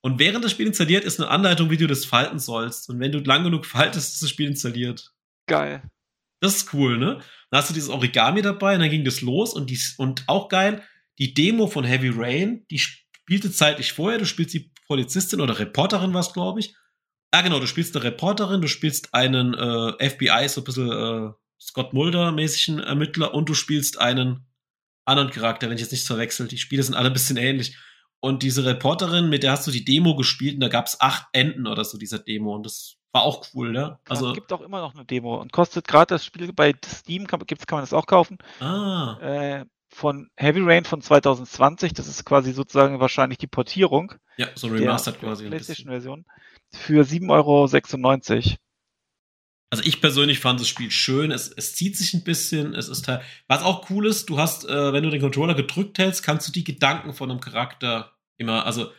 Und 0.05 0.19
während 0.19 0.45
das 0.45 0.51
Spiel 0.51 0.67
installiert, 0.67 1.03
ist 1.03 1.19
eine 1.19 1.31
Anleitung, 1.31 1.71
wie 1.71 1.79
du 1.79 1.87
das 1.87 2.05
falten 2.05 2.39
sollst. 2.39 2.91
Und 2.91 3.01
wenn 3.01 3.11
du 3.11 3.21
lang 3.21 3.43
genug 3.43 3.65
faltest, 3.65 4.13
ist 4.13 4.23
das 4.23 4.29
Spiel 4.29 4.49
installiert. 4.49 5.15
Geil. 5.47 5.83
Das 6.41 6.57
ist 6.57 6.75
cool, 6.75 6.99
ne? 6.99 7.23
Dann 7.51 7.59
hast 7.59 7.71
du 7.71 7.75
dieses 7.75 7.89
Origami 7.89 8.43
dabei 8.43 8.75
und 8.75 8.81
dann 8.81 8.91
ging 8.91 9.07
das 9.07 9.23
los 9.23 9.55
und, 9.55 9.71
dies, 9.71 9.95
und 9.97 10.25
auch 10.27 10.51
geil, 10.51 10.83
die 11.19 11.33
Demo 11.33 11.69
von 11.69 11.85
Heavy 11.85 12.13
Rain, 12.15 12.67
die 12.71 12.81
spielte 12.81 13.51
zeitlich 13.51 13.95
vorher, 13.95 14.19
du 14.19 14.27
spielst 14.27 14.53
die 14.53 14.71
Polizistin 14.87 15.41
oder 15.41 15.59
Reporterin, 15.59 16.13
was 16.13 16.35
glaube 16.35 16.61
ich. 16.61 16.77
Ah, 17.31 17.41
genau, 17.41 17.59
du 17.59 17.67
spielst 17.67 17.97
eine 17.97 18.05
Reporterin, 18.05 18.61
du 18.61 18.69
spielst 18.69 19.15
einen 19.15 19.55
äh, 19.55 20.11
FBI, 20.11 20.49
so 20.51 20.61
ein 20.61 20.65
bisschen 20.65 20.91
äh, 20.91 21.33
Scott 21.59 21.95
Mulder-mäßigen 21.95 22.81
Ermittler 22.81 23.33
und 23.33 23.49
du 23.49 23.55
spielst 23.55 23.99
einen 23.99 24.45
anderen 25.07 25.31
Charakter, 25.31 25.71
wenn 25.71 25.77
ich 25.77 25.83
jetzt 25.83 25.93
nicht 25.93 26.07
verwechsel. 26.07 26.47
Die 26.47 26.59
Spiele 26.59 26.83
sind 26.83 26.95
alle 26.95 27.09
ein 27.09 27.15
bisschen 27.15 27.39
ähnlich. 27.39 27.79
Und 28.21 28.43
diese 28.43 28.65
Reporterin, 28.65 29.29
mit 29.29 29.43
der 29.43 29.53
hast 29.53 29.67
du 29.67 29.71
die 29.71 29.85
Demo 29.85 30.17
gespielt 30.17 30.55
und 30.55 30.61
da 30.61 30.69
gab 30.69 30.87
es 30.87 31.01
acht 31.01 31.27
Enden 31.33 31.67
oder 31.67 31.85
so 31.85 31.99
dieser 31.99 32.19
Demo 32.19 32.55
und 32.55 32.65
das 32.65 32.97
war 33.13 33.23
auch 33.23 33.47
cool, 33.55 33.71
ne? 33.71 33.99
Also 34.09 34.29
es 34.29 34.35
gibt 34.35 34.53
auch 34.53 34.61
immer 34.61 34.81
noch 34.81 34.95
eine 34.95 35.05
Demo 35.05 35.41
und 35.41 35.53
kostet 35.53 35.87
gerade 35.87 36.15
das 36.15 36.25
Spiel 36.25 36.53
bei 36.53 36.75
Steam, 36.85 37.27
kann, 37.27 37.41
gibt's, 37.47 37.67
kann 37.67 37.77
man 37.77 37.83
das 37.85 37.93
auch 37.93 38.07
kaufen. 38.07 38.39
Ah. 38.61 39.19
Äh, 39.21 39.65
von 39.89 40.29
Heavy 40.37 40.61
Rain 40.61 40.85
von 40.85 41.01
2020, 41.01 41.93
das 41.93 42.09
ist 42.09 42.25
quasi 42.25 42.53
sozusagen 42.53 42.99
wahrscheinlich 42.99 43.39
die 43.39 43.47
Portierung. 43.47 44.15
Ja, 44.37 44.49
so 44.57 44.67
remastered 44.67 45.21
quasi. 45.21 45.47
PlayStation-Version. 45.47 46.25
Für 46.73 47.05
7,96 47.05 47.31
Euro. 47.31 48.57
Also 49.75 49.89
ich 49.89 50.01
persönlich 50.01 50.39
fand 50.39 50.61
das 50.61 50.69
Spiel 50.69 50.93
schön. 50.93 51.33
Es, 51.33 51.49
es 51.49 51.75
zieht 51.75 51.97
sich 51.97 52.15
ein 52.15 52.23
bisschen. 52.23 52.77
Es 52.77 52.89
ist 52.89 53.09
was 53.49 53.65
auch 53.65 53.91
cool 53.91 54.07
ist, 54.07 54.31
du 54.31 54.39
hast, 54.39 54.65
äh, 54.69 54.93
wenn 54.93 55.03
du 55.03 55.11
den 55.11 55.21
Controller 55.21 55.55
gedrückt 55.55 55.99
hältst, 55.99 56.23
kannst 56.23 56.47
du 56.47 56.53
die 56.53 56.63
Gedanken 56.63 57.13
von 57.13 57.29
einem 57.29 57.41
Charakter 57.41 58.13
immer, 58.37 58.67
also 58.67 58.93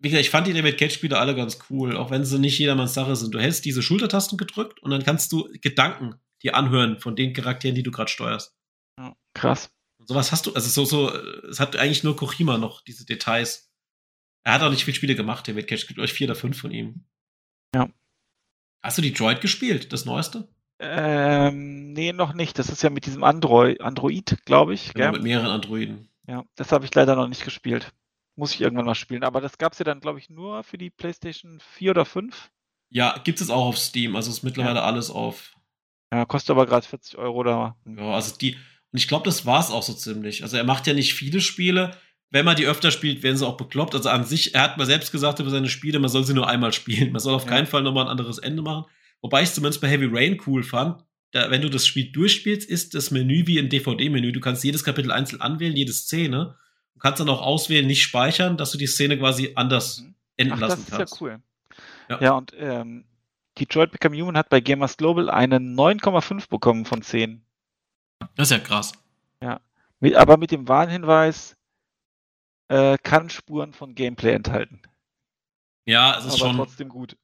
wie 0.00 0.08
gesagt, 0.08 0.24
ich 0.24 0.30
fand 0.30 0.48
die 0.48 0.54
David 0.54 0.76
Cage-Spiele 0.76 1.16
alle 1.16 1.36
ganz 1.36 1.60
cool, 1.70 1.96
auch 1.96 2.10
wenn 2.10 2.24
sie 2.24 2.40
nicht 2.40 2.58
jedermanns 2.58 2.94
Sache 2.94 3.14
sind. 3.14 3.32
Du 3.32 3.38
hältst 3.38 3.64
diese 3.64 3.80
Schultertasten 3.80 4.36
gedrückt 4.36 4.82
und 4.82 4.90
dann 4.90 5.04
kannst 5.04 5.30
du 5.30 5.48
Gedanken 5.60 6.16
dir 6.42 6.56
anhören 6.56 6.98
von 6.98 7.14
den 7.14 7.32
Charakteren, 7.32 7.76
die 7.76 7.84
du 7.84 7.92
gerade 7.92 8.10
steuerst. 8.10 8.56
Ja, 8.98 9.14
krass. 9.34 9.70
Und 9.98 10.08
sowas 10.08 10.32
hast 10.32 10.46
du, 10.46 10.54
also 10.54 10.68
so, 10.68 10.84
so, 10.84 11.16
es 11.48 11.60
hat 11.60 11.76
eigentlich 11.76 12.02
nur 12.02 12.16
Kojima 12.16 12.58
noch 12.58 12.82
diese 12.82 13.06
Details. 13.06 13.70
Er 14.42 14.54
hat 14.54 14.62
auch 14.62 14.70
nicht 14.70 14.84
viele 14.84 14.96
Spiele 14.96 15.14
gemacht, 15.14 15.46
David 15.46 15.68
Cage. 15.68 15.82
Es 15.82 15.86
gibt 15.86 16.00
euch 16.00 16.12
vier 16.12 16.26
oder 16.26 16.34
fünf 16.34 16.58
von 16.58 16.72
ihm. 16.72 17.04
Ja. 17.72 17.88
Hast 18.82 18.98
du 18.98 19.02
Detroit 19.02 19.40
gespielt, 19.40 19.92
das 19.92 20.04
neueste? 20.04 20.48
Ähm, 20.78 21.92
nee, 21.92 22.12
noch 22.12 22.32
nicht. 22.34 22.58
Das 22.58 22.68
ist 22.68 22.82
ja 22.82 22.90
mit 22.90 23.06
diesem 23.06 23.22
Android, 23.22 23.80
Android 23.80 24.38
glaube 24.44 24.74
ich. 24.74 24.92
Genau, 24.94 25.12
mit 25.12 25.22
mehreren 25.22 25.50
Androiden. 25.50 26.08
Ja, 26.26 26.44
das 26.56 26.72
habe 26.72 26.84
ich 26.84 26.94
leider 26.94 27.14
noch 27.14 27.28
nicht 27.28 27.44
gespielt. 27.44 27.92
Muss 28.34 28.54
ich 28.54 28.60
irgendwann 28.60 28.86
mal 28.86 28.94
spielen. 28.94 29.22
Aber 29.22 29.40
das 29.40 29.58
gab 29.58 29.72
es 29.72 29.78
ja 29.78 29.84
dann, 29.84 30.00
glaube 30.00 30.18
ich, 30.18 30.28
nur 30.30 30.64
für 30.64 30.78
die 30.78 30.90
PlayStation 30.90 31.60
4 31.60 31.90
oder 31.92 32.04
5. 32.04 32.50
Ja, 32.90 33.16
gibt 33.22 33.40
es 33.40 33.50
auch 33.50 33.66
auf 33.66 33.78
Steam. 33.78 34.16
Also 34.16 34.30
ist 34.30 34.42
mittlerweile 34.42 34.80
ja. 34.80 34.84
alles 34.84 35.10
auf. 35.10 35.54
Ja, 36.12 36.24
kostet 36.24 36.50
aber 36.50 36.66
gerade 36.66 36.86
40 36.86 37.16
Euro 37.18 37.38
oder. 37.38 37.76
Ja, 37.86 38.10
also 38.14 38.36
die. 38.36 38.54
Und 38.54 38.98
ich 38.98 39.08
glaube, 39.08 39.24
das 39.24 39.46
war 39.46 39.60
es 39.60 39.70
auch 39.70 39.82
so 39.82 39.94
ziemlich. 39.94 40.42
Also 40.42 40.56
er 40.56 40.64
macht 40.64 40.86
ja 40.86 40.94
nicht 40.94 41.14
viele 41.14 41.40
Spiele. 41.40 41.96
Wenn 42.32 42.44
man 42.44 42.56
die 42.56 42.66
öfter 42.66 42.90
spielt, 42.90 43.22
werden 43.22 43.36
sie 43.36 43.46
auch 43.46 43.56
bekloppt. 43.56 43.94
Also 43.94 44.08
an 44.08 44.24
sich, 44.24 44.54
er 44.54 44.62
hat 44.62 44.78
mal 44.78 44.86
selbst 44.86 45.12
gesagt 45.12 45.38
über 45.38 45.50
seine 45.50 45.68
Spiele, 45.68 46.00
man 46.00 46.10
soll 46.10 46.24
sie 46.24 46.34
nur 46.34 46.48
einmal 46.48 46.72
spielen. 46.72 47.12
Man 47.12 47.20
soll 47.20 47.34
auf 47.34 47.44
ja. 47.44 47.50
keinen 47.50 47.66
Fall 47.66 47.82
nochmal 47.82 48.06
ein 48.06 48.10
anderes 48.10 48.38
Ende 48.38 48.62
machen. 48.62 48.86
Wobei 49.20 49.42
ich 49.42 49.52
zumindest 49.52 49.80
bei 49.80 49.88
Heavy 49.88 50.08
Rain 50.10 50.40
cool 50.46 50.64
fand. 50.64 51.04
Da, 51.30 51.50
wenn 51.50 51.62
du 51.62 51.70
das 51.70 51.86
Spiel 51.86 52.10
durchspielst, 52.10 52.68
ist 52.68 52.94
das 52.94 53.10
Menü 53.10 53.46
wie 53.46 53.58
ein 53.58 53.68
DVD-Menü. 53.68 54.32
Du 54.32 54.40
kannst 54.40 54.64
jedes 54.64 54.82
Kapitel 54.82 55.12
einzeln 55.12 55.40
anwählen, 55.40 55.76
jede 55.76 55.92
Szene 55.92 56.56
kannst 57.02 57.20
dann 57.20 57.28
auch 57.28 57.42
auswählen, 57.42 57.86
nicht 57.86 58.02
speichern, 58.02 58.56
dass 58.56 58.70
du 58.70 58.78
die 58.78 58.86
Szene 58.86 59.18
quasi 59.18 59.52
anders 59.56 60.00
mhm. 60.00 60.14
enden 60.36 60.54
Ach, 60.54 60.60
lassen 60.60 60.86
kannst. 60.88 60.92
Das 60.92 61.12
ist 61.12 61.20
ja 61.20 61.26
cool. 61.26 61.42
Ja, 62.08 62.22
ja 62.22 62.32
und 62.32 62.52
ähm, 62.56 63.04
Detroit 63.58 63.90
Become 63.90 64.16
Human 64.16 64.36
hat 64.36 64.48
bei 64.48 64.60
Gamers 64.60 64.96
Global 64.96 65.28
eine 65.28 65.56
9,5 65.56 66.48
bekommen 66.48 66.84
von 66.84 67.02
10. 67.02 67.44
Das 68.36 68.50
ist 68.50 68.56
ja 68.56 68.58
krass. 68.60 68.92
Ja. 69.42 69.60
Aber 70.14 70.36
mit 70.36 70.52
dem 70.52 70.68
Warnhinweis, 70.68 71.56
äh, 72.72 72.96
kann 73.02 73.28
Spuren 73.28 73.74
von 73.74 73.94
Gameplay 73.94 74.32
enthalten. 74.32 74.80
Ja, 75.84 76.18
es 76.18 76.24
ist 76.24 76.40
aber 76.40 76.50
schon. 76.50 76.56
trotzdem 76.56 76.88
gut. 76.88 77.16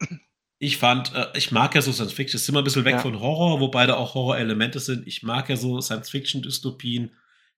Ich 0.62 0.76
fand, 0.76 1.14
äh, 1.14 1.28
ich 1.32 1.52
mag 1.52 1.74
ja 1.74 1.80
so 1.80 1.90
Science 1.90 2.12
Fiction, 2.12 2.36
es 2.36 2.42
ist 2.42 2.48
immer 2.50 2.58
ein 2.58 2.64
bisschen 2.64 2.84
weg 2.84 2.96
ja. 2.96 2.98
von 2.98 3.18
Horror, 3.18 3.60
wobei 3.60 3.86
da 3.86 3.94
auch 3.94 4.12
Horror-Elemente 4.12 4.78
sind. 4.78 5.06
Ich 5.06 5.22
mag 5.22 5.48
ja 5.48 5.56
so 5.56 5.80
Science-Fiction-Dystopien, 5.80 7.12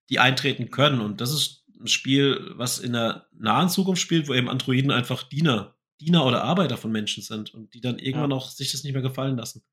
die 0.09 0.19
eintreten 0.19 0.71
können. 0.71 1.01
Und 1.01 1.19
das 1.19 1.33
ist 1.33 1.65
ein 1.77 1.89
Spiel, 1.89 2.53
was 2.55 2.79
in 2.79 2.93
der 2.93 3.27
nahen 3.33 3.67
Zukunft 3.67 4.01
spielt, 4.01 4.29
wo 4.29 4.33
eben 4.33 4.47
Androiden 4.47 4.89
einfach 4.89 5.23
Diener, 5.23 5.75
Diener 5.99 6.25
oder 6.25 6.45
Arbeiter 6.45 6.77
von 6.77 6.93
Menschen 6.93 7.21
sind 7.21 7.53
und 7.53 7.73
die 7.73 7.81
dann 7.81 7.99
irgendwann 7.99 8.31
ja. 8.31 8.37
auch 8.37 8.49
sich 8.49 8.71
das 8.71 8.85
nicht 8.85 8.93
mehr 8.93 9.01
gefallen 9.01 9.35
lassen. 9.35 9.65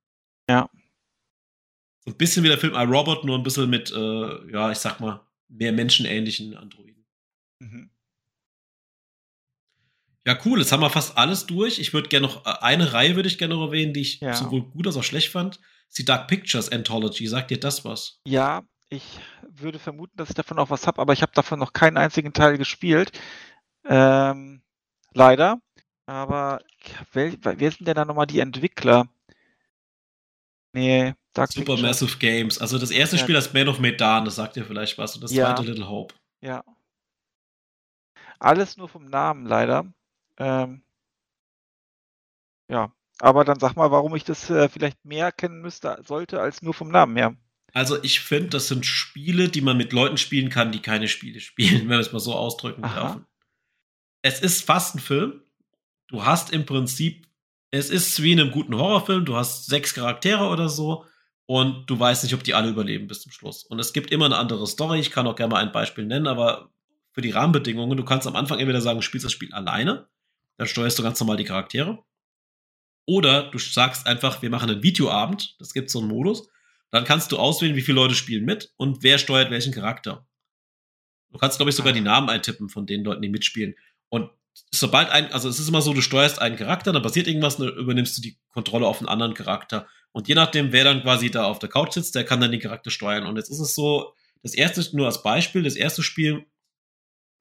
Ja. 0.48 0.68
So 2.00 2.10
ein 2.10 2.16
bisschen 2.16 2.42
wie 2.42 2.48
der 2.48 2.58
Film 2.58 2.74
I, 2.74 2.82
Robot, 2.82 3.24
nur 3.24 3.38
ein 3.38 3.44
bisschen 3.44 3.70
mit, 3.70 3.92
äh, 3.92 4.50
ja, 4.50 4.72
ich 4.72 4.78
sag 4.78 4.98
mal, 4.98 5.20
mehr 5.46 5.72
menschenähnlichen 5.72 6.56
Androiden. 6.56 6.89
Mhm. 7.60 7.90
Ja, 10.26 10.38
cool. 10.44 10.58
Jetzt 10.58 10.70
haben 10.72 10.80
wir 10.80 10.90
fast 10.90 11.16
alles 11.16 11.46
durch. 11.46 11.78
Ich 11.78 11.94
würde 11.94 12.08
gerne 12.08 12.26
noch, 12.26 12.44
äh, 12.44 12.50
eine 12.60 12.92
Reihe 12.92 13.16
würde 13.16 13.28
ich 13.28 13.38
gerne 13.38 13.54
noch 13.54 13.66
erwähnen, 13.66 13.94
die 13.94 14.00
ich 14.00 14.20
ja. 14.20 14.34
sowohl 14.34 14.62
gut 14.62 14.86
als 14.86 14.96
auch 14.96 15.04
schlecht 15.04 15.30
fand. 15.30 15.60
Die 15.96 16.04
Dark 16.04 16.28
Pictures 16.28 16.70
Anthology. 16.70 17.26
Sagt 17.26 17.50
dir 17.50 17.58
das 17.58 17.84
was? 17.84 18.20
Ja, 18.26 18.62
Ich 18.90 19.20
würde 19.48 19.78
vermuten, 19.78 20.16
dass 20.16 20.30
ich 20.30 20.34
davon 20.34 20.58
auch 20.58 20.70
was 20.70 20.86
habe, 20.86 21.00
aber 21.00 21.12
ich 21.12 21.22
habe 21.22 21.32
davon 21.34 21.58
noch 21.58 21.72
keinen 21.72 21.96
einzigen 21.96 22.32
Teil 22.32 22.58
gespielt. 22.58 23.12
Ähm, 23.84 24.62
leider. 25.14 25.60
Aber 26.06 26.60
wer, 27.12 27.32
wer 27.40 27.70
sind 27.70 27.86
denn 27.86 27.94
da 27.94 28.04
nochmal 28.04 28.26
die 28.26 28.40
Entwickler? 28.40 29.08
Nee, 30.72 31.14
Dark 31.32 31.52
Supermassive 31.52 32.18
Games. 32.18 32.58
Also 32.58 32.78
das 32.78 32.90
erste 32.90 33.16
ja. 33.16 33.22
Spiel, 33.22 33.34
das 33.34 33.52
Man 33.52 33.68
of 33.68 33.78
Medan, 33.78 34.24
das 34.24 34.36
sagt 34.36 34.56
dir 34.56 34.64
vielleicht 34.64 34.98
was. 34.98 35.14
Und 35.14 35.22
das 35.22 35.32
ja. 35.32 35.46
zweite 35.46 35.68
Little 35.68 35.88
Hope. 35.88 36.14
Ja. 36.40 36.64
Alles 38.40 38.76
nur 38.78 38.88
vom 38.88 39.04
Namen 39.04 39.46
leider. 39.46 39.92
Ähm, 40.38 40.82
ja, 42.68 42.92
aber 43.18 43.44
dann 43.44 43.60
sag 43.60 43.76
mal, 43.76 43.90
warum 43.90 44.16
ich 44.16 44.24
das 44.24 44.48
äh, 44.48 44.68
vielleicht 44.68 45.04
mehr 45.04 45.30
kennen 45.30 45.60
müsste, 45.60 46.00
sollte, 46.06 46.40
als 46.40 46.62
nur 46.62 46.72
vom 46.72 46.90
Namen 46.90 47.16
her. 47.16 47.36
Also 47.72 48.02
ich 48.02 48.20
finde, 48.20 48.50
das 48.50 48.68
sind 48.68 48.86
Spiele, 48.86 49.48
die 49.48 49.60
man 49.60 49.76
mit 49.76 49.92
Leuten 49.92 50.16
spielen 50.16 50.48
kann, 50.48 50.72
die 50.72 50.80
keine 50.80 51.06
Spiele 51.06 51.40
spielen, 51.40 51.82
wenn 51.82 51.88
man 51.88 52.00
es 52.00 52.12
mal 52.12 52.18
so 52.18 52.34
ausdrücken 52.34 52.84
Aha. 52.84 52.94
darf. 52.94 53.20
Es 54.22 54.40
ist 54.40 54.64
fast 54.64 54.96
ein 54.96 55.00
Film. 55.00 55.42
Du 56.08 56.24
hast 56.24 56.52
im 56.52 56.66
Prinzip, 56.66 57.28
es 57.70 57.90
ist 57.90 58.20
wie 58.22 58.32
in 58.32 58.40
einem 58.40 58.50
guten 58.50 58.74
Horrorfilm, 58.74 59.24
du 59.24 59.36
hast 59.36 59.66
sechs 59.66 59.94
Charaktere 59.94 60.48
oder 60.48 60.68
so 60.68 61.04
und 61.46 61.88
du 61.88 61.98
weißt 61.98 62.24
nicht, 62.24 62.34
ob 62.34 62.42
die 62.42 62.54
alle 62.54 62.70
überleben 62.70 63.06
bis 63.06 63.22
zum 63.22 63.32
Schluss. 63.32 63.64
Und 63.64 63.78
es 63.78 63.92
gibt 63.92 64.10
immer 64.10 64.24
eine 64.24 64.36
andere 64.36 64.66
Story. 64.66 64.98
Ich 64.98 65.10
kann 65.10 65.26
auch 65.26 65.36
gerne 65.36 65.52
mal 65.52 65.62
ein 65.62 65.72
Beispiel 65.72 66.06
nennen, 66.06 66.26
aber 66.26 66.70
für 67.12 67.20
die 67.20 67.30
Rahmenbedingungen, 67.30 67.96
du 67.96 68.04
kannst 68.04 68.26
am 68.26 68.36
Anfang 68.36 68.58
entweder 68.58 68.80
sagen, 68.80 68.98
du 68.98 69.02
spielst 69.02 69.24
das 69.24 69.32
Spiel 69.32 69.52
alleine, 69.52 70.08
dann 70.56 70.66
steuerst 70.66 70.98
du 70.98 71.02
ganz 71.02 71.18
normal 71.20 71.36
die 71.36 71.44
Charaktere. 71.44 72.04
Oder 73.06 73.50
du 73.50 73.58
sagst 73.58 74.06
einfach, 74.06 74.42
wir 74.42 74.50
machen 74.50 74.70
einen 74.70 74.82
Videoabend, 74.82 75.56
das 75.58 75.72
gibt 75.72 75.90
so 75.90 75.98
einen 75.98 76.08
Modus. 76.08 76.48
Dann 76.90 77.04
kannst 77.04 77.32
du 77.32 77.38
auswählen, 77.38 77.76
wie 77.76 77.82
viele 77.82 77.96
Leute 77.96 78.14
spielen 78.14 78.44
mit 78.44 78.72
und 78.76 79.02
wer 79.02 79.18
steuert 79.18 79.50
welchen 79.50 79.72
Charakter. 79.72 80.26
Du 81.30 81.38
kannst, 81.38 81.58
glaube 81.58 81.70
ich, 81.70 81.76
sogar 81.76 81.92
die 81.92 82.00
Namen 82.00 82.28
eintippen 82.28 82.68
von 82.68 82.86
den 82.86 83.04
Leuten, 83.04 83.22
die 83.22 83.28
mitspielen. 83.28 83.74
Und 84.08 84.30
sobald 84.70 85.08
ein, 85.10 85.32
also 85.32 85.48
es 85.48 85.58
ist 85.58 85.68
immer 85.68 85.82
so, 85.82 85.94
du 85.94 86.02
steuerst 86.02 86.40
einen 86.40 86.56
Charakter, 86.56 86.92
dann 86.92 87.02
passiert 87.02 87.28
irgendwas, 87.28 87.56
dann 87.56 87.68
übernimmst 87.68 88.18
du 88.18 88.22
die 88.22 88.38
Kontrolle 88.52 88.86
auf 88.86 88.98
einen 88.98 89.08
anderen 89.08 89.34
Charakter. 89.34 89.86
Und 90.12 90.28
je 90.28 90.34
nachdem, 90.34 90.72
wer 90.72 90.84
dann 90.84 91.02
quasi 91.02 91.30
da 91.30 91.44
auf 91.44 91.60
der 91.60 91.68
Couch 91.68 91.94
sitzt, 91.94 92.14
der 92.14 92.24
kann 92.24 92.40
dann 92.40 92.50
den 92.50 92.60
Charakter 92.60 92.90
steuern. 92.90 93.26
Und 93.26 93.36
jetzt 93.36 93.50
ist 93.50 93.60
es 93.60 93.74
so, 93.74 94.14
das 94.42 94.54
erste, 94.54 94.96
nur 94.96 95.06
als 95.06 95.22
Beispiel, 95.22 95.62
das 95.62 95.76
erste 95.76 96.02
Spiel, 96.02 96.46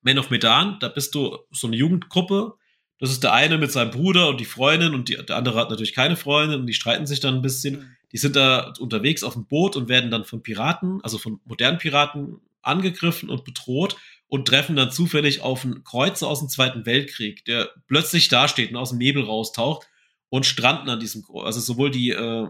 Man 0.01 0.19
of 0.19 0.29
Medan, 0.29 0.77
da 0.79 0.87
bist 0.87 1.15
du 1.15 1.37
so 1.51 1.67
eine 1.67 1.75
Jugendgruppe, 1.75 2.55
das 2.99 3.11
ist 3.11 3.23
der 3.23 3.33
eine 3.33 3.57
mit 3.57 3.71
seinem 3.71 3.91
Bruder 3.91 4.27
und 4.27 4.39
die 4.39 4.45
Freundin 4.45 4.93
und 4.93 5.07
die, 5.07 5.15
der 5.15 5.37
andere 5.37 5.57
hat 5.57 5.69
natürlich 5.69 5.93
keine 5.93 6.17
Freundin 6.17 6.59
und 6.59 6.67
die 6.67 6.73
streiten 6.73 7.07
sich 7.07 7.21
dann 7.21 7.35
ein 7.35 7.41
bisschen. 7.41 7.75
Mhm. 7.75 7.95
Die 8.11 8.17
sind 8.17 8.35
da 8.35 8.73
unterwegs 8.79 9.23
auf 9.23 9.33
dem 9.33 9.45
Boot 9.45 9.75
und 9.75 9.87
werden 9.87 10.11
dann 10.11 10.25
von 10.25 10.43
Piraten, 10.43 10.99
also 11.03 11.17
von 11.17 11.39
modernen 11.45 11.77
Piraten, 11.77 12.41
angegriffen 12.61 13.29
und 13.29 13.45
bedroht 13.45 13.95
und 14.27 14.47
treffen 14.47 14.75
dann 14.75 14.91
zufällig 14.91 15.41
auf 15.41 15.63
einen 15.63 15.83
Kreuzer 15.83 16.27
aus 16.27 16.39
dem 16.39 16.49
Zweiten 16.49 16.85
Weltkrieg, 16.85 17.45
der 17.45 17.69
plötzlich 17.87 18.27
dasteht 18.27 18.71
und 18.71 18.75
aus 18.75 18.89
dem 18.89 18.97
Nebel 18.97 19.23
raustaucht 19.23 19.87
und 20.27 20.45
stranden 20.45 20.89
an 20.89 20.99
diesem, 20.99 21.23
also 21.33 21.59
sowohl 21.61 21.89
die 21.89 22.11
äh, 22.11 22.47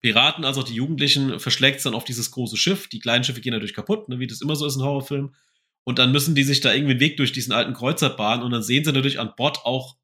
Piraten 0.00 0.44
als 0.44 0.58
auch 0.58 0.64
die 0.64 0.74
Jugendlichen 0.74 1.40
verschlägt 1.40 1.84
dann 1.84 1.94
auf 1.94 2.04
dieses 2.04 2.30
große 2.30 2.56
Schiff. 2.56 2.88
Die 2.88 3.00
kleinen 3.00 3.24
Schiffe 3.24 3.40
gehen 3.40 3.52
natürlich 3.52 3.74
kaputt, 3.74 4.08
ne, 4.08 4.18
wie 4.20 4.26
das 4.26 4.42
immer 4.42 4.54
so 4.54 4.66
ist 4.66 4.76
in 4.76 4.82
Horrorfilmen. 4.82 5.34
Und 5.84 5.98
dann 5.98 6.12
müssen 6.12 6.34
die 6.34 6.44
sich 6.44 6.60
da 6.60 6.72
irgendwie 6.72 6.92
einen 6.92 7.00
Weg 7.00 7.18
durch 7.18 7.32
diesen 7.32 7.52
alten 7.52 7.74
Kreuzer 7.74 8.10
bahnen 8.10 8.42
und 8.42 8.50
dann 8.50 8.62
sehen 8.62 8.84
sie 8.84 8.92
natürlich 8.92 9.20
an 9.20 9.34
Bord 9.36 9.64
auch 9.64 9.96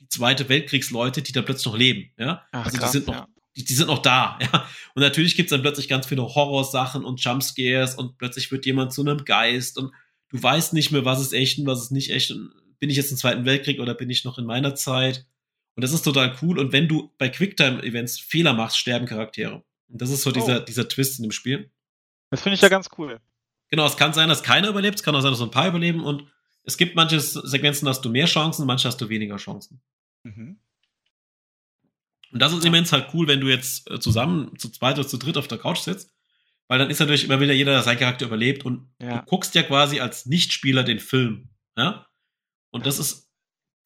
die 0.00 0.08
Zweite 0.08 0.48
Weltkriegsleute, 0.48 1.22
die 1.22 1.32
da 1.32 1.42
plötzlich 1.42 1.66
noch 1.66 1.78
leben. 1.78 2.12
Ja? 2.18 2.46
Ach, 2.52 2.66
also 2.66 2.78
krass, 2.78 2.92
die 2.92 2.98
sind 2.98 3.06
noch, 3.06 3.14
ja. 3.14 3.28
die, 3.56 3.64
die, 3.64 3.74
sind 3.74 3.86
noch 3.86 4.02
da. 4.02 4.38
Ja? 4.52 4.68
Und 4.94 5.00
natürlich 5.00 5.34
gibt's 5.34 5.50
dann 5.50 5.62
plötzlich 5.62 5.88
ganz 5.88 6.06
viele 6.06 6.22
Horrorsachen 6.22 7.04
und 7.04 7.22
Jumpscares 7.24 7.94
und 7.94 8.18
plötzlich 8.18 8.52
wird 8.52 8.66
jemand 8.66 8.92
zu 8.92 9.00
einem 9.00 9.24
Geist 9.24 9.78
und 9.78 9.92
du 10.28 10.42
weißt 10.42 10.74
nicht 10.74 10.92
mehr, 10.92 11.04
was 11.04 11.20
ist 11.20 11.32
echt 11.32 11.58
und 11.58 11.66
was 11.66 11.82
ist 11.82 11.92
nicht 11.92 12.10
echt. 12.10 12.30
Und 12.30 12.52
bin 12.78 12.90
ich 12.90 12.96
jetzt 12.96 13.10
im 13.10 13.16
Zweiten 13.16 13.46
Weltkrieg 13.46 13.80
oder 13.80 13.94
bin 13.94 14.10
ich 14.10 14.24
noch 14.24 14.38
in 14.38 14.44
meiner 14.44 14.74
Zeit? 14.74 15.26
Und 15.76 15.82
das 15.82 15.92
ist 15.92 16.02
total 16.02 16.36
cool. 16.42 16.58
Und 16.58 16.72
wenn 16.72 16.88
du 16.88 17.10
bei 17.16 17.28
Quicktime-Events 17.28 18.18
Fehler 18.18 18.52
machst, 18.52 18.76
sterben 18.76 19.06
Charaktere. 19.06 19.64
Und 19.88 20.02
das 20.02 20.10
ist 20.10 20.22
so 20.22 20.30
oh. 20.30 20.32
dieser, 20.32 20.60
dieser 20.60 20.88
Twist 20.88 21.18
in 21.18 21.22
dem 21.22 21.32
Spiel. 21.32 21.70
Das 22.30 22.42
finde 22.42 22.56
ich 22.56 22.60
ja 22.60 22.68
ganz 22.68 22.88
cool. 22.98 23.20
Genau, 23.72 23.86
es 23.86 23.96
kann 23.96 24.12
sein, 24.12 24.28
dass 24.28 24.42
keiner 24.42 24.68
überlebt, 24.68 24.96
es 24.96 25.02
kann 25.02 25.14
auch 25.14 25.22
sein, 25.22 25.32
dass 25.32 25.38
so 25.38 25.46
ein 25.46 25.50
paar 25.50 25.66
überleben 25.66 26.04
und 26.04 26.30
es 26.62 26.76
gibt 26.76 26.94
manche 26.94 27.18
Sequenzen, 27.18 27.88
hast 27.88 28.02
du 28.02 28.10
mehr 28.10 28.26
Chancen, 28.26 28.66
manche 28.66 28.86
hast 28.86 29.00
du 29.00 29.08
weniger 29.08 29.38
Chancen. 29.38 29.80
Mhm. 30.24 30.60
Und 32.32 32.38
das 32.38 32.52
ist 32.52 32.66
immens 32.66 32.92
halt 32.92 33.08
cool, 33.14 33.28
wenn 33.28 33.40
du 33.40 33.48
jetzt 33.48 33.90
äh, 33.90 33.98
zusammen 33.98 34.58
zu 34.58 34.68
zweit 34.68 34.98
oder 34.98 35.08
zu 35.08 35.16
dritt 35.16 35.38
auf 35.38 35.48
der 35.48 35.56
Couch 35.56 35.78
sitzt, 35.78 36.12
weil 36.68 36.78
dann 36.78 36.90
ist 36.90 37.00
natürlich 37.00 37.24
immer 37.24 37.40
wieder 37.40 37.54
jeder, 37.54 37.72
der 37.72 37.82
sein 37.82 37.98
Charakter 37.98 38.26
überlebt 38.26 38.66
und 38.66 38.92
ja. 39.00 39.20
du 39.20 39.24
guckst 39.24 39.54
ja 39.54 39.62
quasi 39.62 40.00
als 40.00 40.26
Nichtspieler 40.26 40.84
den 40.84 40.98
Film. 40.98 41.48
Ja? 41.74 42.06
Und 42.72 42.84
das 42.84 42.98
ist 42.98 43.32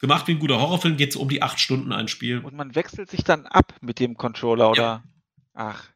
gemacht 0.01 0.27
wie 0.27 0.33
ein 0.33 0.41
guter 0.41 0.59
Horrorfilm, 0.59 0.97
geht 0.97 1.11
es 1.11 1.17
um 1.17 1.29
die 1.29 1.43
acht 1.43 1.61
Stunden 1.61 1.93
ein 1.93 2.09
Spiel. 2.09 2.41
Und 2.41 2.57
man 2.57 2.75
wechselt 2.75 3.09
sich 3.09 3.23
dann 3.23 3.47
ab 3.47 3.77
mit 3.83 4.01
dem 4.01 4.17
Controller, 4.17 4.69
oder? 4.69 4.83
Ja. 4.83 5.05
Ach. 5.55 5.89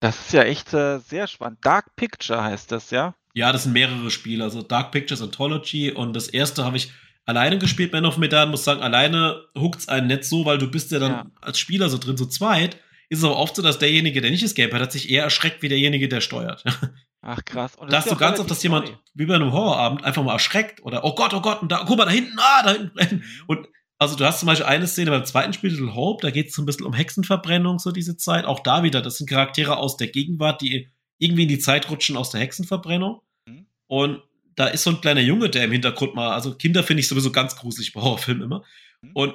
Das 0.00 0.18
ist 0.18 0.32
ja 0.32 0.42
echt 0.42 0.72
äh, 0.74 0.98
sehr 0.98 1.26
spannend. 1.26 1.58
Dark 1.62 1.96
Picture 1.96 2.42
heißt 2.42 2.70
das, 2.70 2.90
ja? 2.90 3.14
Ja, 3.34 3.52
das 3.52 3.64
sind 3.64 3.72
mehrere 3.72 4.10
Spiele. 4.10 4.44
Also 4.44 4.62
Dark 4.62 4.92
Pictures 4.92 5.22
Anthology 5.22 5.90
und 5.90 6.14
das 6.14 6.28
erste 6.28 6.64
habe 6.64 6.76
ich 6.76 6.92
alleine 7.24 7.58
gespielt, 7.58 7.92
Man 7.92 8.06
of 8.06 8.16
Medan. 8.16 8.50
Muss 8.50 8.64
sagen, 8.64 8.80
alleine 8.80 9.42
huckt's 9.56 9.88
einen 9.88 10.06
nicht 10.06 10.24
so, 10.24 10.44
weil 10.44 10.58
du 10.58 10.70
bist 10.70 10.90
ja 10.92 10.98
dann 10.98 11.12
ja. 11.12 11.26
als 11.40 11.58
Spieler 11.58 11.88
so 11.88 11.98
drin, 11.98 12.16
so 12.16 12.26
zweit. 12.26 12.78
Ist 13.10 13.20
es 13.20 13.24
aber 13.24 13.36
oft 13.36 13.56
so, 13.56 13.62
dass 13.62 13.78
derjenige, 13.78 14.20
der 14.20 14.30
nicht 14.30 14.44
das 14.44 14.54
Game 14.54 14.72
hat, 14.72 14.80
hat 14.80 14.92
sich 14.92 15.10
eher 15.10 15.24
erschreckt 15.24 15.62
wie 15.62 15.68
derjenige, 15.68 16.08
der 16.08 16.20
steuert. 16.20 16.64
Ach 17.20 17.44
krass. 17.44 17.74
Und 17.76 17.92
da 17.92 17.98
hast 17.98 18.10
du 18.10 18.16
ganz 18.16 18.38
oft, 18.38 18.50
dass 18.50 18.62
jemand 18.62 18.92
wie 19.14 19.26
bei 19.26 19.34
einem 19.34 19.52
Horrorabend 19.52 20.04
einfach 20.04 20.22
mal 20.22 20.32
erschreckt 20.32 20.82
oder 20.82 21.04
oh 21.04 21.14
Gott, 21.14 21.34
oh 21.34 21.40
Gott, 21.40 21.62
und 21.62 21.72
da, 21.72 21.84
guck 21.86 21.98
mal, 21.98 22.04
da 22.04 22.10
hinten, 22.10 22.38
ah, 22.38 22.62
da 22.62 22.72
hinten. 22.72 23.16
Mhm. 23.16 23.22
Und 23.46 23.68
also 23.98 24.14
du 24.16 24.24
hast 24.24 24.40
zum 24.40 24.46
Beispiel 24.46 24.66
eine 24.66 24.86
Szene 24.86 25.10
beim 25.10 25.24
zweiten 25.24 25.52
Spiel, 25.52 25.70
Little 25.70 25.94
Hope, 25.94 26.22
da 26.22 26.30
geht 26.30 26.48
es 26.48 26.54
so 26.54 26.62
ein 26.62 26.66
bisschen 26.66 26.86
um 26.86 26.92
Hexenverbrennung, 26.92 27.78
so 27.80 27.90
diese 27.90 28.16
Zeit. 28.16 28.44
Auch 28.44 28.60
da 28.60 28.84
wieder, 28.84 29.02
das 29.02 29.18
sind 29.18 29.28
Charaktere 29.28 29.76
aus 29.76 29.96
der 29.96 30.06
Gegenwart, 30.06 30.62
die 30.62 30.88
irgendwie 31.18 31.42
in 31.42 31.48
die 31.48 31.58
Zeit 31.58 31.90
rutschen 31.90 32.16
aus 32.16 32.30
der 32.30 32.40
Hexenverbrennung. 32.40 33.20
Mhm. 33.46 33.66
Und 33.88 34.22
da 34.54 34.68
ist 34.68 34.84
so 34.84 34.90
ein 34.90 35.00
kleiner 35.00 35.20
Junge, 35.20 35.50
der 35.50 35.64
im 35.64 35.72
Hintergrund 35.72 36.14
mal, 36.14 36.32
also 36.32 36.54
Kinder 36.54 36.84
finde 36.84 37.00
ich 37.00 37.08
sowieso 37.08 37.32
ganz 37.32 37.56
gruselig 37.56 37.92
bei 37.92 38.00
Horrorfilmen 38.00 38.44
immer. 38.44 38.64
Mhm. 39.02 39.10
Und 39.14 39.34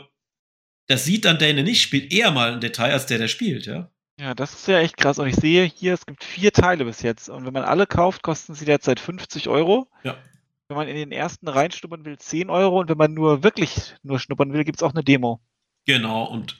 das 0.88 1.04
sieht 1.04 1.26
dann 1.26 1.40
der, 1.40 1.54
der 1.54 1.64
nicht 1.64 1.82
spielt, 1.82 2.14
eher 2.14 2.32
mal 2.32 2.54
ein 2.54 2.62
Detail 2.62 2.94
als 2.94 3.06
der, 3.06 3.18
der 3.18 3.28
spielt, 3.28 3.66
ja. 3.66 3.90
Ja, 4.20 4.36
das 4.36 4.54
ist 4.54 4.68
ja 4.68 4.80
echt 4.80 4.96
krass. 4.96 5.18
Und 5.18 5.28
ich 5.28 5.36
sehe 5.36 5.66
hier, 5.66 5.94
es 5.94 6.06
gibt 6.06 6.24
vier 6.24 6.54
Teile 6.54 6.86
bis 6.86 7.02
jetzt. 7.02 7.30
Und 7.30 7.46
wenn 7.46 7.54
man 7.54 7.64
alle 7.64 7.88
kauft, 7.88 8.22
kosten 8.22 8.54
sie 8.54 8.64
derzeit 8.64 9.00
50 9.00 9.50
Euro. 9.50 9.90
Ja 10.04 10.16
wenn 10.68 10.78
man 10.78 10.88
in 10.88 10.96
den 10.96 11.12
ersten 11.12 11.48
reinschnuppern 11.48 12.06
will, 12.06 12.18
10 12.18 12.50
Euro 12.50 12.80
und 12.80 12.90
wenn 12.90 12.98
man 12.98 13.14
nur 13.14 13.44
wirklich 13.44 13.96
nur 14.02 14.20
schnuppern 14.20 14.54
will, 14.54 14.64
gibt 14.64 14.78
es 14.80 14.84
auch 14.84 14.94
eine 14.94 15.04
Demo. 15.04 15.42
Genau, 15.86 16.24
und 16.26 16.58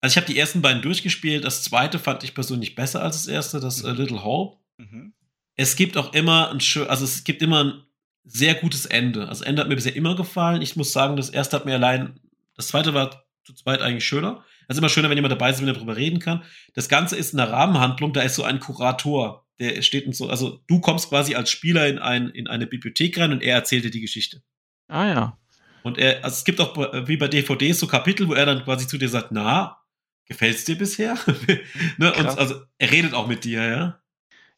also 0.00 0.14
ich 0.14 0.16
habe 0.16 0.32
die 0.32 0.38
ersten 0.38 0.62
beiden 0.62 0.82
durchgespielt. 0.82 1.44
Das 1.44 1.62
zweite 1.62 1.98
fand 1.98 2.24
ich 2.24 2.34
persönlich 2.34 2.74
besser 2.74 3.02
als 3.02 3.16
das 3.16 3.26
erste, 3.26 3.60
das 3.60 3.82
äh, 3.82 3.90
Little 3.90 4.24
Hope. 4.24 4.58
Mhm. 4.78 5.12
Es 5.56 5.76
gibt 5.76 5.96
auch 5.96 6.14
immer 6.14 6.50
ein 6.50 6.60
schön, 6.60 6.88
also 6.88 7.04
es 7.04 7.24
gibt 7.24 7.42
immer 7.42 7.64
ein 7.64 7.82
sehr 8.24 8.54
gutes 8.54 8.86
Ende. 8.86 9.28
Also 9.28 9.44
Ende 9.44 9.60
hat 9.60 9.68
mir 9.68 9.74
bisher 9.74 9.96
immer 9.96 10.14
gefallen. 10.14 10.62
Ich 10.62 10.76
muss 10.76 10.92
sagen, 10.92 11.16
das 11.16 11.30
erste 11.30 11.56
hat 11.56 11.66
mir 11.66 11.74
allein, 11.74 12.20
das 12.54 12.68
zweite 12.68 12.94
war 12.94 13.24
zu 13.44 13.54
zweit 13.54 13.82
eigentlich 13.82 14.06
schöner. 14.06 14.44
Es 14.68 14.76
ist 14.76 14.78
immer 14.78 14.88
schöner, 14.88 15.10
wenn 15.10 15.18
jemand 15.18 15.32
dabei 15.32 15.50
ist, 15.50 15.60
wenn 15.60 15.68
er 15.68 15.74
darüber 15.74 15.96
reden 15.96 16.20
kann. 16.20 16.44
Das 16.74 16.88
Ganze 16.88 17.16
ist 17.16 17.34
eine 17.34 17.50
Rahmenhandlung, 17.50 18.12
da 18.12 18.22
ist 18.22 18.36
so 18.36 18.44
ein 18.44 18.60
Kurator 18.60 19.46
der 19.60 19.82
steht 19.82 20.06
und 20.06 20.16
so, 20.16 20.28
also 20.28 20.60
du 20.66 20.80
kommst 20.80 21.10
quasi 21.10 21.34
als 21.34 21.50
Spieler 21.50 21.86
in, 21.86 21.98
ein, 21.98 22.30
in 22.30 22.48
eine 22.48 22.66
Bibliothek 22.66 23.18
rein 23.18 23.32
und 23.32 23.42
er 23.42 23.56
erzählt 23.56 23.84
dir 23.84 23.90
die 23.90 24.00
Geschichte. 24.00 24.42
Ah 24.88 25.06
ja. 25.06 25.38
Und 25.82 25.98
er, 25.98 26.24
also 26.24 26.34
es 26.34 26.44
gibt 26.44 26.60
auch 26.60 26.76
wie 27.06 27.16
bei 27.16 27.28
DVDs 27.28 27.78
so 27.78 27.86
Kapitel, 27.86 28.26
wo 28.26 28.34
er 28.34 28.46
dann 28.46 28.64
quasi 28.64 28.86
zu 28.86 28.98
dir 28.98 29.08
sagt, 29.08 29.32
na, 29.32 29.78
gefällt's 30.24 30.64
dir 30.64 30.76
bisher? 30.76 31.16
ne? 31.98 32.12
Und 32.14 32.26
also 32.26 32.62
er 32.78 32.90
redet 32.90 33.14
auch 33.14 33.26
mit 33.26 33.44
dir, 33.44 33.62
ja. 33.62 34.00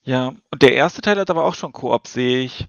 Ja, 0.04 0.28
und 0.50 0.62
der 0.62 0.74
erste 0.74 1.00
Teil 1.00 1.18
hat 1.18 1.30
aber 1.30 1.44
auch 1.44 1.54
schon 1.54 1.72
Koop, 1.72 2.08
sehe 2.08 2.44
ich. 2.44 2.66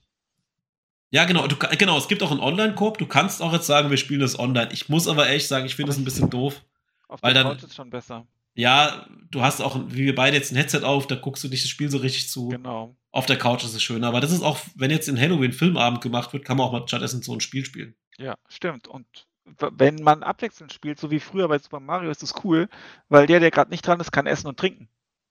Ja, 1.10 1.26
genau, 1.26 1.48
du, 1.48 1.56
genau, 1.78 1.98
es 1.98 2.08
gibt 2.08 2.24
auch 2.24 2.32
einen 2.32 2.40
Online-Koop. 2.40 2.98
Du 2.98 3.06
kannst 3.06 3.42
auch 3.42 3.54
jetzt 3.54 3.68
sagen, 3.68 3.92
wir 3.92 3.98
spielen 3.98 4.20
das 4.20 4.38
online. 4.38 4.70
Ich 4.72 4.90
muss 4.90 5.08
aber 5.08 5.30
echt 5.30 5.48
sagen, 5.48 5.66
ich 5.66 5.76
finde 5.76 5.92
das 5.92 5.98
ein 5.98 6.06
bisschen 6.06 6.30
doof. 6.30 6.64
Auf 7.08 7.22
weil 7.22 7.36
der 7.36 7.44
Couch 7.44 7.64
ist 7.64 7.76
schon 7.76 7.92
besser 7.92 8.26
ja, 8.56 9.08
du 9.32 9.42
hast 9.42 9.62
auch, 9.62 9.80
wie 9.88 10.06
wir 10.06 10.16
beide 10.16 10.38
jetzt 10.38 10.52
ein 10.52 10.56
Headset 10.56 10.84
auf, 10.84 11.08
da 11.08 11.16
guckst 11.16 11.44
du 11.44 11.48
nicht 11.48 11.64
das 11.64 11.70
Spiel 11.70 11.90
so 11.90 11.98
richtig 11.98 12.30
zu. 12.30 12.50
Genau. 12.50 12.96
Auf 13.12 13.26
der 13.26 13.38
Couch 13.38 13.64
ist 13.64 13.74
es 13.74 13.84
schön. 13.84 14.04
Aber 14.04 14.22
das 14.22 14.32
ist 14.32 14.42
auch, 14.42 14.60
wenn 14.76 14.92
jetzt 14.92 15.08
in 15.08 15.20
Halloween 15.20 15.54
Filmabend 15.54 16.02
gemacht 16.02 16.34
wird, 16.34 16.46
kann 16.46 16.58
man 16.58 16.68
auch 16.68 16.72
mal 16.72 16.88
stattdessen 16.88 17.22
so 17.22 17.34
ein 17.34 17.42
Spiel 17.42 17.66
spielen. 17.66 17.96
Ja, 18.18 18.36
stimmt. 18.48 18.88
Und 18.88 19.06
wenn 19.46 19.96
man 19.96 20.24
abwechselnd 20.24 20.72
spielt, 20.72 21.00
so 21.00 21.12
wie 21.12 21.20
früher 21.20 21.48
bei 21.48 21.60
Super 21.60 21.80
Mario, 21.80 22.10
ist 22.10 22.24
das 22.24 22.34
cool, 22.44 22.70
weil 23.10 23.28
der, 23.28 23.40
der 23.40 23.52
gerade 23.52 23.72
nicht 23.72 23.86
dran 23.86 24.00
ist, 24.00 24.12
kann 24.12 24.28
essen 24.28 24.48
und 24.48 24.58
trinken. 24.58 24.88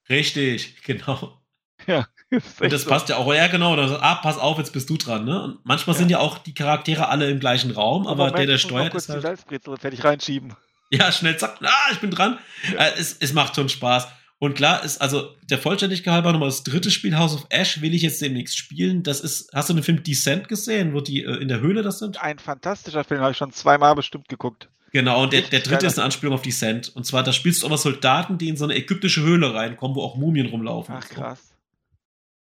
Richtig, 0.08 0.82
genau. 0.84 1.38
Ja. 1.86 2.06
Und 2.30 2.72
das 2.72 2.82
so. 2.82 2.88
passt 2.88 3.08
ja 3.08 3.16
auch, 3.16 3.34
ja 3.34 3.48
genau, 3.48 3.76
da, 3.76 3.98
ah, 4.00 4.14
pass 4.14 4.38
auf, 4.38 4.56
jetzt 4.56 4.72
bist 4.72 4.88
du 4.88 4.96
dran, 4.96 5.24
ne? 5.26 5.42
Und 5.42 5.58
manchmal 5.64 5.94
ja. 5.94 5.98
sind 5.98 6.10
ja 6.10 6.18
auch 6.18 6.38
die 6.38 6.54
Charaktere 6.54 7.08
alle 7.08 7.28
im 7.28 7.40
gleichen 7.40 7.72
Raum, 7.72 8.06
aber, 8.06 8.28
aber 8.28 8.36
der, 8.36 8.46
der 8.46 8.58
steuert, 8.58 8.94
ist 8.94 9.08
halt... 9.08 9.18
Die 9.18 9.22
Salzbrezel 9.26 9.76
fertig 9.76 10.02
reinschieben. 10.02 10.54
Ja, 10.92 11.10
schnell, 11.10 11.38
zack, 11.38 11.56
ah, 11.62 11.92
ich 11.92 12.00
bin 12.00 12.10
dran. 12.10 12.38
Ja. 12.72 12.86
Äh, 12.86 12.92
es, 12.98 13.16
es 13.18 13.32
macht 13.32 13.56
schon 13.56 13.68
Spaß. 13.68 14.08
Und 14.38 14.54
klar 14.54 14.84
ist, 14.84 15.00
also 15.00 15.36
der 15.44 15.58
Vollständigkeit 15.58 16.12
halber 16.12 16.32
nochmal 16.32 16.48
das 16.48 16.64
dritte 16.64 16.90
Spiel, 16.90 17.16
House 17.16 17.34
of 17.34 17.46
Ash, 17.48 17.80
will 17.80 17.94
ich 17.94 18.02
jetzt 18.02 18.20
demnächst 18.20 18.58
spielen. 18.58 19.02
Das 19.02 19.20
ist, 19.20 19.50
hast 19.54 19.70
du 19.70 19.74
den 19.74 19.84
Film 19.84 20.02
Descent 20.02 20.48
gesehen, 20.48 20.94
wo 20.94 21.00
die 21.00 21.22
äh, 21.22 21.36
in 21.36 21.48
der 21.48 21.60
Höhle 21.60 21.82
das 21.82 22.00
sind? 22.00 22.20
Ein 22.20 22.38
fantastischer 22.38 23.04
Film, 23.04 23.20
habe 23.20 23.30
ich 23.30 23.38
schon 23.38 23.52
zweimal 23.52 23.94
bestimmt 23.94 24.28
geguckt. 24.28 24.68
Genau, 24.92 25.22
und 25.22 25.32
der, 25.32 25.42
der 25.42 25.60
dritte 25.60 25.86
ist 25.86 25.96
eine 25.96 26.04
Anspielung 26.04 26.34
auf 26.34 26.42
Descent. 26.42 26.90
Und 26.94 27.06
zwar, 27.06 27.22
da 27.22 27.32
spielst 27.32 27.62
du 27.62 27.66
aber 27.66 27.78
Soldaten, 27.78 28.36
die 28.36 28.48
in 28.48 28.56
so 28.58 28.64
eine 28.64 28.74
ägyptische 28.74 29.22
Höhle 29.22 29.54
reinkommen, 29.54 29.96
wo 29.96 30.02
auch 30.02 30.16
Mumien 30.16 30.48
rumlaufen. 30.48 30.94
Ach, 30.98 31.08
krass. 31.08 31.54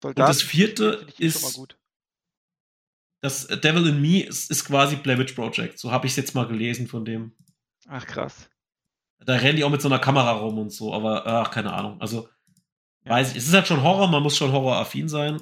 Soldaten, 0.01 0.21
und 0.21 0.29
das 0.29 0.43
vierte 0.43 1.07
ist. 1.17 1.59
Das 3.21 3.47
Devil 3.47 3.87
in 3.87 4.01
Me 4.01 4.21
ist, 4.21 4.51
ist 4.51 4.65
quasi 4.65 4.97
Blair 4.97 5.17
Witch 5.17 5.33
Project. 5.33 5.79
So 5.79 5.91
habe 5.91 6.05
ich 6.05 6.11
es 6.11 6.17
jetzt 6.17 6.35
mal 6.35 6.45
gelesen 6.45 6.87
von 6.87 7.05
dem. 7.05 7.31
Ach, 7.87 8.05
krass. 8.05 8.49
Da 9.19 9.35
rennen 9.35 9.57
die 9.57 9.63
auch 9.63 9.69
mit 9.69 9.81
so 9.81 9.87
einer 9.87 9.99
Kamera 9.99 10.31
rum 10.31 10.57
und 10.57 10.71
so, 10.71 10.93
aber 10.93 11.25
ach, 11.25 11.51
keine 11.51 11.73
Ahnung. 11.73 11.99
Also, 12.01 12.29
weiß 13.05 13.31
ich, 13.31 13.37
es 13.37 13.47
ist 13.47 13.53
halt 13.53 13.67
schon 13.67 13.83
Horror, 13.83 14.07
man 14.07 14.23
muss 14.23 14.37
schon 14.37 14.51
horroraffin 14.51 15.07
sein. 15.07 15.41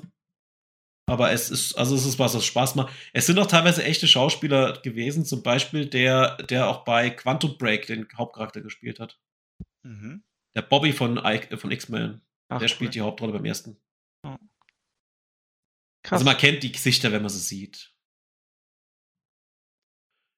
Aber 1.06 1.32
es 1.32 1.50
ist, 1.50 1.76
also 1.76 1.96
es 1.96 2.06
ist 2.06 2.18
was, 2.18 2.34
was 2.34 2.46
Spaß 2.46 2.76
macht. 2.76 2.94
Es 3.12 3.26
sind 3.26 3.38
auch 3.38 3.48
teilweise 3.48 3.84
echte 3.84 4.08
Schauspieler 4.08 4.80
gewesen, 4.82 5.26
zum 5.26 5.44
Beispiel 5.44 5.86
der, 5.86 6.38
der 6.38 6.70
auch 6.70 6.86
bei 6.86 7.10
Quantum 7.10 7.58
Break 7.58 7.88
den 7.88 8.08
Hauptcharakter 8.16 8.62
gespielt 8.62 9.00
hat. 9.00 9.20
Mhm. 9.84 10.24
Der 10.56 10.62
Bobby 10.62 10.94
von, 10.94 11.18
von 11.58 11.72
X-Men. 11.72 12.22
Der 12.50 12.68
spielt 12.68 12.90
cool. 12.90 12.94
die 12.94 13.02
Hauptrolle 13.02 13.34
beim 13.34 13.46
ersten. 13.46 13.78
Oh. 14.26 14.38
Also 16.10 16.24
man 16.26 16.38
kennt 16.38 16.64
die 16.64 16.72
Gesichter, 16.72 17.12
wenn 17.12 17.22
man 17.22 17.30
sie 17.30 17.40
sieht. 17.40 17.93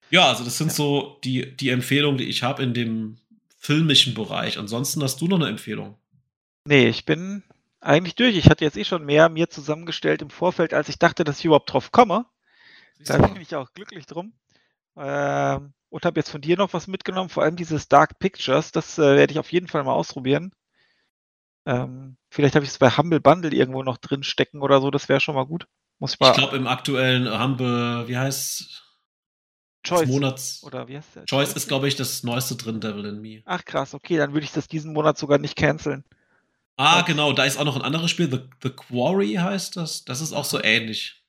Ja, 0.09 0.27
also 0.29 0.43
das 0.43 0.57
sind 0.57 0.67
ja. 0.67 0.73
so 0.73 1.19
die, 1.23 1.55
die 1.55 1.69
Empfehlungen, 1.69 2.17
die 2.17 2.25
ich 2.25 2.43
habe 2.43 2.63
in 2.63 2.73
dem 2.73 3.17
filmischen 3.57 4.13
Bereich. 4.13 4.57
Ansonsten 4.57 5.01
hast 5.01 5.19
du 5.21 5.27
noch 5.27 5.39
eine 5.39 5.49
Empfehlung? 5.49 5.97
Nee, 6.65 6.87
ich 6.87 7.05
bin 7.05 7.43
eigentlich 7.79 8.15
durch. 8.15 8.35
Ich 8.37 8.49
hatte 8.49 8.63
jetzt 8.63 8.77
eh 8.77 8.85
schon 8.85 9.05
mehr 9.05 9.29
mir 9.29 9.49
zusammengestellt 9.49 10.21
im 10.21 10.29
Vorfeld, 10.29 10.73
als 10.73 10.89
ich 10.89 10.99
dachte, 10.99 11.23
dass 11.23 11.39
ich 11.39 11.45
überhaupt 11.45 11.71
drauf 11.71 11.91
komme. 11.91 12.25
Da 12.99 13.17
bin 13.17 13.41
ich 13.41 13.55
auch 13.55 13.73
glücklich 13.73 14.05
drum. 14.05 14.33
Ähm, 14.95 15.73
und 15.89 16.05
habe 16.05 16.19
jetzt 16.19 16.29
von 16.29 16.41
dir 16.41 16.57
noch 16.57 16.73
was 16.73 16.87
mitgenommen, 16.87 17.29
vor 17.29 17.43
allem 17.43 17.55
dieses 17.55 17.87
Dark 17.87 18.19
Pictures. 18.19 18.71
Das 18.71 18.97
äh, 18.97 19.15
werde 19.15 19.33
ich 19.33 19.39
auf 19.39 19.51
jeden 19.51 19.67
Fall 19.67 19.83
mal 19.83 19.93
ausprobieren. 19.93 20.51
Ähm, 21.65 22.17
vielleicht 22.29 22.55
habe 22.55 22.65
ich 22.65 22.71
es 22.71 22.77
bei 22.77 22.89
Humble 22.89 23.19
Bundle 23.19 23.51
irgendwo 23.51 23.83
noch 23.83 23.97
drin 23.97 24.23
stecken 24.23 24.61
oder 24.61 24.81
so. 24.81 24.91
Das 24.91 25.09
wäre 25.09 25.19
schon 25.19 25.35
mal 25.35 25.45
gut. 25.45 25.67
Muss 25.99 26.13
ich 26.13 26.19
mal. 26.19 26.31
Ich 26.31 26.37
glaube, 26.37 26.57
im 26.57 26.67
aktuellen 26.67 27.27
Humble, 27.41 28.07
wie 28.07 28.17
heißt 28.17 28.84
Choice. 29.87 30.07
Monats. 30.07 30.63
Oder 30.63 30.87
wie 30.87 30.97
heißt 30.97 31.15
der? 31.15 31.25
Choice 31.25 31.53
ist, 31.53 31.67
glaube 31.67 31.87
ich, 31.87 31.95
das 31.95 32.23
neueste 32.23 32.55
drin, 32.55 32.79
Devil 32.79 33.05
in 33.05 33.21
Me. 33.21 33.41
Ach 33.45 33.63
krass, 33.63 33.93
okay, 33.93 34.17
dann 34.17 34.33
würde 34.33 34.45
ich 34.45 34.51
das 34.51 34.67
diesen 34.67 34.93
Monat 34.93 35.17
sogar 35.17 35.37
nicht 35.37 35.55
canceln. 35.55 36.03
Ah, 36.77 36.99
Was? 36.99 37.05
genau, 37.05 37.31
da 37.33 37.45
ist 37.45 37.57
auch 37.57 37.63
noch 37.65 37.75
ein 37.75 37.81
anderes 37.81 38.11
Spiel, 38.11 38.29
The, 38.29 38.39
The 38.61 38.69
Quarry 38.69 39.33
heißt 39.35 39.77
das. 39.77 40.03
Das 40.03 40.21
ist 40.21 40.33
auch 40.33 40.45
so 40.45 40.61
ähnlich. 40.61 41.23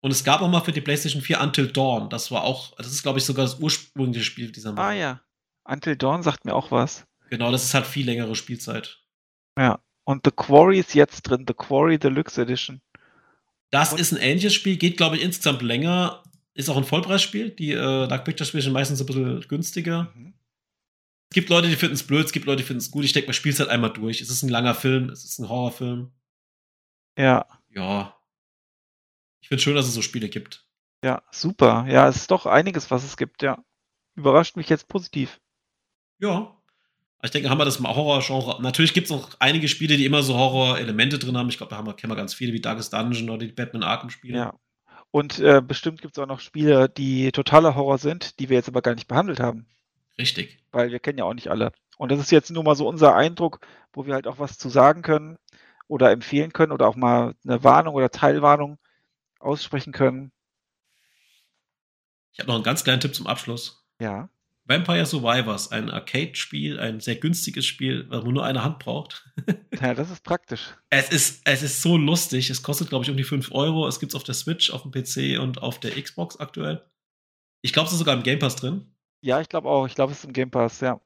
Und 0.00 0.10
es 0.10 0.22
gab 0.22 0.42
auch 0.42 0.48
mal 0.48 0.60
für 0.60 0.72
die 0.72 0.82
PlayStation 0.82 1.22
4 1.22 1.40
Until 1.40 1.72
Dawn. 1.72 2.10
Das 2.10 2.30
war 2.30 2.44
auch, 2.44 2.76
das 2.76 2.88
ist, 2.88 3.02
glaube 3.02 3.18
ich, 3.18 3.24
sogar 3.24 3.46
das 3.46 3.58
ursprüngliche 3.58 4.24
Spiel 4.24 4.52
dieser 4.52 4.72
Mal. 4.72 4.90
Ah 4.90 4.92
ja. 4.92 5.20
Until 5.64 5.96
Dawn 5.96 6.22
sagt 6.22 6.44
mir 6.44 6.54
auch 6.54 6.70
was. 6.70 7.06
Genau, 7.30 7.50
das 7.50 7.64
ist 7.64 7.72
halt 7.74 7.86
viel 7.86 8.04
längere 8.04 8.34
Spielzeit. 8.36 8.98
Ja. 9.58 9.80
Und 10.04 10.26
The 10.26 10.30
Quarry 10.30 10.78
ist 10.78 10.92
jetzt 10.94 11.22
drin, 11.22 11.46
The 11.48 11.54
Quarry 11.54 11.98
Deluxe 11.98 12.42
Edition. 12.42 12.82
Das 13.70 13.92
Und 13.92 14.00
ist 14.00 14.12
ein 14.12 14.18
ähnliches 14.18 14.52
Spiel, 14.52 14.76
geht, 14.76 14.98
glaube 14.98 15.16
ich, 15.16 15.22
insgesamt 15.22 15.62
länger, 15.62 16.22
ist 16.54 16.68
auch 16.68 16.76
ein 16.76 16.84
Vollpreisspiel. 16.84 17.50
Die 17.50 17.72
äh, 17.72 18.08
Dark 18.08 18.24
Picture 18.24 18.46
Spiele 18.46 18.62
sind 18.62 18.72
meistens 18.72 19.00
ein 19.00 19.06
bisschen 19.06 19.40
günstiger. 19.48 20.12
Mhm. 20.14 20.34
Es 21.30 21.34
gibt 21.34 21.48
Leute, 21.48 21.68
die 21.68 21.76
finden 21.76 21.94
es 21.94 22.06
blöd, 22.06 22.26
es 22.26 22.32
gibt 22.32 22.46
Leute, 22.46 22.58
die 22.58 22.66
finden 22.66 22.78
es 22.78 22.90
gut. 22.90 23.04
Ich 23.04 23.12
denke, 23.12 23.26
man 23.26 23.34
spielt 23.34 23.54
es 23.54 23.60
halt 23.60 23.70
einmal 23.70 23.92
durch. 23.92 24.20
Es 24.20 24.30
ist 24.30 24.42
ein 24.42 24.48
langer 24.48 24.74
Film, 24.74 25.08
es 25.08 25.24
ist 25.24 25.40
ein 25.40 25.48
Horrorfilm. 25.48 26.12
Ja. 27.18 27.46
Ja. 27.70 28.16
Ich 29.40 29.48
finde 29.48 29.58
es 29.58 29.62
schön, 29.62 29.74
dass 29.74 29.88
es 29.88 29.94
so 29.94 30.02
Spiele 30.02 30.28
gibt. 30.28 30.64
Ja, 31.04 31.22
super. 31.32 31.86
Ja, 31.88 32.08
es 32.08 32.16
ist 32.16 32.30
doch 32.30 32.46
einiges, 32.46 32.90
was 32.90 33.04
es 33.04 33.16
gibt, 33.16 33.42
ja. 33.42 33.62
Überrascht 34.14 34.56
mich 34.56 34.68
jetzt 34.68 34.88
positiv. 34.88 35.40
Ja. 36.20 36.56
Ich 37.22 37.30
denke, 37.30 37.50
haben 37.50 37.58
wir 37.58 37.64
das 37.64 37.80
mal 37.80 37.94
Horror-Genre. 37.94 38.62
Natürlich 38.62 38.94
gibt 38.94 39.06
es 39.06 39.12
auch 39.12 39.30
einige 39.40 39.66
Spiele, 39.66 39.96
die 39.96 40.04
immer 40.04 40.22
so 40.22 40.36
Horror-Elemente 40.36 41.18
drin 41.18 41.36
haben. 41.36 41.48
Ich 41.48 41.56
glaube, 41.56 41.70
da 41.70 41.76
haben 41.76 41.86
wir, 41.86 41.94
kennen 41.94 42.12
wir 42.12 42.16
ganz 42.16 42.34
viele, 42.34 42.52
wie 42.52 42.60
Darkest 42.60 42.92
Dungeon 42.92 43.30
oder 43.30 43.46
die 43.46 43.52
Batman 43.52 43.82
Arkham-Spiele. 43.82 44.38
Ja. 44.38 44.60
Und 45.14 45.38
äh, 45.38 45.62
bestimmt 45.64 46.02
gibt 46.02 46.18
es 46.18 46.20
auch 46.20 46.26
noch 46.26 46.40
Spiele, 46.40 46.88
die 46.88 47.30
totaler 47.30 47.76
Horror 47.76 47.98
sind, 47.98 48.40
die 48.40 48.48
wir 48.48 48.56
jetzt 48.56 48.68
aber 48.68 48.82
gar 48.82 48.96
nicht 48.96 49.06
behandelt 49.06 49.38
haben. 49.38 49.64
Richtig. 50.18 50.58
Weil 50.72 50.90
wir 50.90 50.98
kennen 50.98 51.18
ja 51.18 51.24
auch 51.24 51.34
nicht 51.34 51.52
alle. 51.52 51.70
Und 51.98 52.10
das 52.10 52.18
ist 52.18 52.32
jetzt 52.32 52.50
nur 52.50 52.64
mal 52.64 52.74
so 52.74 52.88
unser 52.88 53.14
Eindruck, 53.14 53.60
wo 53.92 54.06
wir 54.06 54.14
halt 54.14 54.26
auch 54.26 54.40
was 54.40 54.58
zu 54.58 54.68
sagen 54.68 55.02
können 55.02 55.38
oder 55.86 56.10
empfehlen 56.10 56.52
können 56.52 56.72
oder 56.72 56.88
auch 56.88 56.96
mal 56.96 57.36
eine 57.44 57.62
Warnung 57.62 57.94
oder 57.94 58.10
Teilwarnung 58.10 58.78
aussprechen 59.38 59.92
können. 59.92 60.32
Ich 62.32 62.40
habe 62.40 62.48
noch 62.48 62.56
einen 62.56 62.64
ganz 62.64 62.82
kleinen 62.82 62.98
Tipp 62.98 63.14
zum 63.14 63.28
Abschluss. 63.28 63.86
Ja. 64.00 64.28
Vampire 64.66 65.04
Survivors, 65.04 65.70
ein 65.72 65.90
Arcade-Spiel, 65.90 66.80
ein 66.80 67.00
sehr 67.00 67.16
günstiges 67.16 67.66
Spiel, 67.66 68.06
wo 68.10 68.22
man 68.22 68.34
nur 68.34 68.44
eine 68.44 68.64
Hand 68.64 68.78
braucht. 68.78 69.28
ja, 69.80 69.92
das 69.92 70.10
ist 70.10 70.24
praktisch. 70.24 70.74
Es 70.88 71.10
ist, 71.10 71.42
es 71.44 71.62
ist 71.62 71.82
so 71.82 71.98
lustig. 71.98 72.48
Es 72.48 72.62
kostet, 72.62 72.88
glaube 72.88 73.04
ich, 73.04 73.10
um 73.10 73.16
die 73.16 73.24
5 73.24 73.52
Euro. 73.52 73.86
Es 73.86 74.00
gibt 74.00 74.12
es 74.12 74.16
auf 74.16 74.24
der 74.24 74.34
Switch, 74.34 74.70
auf 74.70 74.82
dem 74.82 74.90
PC 74.90 75.38
und 75.38 75.60
auf 75.60 75.80
der 75.80 75.90
Xbox 76.00 76.40
aktuell. 76.40 76.82
Ich 77.60 77.74
glaube, 77.74 77.88
es 77.88 77.92
ist 77.92 77.98
sogar 77.98 78.16
im 78.16 78.22
Game 78.22 78.38
Pass 78.38 78.56
drin. 78.56 78.86
Ja, 79.20 79.40
ich 79.40 79.50
glaube 79.50 79.68
auch. 79.68 79.86
Ich 79.86 79.94
glaube, 79.94 80.12
es 80.12 80.18
ist 80.20 80.24
im 80.24 80.32
Game 80.32 80.50
Pass, 80.50 80.80
ja. 80.80 80.98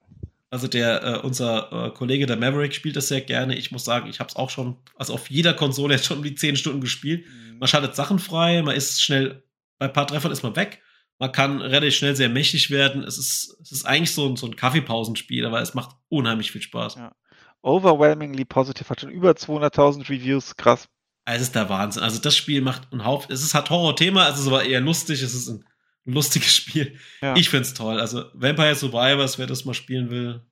Also 0.51 0.69
der, 0.69 1.03
äh, 1.03 1.19
unser 1.19 1.87
äh, 1.87 1.91
Kollege, 1.91 2.27
der 2.27 2.37
Maverick, 2.37 2.75
spielt 2.75 2.97
das 2.97 3.09
sehr 3.09 3.21
gerne. 3.21 3.57
Ich 3.57 3.73
muss 3.73 3.85
sagen, 3.85 4.09
ich 4.09 4.21
habe 4.21 4.29
es 4.29 4.37
auch 4.37 4.51
schon, 4.51 4.77
also 4.97 5.15
auf 5.15 5.31
jeder 5.31 5.53
Konsole 5.53 5.95
jetzt 5.95 6.07
schon 6.07 6.19
um 6.19 6.23
die 6.23 6.37
10 6.37 6.57
Stunden 6.57 6.81
gespielt. 6.81 7.27
Man 7.59 7.69
schaltet 7.69 7.97
Sachen 7.97 8.21
frei, 8.21 8.63
man 8.63 8.77
ist 8.77 9.03
schnell, 9.03 9.43
bei 9.79 9.87
ein 9.87 9.93
paar 9.93 10.07
Treffern 10.07 10.31
ist 10.31 10.45
man 10.45 10.55
weg 10.55 10.81
man 11.19 11.33
kann 11.33 11.61
relativ 11.61 11.97
schnell 11.97 12.15
sehr 12.15 12.29
mächtig 12.29 12.71
werden. 12.71 13.03
Es 13.03 13.19
ist, 13.19 13.57
es 13.61 13.73
ist 13.73 13.85
eigentlich 13.85 14.13
so 14.13 14.29
ein, 14.29 14.37
so 14.37 14.47
ein 14.47 14.57
Kaffeepausenspiel, 14.57 15.45
aber 15.45 15.61
es 15.61 15.75
macht 15.75 15.97
unheimlich 16.09 16.53
viel 16.53 16.63
Spaß. 16.63 16.97
Ja. 16.97 17.15
Overwhelmingly 17.63 18.45
positive, 18.45 18.89
hat 18.89 19.01
schon 19.01 19.11
über 19.11 19.33
200.000 19.33 20.09
Reviews, 20.09 20.57
krass. 20.57 20.89
Es 21.25 21.43
ist 21.43 21.55
der 21.55 21.69
Wahnsinn. 21.69 22.03
Also 22.03 22.21
das 22.21 22.37
Spiel 22.37 22.63
macht 22.63 22.93
ein 22.93 23.05
Haupt, 23.05 23.31
es 23.31 23.43
ist 23.43 23.55
hat 23.55 23.69
Horror-Thema, 23.69 24.29
es 24.29 24.39
ist 24.39 24.47
aber 24.47 24.65
eher 24.65 24.81
lustig, 24.81 25.21
es 25.23 25.35
ist 25.35 25.49
ein 25.49 25.65
lustiges 26.05 26.55
Spiel. 26.57 26.99
Ja. 27.21 27.37
Ich 27.37 27.51
find's 27.51 27.75
toll. 27.75 28.01
Also 28.01 28.25
Vampire 28.33 28.75
Survivors, 28.75 29.39
wer 29.39 29.47
das 29.47 29.65
mal 29.65 29.75
spielen 29.75 30.11
will, 30.11 30.47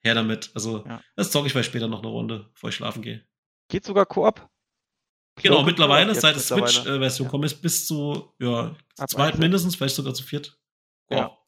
her 0.00 0.14
damit. 0.14 0.50
Also 0.54 0.84
ja. 0.86 1.02
das 1.16 1.30
zocke 1.30 1.46
ich 1.46 1.52
vielleicht 1.52 1.68
später 1.68 1.86
noch 1.86 2.00
eine 2.00 2.08
Runde, 2.08 2.50
bevor 2.54 2.70
ich 2.70 2.76
schlafen 2.76 3.02
gehe. 3.02 3.24
Geht 3.68 3.84
sogar 3.84 4.06
Koop? 4.06 4.48
Genau, 5.42 5.62
mittlerweile, 5.62 6.14
seit 6.14 6.34
der 6.34 6.42
Switch-Version 6.42 7.26
ja. 7.26 7.30
kommt, 7.30 7.44
ist 7.44 7.60
bis 7.62 7.86
zu, 7.86 8.32
ja, 8.38 8.74
zu 8.94 9.06
zweit 9.06 9.38
mindestens, 9.38 9.76
vielleicht 9.76 9.96
sogar 9.96 10.14
zu 10.14 10.22
viert. 10.22 10.58
Oh. 11.08 11.14
Ja. 11.16 11.38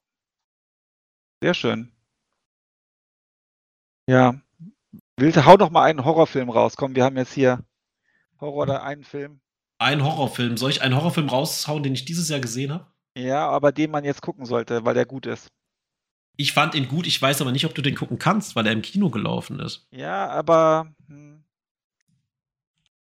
Sehr 1.43 1.55
schön. 1.55 1.93
Ja. 4.09 4.40
Willst, 5.16 5.44
hau 5.44 5.56
doch 5.56 5.70
mal 5.70 5.85
einen 5.85 6.05
Horrorfilm 6.05 6.51
raus. 6.51 6.77
Komm, 6.77 6.94
wir 6.94 7.05
haben 7.05 7.16
jetzt 7.16 7.32
hier 7.32 7.64
Horror 8.40 8.62
oder 8.62 8.82
einen 8.82 9.05
Film. 9.05 9.40
Ein 9.78 10.05
Horrorfilm. 10.05 10.56
Soll 10.56 10.70
ich 10.70 10.82
einen 10.82 10.97
Horrorfilm 10.97 11.28
raushauen, 11.28 11.82
den 11.82 11.94
ich 11.94 12.05
dieses 12.05 12.28
Jahr 12.28 12.40
gesehen 12.40 12.73
habe? 12.73 12.86
Ja, 13.16 13.48
aber 13.48 13.73
den 13.73 13.90
man 13.90 14.05
jetzt 14.05 14.23
gucken 14.23 14.47
sollte, 14.47 14.85
weil 14.85 14.94
der 14.94 15.06
gut 15.06 15.27
ist. 15.27 15.48
Ich 16.36 16.52
fand 16.52 16.74
ihn 16.74 16.89
gut, 16.89 17.06
ich 17.06 17.20
weiß 17.20 17.40
aber 17.43 17.52
nicht, 17.52 17.66
ob 17.66 17.74
du 17.74 17.82
den 17.82 17.94
gucken 17.94 18.19
kannst, 18.19 18.56
weil 18.56 18.66
er 18.66 18.73
im 18.73 18.82
Kino 18.82 19.10
gelaufen 19.10 19.60
ist. 19.60 19.86
Ja, 19.90 20.28
aber. 20.28 20.94
Hm, 21.06 21.44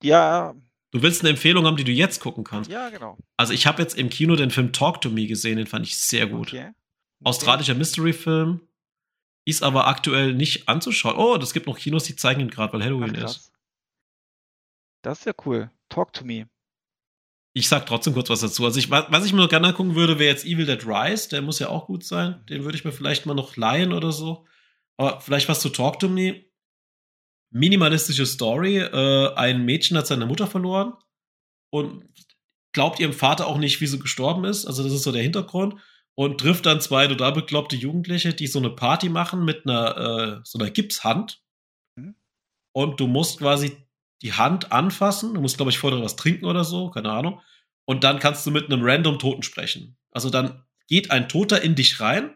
ja, 0.01 0.55
Du 0.91 1.01
willst 1.01 1.21
eine 1.21 1.29
Empfehlung 1.29 1.65
haben, 1.65 1.77
die 1.77 1.83
du 1.83 1.91
jetzt 1.91 2.19
gucken 2.19 2.43
kannst. 2.43 2.69
Ja, 2.69 2.89
genau. 2.89 3.17
Also 3.37 3.53
ich 3.53 3.67
habe 3.67 3.81
jetzt 3.81 3.97
im 3.97 4.09
Kino 4.09 4.35
den 4.35 4.49
Film 4.49 4.73
Talk 4.73 5.01
to 5.01 5.09
Me 5.09 5.27
gesehen, 5.27 5.57
den 5.57 5.67
fand 5.67 5.85
ich 5.85 5.97
sehr 5.97 6.27
gut. 6.27 6.47
Okay. 6.49 6.61
Okay. 6.61 6.73
Australischer 7.23 7.75
Mystery-Film. 7.75 8.61
Ist 9.45 9.63
aber 9.63 9.87
aktuell 9.87 10.33
nicht 10.33 10.67
anzuschauen. 10.67 11.15
Oh, 11.17 11.37
das 11.37 11.53
gibt 11.53 11.67
noch 11.67 11.77
Kinos, 11.77 12.03
die 12.03 12.15
zeigen 12.15 12.41
ihn 12.41 12.49
gerade, 12.49 12.73
weil 12.73 12.83
Halloween 12.83 13.15
Ach, 13.17 13.25
ist. 13.25 13.51
Das 15.01 15.19
ist 15.19 15.25
ja 15.25 15.33
cool. 15.45 15.71
Talk 15.89 16.13
to 16.13 16.25
Me. 16.25 16.47
Ich 17.53 17.67
sag 17.67 17.85
trotzdem 17.85 18.13
kurz 18.13 18.29
was 18.29 18.41
dazu. 18.41 18.65
Also 18.65 18.79
ich, 18.79 18.91
was 18.91 19.25
ich 19.25 19.33
mir 19.33 19.41
noch 19.41 19.49
gerne 19.49 19.73
gucken 19.73 19.95
würde, 19.95 20.19
wäre 20.19 20.29
jetzt 20.29 20.45
Evil 20.45 20.65
Dead 20.65 20.85
Rise. 20.85 21.29
Der 21.29 21.41
muss 21.41 21.59
ja 21.59 21.69
auch 21.69 21.87
gut 21.87 22.03
sein. 22.03 22.45
Den 22.47 22.63
würde 22.63 22.77
ich 22.77 22.85
mir 22.85 22.91
vielleicht 22.91 23.25
mal 23.25 23.33
noch 23.33 23.55
leihen 23.55 23.91
oder 23.91 24.11
so. 24.11 24.45
Aber 24.97 25.19
vielleicht 25.21 25.49
was 25.49 25.61
zu 25.61 25.69
Talk 25.69 25.99
to 25.99 26.09
Me 26.09 26.45
minimalistische 27.51 28.26
Story. 28.26 28.77
Äh, 28.77 29.34
ein 29.35 29.65
Mädchen 29.65 29.97
hat 29.97 30.07
seine 30.07 30.26
Mutter 30.26 30.47
verloren 30.47 30.93
und 31.71 32.05
glaubt 32.73 32.99
ihrem 32.99 33.13
Vater 33.13 33.47
auch 33.47 33.57
nicht, 33.57 33.81
wie 33.81 33.88
sie 33.88 33.99
gestorben 33.99 34.45
ist. 34.45 34.65
Also 34.65 34.84
das 34.84 34.93
ist 34.93 35.03
so 35.03 35.11
der 35.11 35.23
Hintergrund. 35.23 35.76
Und 36.15 36.41
trifft 36.41 36.65
dann 36.65 36.81
zwei 36.81 37.07
total 37.07 37.31
bekloppte 37.31 37.77
Jugendliche, 37.77 38.34
die 38.34 38.47
so 38.47 38.59
eine 38.59 38.71
Party 38.71 39.07
machen 39.07 39.45
mit 39.45 39.65
einer, 39.65 39.97
äh, 39.97 40.41
so 40.43 40.59
einer 40.59 40.69
Gipshand. 40.69 41.41
Mhm. 41.95 42.15
Und 42.73 42.99
du 42.99 43.07
musst 43.07 43.39
quasi 43.39 43.77
die 44.21 44.34
Hand 44.34 44.73
anfassen. 44.73 45.34
Du 45.34 45.39
musst, 45.39 45.55
glaube 45.55 45.71
ich, 45.71 45.80
vorher 45.80 46.01
was 46.01 46.17
trinken 46.17 46.45
oder 46.45 46.65
so, 46.65 46.89
keine 46.89 47.09
Ahnung. 47.11 47.39
Und 47.85 48.03
dann 48.03 48.19
kannst 48.19 48.45
du 48.45 48.51
mit 48.51 48.65
einem 48.65 48.84
random 48.84 49.17
Toten 49.17 49.43
sprechen. 49.43 49.97
Also 50.11 50.30
dann 50.30 50.65
geht 50.88 51.11
ein 51.11 51.30
Toter 51.30 51.61
in 51.61 51.76
dich 51.76 52.01
rein 52.01 52.35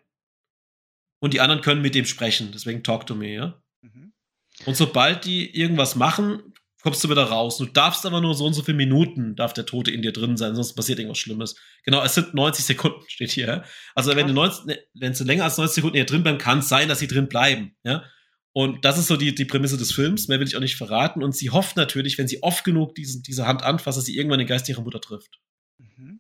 und 1.20 1.34
die 1.34 1.42
anderen 1.42 1.62
können 1.62 1.82
mit 1.82 1.96
dem 1.96 2.06
sprechen. 2.06 2.52
Deswegen 2.54 2.84
talk 2.84 3.06
to 3.06 3.16
me, 3.16 3.34
ja. 3.34 3.63
Und 4.66 4.78
sobald 4.78 5.26
die 5.26 5.56
irgendwas 5.58 5.96
machen, 5.96 6.54
kommst 6.84 7.04
du 7.04 7.10
wieder 7.10 7.24
raus. 7.24 7.58
Du 7.58 7.66
darfst 7.66 8.06
aber 8.06 8.20
nur 8.20 8.36
so 8.36 8.46
und 8.46 8.54
so 8.54 8.62
viele 8.62 8.78
Minuten, 8.78 9.36
darf 9.36 9.54
der 9.54 9.66
Tote 9.66 9.90
in 9.90 10.02
dir 10.02 10.12
drin 10.12 10.36
sein, 10.36 10.54
sonst 10.54 10.74
passiert 10.74 11.00
irgendwas 11.00 11.18
Schlimmes. 11.18 11.56
Genau, 11.86 12.04
es 12.04 12.14
sind 12.14 12.34
90 12.34 12.66
Sekunden, 12.66 13.02
steht 13.08 13.32
hier. 13.32 13.64
Also 13.96 14.16
wenn 14.16 14.28
du, 14.28 14.34
90, 14.34 14.66
ne, 14.66 14.80
wenn 14.94 15.14
du 15.14 15.24
länger 15.24 15.46
als 15.46 15.58
90 15.58 15.76
Sekunden 15.76 15.96
hier 15.96 16.06
drin 16.06 16.24
bleiben 16.24 16.38
kann 16.38 16.60
es 16.60 16.70
sein, 16.70 16.90
dass 16.90 17.00
sie 17.00 17.08
drin 17.08 17.30
bleiben. 17.30 17.76
Ja? 17.84 18.04
Und 18.52 18.86
das 18.86 18.98
ist 18.98 19.08
so 19.08 19.18
die, 19.18 19.34
die 19.34 19.46
Prämisse 19.46 19.78
des 19.78 19.94
Films, 19.94 20.28
mehr 20.28 20.40
will 20.40 20.48
ich 20.48 20.58
auch 20.58 20.62
nicht 20.62 20.76
verraten. 20.76 21.24
Und 21.24 21.36
sie 21.36 21.50
hofft 21.50 21.78
natürlich, 21.78 22.18
wenn 22.18 22.28
sie 22.28 22.44
oft 22.44 22.64
genug 22.64 22.96
diesen, 22.96 23.24
diese 23.24 23.48
Hand 23.48 23.64
anfasst, 23.64 23.98
dass 23.98 24.06
sie 24.06 24.18
irgendwann 24.18 24.40
den 24.40 24.48
Geist 24.48 24.68
ihrer 24.68 24.82
Mutter 24.82 25.02
trifft. 25.02 25.40
Mhm. 25.80 26.20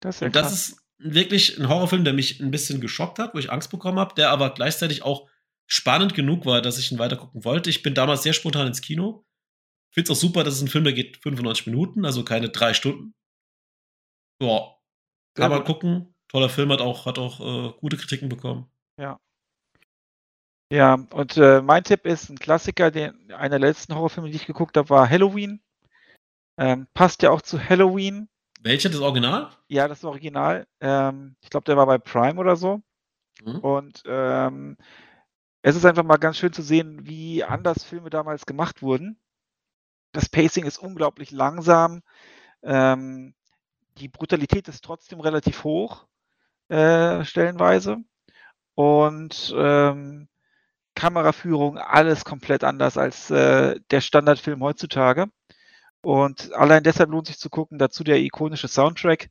Das 0.00 0.16
ist 0.16 0.20
ja 0.20 0.26
Und 0.28 0.36
das 0.36 0.52
ist 0.52 0.76
wirklich 0.98 1.58
ein 1.58 1.68
Horrorfilm, 1.68 2.04
der 2.04 2.14
mich 2.14 2.40
ein 2.40 2.50
bisschen 2.50 2.80
geschockt 2.80 3.18
hat, 3.18 3.34
wo 3.34 3.38
ich 3.38 3.50
Angst 3.50 3.70
bekommen 3.70 3.98
habe, 3.98 4.14
der 4.14 4.30
aber 4.30 4.54
gleichzeitig 4.54 5.02
auch 5.02 5.28
spannend 5.66 6.14
genug 6.14 6.46
war, 6.46 6.62
dass 6.62 6.78
ich 6.78 6.92
ihn 6.92 6.98
weitergucken 6.98 7.44
wollte. 7.44 7.70
Ich 7.70 7.82
bin 7.82 7.94
damals 7.94 8.22
sehr 8.22 8.32
spontan 8.32 8.66
ins 8.66 8.80
Kino. 8.80 9.24
Finde 9.92 10.12
es 10.12 10.16
auch 10.16 10.20
super, 10.20 10.44
dass 10.44 10.54
es 10.54 10.62
ein 10.62 10.68
Film, 10.68 10.84
der 10.84 10.92
geht 10.92 11.16
95 11.18 11.66
Minuten, 11.66 12.04
also 12.04 12.24
keine 12.24 12.50
drei 12.50 12.74
Stunden. 12.74 13.14
Ja, 14.42 14.76
kann 15.34 15.50
man 15.50 15.64
gucken. 15.64 16.14
Toller 16.28 16.48
Film, 16.48 16.72
hat 16.72 16.80
auch, 16.80 17.06
hat 17.06 17.18
auch 17.18 17.40
äh, 17.40 17.72
gute 17.78 17.96
Kritiken 17.96 18.28
bekommen. 18.28 18.70
Ja. 18.98 19.20
Ja, 20.72 20.94
und 21.12 21.36
äh, 21.36 21.62
mein 21.62 21.84
Tipp 21.84 22.04
ist 22.04 22.28
ein 22.28 22.38
Klassiker, 22.38 22.90
den 22.90 23.30
einer 23.32 23.58
der 23.58 23.68
letzten 23.68 23.94
Horrorfilme, 23.94 24.30
die 24.30 24.36
ich 24.36 24.46
geguckt 24.46 24.76
habe, 24.76 24.90
war 24.90 25.08
Halloween. 25.08 25.62
Ähm, 26.58 26.88
passt 26.92 27.22
ja 27.22 27.30
auch 27.30 27.42
zu 27.42 27.62
Halloween. 27.62 28.28
Welcher, 28.62 28.88
das 28.88 29.00
Original? 29.00 29.50
Ja, 29.68 29.86
das 29.86 30.04
Original. 30.04 30.66
Ähm, 30.80 31.36
ich 31.40 31.50
glaube, 31.50 31.64
der 31.64 31.76
war 31.76 31.86
bei 31.86 31.98
Prime 31.98 32.40
oder 32.40 32.56
so. 32.56 32.82
Mhm. 33.44 33.58
Und 33.60 34.02
ähm, 34.06 34.76
es 35.66 35.74
ist 35.74 35.84
einfach 35.84 36.04
mal 36.04 36.16
ganz 36.16 36.36
schön 36.38 36.52
zu 36.52 36.62
sehen, 36.62 37.08
wie 37.08 37.42
anders 37.42 37.82
Filme 37.82 38.08
damals 38.08 38.46
gemacht 38.46 38.82
wurden. 38.82 39.18
Das 40.12 40.28
Pacing 40.28 40.64
ist 40.64 40.78
unglaublich 40.78 41.32
langsam. 41.32 42.02
Ähm, 42.62 43.34
die 43.98 44.06
Brutalität 44.06 44.68
ist 44.68 44.84
trotzdem 44.84 45.18
relativ 45.18 45.64
hoch, 45.64 46.06
äh, 46.68 47.24
stellenweise. 47.24 47.96
Und 48.76 49.52
ähm, 49.58 50.28
Kameraführung, 50.94 51.78
alles 51.78 52.24
komplett 52.24 52.62
anders 52.62 52.96
als 52.96 53.32
äh, 53.32 53.80
der 53.90 54.00
Standardfilm 54.00 54.62
heutzutage. 54.62 55.26
Und 56.00 56.52
allein 56.54 56.84
deshalb 56.84 57.10
lohnt 57.10 57.26
sich 57.26 57.40
zu 57.40 57.50
gucken. 57.50 57.78
Dazu 57.78 58.04
der 58.04 58.20
ikonische 58.20 58.68
Soundtrack. 58.68 59.30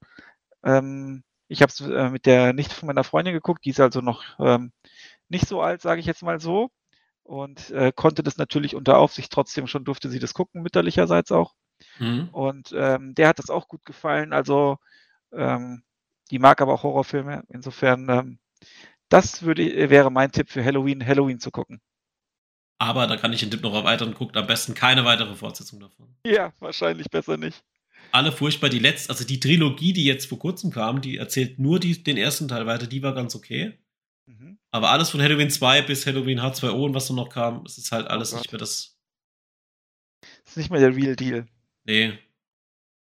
Ähm, 0.66 1.24
ich 1.48 1.62
habe 1.62 1.72
es 1.72 1.80
äh, 1.80 2.10
mit 2.10 2.26
der 2.26 2.52
Nichte 2.52 2.76
von 2.76 2.88
meiner 2.88 3.06
Freundin 3.06 3.34
geguckt. 3.34 3.64
Die 3.64 3.70
ist 3.70 3.80
also 3.80 4.02
noch 4.02 4.22
ähm, 4.40 4.74
nicht 5.30 5.48
so 5.48 5.62
alt, 5.62 5.82
sage 5.82 6.00
ich 6.00 6.06
jetzt 6.06 6.24
mal 6.24 6.40
so. 6.40 6.70
Und 7.24 7.72
äh, 7.72 7.92
konnte 7.96 8.22
das 8.22 8.38
natürlich 8.38 8.76
unter 8.76 8.98
Aufsicht 8.98 9.32
trotzdem 9.32 9.66
schon, 9.66 9.84
durfte 9.84 10.10
sie 10.10 10.20
das 10.20 10.34
gucken, 10.36 10.62
mütterlicherseits 10.62 11.32
auch. 11.32 11.56
Mhm. 12.00 12.30
Und 12.32 12.74
ähm, 12.78 13.16
der 13.16 13.28
hat 13.28 13.40
das 13.40 13.50
auch 13.50 13.68
gut 13.68 13.84
gefallen. 13.84 14.32
Also 14.32 14.78
ähm, 15.32 15.84
die 16.32 16.40
mag 16.40 16.62
aber 16.62 16.74
auch 16.74 16.84
Horrorfilme. 16.84 17.44
Insofern, 17.50 18.10
ähm, 18.10 18.40
das 19.10 19.44
würde, 19.44 19.90
wäre 19.90 20.12
mein 20.12 20.32
Tipp 20.32 20.50
für 20.50 20.64
Halloween, 20.64 21.06
Halloween 21.06 21.40
zu 21.40 21.52
gucken. 21.52 21.82
Aber 22.78 23.08
da 23.08 23.18
kann 23.18 23.32
ich 23.32 23.40
den 23.40 23.52
Tipp 23.52 23.62
noch 23.62 23.74
erweitern, 23.74 24.14
guckt 24.14 24.36
am 24.36 24.48
besten 24.48 24.74
keine 24.74 25.06
weitere 25.06 25.36
Fortsetzung 25.36 25.80
davon. 25.80 26.14
Ja, 26.26 26.54
wahrscheinlich 26.60 27.10
besser 27.10 27.38
nicht. 27.38 27.64
Alle 28.12 28.32
furchtbar, 28.32 28.70
die 28.70 28.80
letzte, 28.80 29.10
also 29.10 29.26
die 29.26 29.40
Trilogie, 29.40 29.94
die 29.94 30.06
jetzt 30.06 30.28
vor 30.28 30.40
kurzem 30.40 30.72
kam, 30.72 31.02
die 31.02 31.18
erzählt 31.18 31.60
nur 31.60 31.80
die, 31.80 32.04
den 32.04 32.18
ersten 32.18 32.48
Teil 32.48 32.66
weiter, 32.66 32.88
die 32.88 33.02
war 33.02 33.14
ganz 33.14 33.36
okay. 33.36 33.78
Aber 34.76 34.90
alles 34.90 35.10
von 35.10 35.22
Halloween 35.22 35.50
2 35.50 35.84
bis 35.84 36.06
Halloween 36.06 36.42
H2O 36.42 36.88
und 36.88 36.94
was 36.94 37.10
noch 37.10 37.30
kam, 37.30 37.64
es 37.66 37.78
ist 37.78 37.94
halt 37.94 38.08
alles 38.08 38.34
oh 38.34 38.38
nicht 38.38 38.52
mehr 38.52 38.60
das. 38.60 39.00
Das 40.20 40.32
ist 40.48 40.58
nicht 40.58 40.70
mehr 40.70 40.82
der 40.82 40.94
Real 40.94 41.16
Deal. 41.16 41.48
Nee. 41.86 42.20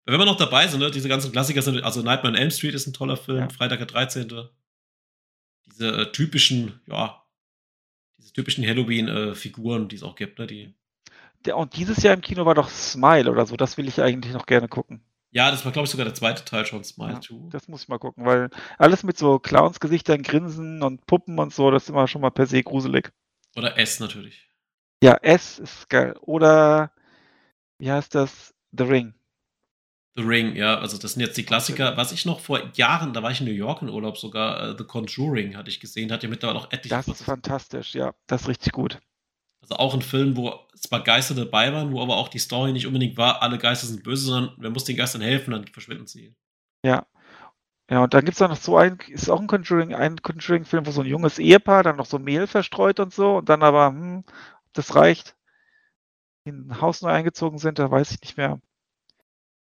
Wenn 0.06 0.18
wir 0.18 0.24
noch 0.24 0.38
dabei 0.38 0.66
sind, 0.68 0.80
ne, 0.80 0.90
diese 0.90 1.10
ganzen 1.10 1.32
Klassiker 1.32 1.60
sind, 1.60 1.84
also 1.84 2.00
Nightmare 2.00 2.32
on 2.32 2.40
Elm 2.40 2.50
Street 2.50 2.72
ist 2.72 2.86
ein 2.86 2.94
toller 2.94 3.18
Film, 3.18 3.40
ja. 3.40 3.48
Freitag 3.50 3.76
der 3.76 3.88
13. 3.88 4.48
Diese 5.66 5.88
äh, 5.88 6.12
typischen, 6.12 6.80
ja, 6.86 7.22
diese 8.16 8.32
typischen 8.32 8.66
Halloween-Figuren, 8.66 9.84
äh, 9.84 9.88
die 9.88 9.96
es 9.96 10.02
auch 10.02 10.16
gibt, 10.16 10.38
ne? 10.38 10.46
Die 10.46 10.74
der, 11.44 11.58
und 11.58 11.76
dieses 11.76 12.02
Jahr 12.02 12.14
im 12.14 12.22
Kino 12.22 12.46
war 12.46 12.54
doch 12.54 12.70
Smile 12.70 13.30
oder 13.30 13.44
so, 13.44 13.58
das 13.58 13.76
will 13.76 13.86
ich 13.86 14.00
eigentlich 14.00 14.32
noch 14.32 14.46
gerne 14.46 14.68
gucken. 14.68 15.02
Ja, 15.32 15.50
das 15.50 15.64
war, 15.64 15.70
glaube 15.70 15.84
ich, 15.84 15.90
sogar 15.90 16.04
der 16.04 16.14
zweite 16.14 16.44
Teil 16.44 16.66
schon, 16.66 16.82
Smile 16.82 17.14
ja, 17.14 17.20
2. 17.20 17.50
Das 17.50 17.68
muss 17.68 17.82
ich 17.82 17.88
mal 17.88 17.98
gucken, 17.98 18.24
weil 18.24 18.50
alles 18.78 19.04
mit 19.04 19.16
so 19.16 19.38
Clowns-Gesichtern, 19.38 20.22
Grinsen 20.22 20.82
und 20.82 21.06
Puppen 21.06 21.38
und 21.38 21.54
so, 21.54 21.70
das 21.70 21.84
ist 21.84 21.90
immer 21.90 22.08
schon 22.08 22.22
mal 22.22 22.30
per 22.30 22.46
se 22.46 22.62
gruselig. 22.62 23.12
Oder 23.56 23.78
S 23.78 24.00
natürlich. 24.00 24.48
Ja, 25.02 25.14
S 25.22 25.58
ist 25.58 25.88
geil. 25.88 26.14
Oder, 26.20 26.92
wie 27.78 27.90
heißt 27.90 28.14
das? 28.14 28.54
The 28.72 28.84
Ring. 28.84 29.14
The 30.16 30.22
Ring, 30.22 30.56
ja, 30.56 30.78
also 30.78 30.98
das 30.98 31.12
sind 31.12 31.22
jetzt 31.22 31.36
die 31.36 31.44
Klassiker. 31.44 31.96
Was 31.96 32.10
ich 32.10 32.26
noch 32.26 32.40
vor 32.40 32.60
Jahren, 32.74 33.12
da 33.12 33.22
war 33.22 33.30
ich 33.30 33.40
in 33.40 33.46
New 33.46 33.52
York 33.52 33.82
in 33.82 33.88
Urlaub 33.88 34.18
sogar, 34.18 34.70
uh, 34.70 34.74
The 34.76 34.84
Conjuring 34.84 35.56
hatte 35.56 35.70
ich 35.70 35.78
gesehen, 35.78 36.10
hat 36.10 36.24
ja 36.24 36.28
mittlerweile 36.28 36.58
auch 36.58 36.72
etliche. 36.72 36.94
Das 36.94 37.06
ist 37.06 37.22
fantastisch, 37.22 37.94
ja, 37.94 38.12
das 38.26 38.42
ist 38.42 38.48
richtig 38.48 38.72
gut. 38.72 39.00
Also 39.70 39.80
auch 39.80 39.94
ein 39.94 40.02
Film, 40.02 40.36
wo 40.36 40.58
zwar 40.74 41.04
Geister 41.04 41.34
dabei 41.34 41.72
waren, 41.72 41.92
wo 41.92 42.02
aber 42.02 42.16
auch 42.16 42.28
die 42.28 42.38
Story 42.38 42.72
nicht 42.72 42.86
unbedingt 42.86 43.16
war, 43.16 43.42
alle 43.42 43.58
Geister 43.58 43.86
sind 43.86 44.02
böse, 44.02 44.26
sondern 44.26 44.54
wer 44.58 44.70
muss 44.70 44.84
den 44.84 44.96
Geistern 44.96 45.22
helfen, 45.22 45.52
dann 45.52 45.66
verschwinden 45.68 46.06
sie. 46.06 46.34
Ja. 46.84 47.06
Ja, 47.90 48.04
und 48.04 48.14
dann 48.14 48.24
gibt 48.24 48.40
es 48.40 48.40
noch 48.40 48.56
so 48.56 48.76
ein, 48.76 48.98
ist 49.08 49.30
auch 49.30 49.40
ein 49.40 49.48
Conjuring, 49.48 49.94
ein 49.94 50.16
Conjuring-Film, 50.22 50.86
wo 50.86 50.90
so 50.90 51.00
ein 51.02 51.08
junges 51.08 51.38
Ehepaar 51.38 51.82
dann 51.82 51.96
noch 51.96 52.06
so 52.06 52.18
Mehl 52.18 52.46
verstreut 52.46 53.00
und 53.00 53.12
so 53.12 53.38
und 53.38 53.48
dann 53.48 53.62
aber, 53.62 53.88
hm, 53.88 54.24
das 54.72 54.94
reicht, 54.94 55.36
in 56.44 56.68
ein 56.68 56.80
Haus 56.80 57.02
neu 57.02 57.10
eingezogen 57.10 57.58
sind, 57.58 57.78
da 57.78 57.90
weiß 57.90 58.12
ich 58.12 58.20
nicht 58.20 58.36
mehr 58.36 58.60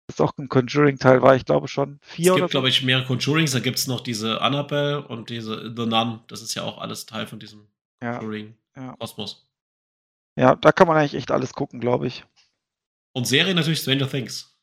ist 0.07 0.21
auch 0.21 0.31
ein 0.37 0.47
Conjuring-Teil 0.47 1.21
war, 1.21 1.35
ich 1.35 1.45
glaube 1.45 1.67
schon 1.67 1.99
vier 2.01 2.33
Es 2.33 2.37
gibt, 2.37 2.51
glaube 2.51 2.69
ich, 2.69 2.81
mehrere 2.83 3.05
Conjurings. 3.05 3.51
Da 3.51 3.59
gibt 3.59 3.77
es 3.77 3.87
noch 3.87 4.01
diese 4.01 4.41
Annabelle 4.41 5.05
und 5.05 5.29
diese 5.29 5.73
The 5.75 5.85
Nun. 5.85 6.21
Das 6.27 6.41
ist 6.41 6.55
ja 6.55 6.63
auch 6.63 6.77
alles 6.77 7.05
Teil 7.05 7.27
von 7.27 7.39
diesem 7.39 7.67
ja. 8.01 8.17
Conjuring-Kosmos. 8.17 9.41
Ja. 9.41 9.46
Ja, 10.37 10.55
da 10.55 10.71
kann 10.71 10.87
man 10.87 10.97
eigentlich 10.97 11.15
echt 11.15 11.31
alles 11.31 11.53
gucken, 11.53 11.79
glaube 11.79 12.07
ich. 12.07 12.23
Und 13.11 13.27
Serie 13.27 13.55
natürlich 13.55 13.79
Stranger 13.79 14.09
Things. 14.09 14.57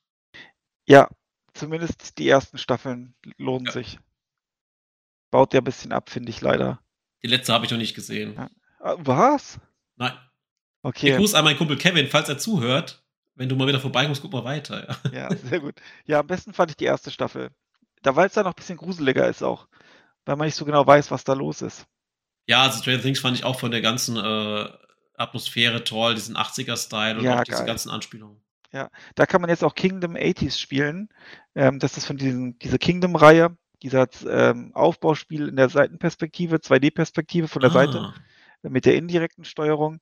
Ja, 0.86 1.08
zumindest 1.52 2.18
die 2.18 2.28
ersten 2.28 2.58
Staffeln 2.58 3.14
lohnen 3.36 3.66
ja. 3.66 3.72
sich. 3.72 3.98
Baut 5.30 5.52
ja 5.52 5.60
ein 5.60 5.64
bisschen 5.64 5.92
ab, 5.92 6.10
finde 6.10 6.30
ich 6.30 6.40
leider. 6.40 6.80
Die 7.22 7.28
letzte 7.28 7.52
habe 7.52 7.64
ich 7.64 7.70
noch 7.70 7.78
nicht 7.78 7.94
gesehen. 7.94 8.34
Ja. 8.34 8.50
Ah, 8.78 8.96
was? 8.98 9.58
Nein. 9.96 10.12
Okay. 10.82 11.10
Ich 11.10 11.16
grüße 11.16 11.36
an 11.36 11.44
meinen 11.44 11.58
Kumpel 11.58 11.76
Kevin, 11.76 12.08
falls 12.08 12.28
er 12.28 12.38
zuhört 12.38 13.04
wenn 13.34 13.48
du 13.48 13.56
mal 13.56 13.66
wieder 13.66 13.80
vorbeikommst, 13.80 14.22
guck 14.22 14.32
mal 14.32 14.44
weiter. 14.44 14.96
Ja. 15.12 15.28
ja, 15.28 15.36
sehr 15.36 15.60
gut. 15.60 15.74
Ja, 16.06 16.20
am 16.20 16.26
besten 16.26 16.52
fand 16.52 16.70
ich 16.70 16.76
die 16.76 16.84
erste 16.84 17.10
Staffel. 17.10 17.50
Da, 18.02 18.16
weil 18.16 18.26
es 18.26 18.34
da 18.34 18.42
noch 18.42 18.52
ein 18.52 18.56
bisschen 18.56 18.76
gruseliger 18.76 19.28
ist 19.28 19.42
auch. 19.42 19.66
Weil 20.24 20.36
man 20.36 20.46
nicht 20.46 20.56
so 20.56 20.64
genau 20.64 20.86
weiß, 20.86 21.10
was 21.10 21.24
da 21.24 21.32
los 21.32 21.62
ist. 21.62 21.86
Ja, 22.46 22.62
also 22.62 22.80
Stranger 22.80 23.02
Things 23.02 23.20
fand 23.20 23.36
ich 23.36 23.44
auch 23.44 23.58
von 23.58 23.70
der 23.70 23.80
ganzen 23.80 24.16
äh, 24.16 24.68
Atmosphäre 25.16 25.84
toll, 25.84 26.14
diesen 26.14 26.36
80er-Style 26.36 27.18
und 27.18 27.24
ja, 27.24 27.40
auch 27.40 27.44
diese 27.44 27.64
ganzen 27.64 27.90
Anspielungen. 27.90 28.40
Ja, 28.72 28.90
da 29.14 29.26
kann 29.26 29.40
man 29.40 29.50
jetzt 29.50 29.62
auch 29.62 29.74
Kingdom 29.74 30.16
80s 30.16 30.58
spielen. 30.58 31.08
Ähm, 31.54 31.78
das 31.78 31.96
ist 31.96 32.06
von 32.06 32.16
diesen, 32.16 32.58
dieser 32.58 32.78
Kingdom-Reihe, 32.78 33.56
dieser 33.82 34.08
ähm, 34.28 34.72
Aufbauspiel 34.74 35.48
in 35.48 35.56
der 35.56 35.68
Seitenperspektive, 35.68 36.56
2D-Perspektive 36.56 37.46
von 37.46 37.60
der 37.62 37.70
ah. 37.70 37.74
Seite 37.74 38.14
mit 38.62 38.84
der 38.84 38.96
indirekten 38.96 39.44
Steuerung. 39.44 40.00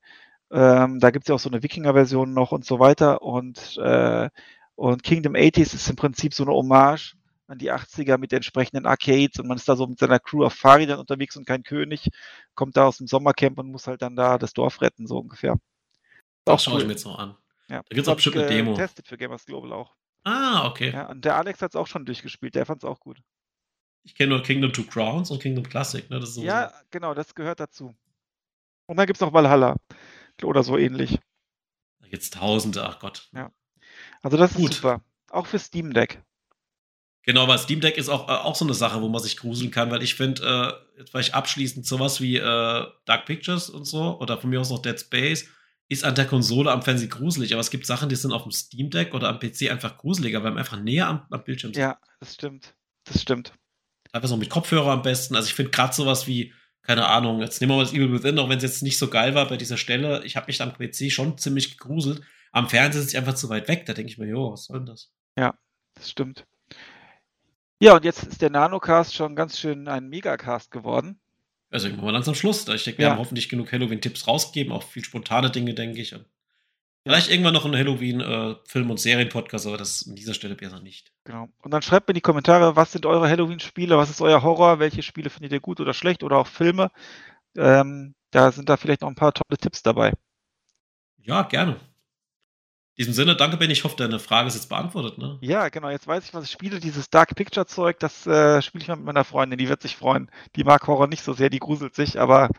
Ähm, 0.51 0.99
da 0.99 1.11
gibt 1.11 1.25
es 1.25 1.29
ja 1.29 1.35
auch 1.35 1.39
so 1.39 1.49
eine 1.49 1.61
Wikinger-Version 1.61 2.33
noch 2.33 2.51
und 2.51 2.65
so 2.65 2.79
weiter. 2.79 3.21
Und, 3.21 3.77
äh, 3.77 4.29
und 4.75 5.03
Kingdom 5.03 5.33
80s 5.33 5.75
ist 5.75 5.89
im 5.89 5.95
Prinzip 5.95 6.33
so 6.33 6.43
eine 6.43 6.53
Hommage 6.53 7.15
an 7.47 7.57
die 7.57 7.71
80er 7.71 8.17
mit 8.17 8.33
entsprechenden 8.33 8.85
Arcades 8.85 9.39
und 9.39 9.47
man 9.47 9.57
ist 9.57 9.67
da 9.67 9.75
so 9.75 9.85
mit 9.85 9.99
seiner 9.99 10.19
Crew 10.19 10.45
auf 10.45 10.53
Fahrrädern 10.53 10.99
unterwegs 10.99 11.35
und 11.35 11.45
kein 11.45 11.63
König, 11.63 12.09
kommt 12.55 12.77
da 12.77 12.85
aus 12.87 12.97
dem 12.97 13.07
Sommercamp 13.07 13.59
und 13.59 13.71
muss 13.71 13.87
halt 13.87 14.01
dann 14.01 14.15
da 14.15 14.37
das 14.37 14.53
Dorf 14.53 14.81
retten, 14.81 15.07
so 15.07 15.19
ungefähr. 15.19 15.57
Das 16.45 16.63
schaue 16.63 16.75
cool. 16.75 16.81
ich 16.81 16.87
mir 16.87 16.93
jetzt 16.93 17.05
noch 17.05 17.19
an. 17.19 17.37
Ja. 17.69 17.77
Da 17.77 17.95
gibt 17.95 18.01
es 18.01 18.07
auch 18.07 18.15
bestimmt 18.15 18.37
eine 18.37 18.47
Demo. 18.47 18.71
getestet 18.71 19.07
für 19.07 19.17
Gamers 19.17 19.45
Global 19.45 19.73
auch. 19.73 19.95
Ah, 20.23 20.67
okay. 20.67 20.91
Ja, 20.91 21.09
und 21.09 21.25
der 21.25 21.35
Alex 21.35 21.61
hat 21.61 21.71
es 21.71 21.75
auch 21.75 21.87
schon 21.87 22.05
durchgespielt, 22.05 22.55
der 22.55 22.65
fand 22.65 22.83
es 22.83 22.89
auch 22.89 22.99
gut. 22.99 23.21
Ich 24.03 24.15
kenne 24.15 24.35
nur 24.35 24.43
Kingdom 24.43 24.73
Two 24.73 24.83
Crowns 24.83 25.31
und 25.31 25.41
Kingdom 25.41 25.63
Classic. 25.63 26.09
Ne? 26.09 26.25
So 26.25 26.43
ja, 26.43 26.69
so. 26.69 26.75
genau, 26.91 27.13
das 27.13 27.35
gehört 27.35 27.59
dazu. 27.59 27.95
Und 28.85 28.97
dann 28.97 29.05
gibt 29.05 29.17
es 29.17 29.21
noch 29.21 29.33
Valhalla 29.33 29.77
oder 30.43 30.63
so 30.63 30.77
ähnlich. 30.77 31.19
Jetzt 32.05 32.33
Tausende, 32.33 32.85
ach 32.85 32.99
Gott. 32.99 33.29
Ja. 33.33 33.51
Also 34.21 34.37
das 34.37 34.53
Gut. 34.53 34.71
ist 34.71 34.75
super. 34.77 35.01
Auch 35.29 35.47
für 35.47 35.57
Steam 35.57 35.93
Deck. 35.93 36.21
Genau, 37.25 37.47
weil 37.47 37.57
Steam 37.57 37.79
Deck 37.79 37.97
ist 37.97 38.09
auch, 38.09 38.27
äh, 38.27 38.31
auch 38.31 38.55
so 38.55 38.65
eine 38.65 38.73
Sache, 38.73 39.01
wo 39.01 39.07
man 39.07 39.21
sich 39.21 39.37
gruseln 39.37 39.71
kann, 39.71 39.91
weil 39.91 40.03
ich 40.03 40.15
finde, 40.15 40.43
äh, 40.43 40.99
jetzt 40.99 41.11
vielleicht 41.11 41.33
abschließend 41.33 41.85
sowas 41.85 42.19
wie 42.19 42.37
äh, 42.37 42.85
Dark 43.05 43.25
Pictures 43.25 43.69
und 43.69 43.85
so, 43.85 44.19
oder 44.19 44.37
von 44.37 44.49
mir 44.49 44.59
aus 44.59 44.69
noch 44.69 44.81
Dead 44.81 44.99
Space, 44.99 45.45
ist 45.89 46.03
an 46.03 46.15
der 46.15 46.25
Konsole 46.25 46.71
am 46.71 46.81
Fernsehen 46.81 47.09
gruselig, 47.09 47.53
aber 47.53 47.61
es 47.61 47.69
gibt 47.69 47.85
Sachen, 47.85 48.09
die 48.09 48.15
sind 48.15 48.33
auf 48.33 48.43
dem 48.43 48.51
Steam 48.51 48.89
Deck 48.89 49.13
oder 49.13 49.29
am 49.29 49.39
PC 49.39 49.69
einfach 49.69 49.97
gruseliger, 49.97 50.43
weil 50.43 50.51
man 50.51 50.59
einfach 50.59 50.79
näher 50.79 51.07
am, 51.07 51.25
am 51.29 51.43
Bildschirm 51.43 51.73
sind. 51.73 51.81
Ja, 51.81 51.97
das 52.19 52.33
stimmt. 52.33 52.75
Das 53.05 53.21
stimmt. 53.21 53.53
Einfach 54.11 54.29
so 54.29 54.37
mit 54.37 54.49
Kopfhörer 54.49 54.91
am 54.91 55.01
besten. 55.01 55.35
Also 55.35 55.47
ich 55.47 55.53
finde 55.53 55.71
gerade 55.71 55.93
sowas 55.93 56.27
wie 56.27 56.53
keine 56.83 57.07
Ahnung, 57.07 57.39
jetzt 57.39 57.61
nehmen 57.61 57.71
wir 57.71 57.77
mal 57.77 57.83
das 57.83 57.93
Evil 57.93 58.11
Within, 58.11 58.37
auch 58.39 58.49
wenn 58.49 58.57
es 58.57 58.63
jetzt 58.63 58.83
nicht 58.83 58.97
so 58.97 59.07
geil 59.07 59.33
war 59.35 59.47
bei 59.47 59.55
dieser 59.55 59.77
Stelle. 59.77 60.23
Ich 60.25 60.35
habe 60.35 60.47
mich 60.47 60.61
am 60.61 60.73
PC 60.73 61.11
schon 61.11 61.37
ziemlich 61.37 61.77
gegruselt. 61.77 62.21
Am 62.51 62.69
Fernseher 62.69 63.01
ist 63.01 63.07
es 63.07 63.15
einfach 63.15 63.35
zu 63.35 63.49
weit 63.49 63.69
weg. 63.69 63.85
Da 63.85 63.93
denke 63.93 64.11
ich 64.11 64.17
mir, 64.17 64.27
jo, 64.27 64.51
was 64.51 64.65
soll 64.65 64.79
denn 64.79 64.87
das? 64.87 65.09
Ja, 65.37 65.57
das 65.95 66.09
stimmt. 66.09 66.45
Ja, 67.83 67.95
und 67.95 68.05
jetzt 68.05 68.23
ist 68.23 68.41
der 68.41 68.49
Nanocast 68.49 69.13
schon 69.13 69.35
ganz 69.35 69.59
schön 69.59 69.89
ein 69.89 70.07
Megacast 70.07 70.71
geworden. 70.71 71.19
Also 71.69 71.87
irgendwann 71.87 72.05
mal 72.05 72.11
langsam 72.11 72.33
Schluss. 72.33 72.65
Ich 72.69 72.83
denke, 72.85 72.99
wir 72.99 73.07
ja. 73.07 73.11
haben 73.11 73.19
hoffentlich 73.19 73.49
genug 73.49 73.73
Halloween-Tipps 73.73 74.25
rausgegeben, 74.25 74.71
auch 74.71 74.83
viel 74.83 75.03
spontane 75.03 75.51
Dinge, 75.51 75.73
denke 75.73 75.99
ich. 75.99 76.13
Und 76.13 76.25
vielleicht 77.05 77.29
irgendwann 77.29 77.53
noch 77.53 77.65
ein 77.65 77.75
Halloween-Film- 77.75 78.87
äh, 78.87 78.91
und 78.91 78.99
Serien-Podcast, 79.01 79.67
aber 79.67 79.77
das 79.77 80.07
an 80.07 80.15
dieser 80.15 80.33
Stelle 80.33 80.55
besser 80.55 80.79
nicht. 80.79 81.11
Genau. 81.25 81.49
Und 81.61 81.71
dann 81.71 81.81
schreibt 81.81 82.07
mir 82.07 82.11
in 82.11 82.15
die 82.15 82.21
Kommentare, 82.21 82.77
was 82.77 82.93
sind 82.93 83.05
eure 83.05 83.27
Halloween-Spiele, 83.27 83.97
was 83.97 84.09
ist 84.09 84.21
euer 84.21 84.43
Horror, 84.43 84.79
welche 84.79 85.03
Spiele 85.03 85.29
findet 85.29 85.51
ihr 85.51 85.59
gut 85.59 85.81
oder 85.81 85.93
schlecht 85.93 86.23
oder 86.23 86.37
auch 86.37 86.47
Filme. 86.47 86.89
Ähm, 87.57 88.15
da 88.31 88.53
sind 88.53 88.69
da 88.69 88.77
vielleicht 88.77 89.01
noch 89.01 89.09
ein 89.09 89.15
paar 89.15 89.33
tolle 89.33 89.57
Tipps 89.57 89.83
dabei. 89.83 90.13
Ja, 91.17 91.41
gerne. 91.43 91.81
In 92.95 93.05
diesem 93.05 93.13
Sinne, 93.15 93.35
danke 93.35 93.57
Ben, 93.57 93.71
ich 93.71 93.83
hoffe, 93.83 93.95
deine 93.97 94.19
Frage 94.19 94.47
ist 94.47 94.53
jetzt 94.53 94.69
beantwortet. 94.69 95.17
Ne? 95.17 95.39
Ja, 95.41 95.69
genau, 95.69 95.89
jetzt 95.89 96.05
weiß 96.05 96.25
ich, 96.25 96.33
was 96.35 96.45
ich 96.45 96.51
spiele. 96.51 96.79
Dieses 96.79 97.09
Dark 97.09 97.33
Picture 97.35 97.65
Zeug, 97.65 97.97
das 97.99 98.27
äh, 98.27 98.61
spiele 98.61 98.83
ich 98.83 98.87
mal 98.87 98.97
mit 98.97 99.05
meiner 99.05 99.23
Freundin, 99.23 99.57
die 99.57 99.67
wird 99.67 99.81
sich 99.81 99.95
freuen. 99.95 100.29
Die 100.55 100.63
mag 100.63 100.85
Horror 100.85 101.07
nicht 101.07 101.23
so 101.23 101.33
sehr, 101.33 101.49
die 101.49 101.57
gruselt 101.57 101.95
sich, 101.95 102.19
aber 102.19 102.49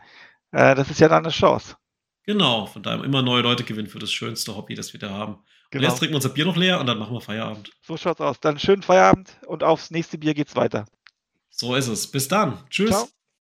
äh, 0.51 0.75
das 0.75 0.91
ist 0.91 0.99
ja 0.99 1.07
dann 1.07 1.23
eine 1.23 1.31
Chance. 1.31 1.77
Genau, 2.25 2.65
von 2.65 2.83
daher 2.83 3.03
immer 3.03 3.21
neue 3.21 3.43
Leute 3.43 3.63
gewinnen 3.63 3.87
für 3.87 3.99
das 3.99 4.11
schönste 4.11 4.57
Hobby, 4.57 4.75
das 4.75 4.91
wir 4.91 4.99
da 4.99 5.09
haben. 5.11 5.37
Genau. 5.69 5.85
Und 5.85 5.89
jetzt 5.89 5.99
trinken 5.99 6.13
wir 6.13 6.17
unser 6.17 6.29
Bier 6.29 6.45
noch 6.45 6.57
leer 6.57 6.81
und 6.81 6.87
dann 6.87 6.97
machen 6.97 7.13
wir 7.13 7.21
Feierabend. 7.21 7.71
So 7.81 7.95
schaut's 7.95 8.19
aus. 8.19 8.39
Dann 8.41 8.59
schönen 8.59 8.81
Feierabend 8.81 9.37
und 9.47 9.63
aufs 9.63 9.89
nächste 9.89 10.17
Bier 10.17 10.33
geht's 10.33 10.55
weiter. 10.55 10.85
So 11.49 11.75
ist 11.75 11.87
es. 11.87 12.11
Bis 12.11 12.27
dann. 12.27 12.57
Tschüss. 12.69 12.89
Ciao. 12.89 13.07